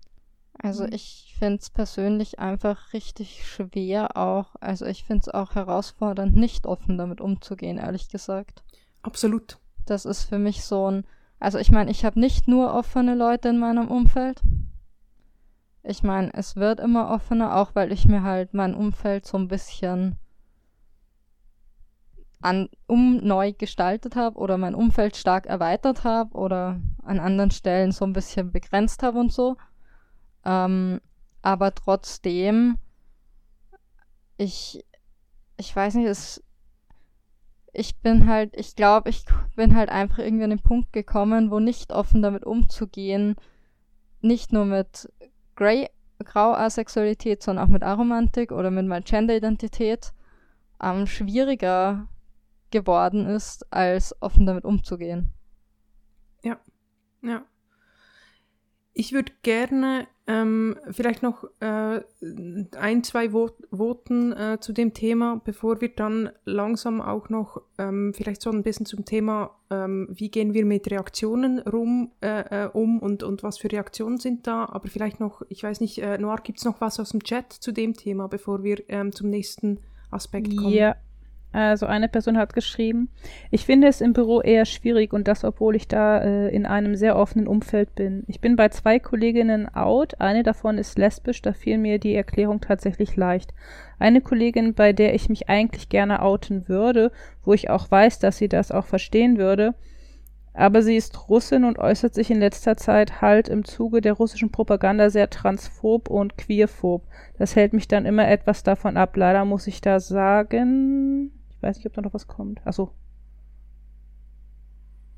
Also 0.59 0.84
hm. 0.84 0.92
ich 0.92 1.34
finde 1.38 1.59
es 1.61 1.70
persönlich 1.70 2.38
einfach 2.38 2.92
richtig 2.92 3.46
schwer 3.46 4.16
auch. 4.16 4.56
Also 4.61 4.86
ich 4.86 5.04
finde 5.04 5.22
es 5.22 5.28
auch 5.28 5.54
herausfordernd, 5.54 6.34
nicht 6.34 6.66
offen 6.66 6.98
damit 6.98 7.20
umzugehen, 7.20 7.78
ehrlich 7.78 8.09
gesagt. 8.09 8.62
Absolut. 9.02 9.59
Das 9.86 10.04
ist 10.04 10.24
für 10.24 10.38
mich 10.38 10.64
so 10.64 10.90
ein. 10.90 11.06
Also 11.40 11.59
ich 11.59 11.70
meine, 11.70 11.90
ich 11.90 12.04
habe 12.04 12.18
nicht 12.18 12.48
nur 12.48 12.74
offene 12.74 13.14
Leute 13.14 13.48
in 13.48 13.59
meinem 13.59 13.88
Umfeld. 13.88 14.42
Ich 15.84 16.02
meine, 16.02 16.34
es 16.34 16.56
wird 16.56 16.80
immer 16.80 17.11
offener, 17.11 17.56
auch 17.56 17.74
weil 17.74 17.92
ich 17.92 18.06
mir 18.06 18.22
halt 18.24 18.52
mein 18.52 18.74
Umfeld 18.74 19.24
so 19.24 19.38
ein 19.38 19.48
bisschen 19.48 20.18
an, 22.40 22.68
um 22.86 23.18
neu 23.18 23.52
gestaltet 23.52 24.16
habe 24.16 24.38
oder 24.38 24.59
mein 24.59 24.74
Umfeld 24.74 25.16
stark 25.16 25.46
erweitert 25.46 26.04
habe 26.04 26.36
oder 26.36 26.80
an 27.02 27.20
anderen 27.20 27.50
Stellen 27.50 27.92
so 27.92 28.04
ein 28.04 28.12
bisschen 28.12 28.52
begrenzt 28.52 29.02
habe 29.02 29.18
und 29.18 29.32
so. 29.32 29.56
Ähm, 30.45 31.01
aber 31.43 31.74
trotzdem, 31.74 32.78
ich, 34.36 34.84
ich 35.57 35.74
weiß 35.74 35.95
nicht, 35.95 36.07
es, 36.07 36.43
ich 37.72 37.97
bin 37.99 38.28
halt, 38.28 38.57
ich 38.57 38.76
glaube, 38.76 39.11
ich 39.11 39.24
bin 39.57 39.74
halt 39.74 39.91
einfach 39.91 40.18
irgendwie 40.18 40.45
an 40.45 40.51
den 40.51 40.62
Punkt 40.62 40.93
gekommen, 40.93 41.51
wo 41.51 41.61
nicht 41.61 41.93
offen 41.93 42.22
damit 42.22 42.45
umzugehen, 42.45 43.36
nicht 44.20 44.53
nur 44.53 44.64
mit 44.64 45.12
Grey, 45.55 45.89
Grau-Asexualität, 46.24 47.43
sondern 47.43 47.66
auch 47.66 47.70
mit 47.70 47.82
Aromantik 47.82 48.53
oder 48.53 48.70
mit 48.70 48.86
meiner 48.86 49.05
Gender-Identität 49.05 50.12
ähm, 50.82 51.07
schwieriger 51.07 52.09
geworden 52.70 53.26
ist, 53.26 53.70
als 53.72 54.14
offen 54.20 54.47
damit 54.47 54.64
umzugehen. 54.64 55.30
Ja, 56.43 56.59
ja. 57.22 57.43
Ich 58.95 59.12
würde 59.12 59.32
gerne 59.43 60.09
ähm, 60.26 60.76
vielleicht 60.91 61.22
noch 61.22 61.45
äh, 61.61 62.01
ein, 62.76 63.03
zwei 63.03 63.30
Voten 63.32 64.32
äh, 64.32 64.59
zu 64.61 64.72
dem 64.72 64.93
Thema, 64.93 65.41
bevor 65.43 65.80
wir 65.80 65.89
dann 65.89 66.30
langsam 66.45 67.01
auch 67.01 67.28
noch 67.30 67.62
ähm, 67.78 68.12
vielleicht 68.14 68.43
so 68.43 68.51
ein 68.51 68.62
bisschen 68.62 68.84
zum 68.84 69.07
Thema, 69.07 69.57
ähm, 69.70 70.09
wie 70.11 70.30
gehen 70.30 70.53
wir 70.53 70.66
mit 70.66 70.91
Reaktionen 70.91 71.61
rum, 71.61 72.12
äh, 72.20 72.64
äh 72.64 72.70
um 72.72 72.99
und, 72.99 73.22
und 73.22 73.43
was 73.43 73.59
für 73.59 73.72
Reaktionen 73.72 74.18
sind 74.18 74.47
da. 74.47 74.66
Aber 74.66 74.89
vielleicht 74.89 75.18
noch, 75.18 75.43
ich 75.49 75.62
weiß 75.62 75.80
nicht, 75.80 75.99
äh, 75.99 76.18
Noir, 76.18 76.41
gibt 76.43 76.59
es 76.59 76.64
noch 76.64 76.80
was 76.80 77.01
aus 77.01 77.11
dem 77.11 77.22
Chat 77.22 77.53
zu 77.53 77.72
dem 77.72 77.95
Thema, 77.95 78.28
bevor 78.28 78.62
wir 78.62 78.82
ähm, 78.89 79.12
zum 79.12 79.30
nächsten 79.30 79.80
Aspekt 80.11 80.57
kommen? 80.57 80.72
Ja, 80.72 80.97
also 81.53 81.86
eine 81.86 82.09
Person 82.09 82.36
hat 82.36 82.53
geschrieben, 82.53 83.09
ich 83.51 83.64
finde 83.64 83.88
es 83.88 84.03
im 84.03 84.12
Büro 84.12 84.42
eher 84.42 84.66
schwierig 84.66 85.14
und 85.14 85.26
das, 85.26 85.44
obwohl 85.44 85.76
ich 85.76 85.88
da 85.88 86.18
äh, 86.18 86.49
in 86.49 86.66
einem 86.66 86.94
sehr 86.94 87.16
offenen 87.16 87.49
Umfeld 87.49 87.94
bin. 87.94 88.24
Ich 88.26 88.40
bin 88.40 88.55
bei 88.55 88.68
zwei 88.68 88.99
Kolleginnen 88.99 89.74
out, 89.74 90.20
eine 90.20 90.42
davon 90.42 90.76
ist 90.76 90.99
lesbisch, 90.99 91.40
da 91.40 91.55
fiel 91.55 91.78
mir 91.78 91.99
die 91.99 92.14
Erklärung 92.14 92.61
tatsächlich 92.61 93.16
leicht. 93.16 93.55
Eine 93.99 94.20
Kollegin, 94.20 94.74
bei 94.74 94.92
der 94.92 95.14
ich 95.14 95.30
mich 95.30 95.49
eigentlich 95.49 95.88
gerne 95.88 96.20
outen 96.22 96.68
würde, 96.68 97.12
wo 97.42 97.55
ich 97.55 97.70
auch 97.70 97.90
weiß, 97.90 98.18
dass 98.18 98.36
sie 98.36 98.49
das 98.49 98.70
auch 98.70 98.84
verstehen 98.84 99.38
würde, 99.38 99.74
aber 100.59 100.82
sie 100.82 100.96
ist 100.96 101.28
Russin 101.28 101.64
und 101.64 101.78
äußert 101.78 102.14
sich 102.14 102.30
in 102.30 102.40
letzter 102.40 102.76
Zeit 102.76 103.22
halt 103.22 103.49
im 103.49 103.64
Zuge 103.64 104.01
der 104.01 104.14
russischen 104.14 104.51
Propaganda 104.51 105.09
sehr 105.09 105.30
transphob 105.30 106.11
und 106.11 106.36
queerphob. 106.36 107.05
Das 107.38 107.55
hält 107.55 107.72
mich 107.72 107.86
dann 107.86 108.05
immer 108.05 108.28
etwas 108.28 108.64
davon 108.64 108.96
ab. 108.96 109.16
Leider 109.16 109.44
muss 109.44 109.68
ich 109.68 109.80
da 109.80 110.01
sagen, 110.01 111.30
weiß 111.62 111.76
nicht, 111.76 111.86
ob 111.86 111.94
da 111.94 112.02
noch 112.02 112.14
was 112.14 112.26
kommt. 112.26 112.66
Achso. 112.66 112.92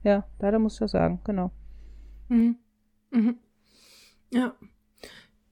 Ja, 0.02 0.24
leider 0.38 0.58
muss 0.58 0.74
ich 0.74 0.78
das 0.80 0.92
sagen, 0.92 1.20
genau. 1.24 1.50
Mhm. 2.28 2.56
Mhm. 3.10 3.38
Ja. 4.30 4.54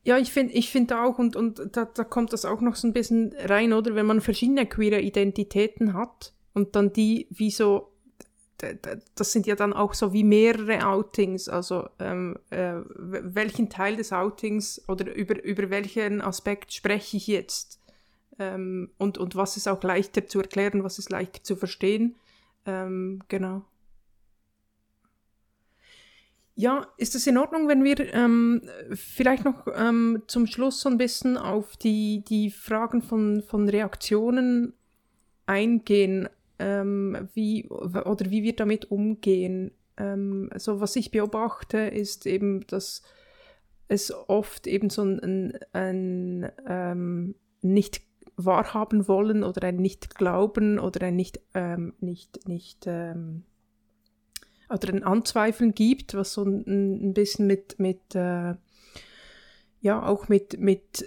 Ja, 0.05 0.17
ich 0.17 0.33
finde 0.33 0.55
ich 0.55 0.71
find 0.71 0.93
auch, 0.93 1.19
und, 1.19 1.37
und 1.37 1.77
da, 1.77 1.85
da 1.85 2.05
kommt 2.05 2.33
das 2.33 2.45
auch 2.45 2.63
noch 2.63 2.77
so 2.77 2.87
ein 2.87 2.95
bisschen 2.95 3.35
rein, 3.37 3.73
oder? 3.73 3.95
Wenn 3.95 4.07
man 4.07 4.21
verschiedene 4.23 4.65
queere 4.65 5.01
Identitäten 5.01 5.93
hat 5.93 6.33
und 6.55 6.77
dann 6.77 6.93
die 6.93 7.27
wie 7.31 7.51
so, 7.51 7.93
das 9.15 9.33
sind 9.33 9.47
ja 9.47 9.55
dann 9.55 9.73
auch 9.73 9.93
so 9.93 10.13
wie 10.13 10.25
mehrere 10.25 10.87
Outings, 10.87 11.49
also 11.49 11.89
ähm, 11.99 12.39
äh, 12.51 12.75
welchen 12.87 13.69
Teil 13.69 13.97
des 13.97 14.13
Outings 14.13 14.83
oder 14.89 15.15
über, 15.15 15.43
über 15.45 15.69
welchen 15.69 16.23
Aspekt 16.23 16.73
spreche 16.73 17.19
ich 17.19 17.27
jetzt? 17.27 17.78
Ähm, 18.39 18.91
und, 18.99 19.19
und 19.19 19.37
was 19.37 19.57
ist 19.57 19.69
auch 19.69 19.83
leichter 19.83 20.27
zu 20.27 20.41
erklären, 20.41 20.85
was 20.85 20.99
ist 20.99 21.11
leichter 21.11 21.43
zu 21.43 21.57
verstehen. 21.57 22.17
Ähm, 22.67 23.21
genau. 23.29 23.65
Ja, 26.55 26.89
ist 26.97 27.15
es 27.15 27.27
in 27.27 27.39
Ordnung, 27.39 27.69
wenn 27.69 27.85
wir 27.85 28.13
ähm, 28.13 28.63
vielleicht 28.93 29.45
noch 29.45 29.69
ähm, 29.77 30.23
zum 30.27 30.47
Schluss 30.47 30.81
so 30.81 30.89
ein 30.89 30.99
bisschen 30.99 31.37
auf 31.37 31.77
die, 31.77 32.25
die 32.27 32.51
Fragen 32.51 33.01
von, 33.01 33.43
von 33.43 33.69
Reaktionen 33.69 34.73
eingehen, 35.47 36.29
ähm, 36.59 37.29
wie, 37.33 37.69
oder 37.69 38.31
wie 38.31 38.43
wir 38.43 38.57
damit 38.57 38.91
umgehen? 38.91 39.71
Also 39.97 40.81
was 40.81 40.95
ich 40.95 41.11
beobachte, 41.11 41.79
ist 41.79 42.25
eben, 42.27 42.65
dass 42.69 43.03
es 43.89 44.13
oft 44.13 44.69
eben 44.69 44.91
so 44.91 45.03
ein, 45.03 45.19
ein, 45.21 45.59
ein 45.73 46.53
ähm, 46.69 47.35
nicht 47.63 48.08
wahrhaben 48.39 49.09
wollen 49.09 49.43
oder 49.43 49.67
ein 49.67 49.77
nicht 49.77 50.15
glauben 50.15 50.79
oder 50.79 51.07
ein 51.07 51.17
nicht, 51.17 51.41
ähm, 51.55 51.93
nicht, 52.01 52.49
nicht 52.49 52.85
ähm, 52.87 53.43
oder 54.71 54.93
ein 54.93 55.03
Anzweifeln 55.03 55.75
gibt, 55.75 56.15
was 56.15 56.33
so 56.33 56.45
ein, 56.45 57.09
ein 57.09 57.15
bisschen 57.15 57.47
mit, 57.47 57.79
mit 57.79 58.15
äh, 58.15 58.55
ja, 59.81 60.03
auch 60.07 60.29
mit, 60.29 60.59
mit 60.59 61.05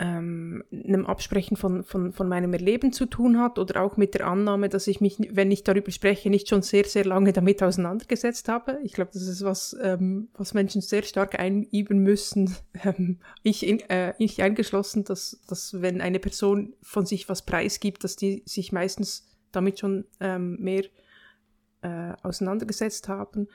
ähm, 0.00 0.64
einem 0.72 1.04
Absprechen 1.04 1.58
von, 1.58 1.84
von, 1.84 2.12
von 2.12 2.26
meinem 2.26 2.54
Erleben 2.54 2.90
zu 2.90 3.04
tun 3.04 3.38
hat 3.38 3.58
oder 3.58 3.82
auch 3.82 3.98
mit 3.98 4.14
der 4.14 4.26
Annahme, 4.26 4.70
dass 4.70 4.86
ich 4.86 5.02
mich, 5.02 5.18
wenn 5.30 5.50
ich 5.50 5.62
darüber 5.62 5.90
spreche, 5.90 6.30
nicht 6.30 6.48
schon 6.48 6.62
sehr, 6.62 6.84
sehr 6.86 7.04
lange 7.04 7.34
damit 7.34 7.62
auseinandergesetzt 7.62 8.48
habe. 8.48 8.78
Ich 8.82 8.94
glaube, 8.94 9.10
das 9.12 9.26
ist 9.26 9.44
was, 9.44 9.76
ähm, 9.82 10.28
was 10.32 10.54
Menschen 10.54 10.80
sehr 10.80 11.02
stark 11.02 11.38
einüben 11.38 11.98
müssen. 11.98 12.56
Ähm, 12.82 13.18
ich, 13.42 13.66
in, 13.66 13.80
äh, 13.90 14.14
ich 14.16 14.42
eingeschlossen, 14.42 15.04
dass, 15.04 15.42
dass 15.46 15.82
wenn 15.82 16.00
eine 16.00 16.18
Person 16.18 16.72
von 16.80 17.04
sich 17.04 17.28
was 17.28 17.44
preisgibt, 17.44 18.04
dass 18.04 18.16
die 18.16 18.42
sich 18.46 18.72
meistens 18.72 19.28
damit 19.52 19.80
schon 19.80 20.06
ähm, 20.18 20.56
mehr 20.60 20.84
äh, 21.82 22.12
auseinandergesetzt 22.22 23.08
haben. 23.08 23.48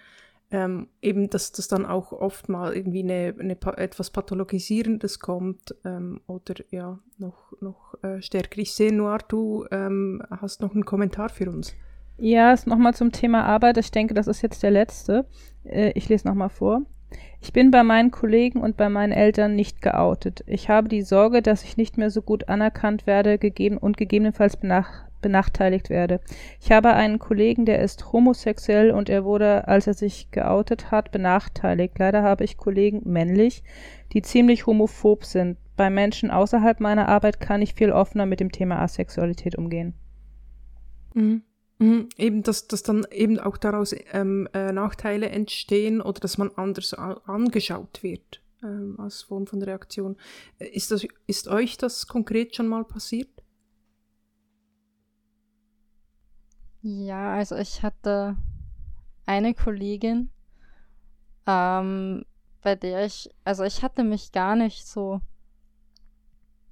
Ähm, 0.52 0.90
eben, 1.02 1.30
dass 1.30 1.52
das 1.52 1.68
dann 1.68 1.86
auch 1.86 2.12
oft 2.12 2.50
mal 2.50 2.76
irgendwie 2.76 3.02
eine, 3.02 3.36
eine 3.40 3.58
etwas 3.78 4.12
Pathologisierendes 4.12 5.20
kommt 5.20 5.76
ähm, 5.84 6.22
oder 6.28 6.54
ja, 6.70 7.00
noch, 7.18 7.54
noch 7.62 7.96
äh, 8.04 8.22
stärker. 8.22 8.60
Ich 8.60 8.74
sehe, 8.74 8.94
Noir, 8.94 9.18
du 9.28 9.66
ähm, 9.72 10.22
hast 10.30 10.62
noch 10.62 10.74
einen 10.74 10.86
Kommentar 10.86 11.30
für 11.30 11.50
uns. 11.50 11.74
Ja, 12.18 12.56
nochmal 12.66 12.94
zum 12.94 13.12
Thema 13.12 13.44
Arbeit. 13.44 13.78
Ich 13.78 13.92
denke, 13.92 14.14
das 14.14 14.28
ist 14.28 14.42
jetzt 14.42 14.64
der 14.64 14.72
letzte. 14.72 15.26
Äh, 15.64 15.92
ich 15.96 16.08
lese 16.10 16.28
nochmal 16.28 16.50
vor. 16.50 16.84
Ich 17.42 17.54
bin 17.54 17.72
bei 17.72 17.84
meinen 17.84 18.12
Kollegen 18.12 18.62
und 18.62 18.78
bei 18.78 18.90
meinen 18.90 19.12
Eltern 19.12 19.56
nicht 19.56 19.82
geoutet. 19.82 20.44
Ich 20.48 20.70
habe 20.70 20.90
die 20.90 21.02
Sorge, 21.02 21.42
dass 21.42 21.64
ich 21.64 21.78
nicht 21.78 21.98
mehr 21.98 22.10
so 22.10 22.22
gut 22.22 22.50
anerkannt 22.50 23.06
werde 23.08 23.38
gegeben 23.38 23.78
und 23.78 23.98
gegebenenfalls 23.98 24.58
benach 24.58 25.06
benachteiligt 25.26 25.90
werde. 25.90 26.22
Ich 26.62 26.72
habe 26.72 26.94
einen 26.94 27.18
Kollegen, 27.18 27.66
der 27.66 27.82
ist 27.82 28.14
homosexuell 28.14 28.92
und 28.92 29.10
er 29.10 29.26
wurde, 29.26 29.68
als 29.68 29.88
er 29.88 29.96
sich 29.96 30.30
geoutet 30.30 30.92
hat, 30.92 31.12
benachteiligt. 31.12 31.98
Leider 31.98 32.22
habe 32.22 32.44
ich 32.44 32.58
Kollegen 32.58 33.02
männlich, 33.06 33.64
die 34.14 34.22
ziemlich 34.22 34.68
homophob 34.68 35.26
sind. 35.26 35.58
Bei 35.76 35.90
Menschen 35.90 36.30
außerhalb 36.30 36.80
meiner 36.80 37.10
Arbeit 37.10 37.40
kann 37.40 37.64
ich 37.64 37.74
viel 37.74 37.92
offener 37.92 38.28
mit 38.28 38.40
dem 38.40 38.52
Thema 38.52 38.80
Asexualität 38.80 39.56
umgehen. 39.56 39.96
Mhm. 41.16 41.42
Mhm. 41.80 42.10
Eben, 42.18 42.44
dass, 42.44 42.68
dass 42.68 42.84
dann 42.84 43.08
eben 43.12 43.40
auch 43.40 43.58
daraus 43.58 43.96
ähm, 44.14 44.48
äh, 44.54 44.72
Nachteile 44.72 45.30
entstehen 45.30 46.02
oder 46.02 46.20
dass 46.20 46.38
man 46.38 46.52
anders 46.56 46.94
angeschaut 46.94 48.04
wird 48.04 48.44
ähm, 48.64 49.00
als 49.00 49.24
Form 49.24 49.48
von 49.48 49.64
Reaktion. 49.64 50.18
Äh, 50.60 50.68
ist, 50.68 50.92
das, 50.92 51.08
ist 51.26 51.48
euch 51.48 51.78
das 51.78 52.06
konkret 52.06 52.56
schon 52.56 52.68
mal 52.68 52.86
passiert? 52.86 53.30
Ja, 56.88 57.34
also 57.34 57.56
ich 57.56 57.82
hatte 57.82 58.38
eine 59.26 59.56
Kollegin, 59.56 60.30
ähm, 61.48 62.26
bei 62.62 62.76
der 62.76 63.04
ich, 63.08 63.34
also 63.44 63.64
ich 63.64 63.82
hatte 63.82 64.04
mich 64.04 64.32
gar 64.32 64.56
nicht 64.56 64.86
so 64.86 65.20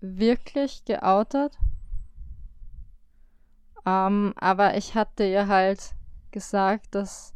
wirklich 0.01 0.85
geoutet. 0.85 1.57
Ähm, 3.87 4.35
aber 4.35 4.77
ich 4.77 4.93
hatte 4.93 5.23
ihr 5.25 5.47
halt 5.47 5.95
gesagt, 6.29 6.93
dass 6.93 7.33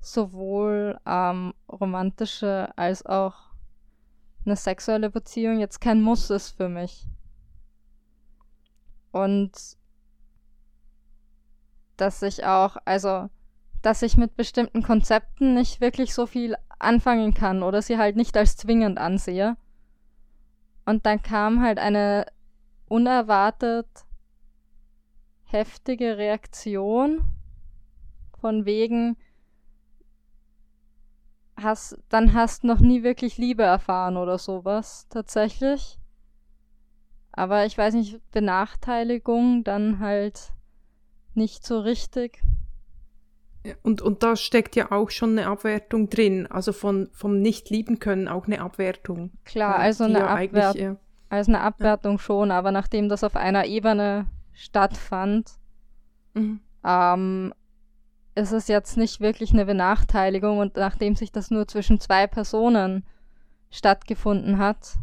sowohl 0.00 0.98
ähm, 1.06 1.54
romantische 1.68 2.76
als 2.76 3.06
auch 3.06 3.36
eine 4.44 4.56
sexuelle 4.56 5.10
Beziehung 5.10 5.60
jetzt 5.60 5.80
kein 5.80 6.02
Muss 6.02 6.28
ist 6.30 6.56
für 6.56 6.68
mich. 6.68 7.06
Und 9.12 9.76
dass 11.96 12.22
ich 12.22 12.44
auch, 12.44 12.76
also, 12.84 13.28
dass 13.82 14.02
ich 14.02 14.16
mit 14.16 14.36
bestimmten 14.36 14.82
Konzepten 14.82 15.54
nicht 15.54 15.80
wirklich 15.80 16.14
so 16.14 16.26
viel 16.26 16.56
anfangen 16.78 17.34
kann 17.34 17.62
oder 17.62 17.82
sie 17.82 17.98
halt 17.98 18.16
nicht 18.16 18.36
als 18.36 18.56
zwingend 18.56 18.98
ansehe. 18.98 19.56
Und 20.86 21.06
dann 21.06 21.22
kam 21.22 21.62
halt 21.62 21.78
eine 21.78 22.26
unerwartet 22.88 23.88
heftige 25.44 26.18
Reaktion 26.18 27.22
von 28.40 28.66
wegen, 28.66 29.16
hast, 31.56 31.98
dann 32.08 32.34
hast 32.34 32.64
noch 32.64 32.80
nie 32.80 33.02
wirklich 33.02 33.38
Liebe 33.38 33.62
erfahren 33.62 34.16
oder 34.16 34.38
sowas 34.38 35.06
tatsächlich. 35.08 35.98
Aber 37.32 37.66
ich 37.66 37.76
weiß 37.76 37.94
nicht, 37.94 38.20
Benachteiligung 38.30 39.64
dann 39.64 39.98
halt 39.98 40.52
nicht 41.36 41.66
so 41.66 41.80
richtig. 41.80 42.42
Und, 43.82 44.02
und 44.02 44.22
da 44.22 44.36
steckt 44.36 44.76
ja 44.76 44.92
auch 44.92 45.10
schon 45.10 45.38
eine 45.38 45.46
Abwertung 45.46 46.10
drin, 46.10 46.46
also 46.46 46.72
von, 46.72 47.08
vom 47.12 47.40
Nicht-Lieben 47.40 47.98
können 47.98 48.28
auch 48.28 48.46
eine 48.46 48.60
Abwertung. 48.60 49.30
Klar, 49.44 49.76
also 49.78 50.04
eine, 50.04 50.18
ja 50.18 50.26
Abwert 50.26 50.74
ja, 50.74 50.96
also 51.30 51.50
eine 51.50 51.62
Abwertung 51.62 52.16
ja. 52.16 52.18
schon, 52.18 52.50
aber 52.50 52.72
nachdem 52.72 53.08
das 53.08 53.24
auf 53.24 53.36
einer 53.36 53.64
Ebene 53.64 54.26
stattfand, 54.52 55.52
mhm. 56.34 56.60
ähm, 56.84 57.54
ist 58.34 58.52
es 58.52 58.68
jetzt 58.68 58.98
nicht 58.98 59.20
wirklich 59.20 59.52
eine 59.52 59.64
Benachteiligung 59.64 60.58
und 60.58 60.76
nachdem 60.76 61.16
sich 61.16 61.32
das 61.32 61.50
nur 61.50 61.66
zwischen 61.66 62.00
zwei 62.00 62.26
Personen 62.26 63.06
stattgefunden 63.70 64.58
hat, 64.58 64.98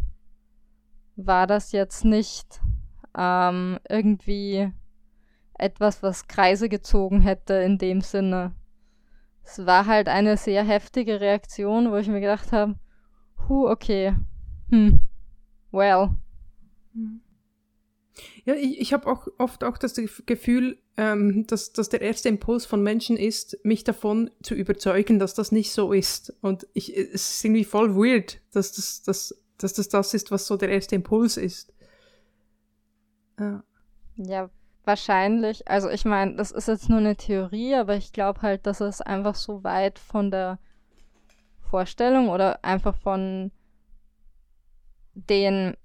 war 1.16 1.48
das 1.48 1.72
jetzt 1.72 2.06
nicht 2.06 2.62
ähm, 3.18 3.80
irgendwie 3.90 4.72
etwas, 5.62 6.01
was 6.03 6.28
Kreise 6.28 6.70
gezogen 6.70 7.22
hätte 7.22 7.53
in 7.53 7.78
dem 7.78 8.01
Sinne. 8.01 8.55
Es 9.43 9.66
war 9.66 9.86
halt 9.86 10.07
eine 10.07 10.38
sehr 10.38 10.64
heftige 10.64 11.22
Reaktion, 11.22 11.91
wo 11.91 11.97
ich 11.97 12.07
mir 12.07 12.22
gedacht 12.22 12.51
habe, 12.51 12.76
hu, 13.47 13.68
okay, 13.68 14.15
hm, 14.69 15.02
well. 15.72 16.11
Ja, 18.45 18.56
ich, 18.56 18.80
ich 18.80 18.94
habe 18.94 19.07
auch 19.07 19.27
oft 19.38 19.64
auch 19.64 19.77
das 19.77 19.99
Gefühl, 20.26 20.77
ähm, 20.98 21.45
dass, 21.48 21.73
dass 21.73 21.90
der 21.90 22.02
erste 22.02 22.30
Impuls 22.30 22.65
von 22.65 22.84
Menschen 22.84 23.18
ist, 23.18 23.57
mich 23.64 23.84
davon 23.84 24.31
zu 24.44 24.56
überzeugen, 24.56 25.19
dass 25.19 25.34
das 25.34 25.52
nicht 25.52 25.72
so 25.72 25.94
ist. 25.94 26.34
Und 26.41 26.68
ich, 26.73 26.95
es 26.95 27.38
ist 27.38 27.45
irgendwie 27.45 27.64
voll 27.64 27.95
weird, 27.95 28.41
dass 28.52 28.73
das, 28.73 29.03
dass, 29.03 29.41
dass 29.57 29.73
das 29.73 29.90
das 29.90 30.14
ist, 30.14 30.31
was 30.31 30.48
so 30.48 30.57
der 30.57 30.69
erste 30.69 30.95
Impuls 30.95 31.38
ist. 31.38 31.73
Ja. 33.40 33.64
Ja, 34.18 34.49
wahrscheinlich, 34.86 35.68
also 35.68 35.90
ich 35.90 36.06
meine, 36.06 36.36
das 36.36 36.52
ist 36.52 36.68
jetzt 36.68 36.90
nur 36.90 36.99
eine 36.99 37.16
Theorie, 37.16 37.76
aber 37.76 37.95
ich 37.95 38.14
glaube 38.14 38.41
halt, 38.41 38.66
dass 38.66 38.82
es 38.82 39.02
einfach 39.02 39.36
so 39.36 39.64
weit 39.64 39.99
von 39.99 40.32
der 40.32 40.60
Vorstellung 41.62 42.30
oder 42.30 42.64
einfach 42.64 42.95
von 42.95 43.52
den 45.14 45.76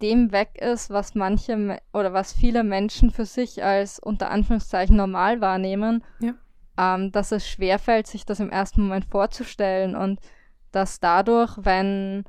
dem 0.00 0.32
weg 0.32 0.58
ist, 0.60 0.90
was 0.90 1.14
manche 1.14 1.80
oder 1.92 2.12
was 2.12 2.32
viele 2.32 2.62
Menschen 2.62 3.10
für 3.10 3.24
sich 3.24 3.64
als 3.64 3.98
unter 3.98 4.30
Anführungszeichen 4.30 4.96
normal 4.96 5.40
wahrnehmen, 5.40 6.04
ja. 6.20 6.34
ähm, 6.78 7.10
dass 7.10 7.32
es 7.32 7.48
schwerfällt, 7.48 8.06
sich 8.06 8.24
das 8.24 8.38
im 8.40 8.50
ersten 8.50 8.82
Moment 8.82 9.06
vorzustellen 9.06 9.96
und 9.96 10.20
dass 10.70 11.00
dadurch, 11.00 11.56
wenn 11.60 12.24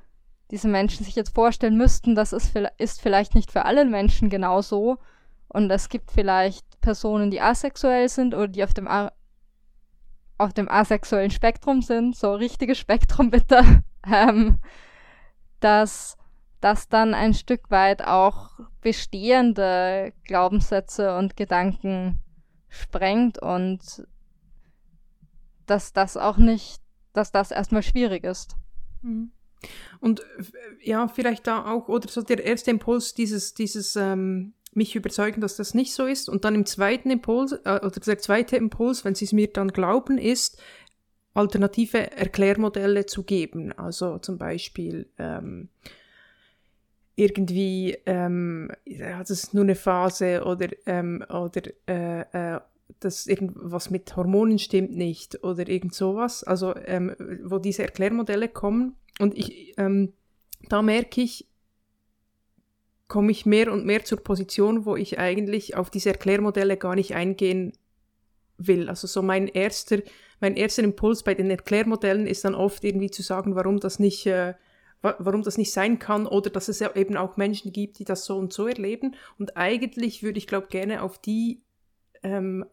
diese 0.52 0.68
Menschen 0.68 1.06
sich 1.06 1.16
jetzt 1.16 1.36
vorstellen 1.36 1.78
müssten, 1.78 2.16
das 2.16 2.34
ist, 2.34 2.58
ist 2.78 3.02
vielleicht 3.02 3.36
nicht 3.36 3.52
für 3.52 3.66
alle 3.66 3.86
Menschen 3.86 4.30
genauso, 4.30 4.98
und 5.50 5.70
es 5.72 5.90
gibt 5.90 6.12
vielleicht 6.12 6.80
Personen, 6.82 7.32
die 7.32 7.42
asexuell 7.42 8.08
sind 8.08 8.34
oder 8.34 8.48
die 8.48 8.64
auf 8.64 8.74
dem, 8.74 8.88
auf 10.38 10.54
dem 10.54 10.70
asexuellen 10.70 11.32
Spektrum 11.32 11.82
sind, 11.82 12.16
so 12.16 12.34
richtiges 12.34 12.78
Spektrum 12.78 13.30
bitte, 13.32 13.84
ähm, 14.10 14.60
dass 15.60 16.18
das 16.62 16.88
dann 16.88 17.14
ein 17.14 17.34
Stück 17.34 17.72
weit 17.72 18.06
auch 18.06 18.60
bestehende 18.82 20.14
Glaubenssätze 20.24 21.18
und 21.18 21.36
Gedanken 21.36 22.20
sprengt 22.68 23.42
und 23.42 24.08
dass 25.66 25.94
das 25.94 26.18
auch 26.18 26.38
nicht, 26.38 26.82
dass 27.14 27.32
das 27.32 27.52
erstmal 27.52 27.84
schwierig 27.84 28.24
ist. 28.24 28.56
Mhm. 29.02 29.32
Und 30.00 30.22
ja, 30.82 31.08
vielleicht 31.08 31.48
da 31.48 31.66
auch, 31.66 31.90
oder 31.90 32.08
so 32.08 32.22
der 32.22 32.44
erste 32.44 32.72
Impuls, 32.72 33.14
dieses, 33.14 33.54
dieses 33.54 33.96
ähm, 33.96 34.54
mich 34.72 34.96
überzeugen, 34.96 35.42
dass 35.42 35.56
das 35.56 35.74
nicht 35.74 35.94
so 35.94 36.06
ist. 36.06 36.30
Und 36.30 36.46
dann 36.46 36.56
im 36.56 36.66
zweiten 36.66 37.10
Impuls, 37.10 37.54
äh, 37.54 37.80
oder 37.84 37.90
der 37.92 38.20
zweite 38.20 38.56
Impuls, 38.56 39.04
wenn 39.06 39.16
sie 39.16 39.26
es 39.26 39.34
mir 39.34 39.48
dann 39.48 39.70
glauben, 39.70 40.18
ist, 40.18 40.62
alternative 41.34 42.12
Erklärmodelle 42.12 43.06
zu 43.06 43.24
geben. 43.24 43.72
Also 43.78 44.18
zum 44.20 44.38
Beispiel 44.38 45.08
ähm, 45.18 45.70
irgendwie, 47.16 47.98
ähm, 48.06 48.72
ja, 48.86 49.20
das 49.20 49.32
ist 49.32 49.54
nur 49.54 49.64
eine 49.64 49.76
Phase 49.76 50.44
oder, 50.44 50.70
ähm, 50.86 51.24
oder 51.30 51.62
äh, 51.88 52.56
äh, 52.56 52.60
dass 53.00 53.28
irgendwas 53.28 53.92
mit 53.92 54.16
Hormonen 54.16 54.58
stimmt 54.58 54.96
nicht 54.96 55.44
oder 55.44 55.68
irgend 55.68 55.94
sowas. 55.94 56.44
Also 56.44 56.76
ähm, 56.76 57.16
wo 57.44 57.60
diese 57.60 57.84
Erklärmodelle 57.84 58.50
kommen. 58.50 58.96
Und 59.20 59.38
ich, 59.38 59.78
ähm, 59.78 60.14
da 60.70 60.82
merke 60.82 61.22
ich, 61.22 61.46
komme 63.10 63.32
ich 63.32 63.46
mehr 63.46 63.74
und 63.74 63.86
mehr 63.86 64.06
zur 64.06 64.24
Position, 64.24 64.86
wo 64.86 64.96
ich 64.96 65.20
eigentlich 65.20 65.76
auf 65.76 65.90
diese 65.90 66.12
Erklärmodelle 66.12 66.78
gar 66.78 66.96
nicht 66.96 67.16
eingehen 67.16 67.74
will. 68.58 68.88
Also 68.88 69.08
so 69.08 69.22
mein 69.22 69.48
erster, 69.48 69.98
mein 70.40 70.56
erster 70.56 70.84
Impuls 70.84 71.24
bei 71.24 71.34
den 71.34 71.50
Erklärmodellen 71.50 72.28
ist 72.28 72.46
dann 72.46 72.56
oft 72.56 72.84
irgendwie 72.84 73.10
zu 73.10 73.24
sagen, 73.24 73.56
warum 73.56 73.80
das 73.80 74.00
nicht, 74.00 74.28
äh, 74.28 74.54
warum 75.02 75.42
das 75.42 75.58
nicht 75.58 75.74
sein 75.74 75.98
kann 75.98 76.28
oder 76.28 76.52
dass 76.52 76.68
es 76.68 76.80
ja 76.80 76.96
eben 76.96 77.18
auch 77.18 77.36
Menschen 77.36 77.74
gibt, 77.74 78.00
die 78.00 78.06
das 78.06 78.26
so 78.26 78.38
und 78.38 78.54
so 78.54 78.68
erleben. 78.68 79.16
Und 79.40 79.58
eigentlich 79.58 80.22
würde 80.22 80.38
ich, 80.38 80.46
glaube 80.46 80.68
gerne 80.68 81.02
auf 81.02 81.18
die 81.18 81.64
ähm, 82.22 82.64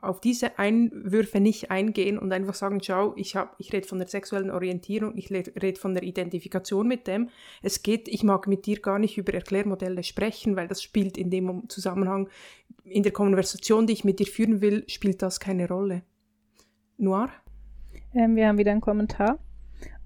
auf 0.00 0.20
diese 0.20 0.58
Einwürfe 0.58 1.40
nicht 1.40 1.70
eingehen 1.70 2.18
und 2.18 2.32
einfach 2.32 2.54
sagen, 2.54 2.80
schau, 2.82 3.14
ich, 3.16 3.36
hab, 3.36 3.56
ich 3.58 3.72
rede 3.72 3.86
von 3.86 3.98
der 3.98 4.08
sexuellen 4.08 4.50
Orientierung, 4.50 5.16
ich 5.16 5.30
rede 5.30 5.80
von 5.80 5.94
der 5.94 6.02
Identifikation 6.02 6.86
mit 6.86 7.06
dem. 7.06 7.30
Es 7.62 7.82
geht, 7.82 8.08
ich 8.08 8.22
mag 8.22 8.46
mit 8.46 8.66
dir 8.66 8.80
gar 8.80 8.98
nicht 8.98 9.18
über 9.18 9.34
Erklärmodelle 9.34 10.02
sprechen, 10.02 10.56
weil 10.56 10.68
das 10.68 10.82
spielt 10.82 11.16
in 11.16 11.30
dem 11.30 11.68
Zusammenhang, 11.68 12.28
in 12.84 13.02
der 13.02 13.12
Konversation, 13.12 13.86
die 13.86 13.92
ich 13.92 14.04
mit 14.04 14.18
dir 14.18 14.26
führen 14.26 14.60
will, 14.60 14.84
spielt 14.88 15.22
das 15.22 15.40
keine 15.40 15.68
Rolle. 15.68 16.02
Noir? 16.98 17.30
Ähm, 18.14 18.36
wir 18.36 18.48
haben 18.48 18.58
wieder 18.58 18.72
einen 18.72 18.80
Kommentar. 18.80 19.38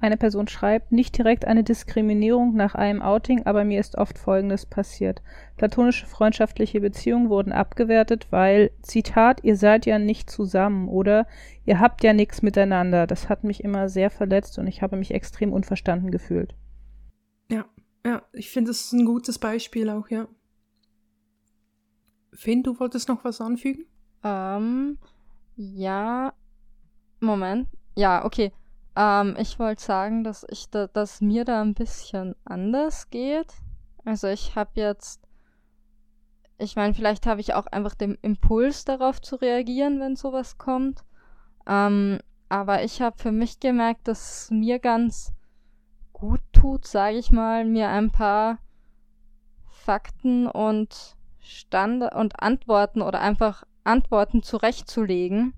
Eine 0.02 0.16
Person 0.16 0.48
schreibt, 0.48 0.92
nicht 0.92 1.18
direkt 1.18 1.44
eine 1.44 1.62
Diskriminierung 1.62 2.54
nach 2.54 2.74
einem 2.74 3.02
Outing, 3.02 3.44
aber 3.44 3.64
mir 3.64 3.80
ist 3.80 3.98
oft 3.98 4.18
Folgendes 4.18 4.64
passiert. 4.64 5.20
Platonische 5.58 6.06
freundschaftliche 6.06 6.80
Beziehungen 6.80 7.28
wurden 7.28 7.52
abgewertet, 7.52 8.26
weil, 8.30 8.70
Zitat, 8.80 9.44
ihr 9.44 9.56
seid 9.56 9.84
ja 9.84 9.98
nicht 9.98 10.30
zusammen 10.30 10.88
oder 10.88 11.26
ihr 11.66 11.80
habt 11.80 12.02
ja 12.02 12.14
nichts 12.14 12.40
miteinander. 12.40 13.06
Das 13.06 13.28
hat 13.28 13.44
mich 13.44 13.62
immer 13.62 13.90
sehr 13.90 14.08
verletzt 14.08 14.58
und 14.58 14.66
ich 14.66 14.80
habe 14.80 14.96
mich 14.96 15.12
extrem 15.12 15.52
unverstanden 15.52 16.10
gefühlt. 16.10 16.54
Ja, 17.50 17.66
ja, 18.06 18.22
ich 18.32 18.50
finde, 18.50 18.70
das 18.70 18.80
ist 18.80 18.92
ein 18.92 19.04
gutes 19.04 19.38
Beispiel 19.38 19.90
auch, 19.90 20.08
ja. 20.08 20.28
Finn, 22.32 22.62
du 22.62 22.80
wolltest 22.80 23.08
noch 23.08 23.22
was 23.22 23.42
anfügen? 23.42 23.84
Ähm, 24.24 24.96
ja, 25.56 26.32
Moment. 27.20 27.68
Ja, 27.96 28.24
okay. 28.24 28.52
Ähm, 28.96 29.36
ich 29.38 29.58
wollte 29.58 29.82
sagen, 29.82 30.24
dass 30.24 30.46
ich 30.48 30.70
da, 30.70 30.86
dass 30.86 31.20
mir 31.20 31.44
da 31.44 31.62
ein 31.62 31.74
bisschen 31.74 32.34
anders 32.44 33.10
geht. 33.10 33.52
Also 34.04 34.28
ich 34.28 34.56
habe 34.56 34.70
jetzt, 34.74 35.20
ich 36.58 36.76
meine, 36.76 36.94
vielleicht 36.94 37.26
habe 37.26 37.40
ich 37.40 37.54
auch 37.54 37.66
einfach 37.66 37.94
den 37.94 38.16
Impuls 38.22 38.84
darauf 38.84 39.20
zu 39.20 39.36
reagieren, 39.36 40.00
wenn 40.00 40.16
sowas 40.16 40.58
kommt. 40.58 41.04
Ähm, 41.66 42.18
aber 42.48 42.82
ich 42.82 43.00
habe 43.00 43.16
für 43.18 43.32
mich 43.32 43.60
gemerkt, 43.60 44.08
dass 44.08 44.44
es 44.44 44.50
mir 44.50 44.78
ganz 44.78 45.32
gut 46.12 46.40
tut, 46.52 46.86
sage 46.86 47.16
ich 47.16 47.30
mal, 47.30 47.64
mir 47.64 47.88
ein 47.88 48.10
paar 48.10 48.58
Fakten 49.68 50.46
und 50.46 51.16
Stand 51.38 52.12
und 52.14 52.42
Antworten 52.42 53.02
oder 53.02 53.20
einfach 53.20 53.64
Antworten 53.84 54.42
zurechtzulegen, 54.42 55.54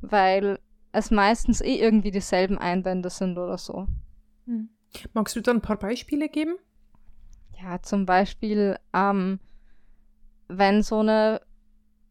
weil 0.00 0.58
es 0.92 1.10
meistens 1.10 1.60
eh 1.60 1.76
irgendwie 1.76 2.10
dieselben 2.10 2.58
Einwände 2.58 3.10
sind 3.10 3.38
oder 3.38 3.58
so. 3.58 3.86
Hm. 4.46 4.70
Magst 5.12 5.36
du 5.36 5.40
da 5.40 5.52
ein 5.52 5.62
paar 5.62 5.78
Beispiele 5.78 6.28
geben? 6.28 6.56
Ja, 7.60 7.80
zum 7.82 8.06
Beispiel, 8.06 8.78
ähm, 8.92 9.38
wenn 10.48 10.82
so 10.82 11.00
eine 11.00 11.42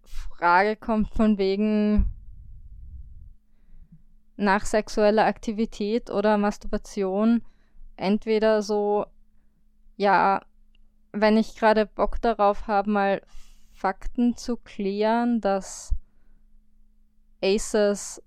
Frage 0.03 0.75
kommt 0.75 1.09
von 1.09 1.37
wegen 1.37 2.05
nach 4.37 4.65
sexueller 4.65 5.25
Aktivität 5.25 6.09
oder 6.09 6.37
Masturbation, 6.37 7.41
entweder 7.97 8.61
so, 8.61 9.05
ja, 9.97 10.41
wenn 11.11 11.35
ich 11.35 11.55
gerade 11.55 11.85
Bock 11.85 12.21
darauf 12.21 12.67
habe, 12.67 12.89
mal 12.89 13.21
Fakten 13.73 14.37
zu 14.37 14.55
klären, 14.55 15.41
dass 15.41 15.93
Aces 17.43 18.21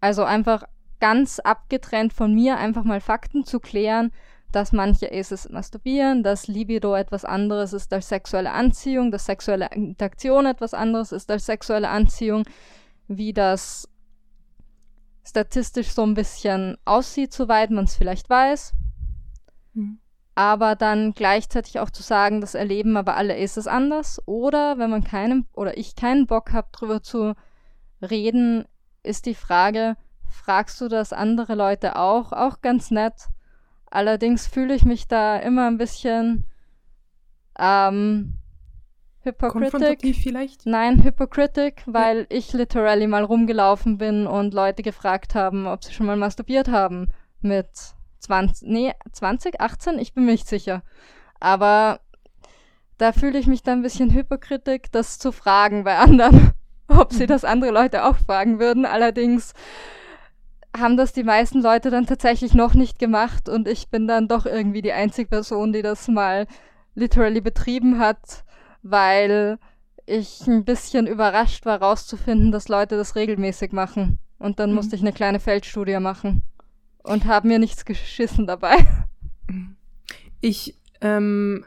also 0.00 0.24
einfach 0.24 0.64
ganz 1.00 1.38
abgetrennt 1.38 2.12
von 2.12 2.34
mir 2.34 2.56
einfach 2.56 2.84
mal 2.84 3.00
Fakten 3.00 3.44
zu 3.44 3.60
klären, 3.60 4.12
dass 4.52 4.72
manche 4.72 5.12
Aces 5.12 5.48
masturbieren, 5.50 6.22
dass 6.22 6.48
Libido 6.48 6.94
etwas 6.94 7.24
anderes 7.24 7.72
ist 7.72 7.92
als 7.92 8.08
sexuelle 8.08 8.50
Anziehung, 8.50 9.10
dass 9.10 9.26
sexuelle 9.26 9.68
Interaktion 9.72 10.46
etwas 10.46 10.74
anderes 10.74 11.12
ist 11.12 11.30
als 11.30 11.46
sexuelle 11.46 11.90
Anziehung, 11.90 12.44
wie 13.08 13.32
das 13.32 13.88
statistisch 15.26 15.90
so 15.90 16.02
ein 16.02 16.14
bisschen 16.14 16.78
aussieht, 16.86 17.32
soweit 17.32 17.70
man 17.70 17.84
es 17.84 17.96
vielleicht 17.96 18.30
weiß. 18.30 18.72
Mhm. 19.74 19.98
Aber 20.34 20.76
dann 20.76 21.12
gleichzeitig 21.12 21.80
auch 21.80 21.90
zu 21.90 22.02
sagen, 22.02 22.40
das 22.40 22.54
erleben 22.54 22.96
aber 22.96 23.16
alle 23.16 23.36
Aces 23.36 23.66
anders. 23.66 24.22
Oder 24.24 24.78
wenn 24.78 24.88
man 24.88 25.04
keinen 25.04 25.46
oder 25.52 25.76
ich 25.76 25.96
keinen 25.96 26.26
Bock 26.26 26.52
habe, 26.52 26.68
drüber 26.72 27.02
zu 27.02 27.34
reden, 28.00 28.64
ist 29.02 29.26
die 29.26 29.34
Frage, 29.34 29.96
fragst 30.28 30.80
du 30.80 30.88
das 30.88 31.12
andere 31.12 31.54
Leute 31.54 31.96
auch? 31.96 32.32
Auch 32.32 32.60
ganz 32.60 32.90
nett. 32.90 33.28
Allerdings 33.90 34.46
fühle 34.46 34.74
ich 34.74 34.84
mich 34.84 35.08
da 35.08 35.36
immer 35.38 35.66
ein 35.66 35.78
bisschen 35.78 36.44
ähm, 37.58 38.34
hypocritic. 39.22 40.14
vielleicht? 40.16 40.66
Nein, 40.66 41.02
hypocritic, 41.02 41.82
weil 41.86 42.20
ja. 42.20 42.26
ich 42.28 42.52
literally 42.52 43.06
mal 43.06 43.24
rumgelaufen 43.24 43.98
bin 43.98 44.26
und 44.26 44.54
Leute 44.54 44.82
gefragt 44.82 45.34
haben, 45.34 45.66
ob 45.66 45.84
sie 45.84 45.92
schon 45.92 46.06
mal 46.06 46.16
masturbiert 46.16 46.68
haben 46.68 47.08
mit 47.40 47.68
20, 48.20 48.68
nee, 48.68 48.92
20, 49.12 49.60
18, 49.60 49.98
ich 49.98 50.12
bin 50.12 50.24
mir 50.24 50.32
nicht 50.32 50.48
sicher. 50.48 50.82
Aber 51.40 52.00
da 52.98 53.12
fühle 53.12 53.38
ich 53.38 53.46
mich 53.46 53.62
da 53.62 53.72
ein 53.72 53.82
bisschen 53.82 54.12
hypocritic, 54.12 54.90
das 54.92 55.18
zu 55.18 55.32
fragen 55.32 55.84
bei 55.84 55.96
anderen 55.98 56.52
ob 56.88 57.12
sie 57.12 57.26
das 57.26 57.44
andere 57.44 57.70
Leute 57.70 58.04
auch 58.04 58.16
fragen 58.16 58.58
würden. 58.58 58.86
Allerdings 58.86 59.52
haben 60.76 60.96
das 60.96 61.12
die 61.12 61.24
meisten 61.24 61.62
Leute 61.62 61.90
dann 61.90 62.06
tatsächlich 62.06 62.54
noch 62.54 62.74
nicht 62.74 62.98
gemacht 62.98 63.48
und 63.48 63.68
ich 63.68 63.88
bin 63.88 64.06
dann 64.06 64.28
doch 64.28 64.46
irgendwie 64.46 64.82
die 64.82 64.92
einzige 64.92 65.28
Person, 65.28 65.72
die 65.72 65.82
das 65.82 66.08
mal 66.08 66.46
literally 66.94 67.40
betrieben 67.40 67.98
hat, 67.98 68.44
weil 68.82 69.58
ich 70.06 70.46
ein 70.46 70.64
bisschen 70.64 71.06
überrascht 71.06 71.66
war, 71.66 71.80
rauszufinden, 71.80 72.52
dass 72.52 72.68
Leute 72.68 72.96
das 72.96 73.14
regelmäßig 73.14 73.72
machen. 73.72 74.18
Und 74.38 74.58
dann 74.58 74.70
mhm. 74.70 74.76
musste 74.76 74.96
ich 74.96 75.02
eine 75.02 75.12
kleine 75.12 75.40
Feldstudie 75.40 75.98
machen 75.98 76.42
und 77.02 77.26
habe 77.26 77.48
mir 77.48 77.58
nichts 77.58 77.84
geschissen 77.84 78.46
dabei. 78.46 78.76
Ich 80.40 80.76
ähm, 81.00 81.64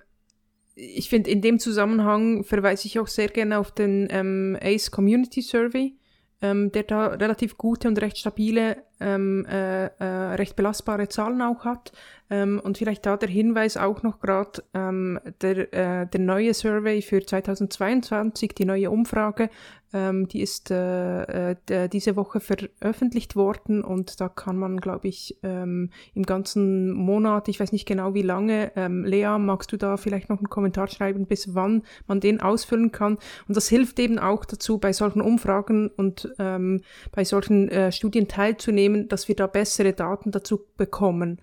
ich 0.81 1.09
finde, 1.09 1.29
in 1.29 1.41
dem 1.41 1.59
Zusammenhang 1.59 2.43
verweise 2.43 2.87
ich 2.87 2.99
auch 2.99 3.07
sehr 3.07 3.27
gerne 3.27 3.59
auf 3.59 3.71
den 3.71 4.07
ähm, 4.09 4.57
ACE 4.59 4.89
Community 4.89 5.41
Survey, 5.41 5.95
ähm, 6.41 6.71
der 6.71 6.83
da 6.83 7.07
relativ 7.07 7.57
gute 7.57 7.87
und 7.87 8.01
recht 8.01 8.17
stabile, 8.17 8.83
ähm, 9.01 9.45
äh, 9.45 9.87
äh, 9.87 10.35
recht 10.35 10.55
belastbare 10.55 11.09
Zahlen 11.09 11.41
auch 11.41 11.65
hat. 11.65 11.91
Ähm, 12.29 12.61
und 12.63 12.77
vielleicht 12.77 13.05
da 13.05 13.17
der 13.17 13.27
Hinweis 13.29 13.75
auch 13.75 14.03
noch 14.03 14.21
gerade, 14.21 14.63
ähm, 14.73 15.19
der, 15.41 15.73
äh, 15.73 16.07
der 16.07 16.19
neue 16.21 16.53
Survey 16.53 17.01
für 17.01 17.25
2022, 17.25 18.55
die 18.55 18.65
neue 18.65 18.89
Umfrage, 18.89 19.49
ähm, 19.93 20.27
die 20.29 20.41
ist 20.41 20.71
äh, 20.71 21.51
äh, 21.51 21.89
diese 21.89 22.15
Woche 22.15 22.39
veröffentlicht 22.39 23.35
worden 23.35 23.83
und 23.83 24.21
da 24.21 24.29
kann 24.29 24.57
man, 24.57 24.79
glaube 24.79 25.09
ich, 25.09 25.37
ähm, 25.43 25.89
im 26.13 26.23
ganzen 26.23 26.93
Monat, 26.93 27.49
ich 27.49 27.59
weiß 27.59 27.73
nicht 27.73 27.85
genau 27.85 28.13
wie 28.13 28.21
lange, 28.21 28.71
ähm, 28.77 29.03
Lea, 29.03 29.37
magst 29.37 29.73
du 29.73 29.77
da 29.77 29.97
vielleicht 29.97 30.29
noch 30.29 30.37
einen 30.37 30.49
Kommentar 30.49 30.87
schreiben, 30.87 31.25
bis 31.25 31.53
wann 31.55 31.83
man 32.07 32.21
den 32.21 32.39
ausfüllen 32.39 32.93
kann? 32.93 33.17
Und 33.47 33.57
das 33.57 33.67
hilft 33.67 33.99
eben 33.99 34.17
auch 34.17 34.45
dazu, 34.45 34.77
bei 34.77 34.93
solchen 34.93 35.21
Umfragen 35.21 35.89
und 35.89 36.33
bei 36.37 37.23
solchen 37.23 37.69
äh, 37.69 37.91
Studien 37.91 38.27
teilzunehmen, 38.27 38.90
dass 39.07 39.27
wir 39.27 39.35
da 39.35 39.47
bessere 39.47 39.93
Daten 39.93 40.31
dazu 40.31 40.61
bekommen 40.77 41.41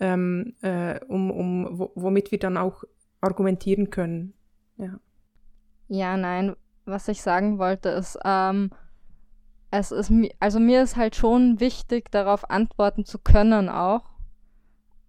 ähm, 0.00 0.54
äh, 0.62 0.98
um, 1.06 1.30
um, 1.30 1.90
womit 1.94 2.32
wir 2.32 2.38
dann 2.38 2.56
auch 2.56 2.84
argumentieren 3.20 3.90
können. 3.90 4.32
Ja. 4.78 4.98
Ja, 5.88 6.16
nein, 6.16 6.56
was 6.86 7.08
ich 7.08 7.20
sagen 7.22 7.58
wollte 7.58 7.90
ist, 7.90 8.18
ähm, 8.24 8.70
es 9.70 9.92
ist, 9.92 10.10
also 10.40 10.58
mir 10.58 10.82
ist 10.82 10.96
halt 10.96 11.14
schon 11.14 11.60
wichtig, 11.60 12.10
darauf 12.10 12.48
antworten 12.50 13.04
zu 13.04 13.18
können 13.18 13.68
auch. 13.68 14.02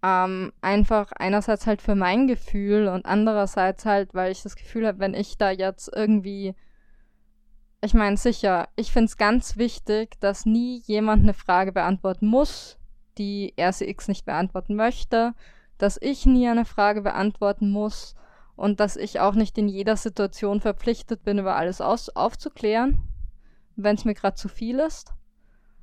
Ähm, 0.04 0.52
einfach 0.60 1.12
einerseits 1.12 1.66
halt 1.66 1.80
für 1.80 1.94
mein 1.94 2.26
Gefühl 2.26 2.88
und 2.88 3.06
andererseits 3.06 3.86
halt, 3.86 4.14
weil 4.14 4.32
ich 4.32 4.42
das 4.42 4.56
Gefühl 4.56 4.86
habe, 4.86 4.98
wenn 4.98 5.14
ich 5.14 5.38
da 5.38 5.50
jetzt 5.50 5.90
irgendwie 5.94 6.54
ich 7.84 7.94
meine, 7.94 8.16
sicher, 8.16 8.68
ich 8.76 8.92
finde 8.92 9.06
es 9.06 9.16
ganz 9.16 9.56
wichtig, 9.56 10.20
dass 10.20 10.46
nie 10.46 10.82
jemand 10.86 11.24
eine 11.24 11.34
Frage 11.34 11.72
beantworten 11.72 12.26
muss, 12.26 12.78
die 13.18 13.54
RCX 13.58 14.06
nicht 14.06 14.24
beantworten 14.24 14.76
möchte, 14.76 15.34
dass 15.78 15.98
ich 16.00 16.24
nie 16.24 16.48
eine 16.48 16.64
Frage 16.64 17.02
beantworten 17.02 17.70
muss 17.70 18.14
und 18.54 18.78
dass 18.78 18.96
ich 18.96 19.18
auch 19.18 19.34
nicht 19.34 19.58
in 19.58 19.68
jeder 19.68 19.96
Situation 19.96 20.60
verpflichtet 20.60 21.24
bin, 21.24 21.40
über 21.40 21.56
alles 21.56 21.80
aus 21.80 22.08
aufzuklären, 22.08 23.02
wenn 23.74 23.96
es 23.96 24.04
mir 24.04 24.14
gerade 24.14 24.36
zu 24.36 24.48
viel 24.48 24.78
ist. 24.78 25.12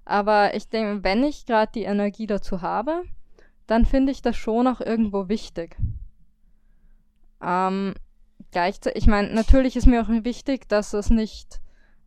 Aber 0.06 0.56
ich 0.56 0.70
denke, 0.70 1.04
wenn 1.04 1.26
ich 1.26 1.46
gerade 1.46 1.72
die 1.74 1.84
Energie 1.84 2.28
dazu 2.28 2.62
habe, 2.62 3.04
dann 3.68 3.86
finde 3.86 4.14
ich 4.14 4.22
das 4.22 4.38
schon 4.38 4.68
auch 4.68 4.80
irgendwo 4.80 5.28
wichtig. 5.28 5.76
Ähm, 7.42 7.94
gleichzeitig, 8.52 9.04
ich 9.04 9.08
meine, 9.08 9.34
natürlich 9.34 9.76
ist 9.76 9.86
mir 9.86 10.02
auch 10.02 10.10
wichtig, 10.10 10.70
dass 10.70 10.94
es 10.94 11.10
nicht 11.10 11.60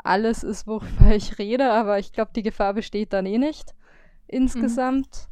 alles 0.02 0.42
ist, 0.42 0.66
worüber 0.66 1.14
ich 1.14 1.38
rede, 1.38 1.72
aber 1.72 1.98
ich 1.98 2.12
glaube, 2.12 2.32
die 2.34 2.42
Gefahr 2.42 2.74
besteht 2.74 3.12
dann 3.12 3.26
eh 3.26 3.38
nicht 3.38 3.74
insgesamt. 4.26 5.28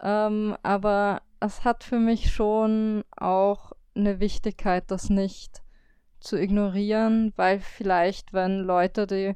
Mhm. 0.00 0.04
Ähm, 0.04 0.56
aber 0.62 1.22
es 1.40 1.64
hat 1.64 1.84
für 1.84 1.98
mich 1.98 2.32
schon 2.32 3.04
auch 3.16 3.72
eine 3.94 4.20
Wichtigkeit, 4.20 4.90
das 4.90 5.10
nicht 5.10 5.62
zu 6.20 6.40
ignorieren, 6.40 7.32
weil 7.36 7.60
vielleicht, 7.60 8.32
wenn 8.32 8.60
Leute 8.60 9.06
die 9.06 9.34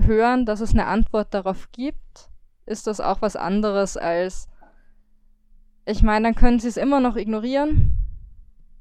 hören, 0.00 0.46
dass 0.46 0.60
es 0.60 0.72
eine 0.72 0.86
Antwort 0.86 1.32
darauf 1.34 1.70
gibt, 1.72 2.30
ist 2.66 2.86
das 2.86 3.00
auch 3.00 3.22
was 3.22 3.36
anderes 3.36 3.96
als, 3.96 4.48
ich 5.84 6.02
meine, 6.02 6.28
dann 6.28 6.34
können 6.34 6.60
sie 6.60 6.68
es 6.68 6.76
immer 6.76 7.00
noch 7.00 7.16
ignorieren, 7.16 7.96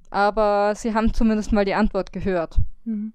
aber 0.10 0.73
sie 0.76 0.93
haben 0.93 1.14
zumindest 1.14 1.52
mal 1.52 1.65
die 1.65 1.73
Antwort 1.73 2.11
gehört. 2.11 2.57
Mhm. 2.85 3.14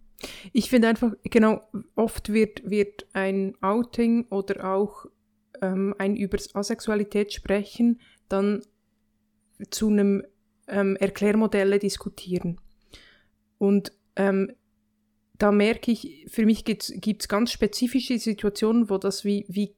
Ich 0.52 0.70
finde 0.70 0.88
einfach, 0.88 1.12
genau, 1.24 1.62
oft 1.94 2.32
wird, 2.32 2.68
wird 2.68 3.06
ein 3.12 3.55
Outing 3.60 4.26
oder 4.30 4.72
auch 4.72 5.06
ähm, 5.62 5.94
ein 5.98 6.16
über 6.16 6.38
Asexualität 6.55 7.32
sprechen 7.32 8.01
dann 8.28 8.62
zu 9.70 9.88
einem 9.88 10.24
ähm, 10.68 10.97
Erklärmodelle 10.97 11.78
diskutieren. 11.78 12.60
Und 13.59 13.93
ähm, 14.16 14.52
da 15.38 15.52
merke 15.52 15.93
ich, 15.93 16.26
für 16.28 16.47
mich 16.47 16.64
gibt 16.64 16.82
es 16.82 17.28
ganz 17.28 17.52
spezifische 17.52 18.18
Situationen, 18.18 18.88
wo 18.90 18.98
das 18.98 19.24
wie, 19.24 19.44
wie 19.48 19.74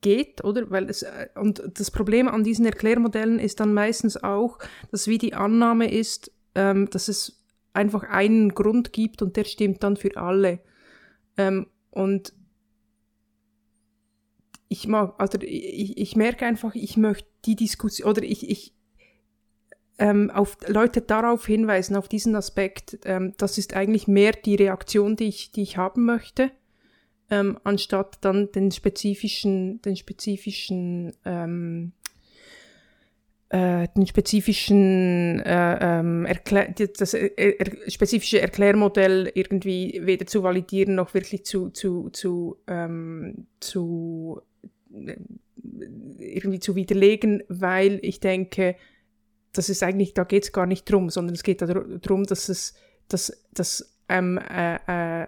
geht, 0.00 0.44
oder? 0.44 0.70
Weil 0.70 0.88
es, 0.88 1.02
äh, 1.02 1.28
und 1.34 1.62
das 1.74 1.90
Problem 1.90 2.28
an 2.28 2.44
diesen 2.44 2.66
Erklärmodellen 2.66 3.38
ist 3.38 3.60
dann 3.60 3.74
meistens 3.74 4.22
auch, 4.22 4.58
dass 4.90 5.08
wie 5.08 5.18
die 5.18 5.34
Annahme 5.34 5.90
ist, 5.90 6.32
ähm, 6.54 6.88
dass 6.90 7.08
es 7.08 7.39
einfach 7.72 8.04
einen 8.04 8.54
Grund 8.54 8.92
gibt 8.92 9.22
und 9.22 9.36
der 9.36 9.44
stimmt 9.44 9.82
dann 9.82 9.96
für 9.96 10.16
alle. 10.16 10.60
Ähm, 11.36 11.66
und 11.90 12.32
ich 14.68 14.86
mag, 14.86 15.14
also 15.18 15.38
ich, 15.40 15.98
ich 15.98 16.16
merke 16.16 16.46
einfach, 16.46 16.74
ich 16.74 16.96
möchte 16.96 17.28
die 17.44 17.56
Diskussion, 17.56 18.08
oder 18.08 18.22
ich, 18.22 18.48
ich 18.48 18.72
ähm, 19.98 20.30
auf 20.30 20.56
Leute 20.66 21.02
darauf 21.02 21.46
hinweisen, 21.46 21.96
auf 21.96 22.08
diesen 22.08 22.34
Aspekt, 22.36 23.00
ähm, 23.04 23.34
das 23.36 23.58
ist 23.58 23.74
eigentlich 23.74 24.08
mehr 24.08 24.32
die 24.32 24.54
Reaktion, 24.54 25.16
die 25.16 25.28
ich, 25.28 25.52
die 25.52 25.62
ich 25.62 25.76
haben 25.76 26.06
möchte, 26.06 26.50
ähm, 27.30 27.58
anstatt 27.64 28.18
dann 28.22 28.50
den 28.52 28.70
spezifischen, 28.70 29.82
den 29.82 29.96
spezifischen 29.96 31.14
ähm, 31.24 31.92
äh, 31.99 31.99
den 33.52 34.06
spezifischen 34.06 35.40
äh, 35.40 35.78
ähm, 35.80 36.26
das 36.98 37.14
äh, 37.14 37.30
er 37.36 37.90
spezifische 37.90 38.40
Erklärmodell 38.40 39.32
irgendwie 39.34 40.00
weder 40.04 40.24
zu 40.26 40.44
validieren 40.44 40.94
noch 40.94 41.14
wirklich 41.14 41.44
zu 41.44 41.70
zu 41.70 42.10
zu 42.10 42.58
ähm, 42.68 43.48
zu 43.58 44.40
äh, 44.94 45.16
irgendwie 46.18 46.60
zu 46.60 46.76
widerlegen, 46.76 47.42
weil 47.48 47.98
ich 48.02 48.20
denke, 48.20 48.76
das 49.52 49.68
ist 49.68 49.82
eigentlich, 49.82 50.14
da 50.14 50.24
geht 50.24 50.44
es 50.44 50.52
gar 50.52 50.66
nicht 50.66 50.90
drum, 50.90 51.10
sondern 51.10 51.34
es 51.34 51.42
geht 51.42 51.62
darum, 51.62 52.24
dass 52.24 52.48
es, 52.48 52.74
dass, 53.08 53.46
dass, 53.52 53.98
ähm, 54.08 54.38
äh, 54.38 55.22
äh, 55.22 55.26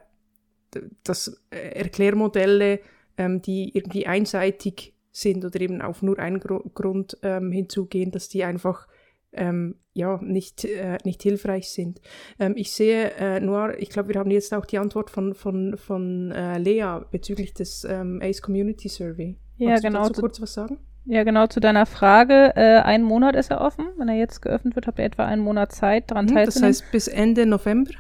dass 1.05 1.43
Erklärmodelle, 1.51 2.81
ähm, 3.17 3.43
die 3.43 3.77
irgendwie 3.77 4.07
einseitig 4.07 4.92
sind 5.13 5.45
oder 5.45 5.61
eben 5.61 5.81
auf 5.83 6.03
nur 6.03 6.19
einen 6.19 6.41
Gru 6.41 6.61
Grund 6.75 7.17
ähm, 7.23 7.53
hinzugehen, 7.53 8.11
dass 8.11 8.29
die 8.29 8.43
einfach 8.45 8.89
ähm, 9.35 9.77
ja, 9.95 10.19
nicht, 10.23 10.65
äh, 10.65 10.99
nicht 11.05 11.23
hilfreich 11.23 11.71
sind. 11.71 12.01
Ähm, 12.39 12.55
ich 12.57 12.73
sehe, 12.73 13.13
äh, 13.13 13.41
Noir, 13.41 13.75
ich 13.79 13.91
glaube, 13.91 14.13
wir 14.13 14.21
haben 14.21 14.31
jetzt 14.31 14.53
auch 14.53 14.67
die 14.67 14.79
Antwort 14.79 15.11
von, 15.11 15.35
von, 15.35 15.77
von 15.77 16.33
äh, 16.33 16.59
Lea 16.59 17.01
bezüglich 17.11 17.55
des 17.55 17.85
ähm, 17.85 18.21
ACE 18.23 18.41
Community 18.43 18.89
Survey. 18.89 19.37
Ja, 19.59 19.71
Magst 19.71 19.85
genau. 19.85 20.03
Du 20.03 20.09
dazu 20.09 20.21
kurz 20.23 20.41
was 20.41 20.55
sagen? 20.55 20.79
Ja, 21.05 21.25
genau 21.25 21.47
zu 21.47 21.61
deiner 21.61 21.87
Frage. 21.87 22.53
Äh, 22.57 22.81
ein 22.81 23.03
Monat 23.03 23.35
ist 23.35 23.51
er 23.51 23.61
offen. 23.61 23.87
Wenn 23.99 24.09
er 24.09 24.17
jetzt 24.17 24.41
geöffnet 24.41 24.77
wird, 24.77 24.87
habt 24.87 24.99
ihr 24.99 25.05
etwa 25.05 25.25
einen 25.25 25.43
Monat 25.43 25.73
Zeit, 25.73 26.11
daran 26.11 26.27
Mhm, 26.27 26.35
teilzunehmen. 26.35 26.73
das 26.73 26.83
heißt 26.83 26.93
bis 26.93 27.09
Ende 27.09 27.47
November. 27.47 27.93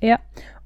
Ja. 0.00 0.18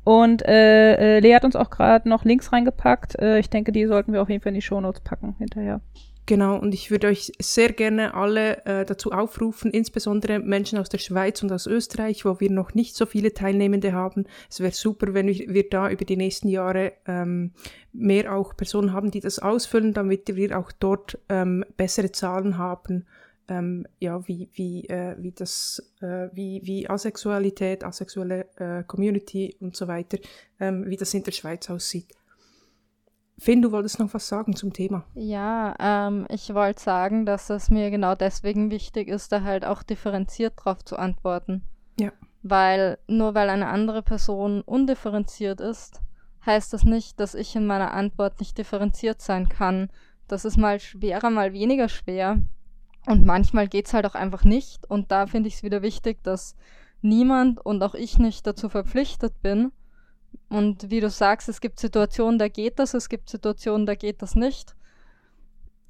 Und 0.09 0.41
äh, 0.49 1.19
äh, 1.19 1.21
Lea 1.21 1.35
hat 1.35 1.45
uns 1.45 1.55
auch 1.55 1.69
gerade 1.69 2.09
noch 2.09 2.25
Links 2.25 2.51
reingepackt. 2.51 3.19
Äh, 3.19 3.41
ich 3.41 3.51
denke, 3.51 3.73
die 3.73 3.85
sollten 3.85 4.15
wir 4.15 4.23
auf 4.23 4.31
jeden 4.31 4.43
Fall 4.43 4.53
in 4.53 4.55
die 4.55 4.63
Shownotes 4.63 5.03
packen 5.03 5.35
hinterher. 5.37 5.83
Genau, 6.25 6.57
und 6.57 6.73
ich 6.73 6.91
würde 6.91 7.09
euch 7.09 7.31
sehr 7.39 7.75
gerne 7.75 8.15
alle 8.15 8.65
äh, 8.65 8.87
dazu 8.87 9.13
aufrufen, 9.13 9.71
insbesondere 9.71 10.39
Menschen 10.39 10.79
aus 10.79 10.89
der 10.89 10.97
Schweiz 10.97 11.43
und 11.43 11.53
aus 11.53 11.67
Österreich, 11.67 12.25
wo 12.25 12.41
wir 12.41 12.51
noch 12.51 12.73
nicht 12.73 12.97
so 12.97 13.05
viele 13.05 13.35
Teilnehmende 13.35 13.93
haben. 13.93 14.25
Es 14.49 14.61
wäre 14.61 14.73
super, 14.73 15.13
wenn 15.13 15.27
wir, 15.27 15.47
wir 15.47 15.69
da 15.69 15.91
über 15.91 16.07
die 16.07 16.17
nächsten 16.17 16.49
Jahre 16.49 16.95
ähm, 17.07 17.53
mehr 17.93 18.35
auch 18.35 18.57
Personen 18.57 18.95
haben, 18.95 19.11
die 19.11 19.21
das 19.21 19.39
ausfüllen, 19.39 19.93
damit 19.93 20.35
wir 20.35 20.59
auch 20.59 20.73
dort 20.73 21.19
ähm, 21.29 21.67
bessere 21.77 22.13
Zahlen 22.13 22.57
haben, 22.57 23.05
ähm, 23.49 23.87
ja, 23.99 24.27
wie, 24.29 24.49
wie, 24.53 24.89
äh, 24.89 25.17
wie 25.19 25.33
das, 25.33 25.83
äh, 26.01 26.29
wie, 26.33 26.61
wie 26.65 26.89
Asexualität, 26.89 27.83
asexuelle 27.85 28.47
äh, 28.57 28.85
Community 28.85 29.57
und 29.61 29.75
so 29.77 29.89
weiter, 29.89 30.19
ähm, 30.61 30.85
wie 30.89 30.97
das 30.97 31.15
in 31.15 31.23
der 31.23 31.33
Schweiz 31.33 31.69
aussieht. 31.71 32.15
Finn, 33.39 33.63
du 33.63 33.71
wolltest 33.71 34.01
noch 34.01 34.13
was 34.15 34.27
sagen 34.27 34.57
zum 34.57 34.73
Thema. 34.73 35.05
Ja, 35.15 35.75
ähm, 35.79 36.27
ich 36.29 36.53
wollte 36.55 36.83
sagen, 36.83 37.25
dass 37.25 37.51
es 37.51 37.71
mir 37.71 37.91
genau 37.91 38.17
deswegen 38.17 38.71
wichtig 38.71 39.09
ist, 39.09 39.31
da 39.31 39.43
halt 39.43 39.65
auch 39.65 39.83
differenziert 39.83 40.55
drauf 40.57 40.85
zu 40.85 40.97
antworten. 40.97 41.63
Ja. 41.99 42.11
Weil 42.43 42.99
nur 43.07 43.35
weil 43.35 43.49
eine 43.49 43.69
andere 43.69 44.03
Person 44.03 44.61
undifferenziert 44.63 45.61
ist, 45.61 46.01
heißt 46.45 46.73
das 46.73 46.85
nicht, 46.85 47.21
dass 47.21 47.35
ich 47.35 47.55
in 47.55 47.67
meiner 47.67 47.93
Antwort 47.93 48.41
nicht 48.41 48.59
differenziert 48.59 49.23
sein 49.23 49.49
kann. 49.49 49.91
Das 50.27 50.45
ist 50.45 50.57
mal 50.57 50.81
schwerer, 50.81 51.31
mal 51.31 51.53
weniger 51.53 51.89
schwer. 51.89 52.39
Und 53.09 53.25
manchmal 53.25 53.69
geht's 53.69 53.95
halt 53.95 54.07
auch 54.07 54.15
einfach 54.15 54.45
nicht. 54.45 54.89
Und 54.91 55.11
da 55.11 55.27
finde 55.27 55.49
ich 55.49 55.55
es 55.55 55.63
wieder 55.63 55.83
wichtig, 55.83 56.23
dass 56.23 56.57
niemand 57.01 57.65
und 57.65 57.83
auch 57.83 57.95
ich 57.95 58.19
nicht 58.19 58.47
dazu 58.47 58.69
verpflichtet 58.69 59.41
bin, 59.41 59.73
und 60.49 60.91
wie 60.91 61.01
du 61.01 61.11
sagst, 61.11 61.49
es 61.49 61.61
gibt 61.61 61.79
Situationen, 61.79 62.39
da 62.39 62.49
geht 62.49 62.79
das, 62.79 62.95
es 62.95 63.09
gibt 63.09 63.29
Situationen, 63.29 63.87
da 63.87 63.95
geht 63.95 64.23
das 64.23 64.35
nicht. 64.35 64.75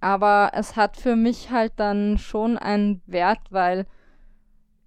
Aber 0.00 0.50
es 0.54 0.76
hat 0.76 0.96
für 0.96 1.16
mich 1.16 1.50
halt 1.50 1.72
dann 1.76 2.18
schon 2.18 2.56
einen 2.56 3.02
Wert, 3.06 3.40
weil 3.50 3.86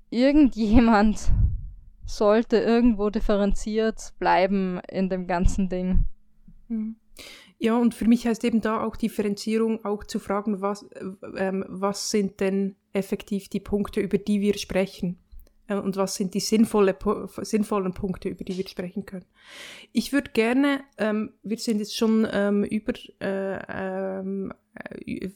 irgendjemand 0.10 1.32
sollte 2.06 2.58
irgendwo 2.58 3.10
differenziert 3.10 4.14
bleiben 4.20 4.82
in 4.90 5.10
dem 5.10 5.28
ganzen 5.28 5.70
Ding. 5.70 6.06
Ja, 7.64 7.78
und 7.78 7.94
für 7.94 8.08
mich 8.08 8.26
heißt 8.26 8.44
eben 8.44 8.60
da 8.60 8.84
auch 8.84 8.96
Differenzierung, 8.96 9.86
auch 9.86 10.04
zu 10.04 10.18
fragen, 10.18 10.62
was, 10.62 10.84
ähm, 11.38 11.64
was 11.68 12.10
sind 12.10 12.40
denn 12.40 12.76
effektiv 12.92 13.50
die 13.50 13.60
Punkte, 13.60 14.02
über 14.02 14.18
die 14.18 14.42
wir 14.42 14.58
sprechen 14.58 15.20
äh, 15.68 15.76
und 15.76 15.96
was 15.96 16.16
sind 16.16 16.34
die 16.34 16.40
sinnvolle, 16.40 16.98
sinnvollen 17.44 17.94
Punkte, 17.94 18.30
über 18.30 18.44
die 18.44 18.58
wir 18.58 18.68
sprechen 18.68 19.06
können. 19.06 19.26
Ich 19.94 20.12
würde 20.12 20.32
gerne, 20.32 20.82
ähm, 20.98 21.34
wir 21.44 21.60
sind 21.60 21.78
jetzt 21.78 21.96
schon 21.96 22.28
ähm, 22.32 22.64
über, 22.64 22.94
äh, 23.20 23.60
ähm, 23.70 24.52
äh, 24.71 24.71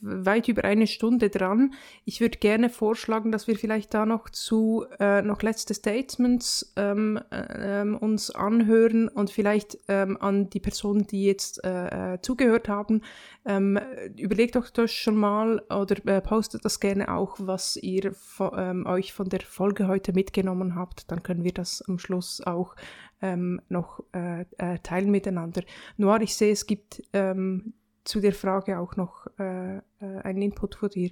weit 0.00 0.48
über 0.48 0.64
eine 0.64 0.86
Stunde 0.86 1.28
dran. 1.28 1.74
Ich 2.04 2.20
würde 2.20 2.38
gerne 2.38 2.70
vorschlagen, 2.70 3.32
dass 3.32 3.46
wir 3.46 3.56
vielleicht 3.56 3.92
da 3.92 4.06
noch 4.06 4.30
zu 4.30 4.86
äh, 4.98 5.20
noch 5.20 5.42
letzte 5.42 5.74
Statements 5.74 6.72
ähm, 6.76 7.20
äh, 7.30 7.80
ähm, 7.82 7.96
uns 7.96 8.30
anhören 8.30 9.08
und 9.08 9.30
vielleicht 9.30 9.78
ähm, 9.88 10.16
an 10.20 10.48
die 10.48 10.60
Personen, 10.60 11.06
die 11.06 11.24
jetzt 11.24 11.62
äh, 11.64 12.14
äh 12.14 12.20
zugehört 12.22 12.68
haben, 12.68 13.02
ähm, 13.44 13.78
überlegt 14.16 14.56
euch 14.56 14.70
das 14.70 14.90
schon 14.90 15.16
mal 15.16 15.60
oder 15.68 15.96
äh, 16.06 16.20
postet 16.22 16.64
das 16.64 16.80
gerne 16.80 17.12
auch, 17.12 17.36
was 17.38 17.76
ihr 17.76 18.12
von, 18.14 18.86
euch 18.86 19.12
von 19.12 19.28
der 19.28 19.40
Folge 19.40 19.86
heute 19.86 20.14
mitgenommen 20.14 20.76
habt. 20.76 21.10
Dann 21.10 21.22
können 21.22 21.44
wir 21.44 21.52
das 21.52 21.82
am 21.82 21.98
Schluss 21.98 22.40
auch 22.40 22.74
ähm, 23.20 23.60
noch 23.68 24.00
äh, 24.12 24.46
äh, 24.58 24.78
teilen 24.78 25.10
miteinander. 25.10 25.62
Noir, 25.98 26.20
ich 26.22 26.34
sehe, 26.36 26.52
es 26.52 26.66
gibt 26.66 27.02
ähm, 27.12 27.74
zu 28.06 28.20
der 28.20 28.32
Frage 28.32 28.78
auch 28.78 28.96
noch 28.96 29.26
äh, 29.38 29.76
äh, 29.76 29.82
einen 30.22 30.42
Input 30.42 30.76
von 30.76 30.88
dir. 30.88 31.10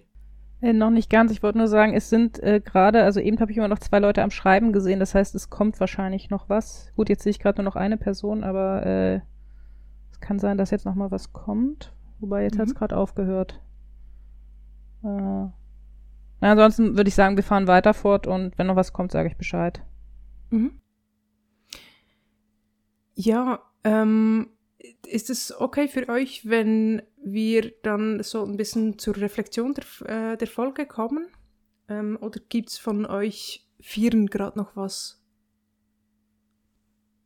Äh, 0.61 0.73
noch 0.73 0.91
nicht 0.91 1.11
ganz. 1.11 1.31
Ich 1.33 1.43
wollte 1.43 1.59
nur 1.59 1.69
sagen, 1.69 1.93
es 1.95 2.09
sind 2.09 2.43
äh, 2.43 2.61
gerade, 2.61 3.03
also 3.03 3.21
eben 3.21 3.41
habe 3.41 3.51
ich 3.51 3.59
immer 3.59 3.69
noch 3.69 3.81
zwei 3.81 3.99
Leute 3.99 4.23
am 4.23 4.31
Schreiben 4.31 4.73
gesehen. 4.73 5.01
Das 5.01 5.15
heißt, 5.15 5.35
es 5.35 5.51
kommt 5.51 5.79
wahrscheinlich 5.81 6.31
noch 6.31 6.49
was. 6.49 6.93
Gut, 6.97 7.09
jetzt 7.09 7.23
sehe 7.23 7.31
ich 7.31 7.39
gerade 7.39 7.61
nur 7.61 7.71
noch 7.71 7.77
eine 7.77 7.97
Person, 7.97 8.45
aber 8.45 8.87
äh, 8.87 9.21
es 10.11 10.21
kann 10.21 10.39
sein, 10.39 10.57
dass 10.57 10.71
jetzt 10.71 10.87
noch 10.87 10.95
mal 10.95 11.11
was 11.11 11.33
kommt. 11.33 11.93
Wobei 12.21 12.45
jetzt 12.45 12.57
mhm. 12.57 12.61
hat 12.61 12.69
es 12.69 12.75
gerade 12.75 12.97
aufgehört. 12.97 13.61
Äh, 15.03 15.07
na, 15.07 15.53
ansonsten 16.41 16.97
würde 16.97 17.09
ich 17.09 17.15
sagen, 17.15 17.37
wir 17.37 17.45
fahren 17.45 17.67
weiter 17.67 17.93
fort 17.93 18.27
und 18.27 18.57
wenn 18.57 18.67
noch 18.67 18.77
was 18.77 18.93
kommt, 18.93 19.13
sage 19.13 19.29
ich 19.29 19.37
Bescheid. 19.37 19.83
Mhm. 20.51 20.81
Ja, 23.17 23.61
ähm, 23.85 24.49
ist 25.07 25.31
es 25.31 25.59
okay 25.59 25.89
für 25.89 26.09
euch, 26.09 26.49
wenn 26.49 27.03
wir 27.23 27.73
dann 27.83 28.23
so 28.23 28.45
ein 28.45 28.57
bisschen 28.57 28.99
zur 28.99 29.17
Reflexion 29.17 29.75
der, 29.75 30.33
äh, 30.33 30.37
der 30.37 30.49
Folge 30.49 30.87
kommen? 30.87 31.29
Ähm, 31.89 32.19
oder 32.21 32.41
gibt 32.49 32.71
es 32.71 32.79
von 32.79 33.07
euch 33.07 33.67
Vieren 33.81 34.27
gerade 34.27 34.59
noch 34.59 34.77
was? 34.77 35.23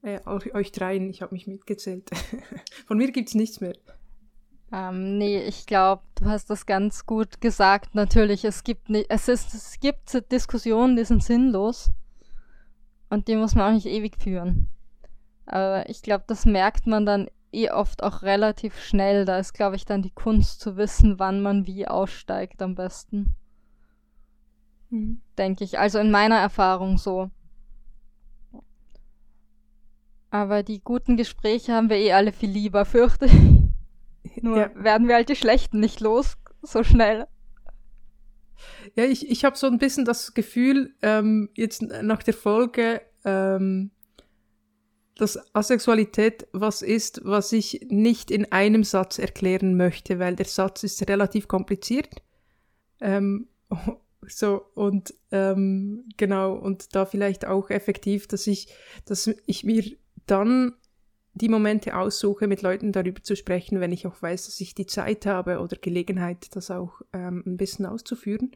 Äh, 0.02 0.20
euch 0.26 0.72
dreien, 0.72 1.10
ich 1.10 1.22
habe 1.22 1.34
mich 1.34 1.46
mitgezählt. 1.46 2.10
von 2.86 2.98
mir 2.98 3.10
gibt 3.12 3.28
es 3.28 3.34
nichts 3.34 3.60
mehr. 3.60 3.74
Ähm, 4.70 5.18
nee, 5.18 5.42
ich 5.42 5.66
glaube, 5.66 6.02
du 6.16 6.26
hast 6.26 6.50
das 6.50 6.66
ganz 6.66 7.06
gut 7.06 7.40
gesagt. 7.40 7.94
Natürlich, 7.94 8.44
es 8.44 8.64
gibt 8.64 8.90
es 9.08 9.28
ist, 9.28 9.54
es 9.54 9.80
gibt 9.80 10.30
Diskussionen, 10.30 10.96
die 10.96 11.04
sind 11.04 11.22
sinnlos. 11.22 11.90
Und 13.10 13.28
die 13.28 13.36
muss 13.36 13.54
man 13.54 13.70
auch 13.70 13.74
nicht 13.74 13.86
ewig 13.86 14.16
führen. 14.22 14.68
Aber 15.46 15.88
ich 15.88 16.02
glaube, 16.02 16.24
das 16.26 16.44
merkt 16.44 16.86
man 16.86 17.06
dann 17.06 17.28
eh 17.52 17.70
oft 17.70 18.02
auch 18.02 18.22
relativ 18.22 18.78
schnell. 18.80 19.24
Da 19.24 19.38
ist, 19.38 19.52
glaube 19.54 19.76
ich, 19.76 19.84
dann 19.84 20.02
die 20.02 20.10
Kunst 20.10 20.60
zu 20.60 20.76
wissen, 20.76 21.18
wann 21.18 21.40
man 21.40 21.66
wie 21.66 21.86
aussteigt 21.86 22.62
am 22.62 22.74
besten. 22.74 23.34
Mhm. 24.90 25.20
Denke 25.36 25.64
ich. 25.64 25.78
Also 25.78 25.98
in 25.98 26.10
meiner 26.10 26.38
Erfahrung 26.38 26.98
so. 26.98 27.30
Aber 30.30 30.62
die 30.62 30.80
guten 30.80 31.16
Gespräche 31.16 31.72
haben 31.72 31.88
wir 31.88 31.96
eh 31.96 32.12
alle 32.12 32.32
viel 32.32 32.50
lieber, 32.50 32.84
fürchte 32.84 33.26
ich. 33.26 34.42
Nur 34.42 34.58
ja. 34.58 34.70
werden 34.74 35.08
wir 35.08 35.14
halt 35.14 35.28
die 35.28 35.36
schlechten 35.36 35.80
nicht 35.80 36.00
los 36.00 36.36
so 36.62 36.82
schnell. 36.82 37.26
Ja, 38.94 39.04
ich, 39.04 39.30
ich 39.30 39.44
habe 39.44 39.56
so 39.56 39.66
ein 39.66 39.78
bisschen 39.78 40.04
das 40.04 40.34
Gefühl, 40.34 40.94
ähm, 41.02 41.50
jetzt 41.54 41.82
nach 41.82 42.22
der 42.22 42.34
Folge, 42.34 43.00
ähm, 43.24 43.90
dass 45.18 45.54
Asexualität 45.54 46.46
was 46.52 46.80
ist, 46.80 47.20
was 47.24 47.52
ich 47.52 47.86
nicht 47.88 48.30
in 48.30 48.50
einem 48.52 48.84
Satz 48.84 49.18
erklären 49.18 49.76
möchte, 49.76 50.18
weil 50.20 50.36
der 50.36 50.46
Satz 50.46 50.84
ist 50.84 51.06
relativ 51.08 51.48
kompliziert. 51.48 52.22
Ähm, 53.00 53.48
so, 54.26 54.62
und 54.74 55.12
ähm, 55.32 56.04
genau, 56.16 56.54
und 56.54 56.94
da 56.94 57.04
vielleicht 57.04 57.46
auch 57.46 57.68
effektiv, 57.68 58.28
dass 58.28 58.46
ich, 58.46 58.68
dass 59.04 59.28
ich 59.46 59.64
mir 59.64 59.84
dann 60.26 60.74
die 61.34 61.48
Momente 61.48 61.96
aussuche, 61.96 62.46
mit 62.46 62.62
Leuten 62.62 62.92
darüber 62.92 63.22
zu 63.22 63.34
sprechen, 63.34 63.80
wenn 63.80 63.92
ich 63.92 64.06
auch 64.06 64.22
weiß, 64.22 64.46
dass 64.46 64.60
ich 64.60 64.74
die 64.74 64.86
Zeit 64.86 65.26
habe 65.26 65.58
oder 65.58 65.76
Gelegenheit, 65.76 66.54
das 66.54 66.70
auch 66.70 67.00
ähm, 67.12 67.42
ein 67.44 67.56
bisschen 67.56 67.86
auszuführen. 67.86 68.52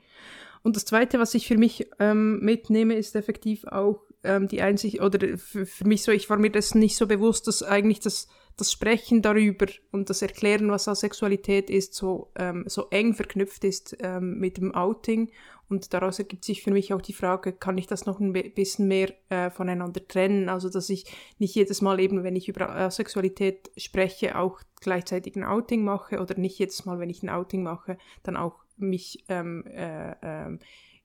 Und 0.63 0.77
das 0.77 0.85
Zweite, 0.85 1.19
was 1.19 1.35
ich 1.35 1.49
für 1.49 1.59
mich 1.59 1.91
ähm, 1.99 2.39
mitnehme, 2.41 2.95
ist 2.95 3.17
effektiv 3.17 3.65
auch 3.65 4.05
ähm, 4.25 4.49
die 4.49 4.63
einzig 4.63 5.01
oder 5.01 5.37
für, 5.39 5.67
für, 5.67 5.87
mich 5.87 6.03
so, 6.03 6.13
ich 6.13 6.31
war 6.31 6.39
mir 6.39 6.51
das 6.51 6.75
nicht 6.75 6.97
so 6.97 7.07
bewusst, 7.07 7.47
dass 7.47 7.63
eigentlich 7.63 8.01
das, 8.01 8.29
das 8.57 8.71
Sprechen 8.71 9.23
darüber 9.23 9.67
und 9.91 10.11
das 10.11 10.23
Erklären, 10.23 10.71
was 10.71 10.89
Asexualität 10.89 11.71
ist, 11.71 11.95
so, 11.95 12.31
ähm, 12.37 12.65
so 12.67 12.89
eng 12.91 13.15
verknüpft 13.15 13.65
ist 13.65 13.97
ähm, 14.01 14.39
mit 14.39 14.59
dem 14.59 14.75
Outing. 14.75 15.31
Und 15.69 15.95
daraus 15.95 16.19
ergibt 16.19 16.45
sich 16.45 16.63
für 16.63 16.71
mich 16.71 16.93
auch 16.93 17.01
die 17.01 17.15
Frage, 17.15 17.53
kann 17.55 17.79
ich 17.79 17.87
das 17.87 18.05
noch 18.05 18.21
ein 18.21 18.33
bisschen 18.33 18.89
mehr 18.89 19.15
äh, 19.31 19.49
voneinander 19.51 20.07
trennen? 20.07 20.51
Also, 20.51 20.69
dass 20.69 20.91
ich 20.91 21.07
nicht 21.39 21.55
jedes 21.55 21.81
Mal 21.81 21.99
eben, 21.99 22.25
wenn 22.25 22.37
ich 22.37 22.49
über 22.49 22.69
Asexualität 22.69 23.71
spreche, 23.79 24.39
auch 24.39 24.61
gleichzeitig 24.83 25.35
ein 25.35 25.45
Outing 25.45 25.83
mache 25.83 26.21
oder 26.21 26.37
nicht 26.37 26.59
jedes 26.59 26.85
Mal, 26.85 26.99
wenn 26.99 27.09
ich 27.09 27.23
ein 27.23 27.31
Outing 27.31 27.63
mache, 27.63 27.97
dann 28.23 28.37
auch 28.37 28.65
mich 28.77 29.25
ähm, 29.29 29.65
äh, 29.67 30.11
äh, 30.11 30.59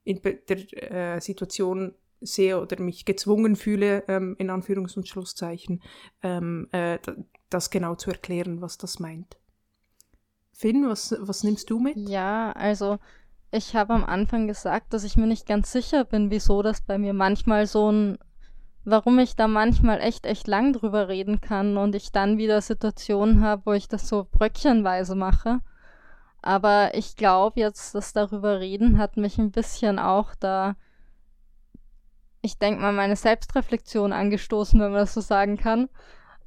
in 0.03 0.22
der 0.22 1.22
Situation 1.22 1.94
sehe 2.22 2.61
oder 2.61 2.81
mich 2.81 3.06
gezwungen 3.06 3.56
fühle, 3.56 4.03
ähm, 4.07 4.35
in 4.39 4.49
Anführungs- 4.49 4.98
und 4.98 5.07
Schlusszeichen, 5.07 5.81
ähm, 6.23 6.68
äh, 6.72 6.99
das 7.49 7.69
genau 7.69 7.95
zu 7.95 8.11
erklären, 8.11 8.61
was 8.61 8.77
das 8.77 8.99
meint. 8.99 9.38
Finn, 10.52 10.89
was, 10.89 11.15
was 11.19 11.44
nimmst 11.44 11.69
du 11.69 11.80
mit? 11.80 11.95
Ja, 11.95 12.52
also 12.53 12.98
ich 13.52 13.76
habe 13.76 13.94
am 13.94 14.03
Anfang 14.03 14.48
gesagt, 14.48 14.94
dass 14.94 15.03
ich 15.03 15.15
mir 15.15 15.27
nicht 15.27 15.45
ganz 15.45 15.72
sicher 15.72 16.03
bin, 16.03 16.31
wieso 16.31 16.61
das 16.61 16.81
bei 16.81 16.98
mir 16.98 17.14
manchmal 17.14 17.68
so 17.68 17.91
ein, 17.91 18.18
warum 18.84 19.19
ich 19.19 19.35
da 19.35 19.48
manchmal 19.48 20.02
echt, 20.02 20.26
echt 20.26 20.48
lang 20.48 20.73
drüber 20.73 21.07
reden 21.07 21.41
kann 21.41 21.77
und 21.77 21.95
ich 21.95 22.11
dann 22.11 22.38
wieder 22.38 22.61
Situationen 22.61 23.41
habe, 23.41 23.61
wo 23.65 23.73
ich 23.73 23.88
das 23.88 24.07
so 24.07 24.27
bröckchenweise 24.30 25.15
mache. 25.15 25.61
Aber 26.41 26.94
ich 26.95 27.15
glaube 27.15 27.60
jetzt, 27.60 27.95
das 27.95 28.14
darüber 28.14 28.60
reden 28.60 28.98
hat 28.98 29.18
mich 29.18 29.38
ein 29.38 29.52
bisschen 29.52 29.99
auch 29.99 30.35
da 30.35 30.76
ich 32.48 32.57
denke 32.57 32.82
mal, 32.82 32.94
meine 32.94 33.18
Selbstreflexion 33.18 34.14
angestoßen, 34.14 34.80
wenn 34.80 34.91
man 34.91 35.02
das 35.02 35.14
so 35.14 35.22
sagen 35.22 35.57
kann. 35.57 35.90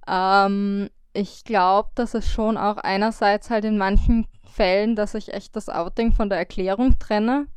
Ähm, 0.09 0.89
ich 1.12 1.44
glaube, 1.44 1.90
dass 1.94 2.14
es 2.14 2.32
schon 2.32 2.56
auch 2.56 2.78
einerseits 2.78 3.51
halt 3.51 3.66
in 3.66 3.77
manchen 3.77 4.27
Fällen, 4.51 4.97
dass 4.97 5.14
ich 5.14 5.35
echt 5.35 5.55
das 5.56 5.68
Outing 5.68 6.12
von 6.12 6.31
der 6.31 6.39
Erklärung 6.39 6.98
trenne 6.98 7.48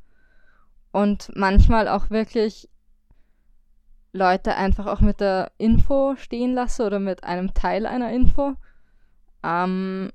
und 0.92 1.32
manchmal 1.36 1.88
auch 1.88 2.10
wirklich 2.10 2.70
Leute 4.12 4.56
einfach 4.56 4.88
auch 4.88 5.00
mit 5.00 5.22
der 5.22 5.52
Info 5.58 6.16
stehen 6.18 6.54
lasse 6.54 6.86
oder 6.86 7.00
mit 7.00 7.24
einem 7.24 7.54
Teil 7.54 7.86
einer 7.86 8.12
Info. 8.12 8.56
Ähm, 9.42 10.12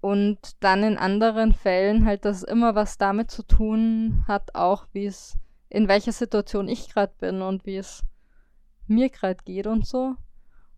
und 0.00 0.38
dann 0.60 0.82
in 0.82 0.98
anderen 0.98 1.54
Fällen 1.54 2.04
halt, 2.04 2.26
dass 2.26 2.38
es 2.38 2.42
immer 2.42 2.74
was 2.74 2.98
damit 2.98 3.30
zu 3.30 3.42
tun 3.42 4.24
hat, 4.28 4.54
auch 4.54 4.86
wie 4.92 5.06
es 5.06 5.38
in 5.70 5.88
welcher 5.88 6.12
Situation 6.12 6.68
ich 6.68 6.88
gerade 6.88 7.12
bin 7.18 7.42
und 7.42 7.66
wie 7.66 7.76
es 7.76 8.02
mir 8.86 9.10
gerade 9.10 9.42
geht 9.44 9.66
und 9.66 9.86
so. 9.86 10.14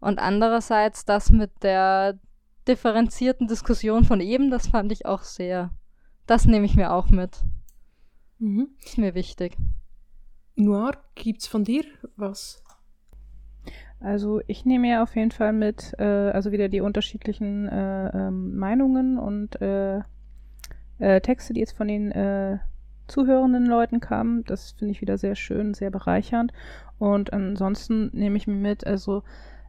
Und 0.00 0.18
andererseits 0.18 1.04
das 1.04 1.30
mit 1.30 1.50
der 1.62 2.18
differenzierten 2.66 3.48
Diskussion 3.48 4.04
von 4.04 4.20
eben, 4.20 4.50
das 4.50 4.68
fand 4.68 4.92
ich 4.92 5.06
auch 5.06 5.22
sehr. 5.22 5.70
Das 6.26 6.46
nehme 6.46 6.66
ich 6.66 6.76
mir 6.76 6.92
auch 6.92 7.10
mit. 7.10 7.44
Mhm. 8.38 8.68
Ist 8.84 8.98
mir 8.98 9.14
wichtig. 9.14 9.56
Noir, 10.56 10.92
gibt's 11.14 11.46
von 11.46 11.64
dir 11.64 11.84
was? 12.16 12.62
Also 14.00 14.40
ich 14.46 14.64
nehme 14.64 14.88
ja 14.88 15.02
auf 15.02 15.14
jeden 15.14 15.30
Fall 15.30 15.52
mit, 15.52 15.94
äh, 15.98 16.04
also 16.04 16.52
wieder 16.52 16.68
die 16.68 16.80
unterschiedlichen 16.80 17.68
äh, 17.68 18.08
ähm, 18.08 18.56
Meinungen 18.56 19.18
und 19.18 19.60
äh, 19.60 20.00
äh 20.98 21.20
Texte, 21.20 21.52
die 21.52 21.60
jetzt 21.60 21.76
von 21.76 21.88
den 21.88 22.10
äh, 22.10 22.58
zuhörenden 23.10 23.66
Leuten 23.66 24.00
kam. 24.00 24.44
Das 24.44 24.72
finde 24.72 24.92
ich 24.92 25.00
wieder 25.00 25.18
sehr 25.18 25.34
schön, 25.34 25.74
sehr 25.74 25.90
bereichernd. 25.90 26.52
Und 26.98 27.32
ansonsten 27.32 28.10
nehme 28.12 28.36
ich 28.36 28.46
mir 28.46 28.54
mit, 28.54 28.86
also, 28.86 29.22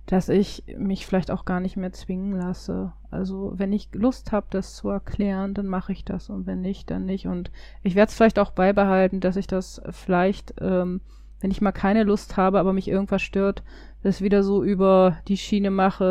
dass 0.06 0.30
ich 0.30 0.64
mich 0.78 1.06
vielleicht 1.06 1.32
auch 1.32 1.46
gar 1.46 1.60
nicht 1.60 1.78
mehr 1.78 1.92
zwingen 1.94 2.34
lasse. 2.34 2.94
Also, 3.10 3.54
wenn 3.56 3.74
ich 3.74 3.90
Lust 3.94 4.32
habe, 4.32 4.48
das 4.50 4.76
zu 4.76 4.90
erklären, 4.90 5.54
dann 5.54 5.68
mache 5.68 5.92
ich 5.92 6.06
das. 6.06 6.30
Und 6.30 6.48
wenn 6.48 6.62
nicht, 6.62 6.90
dann 6.90 7.06
nicht. 7.06 7.28
Und 7.28 7.52
ich 7.84 7.96
werde 7.96 8.10
es 8.10 8.16
vielleicht 8.16 8.40
auch 8.40 8.52
beibehalten, 8.52 9.20
dass 9.20 9.36
ich 9.36 9.48
das 9.48 9.82
vielleicht, 9.90 10.56
ähm, 10.60 11.02
wenn 11.40 11.52
ich 11.52 11.62
mal 11.62 11.72
keine 11.72 12.04
Lust 12.04 12.38
habe, 12.38 12.60
aber 12.60 12.74
mich 12.74 12.88
irgendwas 12.88 13.22
stört, 13.22 13.64
das 14.04 14.22
wieder 14.22 14.44
so 14.44 14.64
über 14.64 15.18
die 15.28 15.38
Schiene 15.38 15.72
mache, 15.72 16.06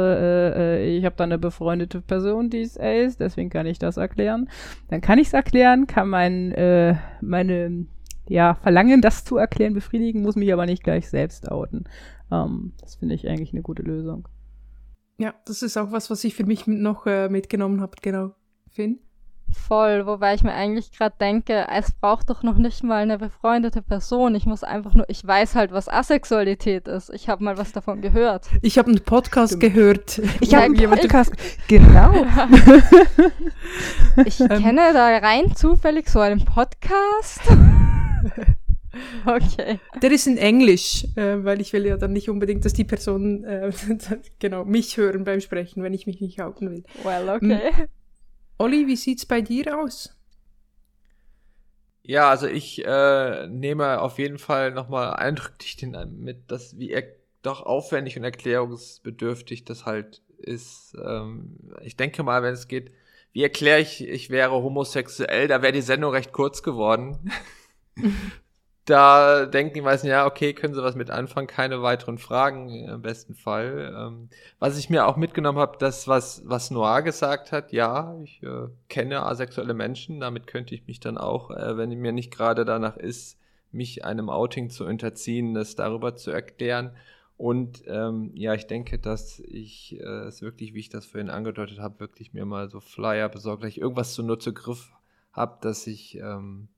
äh, 0.54 0.78
äh, 0.82 0.96
ich 0.96 1.04
habe 1.04 1.16
da 1.16 1.24
eine 1.24 1.38
befreundete 1.38 2.00
Person, 2.00 2.50
die 2.50 2.60
ist 2.60 2.80
Ace, 2.80 3.16
deswegen 3.16 3.50
kann 3.50 3.66
ich 3.66 3.78
das 3.78 3.96
erklären. 3.96 4.48
Dann 4.88 5.00
kann 5.00 5.18
ich 5.18 5.28
es 5.28 5.32
erklären, 5.32 5.86
kann 5.86 6.08
mein, 6.08 6.52
äh, 6.52 6.96
meine 7.20 7.86
ja, 8.28 8.54
Verlangen, 8.54 9.00
das 9.00 9.24
zu 9.24 9.36
erklären, 9.36 9.74
befriedigen, 9.74 10.22
muss 10.22 10.36
mich 10.36 10.52
aber 10.52 10.66
nicht 10.66 10.84
gleich 10.84 11.08
selbst 11.08 11.50
outen. 11.50 11.84
Ähm, 12.30 12.72
das 12.80 12.96
finde 12.96 13.16
ich 13.16 13.28
eigentlich 13.28 13.52
eine 13.52 13.62
gute 13.62 13.82
Lösung. 13.82 14.28
Ja, 15.18 15.34
das 15.46 15.62
ist 15.62 15.76
auch 15.76 15.90
was, 15.90 16.10
was 16.10 16.22
ich 16.24 16.34
für 16.34 16.46
mich 16.46 16.66
noch 16.66 17.06
äh, 17.06 17.28
mitgenommen 17.28 17.80
habe, 17.80 17.96
genau. 18.00 18.34
Finn? 18.70 19.00
Voll, 19.52 20.06
wobei 20.06 20.34
ich 20.34 20.42
mir 20.42 20.52
eigentlich 20.52 20.92
gerade 20.92 21.14
denke, 21.20 21.66
es 21.72 21.92
braucht 21.92 22.30
doch 22.30 22.42
noch 22.42 22.56
nicht 22.56 22.82
mal 22.82 23.02
eine 23.02 23.18
befreundete 23.18 23.82
Person. 23.82 24.34
Ich 24.34 24.46
muss 24.46 24.64
einfach 24.64 24.94
nur, 24.94 25.08
ich 25.08 25.26
weiß 25.26 25.54
halt, 25.54 25.72
was 25.72 25.88
Asexualität 25.88 26.88
ist. 26.88 27.10
Ich 27.10 27.28
habe 27.28 27.44
mal 27.44 27.58
was 27.58 27.72
davon 27.72 28.00
gehört. 28.00 28.48
Ich 28.62 28.78
habe 28.78 28.88
einen 28.88 29.00
Podcast 29.00 29.56
Stimmt. 29.56 29.74
gehört. 29.74 30.20
Ich 30.40 30.54
habe 30.54 30.64
einen 30.66 30.90
Podcast. 30.90 31.32
genau. 31.68 32.12
ich 34.24 34.40
ähm. 34.40 34.48
kenne 34.48 34.92
da 34.92 35.18
rein 35.18 35.54
zufällig 35.54 36.08
so 36.08 36.20
einen 36.20 36.44
Podcast. 36.44 37.40
okay. 39.26 39.78
Der 40.02 40.12
ist 40.12 40.26
in 40.26 40.36
Englisch, 40.36 41.06
äh, 41.16 41.44
weil 41.44 41.60
ich 41.60 41.72
will 41.72 41.86
ja 41.86 41.96
dann 41.96 42.12
nicht 42.12 42.28
unbedingt, 42.28 42.64
dass 42.64 42.72
die 42.72 42.84
Person 42.84 43.44
äh, 43.44 43.72
genau 44.38 44.64
mich 44.64 44.96
hören 44.96 45.24
beim 45.24 45.40
Sprechen, 45.40 45.82
wenn 45.82 45.94
ich 45.94 46.06
mich 46.06 46.20
nicht 46.20 46.40
outen 46.42 46.70
will. 46.70 46.84
Well, 47.04 47.28
okay. 47.28 47.88
Olli, 48.60 48.86
wie 48.86 48.96
sieht's 48.96 49.24
bei 49.24 49.40
dir 49.40 49.80
aus? 49.80 50.14
Ja, 52.02 52.28
also 52.28 52.46
ich 52.46 52.84
äh, 52.84 53.46
nehme 53.46 54.02
auf 54.02 54.18
jeden 54.18 54.38
Fall 54.38 54.70
nochmal 54.70 55.14
eindrücklich 55.14 55.76
den 55.76 55.96
mit, 56.22 56.50
dass 56.50 56.78
wie 56.78 56.90
er 56.90 57.04
doch 57.40 57.62
aufwendig 57.62 58.18
und 58.18 58.24
erklärungsbedürftig 58.24 59.64
das 59.64 59.86
halt 59.86 60.20
ist. 60.36 60.94
Ähm, 61.02 61.56
ich 61.80 61.96
denke 61.96 62.22
mal, 62.22 62.42
wenn 62.42 62.52
es 62.52 62.68
geht, 62.68 62.92
wie 63.32 63.42
erkläre 63.42 63.80
ich, 63.80 64.06
ich 64.06 64.28
wäre 64.28 64.52
homosexuell, 64.52 65.48
da 65.48 65.62
wäre 65.62 65.72
die 65.72 65.80
Sendung 65.80 66.12
recht 66.12 66.32
kurz 66.32 66.62
geworden. 66.62 67.32
da 68.90 69.46
denken 69.46 69.74
die 69.74 69.80
meisten, 69.80 70.06
ja, 70.06 70.26
okay, 70.26 70.52
können 70.52 70.74
sie 70.74 70.82
was 70.82 70.94
mit 70.94 71.10
anfangen, 71.10 71.46
keine 71.46 71.82
weiteren 71.82 72.18
Fragen 72.18 72.70
im 72.70 73.02
besten 73.02 73.34
Fall. 73.34 73.94
Ähm, 73.96 74.28
was 74.58 74.78
ich 74.78 74.90
mir 74.90 75.06
auch 75.06 75.16
mitgenommen 75.16 75.58
habe, 75.58 75.78
das, 75.78 76.08
was, 76.08 76.42
was 76.46 76.70
Noir 76.70 77.02
gesagt 77.02 77.52
hat, 77.52 77.72
ja, 77.72 78.18
ich 78.22 78.42
äh, 78.42 78.68
kenne 78.88 79.22
asexuelle 79.22 79.74
Menschen, 79.74 80.20
damit 80.20 80.46
könnte 80.46 80.74
ich 80.74 80.86
mich 80.86 81.00
dann 81.00 81.16
auch, 81.16 81.50
äh, 81.50 81.76
wenn 81.76 81.90
mir 81.90 82.12
nicht 82.12 82.30
gerade 82.30 82.64
danach 82.64 82.96
ist, 82.96 83.38
mich 83.72 84.04
einem 84.04 84.28
Outing 84.28 84.70
zu 84.70 84.84
unterziehen, 84.84 85.54
das 85.54 85.76
darüber 85.76 86.16
zu 86.16 86.30
erklären. 86.30 86.96
Und 87.36 87.84
ähm, 87.86 88.32
ja, 88.34 88.52
ich 88.52 88.66
denke, 88.66 88.98
dass 88.98 89.40
ich 89.40 89.98
äh, 89.98 90.26
es 90.26 90.42
wirklich, 90.42 90.74
wie 90.74 90.80
ich 90.80 90.90
das 90.90 91.06
vorhin 91.06 91.30
angedeutet 91.30 91.78
habe, 91.78 92.00
wirklich 92.00 92.34
mir 92.34 92.44
mal 92.44 92.68
so 92.68 92.80
Flyer 92.80 93.28
besorgt, 93.28 93.62
dass 93.62 93.70
ich 93.70 93.80
irgendwas 93.80 94.12
zu 94.12 94.22
Nutze 94.22 94.52
Griff 94.52 94.92
habe, 95.32 95.56
dass 95.62 95.86
ich 95.86 96.16
ähm, 96.18 96.68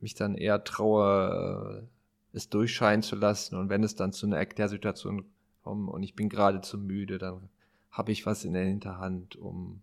mich 0.00 0.14
dann 0.14 0.36
eher 0.36 0.64
traue, 0.64 1.82
äh, 1.82 2.36
es 2.36 2.48
durchscheinen 2.48 3.02
zu 3.02 3.16
lassen. 3.16 3.56
Und 3.56 3.68
wenn 3.68 3.82
es 3.82 3.94
dann 3.94 4.12
zu 4.12 4.26
einer 4.26 4.36
Erklärsituation 4.36 5.24
kommt 5.62 5.88
und 5.88 6.02
ich 6.02 6.14
bin 6.14 6.28
gerade 6.28 6.60
zu 6.60 6.78
müde, 6.78 7.18
dann 7.18 7.48
habe 7.90 8.12
ich 8.12 8.26
was 8.26 8.44
in 8.44 8.52
der 8.52 8.64
Hinterhand, 8.64 9.36
um 9.36 9.82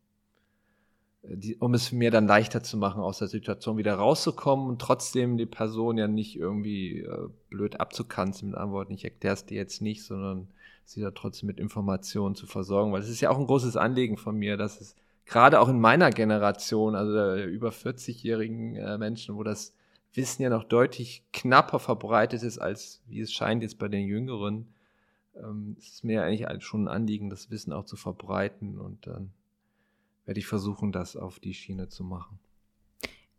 die, 1.23 1.55
um 1.55 1.73
es 1.73 1.91
mir 1.91 2.11
dann 2.11 2.27
leichter 2.27 2.63
zu 2.63 2.77
machen, 2.77 3.01
aus 3.01 3.19
der 3.19 3.29
Situation 3.29 3.77
wieder 3.77 3.95
rauszukommen 3.95 4.67
und 4.67 4.81
trotzdem 4.81 5.37
die 5.37 5.45
Person 5.45 5.97
ja 5.97 6.07
nicht 6.07 6.37
irgendwie 6.37 6.99
äh, 6.99 7.29
blöd 7.49 7.79
abzukanzen 7.79 8.49
mit 8.49 8.57
Antworten, 8.57 8.93
ich 8.93 9.05
erkläre 9.05 9.33
es 9.33 9.45
dir 9.45 9.55
jetzt 9.55 9.81
nicht, 9.81 10.03
sondern 10.03 10.49
sie 10.85 11.01
da 11.01 11.11
trotzdem 11.11 11.47
mit 11.47 11.59
Informationen 11.59 12.35
zu 12.35 12.45
versorgen, 12.45 12.91
weil 12.91 13.01
es 13.01 13.09
ist 13.09 13.21
ja 13.21 13.29
auch 13.29 13.39
ein 13.39 13.47
großes 13.47 13.77
Anliegen 13.77 14.17
von 14.17 14.35
mir, 14.35 14.57
dass 14.57 14.81
es 14.81 14.95
gerade 15.25 15.61
auch 15.61 15.69
in 15.69 15.79
meiner 15.79 16.09
Generation, 16.09 16.93
also 16.93 17.13
der 17.13 17.47
über 17.47 17.69
40-jährigen 17.69 18.75
äh, 18.75 18.97
Menschen, 18.97 19.35
wo 19.35 19.43
das 19.43 19.73
Wissen 20.13 20.43
ja 20.43 20.49
noch 20.49 20.63
deutlich 20.63 21.23
knapper 21.33 21.79
verbreitet 21.79 22.43
ist, 22.43 22.59
als 22.59 23.01
wie 23.07 23.21
es 23.21 23.33
scheint 23.33 23.63
jetzt 23.63 23.79
bei 23.79 23.87
den 23.87 24.05
Jüngeren, 24.05 24.73
ähm, 25.35 25.75
es 25.77 25.87
ist 25.87 26.03
mir 26.03 26.23
eigentlich 26.23 26.63
schon 26.63 26.85
ein 26.85 26.87
Anliegen, 26.87 27.29
das 27.29 27.49
Wissen 27.49 27.73
auch 27.73 27.85
zu 27.85 27.95
verbreiten 27.95 28.79
und 28.79 29.07
dann 29.07 29.33
werde 30.25 30.39
ich 30.39 30.47
versuchen, 30.47 30.91
das 30.91 31.15
auf 31.15 31.39
die 31.39 31.53
Schiene 31.53 31.89
zu 31.89 32.03
machen. 32.03 32.39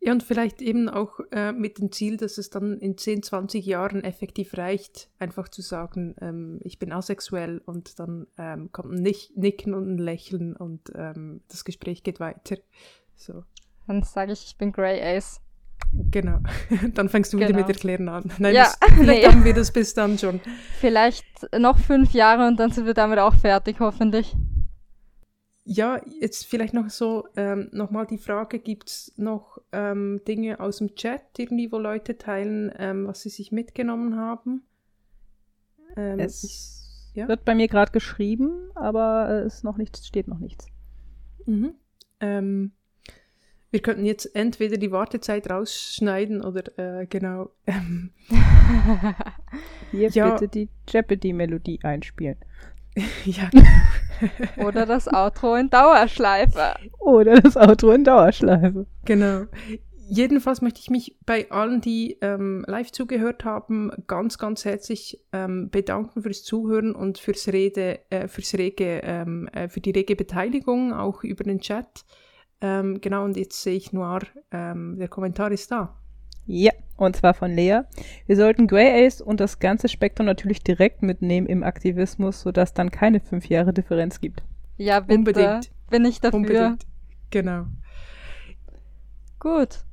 Ja, 0.01 0.13
und 0.13 0.23
vielleicht 0.23 0.61
eben 0.61 0.91
auch 0.91 1.19
äh, 1.33 1.53
mit 1.53 1.79
dem 1.79 1.91
Ziel, 1.91 2.19
dass 2.19 2.37
es 2.37 2.51
dann 2.51 2.79
in 2.79 2.99
10, 2.99 3.23
20 3.23 3.65
Jahren 3.65 4.05
effektiv 4.05 4.55
reicht, 4.59 5.09
einfach 5.19 5.49
zu 5.49 5.63
sagen, 5.63 6.15
ähm, 6.21 6.61
ich 6.63 6.79
bin 6.79 6.93
asexuell 6.93 7.63
und 7.65 7.99
dann 7.99 8.27
ähm, 8.37 8.71
kommt 8.71 8.93
ein 8.93 9.03
Nicken 9.03 9.73
und 9.73 9.95
ein 9.95 9.99
Lächeln 9.99 10.57
und 10.57 10.93
ähm, 10.95 11.41
das 11.49 11.65
Gespräch 11.65 12.03
geht 12.03 12.21
weiter. 12.21 12.59
So. 13.17 13.45
Dann 13.87 14.03
sage 14.03 14.33
ich, 14.33 14.45
ich 14.45 14.59
bin 14.59 14.73
Grey 14.73 15.01
Ace. 15.01 15.41
Genau. 16.11 16.39
Dann 16.95 17.09
fängst 17.09 17.33
du 17.33 17.39
genau. 17.39 17.51
wieder 17.51 17.59
mit 17.61 17.69
Erklären 17.69 18.09
an. 18.09 18.31
Nein, 18.39 18.55
ja, 18.55 18.65
das, 18.65 18.79
vielleicht 18.97 19.23
nee. 19.23 19.29
haben 19.29 19.45
wir 19.45 19.55
das 19.55 19.73
bis 19.73 19.95
dann 19.95 20.19
schon. 20.19 20.41
Vielleicht 20.81 21.25
noch 21.59 21.79
fünf 21.79 22.13
Jahre 22.13 22.47
und 22.47 22.59
dann 22.59 22.71
sind 22.71 22.87
wir 22.87 22.95
damit 22.95 23.19
auch 23.19 23.35
fertig, 23.35 23.77
hoffentlich. 23.81 24.35
Ja, 25.67 26.01
jetzt 26.21 26.47
vielleicht 26.47 26.75
noch 26.75 26.91
so 26.91 27.27
ähm, 27.37 27.69
nochmal 27.73 28.07
die 28.07 28.19
Frage, 28.19 28.59
gibt 28.59 28.91
es 28.91 29.13
noch 29.17 29.59
ähm, 29.73 30.21
Dinge 30.29 30.61
aus 30.61 30.79
dem 30.79 30.95
Chat, 30.95 31.23
irgendwie, 31.39 31.73
wo 31.73 31.79
Leute 31.79 32.19
teilen, 32.19 32.71
ähm, 32.79 33.07
was 33.07 33.23
sie 33.23 33.31
sich 33.31 33.51
mitgenommen 33.51 34.17
haben? 34.17 34.63
Ähm, 35.97 36.19
es 36.19 36.45
ich, 36.45 37.17
ja? 37.17 37.29
wird 37.29 37.47
bei 37.47 37.55
mir 37.55 37.69
gerade 37.69 37.93
geschrieben, 37.93 38.71
aber 38.75 39.45
es 39.47 39.63
noch 39.63 39.79
nichts, 39.79 40.07
steht 40.07 40.29
noch 40.29 40.39
nichts. 40.39 40.67
Mhm. 41.47 41.75
Wir 43.75 43.83
könnten 43.83 44.05
jetzt 44.05 44.37
entweder 44.37 44.77
die 44.77 44.93
Wartezeit 44.93 45.51
rausschneiden 45.51 46.45
oder 46.45 46.63
äh, 46.79 47.07
genau. 47.07 47.51
Ähm, 47.67 48.11
Hier 49.91 50.11
ja. 50.11 50.31
bitte 50.31 50.47
die 50.47 50.69
Jeopardy-Melodie 50.89 51.81
einspielen. 51.83 52.37
ja, 53.25 53.51
Oder 54.65 54.87
das 54.87 55.13
Outro 55.13 55.57
in 55.57 55.71
Dauerschleife. 55.71 56.75
Oder 57.01 57.41
das 57.41 57.57
Outro 57.57 57.91
in 57.91 58.05
Dauerschleife. 58.05 58.87
Genau. 59.05 59.47
Jedenfalls 60.09 60.63
möchte 60.63 60.79
ich 60.81 60.91
mich 60.91 61.17
bei 61.27 61.51
allen, 61.51 61.81
die 61.81 62.19
ähm, 62.21 62.65
live 62.69 62.93
zugehört 62.93 63.45
haben, 63.45 63.91
ganz, 64.07 64.39
ganz 64.39 64.65
herzlich 64.65 65.21
ähm, 65.33 65.71
bedanken 65.71 66.23
fürs 66.23 66.45
Zuhören 66.45 66.95
und 66.95 67.19
fürs 67.19 67.49
Rede, 67.49 67.99
äh, 68.11 68.29
fürs 68.29 68.55
rege, 68.55 69.01
ähm, 69.03 69.49
äh, 69.49 69.69
für 69.69 69.81
die 69.81 69.91
rege 69.91 70.15
Beteiligung, 70.15 70.93
auch 70.93 71.25
über 71.25 71.43
den 71.43 71.59
Chat. 71.59 72.05
Ähm, 72.61 73.01
genau, 73.01 73.25
und 73.25 73.37
jetzt 73.37 73.63
sehe 73.63 73.75
ich 73.75 73.93
Noir, 73.93 74.21
ähm, 74.51 74.97
der 74.99 75.09
Kommentar 75.09 75.53
ist 75.53 75.71
da. 75.71 75.95
Ja, 76.47 76.73
und 76.97 77.17
zwar 77.17 77.35
von 77.35 77.51
Lea. 77.53 77.81
Wir 78.27 78.37
sollten 78.37 78.67
Grey 78.67 79.07
Ace 79.07 79.21
und 79.21 79.41
das 79.41 79.59
ganze 79.59 79.89
Spektrum 79.89 80.27
natürlich 80.27 80.63
direkt 80.63 81.03
mitnehmen 81.03 81.47
im 81.47 81.63
Aktivismus, 81.63 82.43
sodass 82.43 82.75
dann 82.75 82.91
keine 82.91 83.21
fünf 83.21 83.47
Jahre 83.49 83.73
Differenz 83.73 84.21
gibt. 84.21 84.43
Ja, 84.77 85.01
bitte. 85.01 85.19
Unbedingt. 85.19 85.71
Bin 85.91 86.05
ich 86.05 86.21
dafür. 86.21 86.39
Unbedingt. 86.39 86.87
Genau. 87.31 87.67
Gut. 89.39 89.85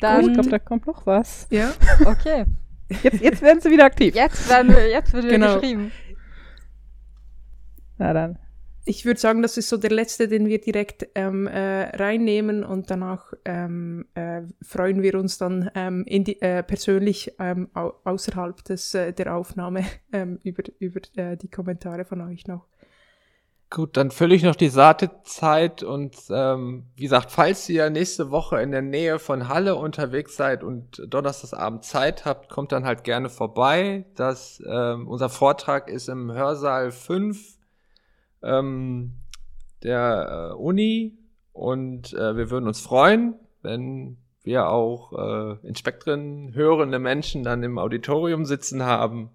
Dann. 0.00 0.20
Gut, 0.20 0.28
ich 0.28 0.34
glaube, 0.34 0.50
da 0.50 0.58
kommt 0.58 0.86
noch 0.86 1.06
was. 1.06 1.46
Ja. 1.50 1.72
Okay. 2.04 2.44
Jetzt, 3.02 3.20
jetzt 3.20 3.42
werden 3.42 3.60
sie 3.60 3.70
wieder 3.70 3.84
aktiv. 3.84 4.14
Jetzt 4.14 4.48
werden 4.48 4.72
wir, 4.72 4.88
jetzt 4.88 5.12
wird 5.12 5.28
genau. 5.28 5.54
geschrieben. 5.54 5.90
Na 7.98 8.12
dann 8.12 8.38
ich 8.86 9.04
würde 9.04 9.18
sagen, 9.18 9.42
das 9.42 9.56
ist 9.56 9.68
so 9.68 9.76
der 9.76 9.90
letzte, 9.90 10.28
den 10.28 10.46
wir 10.46 10.60
direkt 10.60 11.08
ähm, 11.16 11.48
äh, 11.48 11.96
reinnehmen 11.96 12.62
und 12.62 12.88
danach 12.88 13.32
ähm, 13.44 14.06
äh, 14.14 14.42
freuen 14.62 15.02
wir 15.02 15.16
uns 15.16 15.38
dann 15.38 15.70
ähm, 15.74 16.04
die, 16.06 16.40
äh, 16.40 16.62
persönlich 16.62 17.32
ähm, 17.40 17.68
au 17.74 17.94
außerhalb 18.04 18.64
des, 18.64 18.94
äh, 18.94 19.12
der 19.12 19.34
Aufnahme 19.34 19.84
ähm, 20.12 20.38
über, 20.44 20.62
über 20.78 21.00
äh, 21.16 21.36
die 21.36 21.50
Kommentare 21.50 22.04
von 22.04 22.20
euch 22.20 22.46
noch. 22.46 22.66
Gut, 23.68 23.96
dann 23.96 24.12
fülle 24.12 24.36
ich 24.36 24.44
noch 24.44 24.54
die 24.54 24.68
Saatezeit 24.68 25.82
und 25.82 26.14
ähm, 26.30 26.84
wie 26.94 27.02
gesagt, 27.02 27.32
falls 27.32 27.68
ihr 27.68 27.90
nächste 27.90 28.30
Woche 28.30 28.62
in 28.62 28.70
der 28.70 28.82
Nähe 28.82 29.18
von 29.18 29.48
Halle 29.48 29.74
unterwegs 29.74 30.36
seid 30.36 30.62
und 30.62 31.02
Donnerstagsabend 31.08 31.82
Zeit 31.82 32.24
habt, 32.24 32.48
kommt 32.48 32.70
dann 32.70 32.84
halt 32.84 33.02
gerne 33.02 33.28
vorbei. 33.28 34.04
Das, 34.14 34.62
ähm, 34.64 35.08
unser 35.08 35.28
Vortrag 35.28 35.90
ist 35.90 36.08
im 36.08 36.30
Hörsaal 36.30 36.92
5 36.92 37.55
ähm, 38.42 39.12
der 39.82 40.52
äh, 40.52 40.54
Uni 40.54 41.16
und 41.52 42.12
äh, 42.12 42.36
wir 42.36 42.50
würden 42.50 42.66
uns 42.66 42.80
freuen, 42.80 43.34
wenn 43.62 44.18
wir 44.42 44.68
auch 44.68 45.12
äh, 45.12 45.66
in 45.66 45.74
Spektren 45.74 46.54
hörende 46.54 46.98
Menschen 46.98 47.42
dann 47.42 47.62
im 47.62 47.78
Auditorium 47.78 48.44
sitzen 48.44 48.82
haben. 48.82 49.30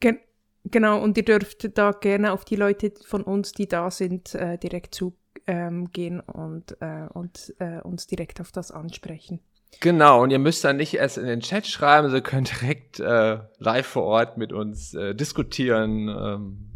Gen 0.00 0.18
genau, 0.64 1.00
und 1.00 1.16
ihr 1.16 1.24
dürft 1.24 1.78
da 1.78 1.92
gerne 1.92 2.32
auf 2.32 2.44
die 2.44 2.56
Leute 2.56 2.92
von 3.04 3.22
uns, 3.22 3.52
die 3.52 3.68
da 3.68 3.90
sind, 3.90 4.34
äh, 4.34 4.58
direkt 4.58 4.94
zugehen 4.94 5.22
ähm, 5.46 6.22
und, 6.26 6.76
äh, 6.80 7.06
und 7.12 7.54
äh, 7.58 7.80
uns 7.82 8.06
direkt 8.06 8.40
auf 8.40 8.50
das 8.50 8.72
ansprechen. 8.72 9.40
Genau, 9.80 10.22
und 10.22 10.30
ihr 10.30 10.38
müsst 10.38 10.64
dann 10.64 10.78
nicht 10.78 10.94
erst 10.94 11.18
in 11.18 11.26
den 11.26 11.40
Chat 11.40 11.66
schreiben, 11.66 12.12
ihr 12.12 12.20
könnt 12.22 12.62
direkt 12.62 12.98
äh, 12.98 13.40
live 13.58 13.86
vor 13.86 14.04
Ort 14.04 14.38
mit 14.38 14.52
uns 14.52 14.92
diskutieren. 14.92 16.08
Ähm, 16.08 16.75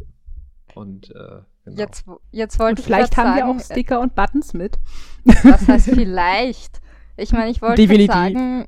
und 0.75 1.11
äh, 1.11 1.41
genau. 1.65 1.77
jetzt, 1.77 2.05
jetzt 2.31 2.59
wollte 2.59 2.71
und 2.71 2.79
ich 2.79 2.85
Vielleicht 2.85 3.17
haben 3.17 3.35
sagen, 3.35 3.47
wir 3.47 3.55
auch 3.55 3.59
Sticker 3.59 3.99
und 3.99 4.15
Buttons 4.15 4.53
mit. 4.53 4.77
Was 5.25 5.67
heißt 5.67 5.89
vielleicht? 5.91 6.81
Ich 7.17 7.31
meine, 7.31 7.51
ich 7.51 7.61
wollte 7.61 8.05
sagen, 8.05 8.67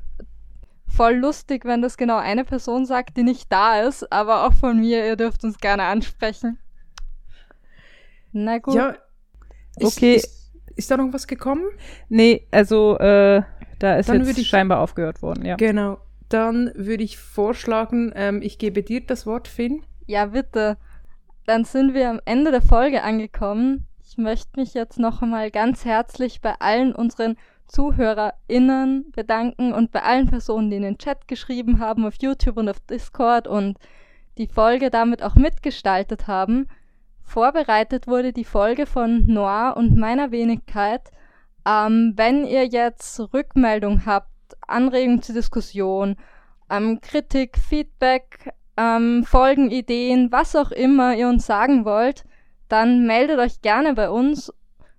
voll 0.87 1.15
lustig, 1.15 1.65
wenn 1.65 1.81
das 1.81 1.97
genau 1.97 2.17
eine 2.17 2.43
Person 2.43 2.85
sagt, 2.85 3.17
die 3.17 3.23
nicht 3.23 3.51
da 3.51 3.81
ist, 3.81 4.11
aber 4.11 4.45
auch 4.45 4.53
von 4.53 4.79
mir, 4.79 5.05
ihr 5.05 5.15
dürft 5.15 5.43
uns 5.43 5.57
gerne 5.57 5.83
ansprechen. 5.83 6.59
Na 8.31 8.57
gut. 8.59 8.75
Ja, 8.75 8.95
okay. 9.81 10.15
Ist, 10.15 10.25
ist, 10.25 10.51
ist 10.75 10.91
da 10.91 10.97
noch 10.97 11.11
was 11.13 11.27
gekommen? 11.27 11.65
Nee, 12.09 12.47
also 12.51 12.97
äh, 12.97 13.43
da 13.79 13.95
ist 13.97 14.09
Dann 14.09 14.25
jetzt 14.25 14.37
ich, 14.37 14.47
scheinbar 14.47 14.79
aufgehört 14.79 15.21
worden, 15.21 15.45
ja. 15.45 15.55
Genau. 15.55 15.99
Dann 16.29 16.71
würde 16.75 17.03
ich 17.03 17.17
vorschlagen, 17.17 18.11
ähm, 18.15 18.41
ich 18.41 18.57
gebe 18.57 18.81
dir 18.81 19.05
das 19.05 19.25
Wort, 19.25 19.47
Finn. 19.47 19.83
Ja, 20.05 20.27
bitte 20.27 20.77
dann 21.45 21.65
sind 21.65 21.93
wir 21.93 22.09
am 22.09 22.19
Ende 22.25 22.51
der 22.51 22.61
Folge 22.61 23.03
angekommen. 23.03 23.87
Ich 24.05 24.17
möchte 24.17 24.59
mich 24.59 24.73
jetzt 24.73 24.99
noch 24.99 25.21
einmal 25.21 25.51
ganz 25.51 25.85
herzlich 25.85 26.41
bei 26.41 26.55
allen 26.59 26.93
unseren 26.93 27.35
ZuhörerInnen 27.67 29.11
bedanken 29.11 29.73
und 29.73 29.91
bei 29.91 30.03
allen 30.03 30.27
Personen, 30.27 30.69
die 30.69 30.77
in 30.77 30.83
den 30.83 30.97
Chat 30.97 31.27
geschrieben 31.27 31.79
haben, 31.79 32.05
auf 32.05 32.15
YouTube 32.21 32.57
und 32.57 32.69
auf 32.69 32.79
Discord 32.81 33.47
und 33.47 33.77
die 34.37 34.47
Folge 34.47 34.89
damit 34.89 35.23
auch 35.23 35.35
mitgestaltet 35.35 36.27
haben. 36.27 36.67
Vorbereitet 37.23 38.07
wurde 38.07 38.33
die 38.33 38.43
Folge 38.43 38.85
von 38.85 39.25
Noir 39.25 39.75
und 39.77 39.97
meiner 39.97 40.31
Wenigkeit. 40.31 41.11
Ähm, 41.65 42.13
wenn 42.15 42.45
ihr 42.45 42.65
jetzt 42.65 43.19
Rückmeldung 43.33 44.05
habt 44.05 44.29
Anregungen 44.67 45.21
zur 45.21 45.35
Diskussion, 45.35 46.17
ähm, 46.69 46.99
Kritik, 47.01 47.57
Feedback, 47.57 48.53
ähm, 48.77 49.23
Folgenideen, 49.23 50.31
was 50.31 50.55
auch 50.55 50.71
immer 50.71 51.15
ihr 51.15 51.27
uns 51.27 51.45
sagen 51.45 51.85
wollt, 51.85 52.23
dann 52.69 53.05
meldet 53.05 53.37
euch 53.39 53.61
gerne 53.61 53.93
bei 53.93 54.09
uns. 54.09 54.51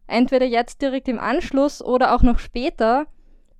Entweder 0.06 0.46
jetzt 0.46 0.80
direkt 0.82 1.08
im 1.08 1.18
Anschluss 1.18 1.82
oder 1.82 2.14
auch 2.14 2.22
noch 2.22 2.38
später. 2.38 3.06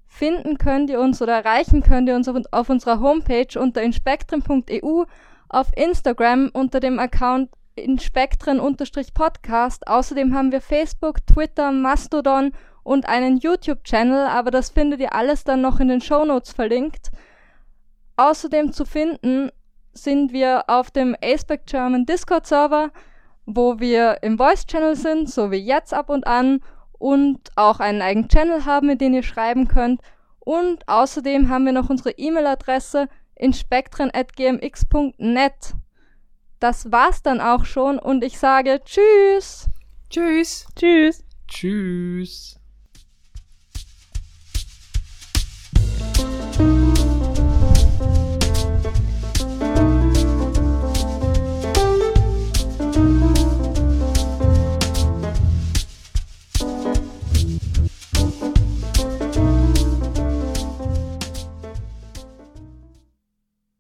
Finden 0.07 0.59
könnt 0.59 0.91
ihr 0.91 1.01
uns 1.01 1.21
oder 1.21 1.33
erreichen 1.33 1.83
könnt 1.83 2.09
ihr 2.09 2.15
uns 2.15 2.29
auf, 2.29 2.37
auf 2.53 2.71
unserer 2.71 3.01
Homepage 3.01 3.59
unter 3.59 3.83
inspektren.eu, 3.83 5.07
auf 5.49 5.67
Instagram 5.75 6.51
unter 6.53 6.79
dem 6.79 7.01
Account 7.01 7.51
inspektren-podcast. 7.75 9.89
Außerdem 9.89 10.33
haben 10.35 10.53
wir 10.53 10.61
Facebook, 10.61 11.27
Twitter, 11.27 11.73
Mastodon 11.73 12.53
und 12.85 13.09
einen 13.09 13.39
YouTube-Channel, 13.39 14.29
aber 14.29 14.53
das 14.53 14.71
findet 14.71 15.01
ihr 15.01 15.15
alles 15.15 15.43
dann 15.43 15.61
noch 15.61 15.81
in 15.81 15.89
den 15.89 16.01
Shownotes 16.01 16.53
verlinkt. 16.53 17.11
Außerdem 18.17 18.73
zu 18.73 18.85
finden 18.85 19.51
sind 19.95 20.33
wir 20.33 20.65
auf 20.69 20.91
dem 20.91 21.17
Aspect 21.23 21.71
German 21.71 22.07
Discord-Server, 22.07 22.91
wo 23.47 23.79
wir 23.79 24.23
im 24.23 24.39
Voice-Channel 24.39 24.97
sind, 24.97 25.31
so 25.31 25.51
wie 25.51 25.59
jetzt 25.59 25.95
ab 25.95 26.11
und 26.11 26.27
an, 26.27 26.61
und 26.99 27.51
auch 27.57 27.81
einen 27.81 28.03
eigenen 28.03 28.29
Channel 28.29 28.65
haben, 28.65 28.87
mit 28.87 29.01
dem 29.01 29.15
ihr 29.15 29.23
schreiben 29.23 29.69
könnt. 29.69 30.01
Und 30.41 30.89
außerdem 30.89 31.49
haben 31.49 31.67
wir 31.67 31.73
noch 31.73 31.91
unsere 31.91 32.13
E-Mail-Adresse 32.13 33.09
inspektren.gmx.net. 33.35 35.75
Das 36.61 36.93
war's 36.93 37.23
dann 37.23 37.41
auch 37.41 37.65
schon 37.65 37.99
und 37.99 38.23
ich 38.25 38.39
sage 38.39 38.81
Tschüss. 38.85 39.69
Tschüss. 40.09 40.69
Tschüss. 40.77 41.25
Tschüss. 41.49 42.61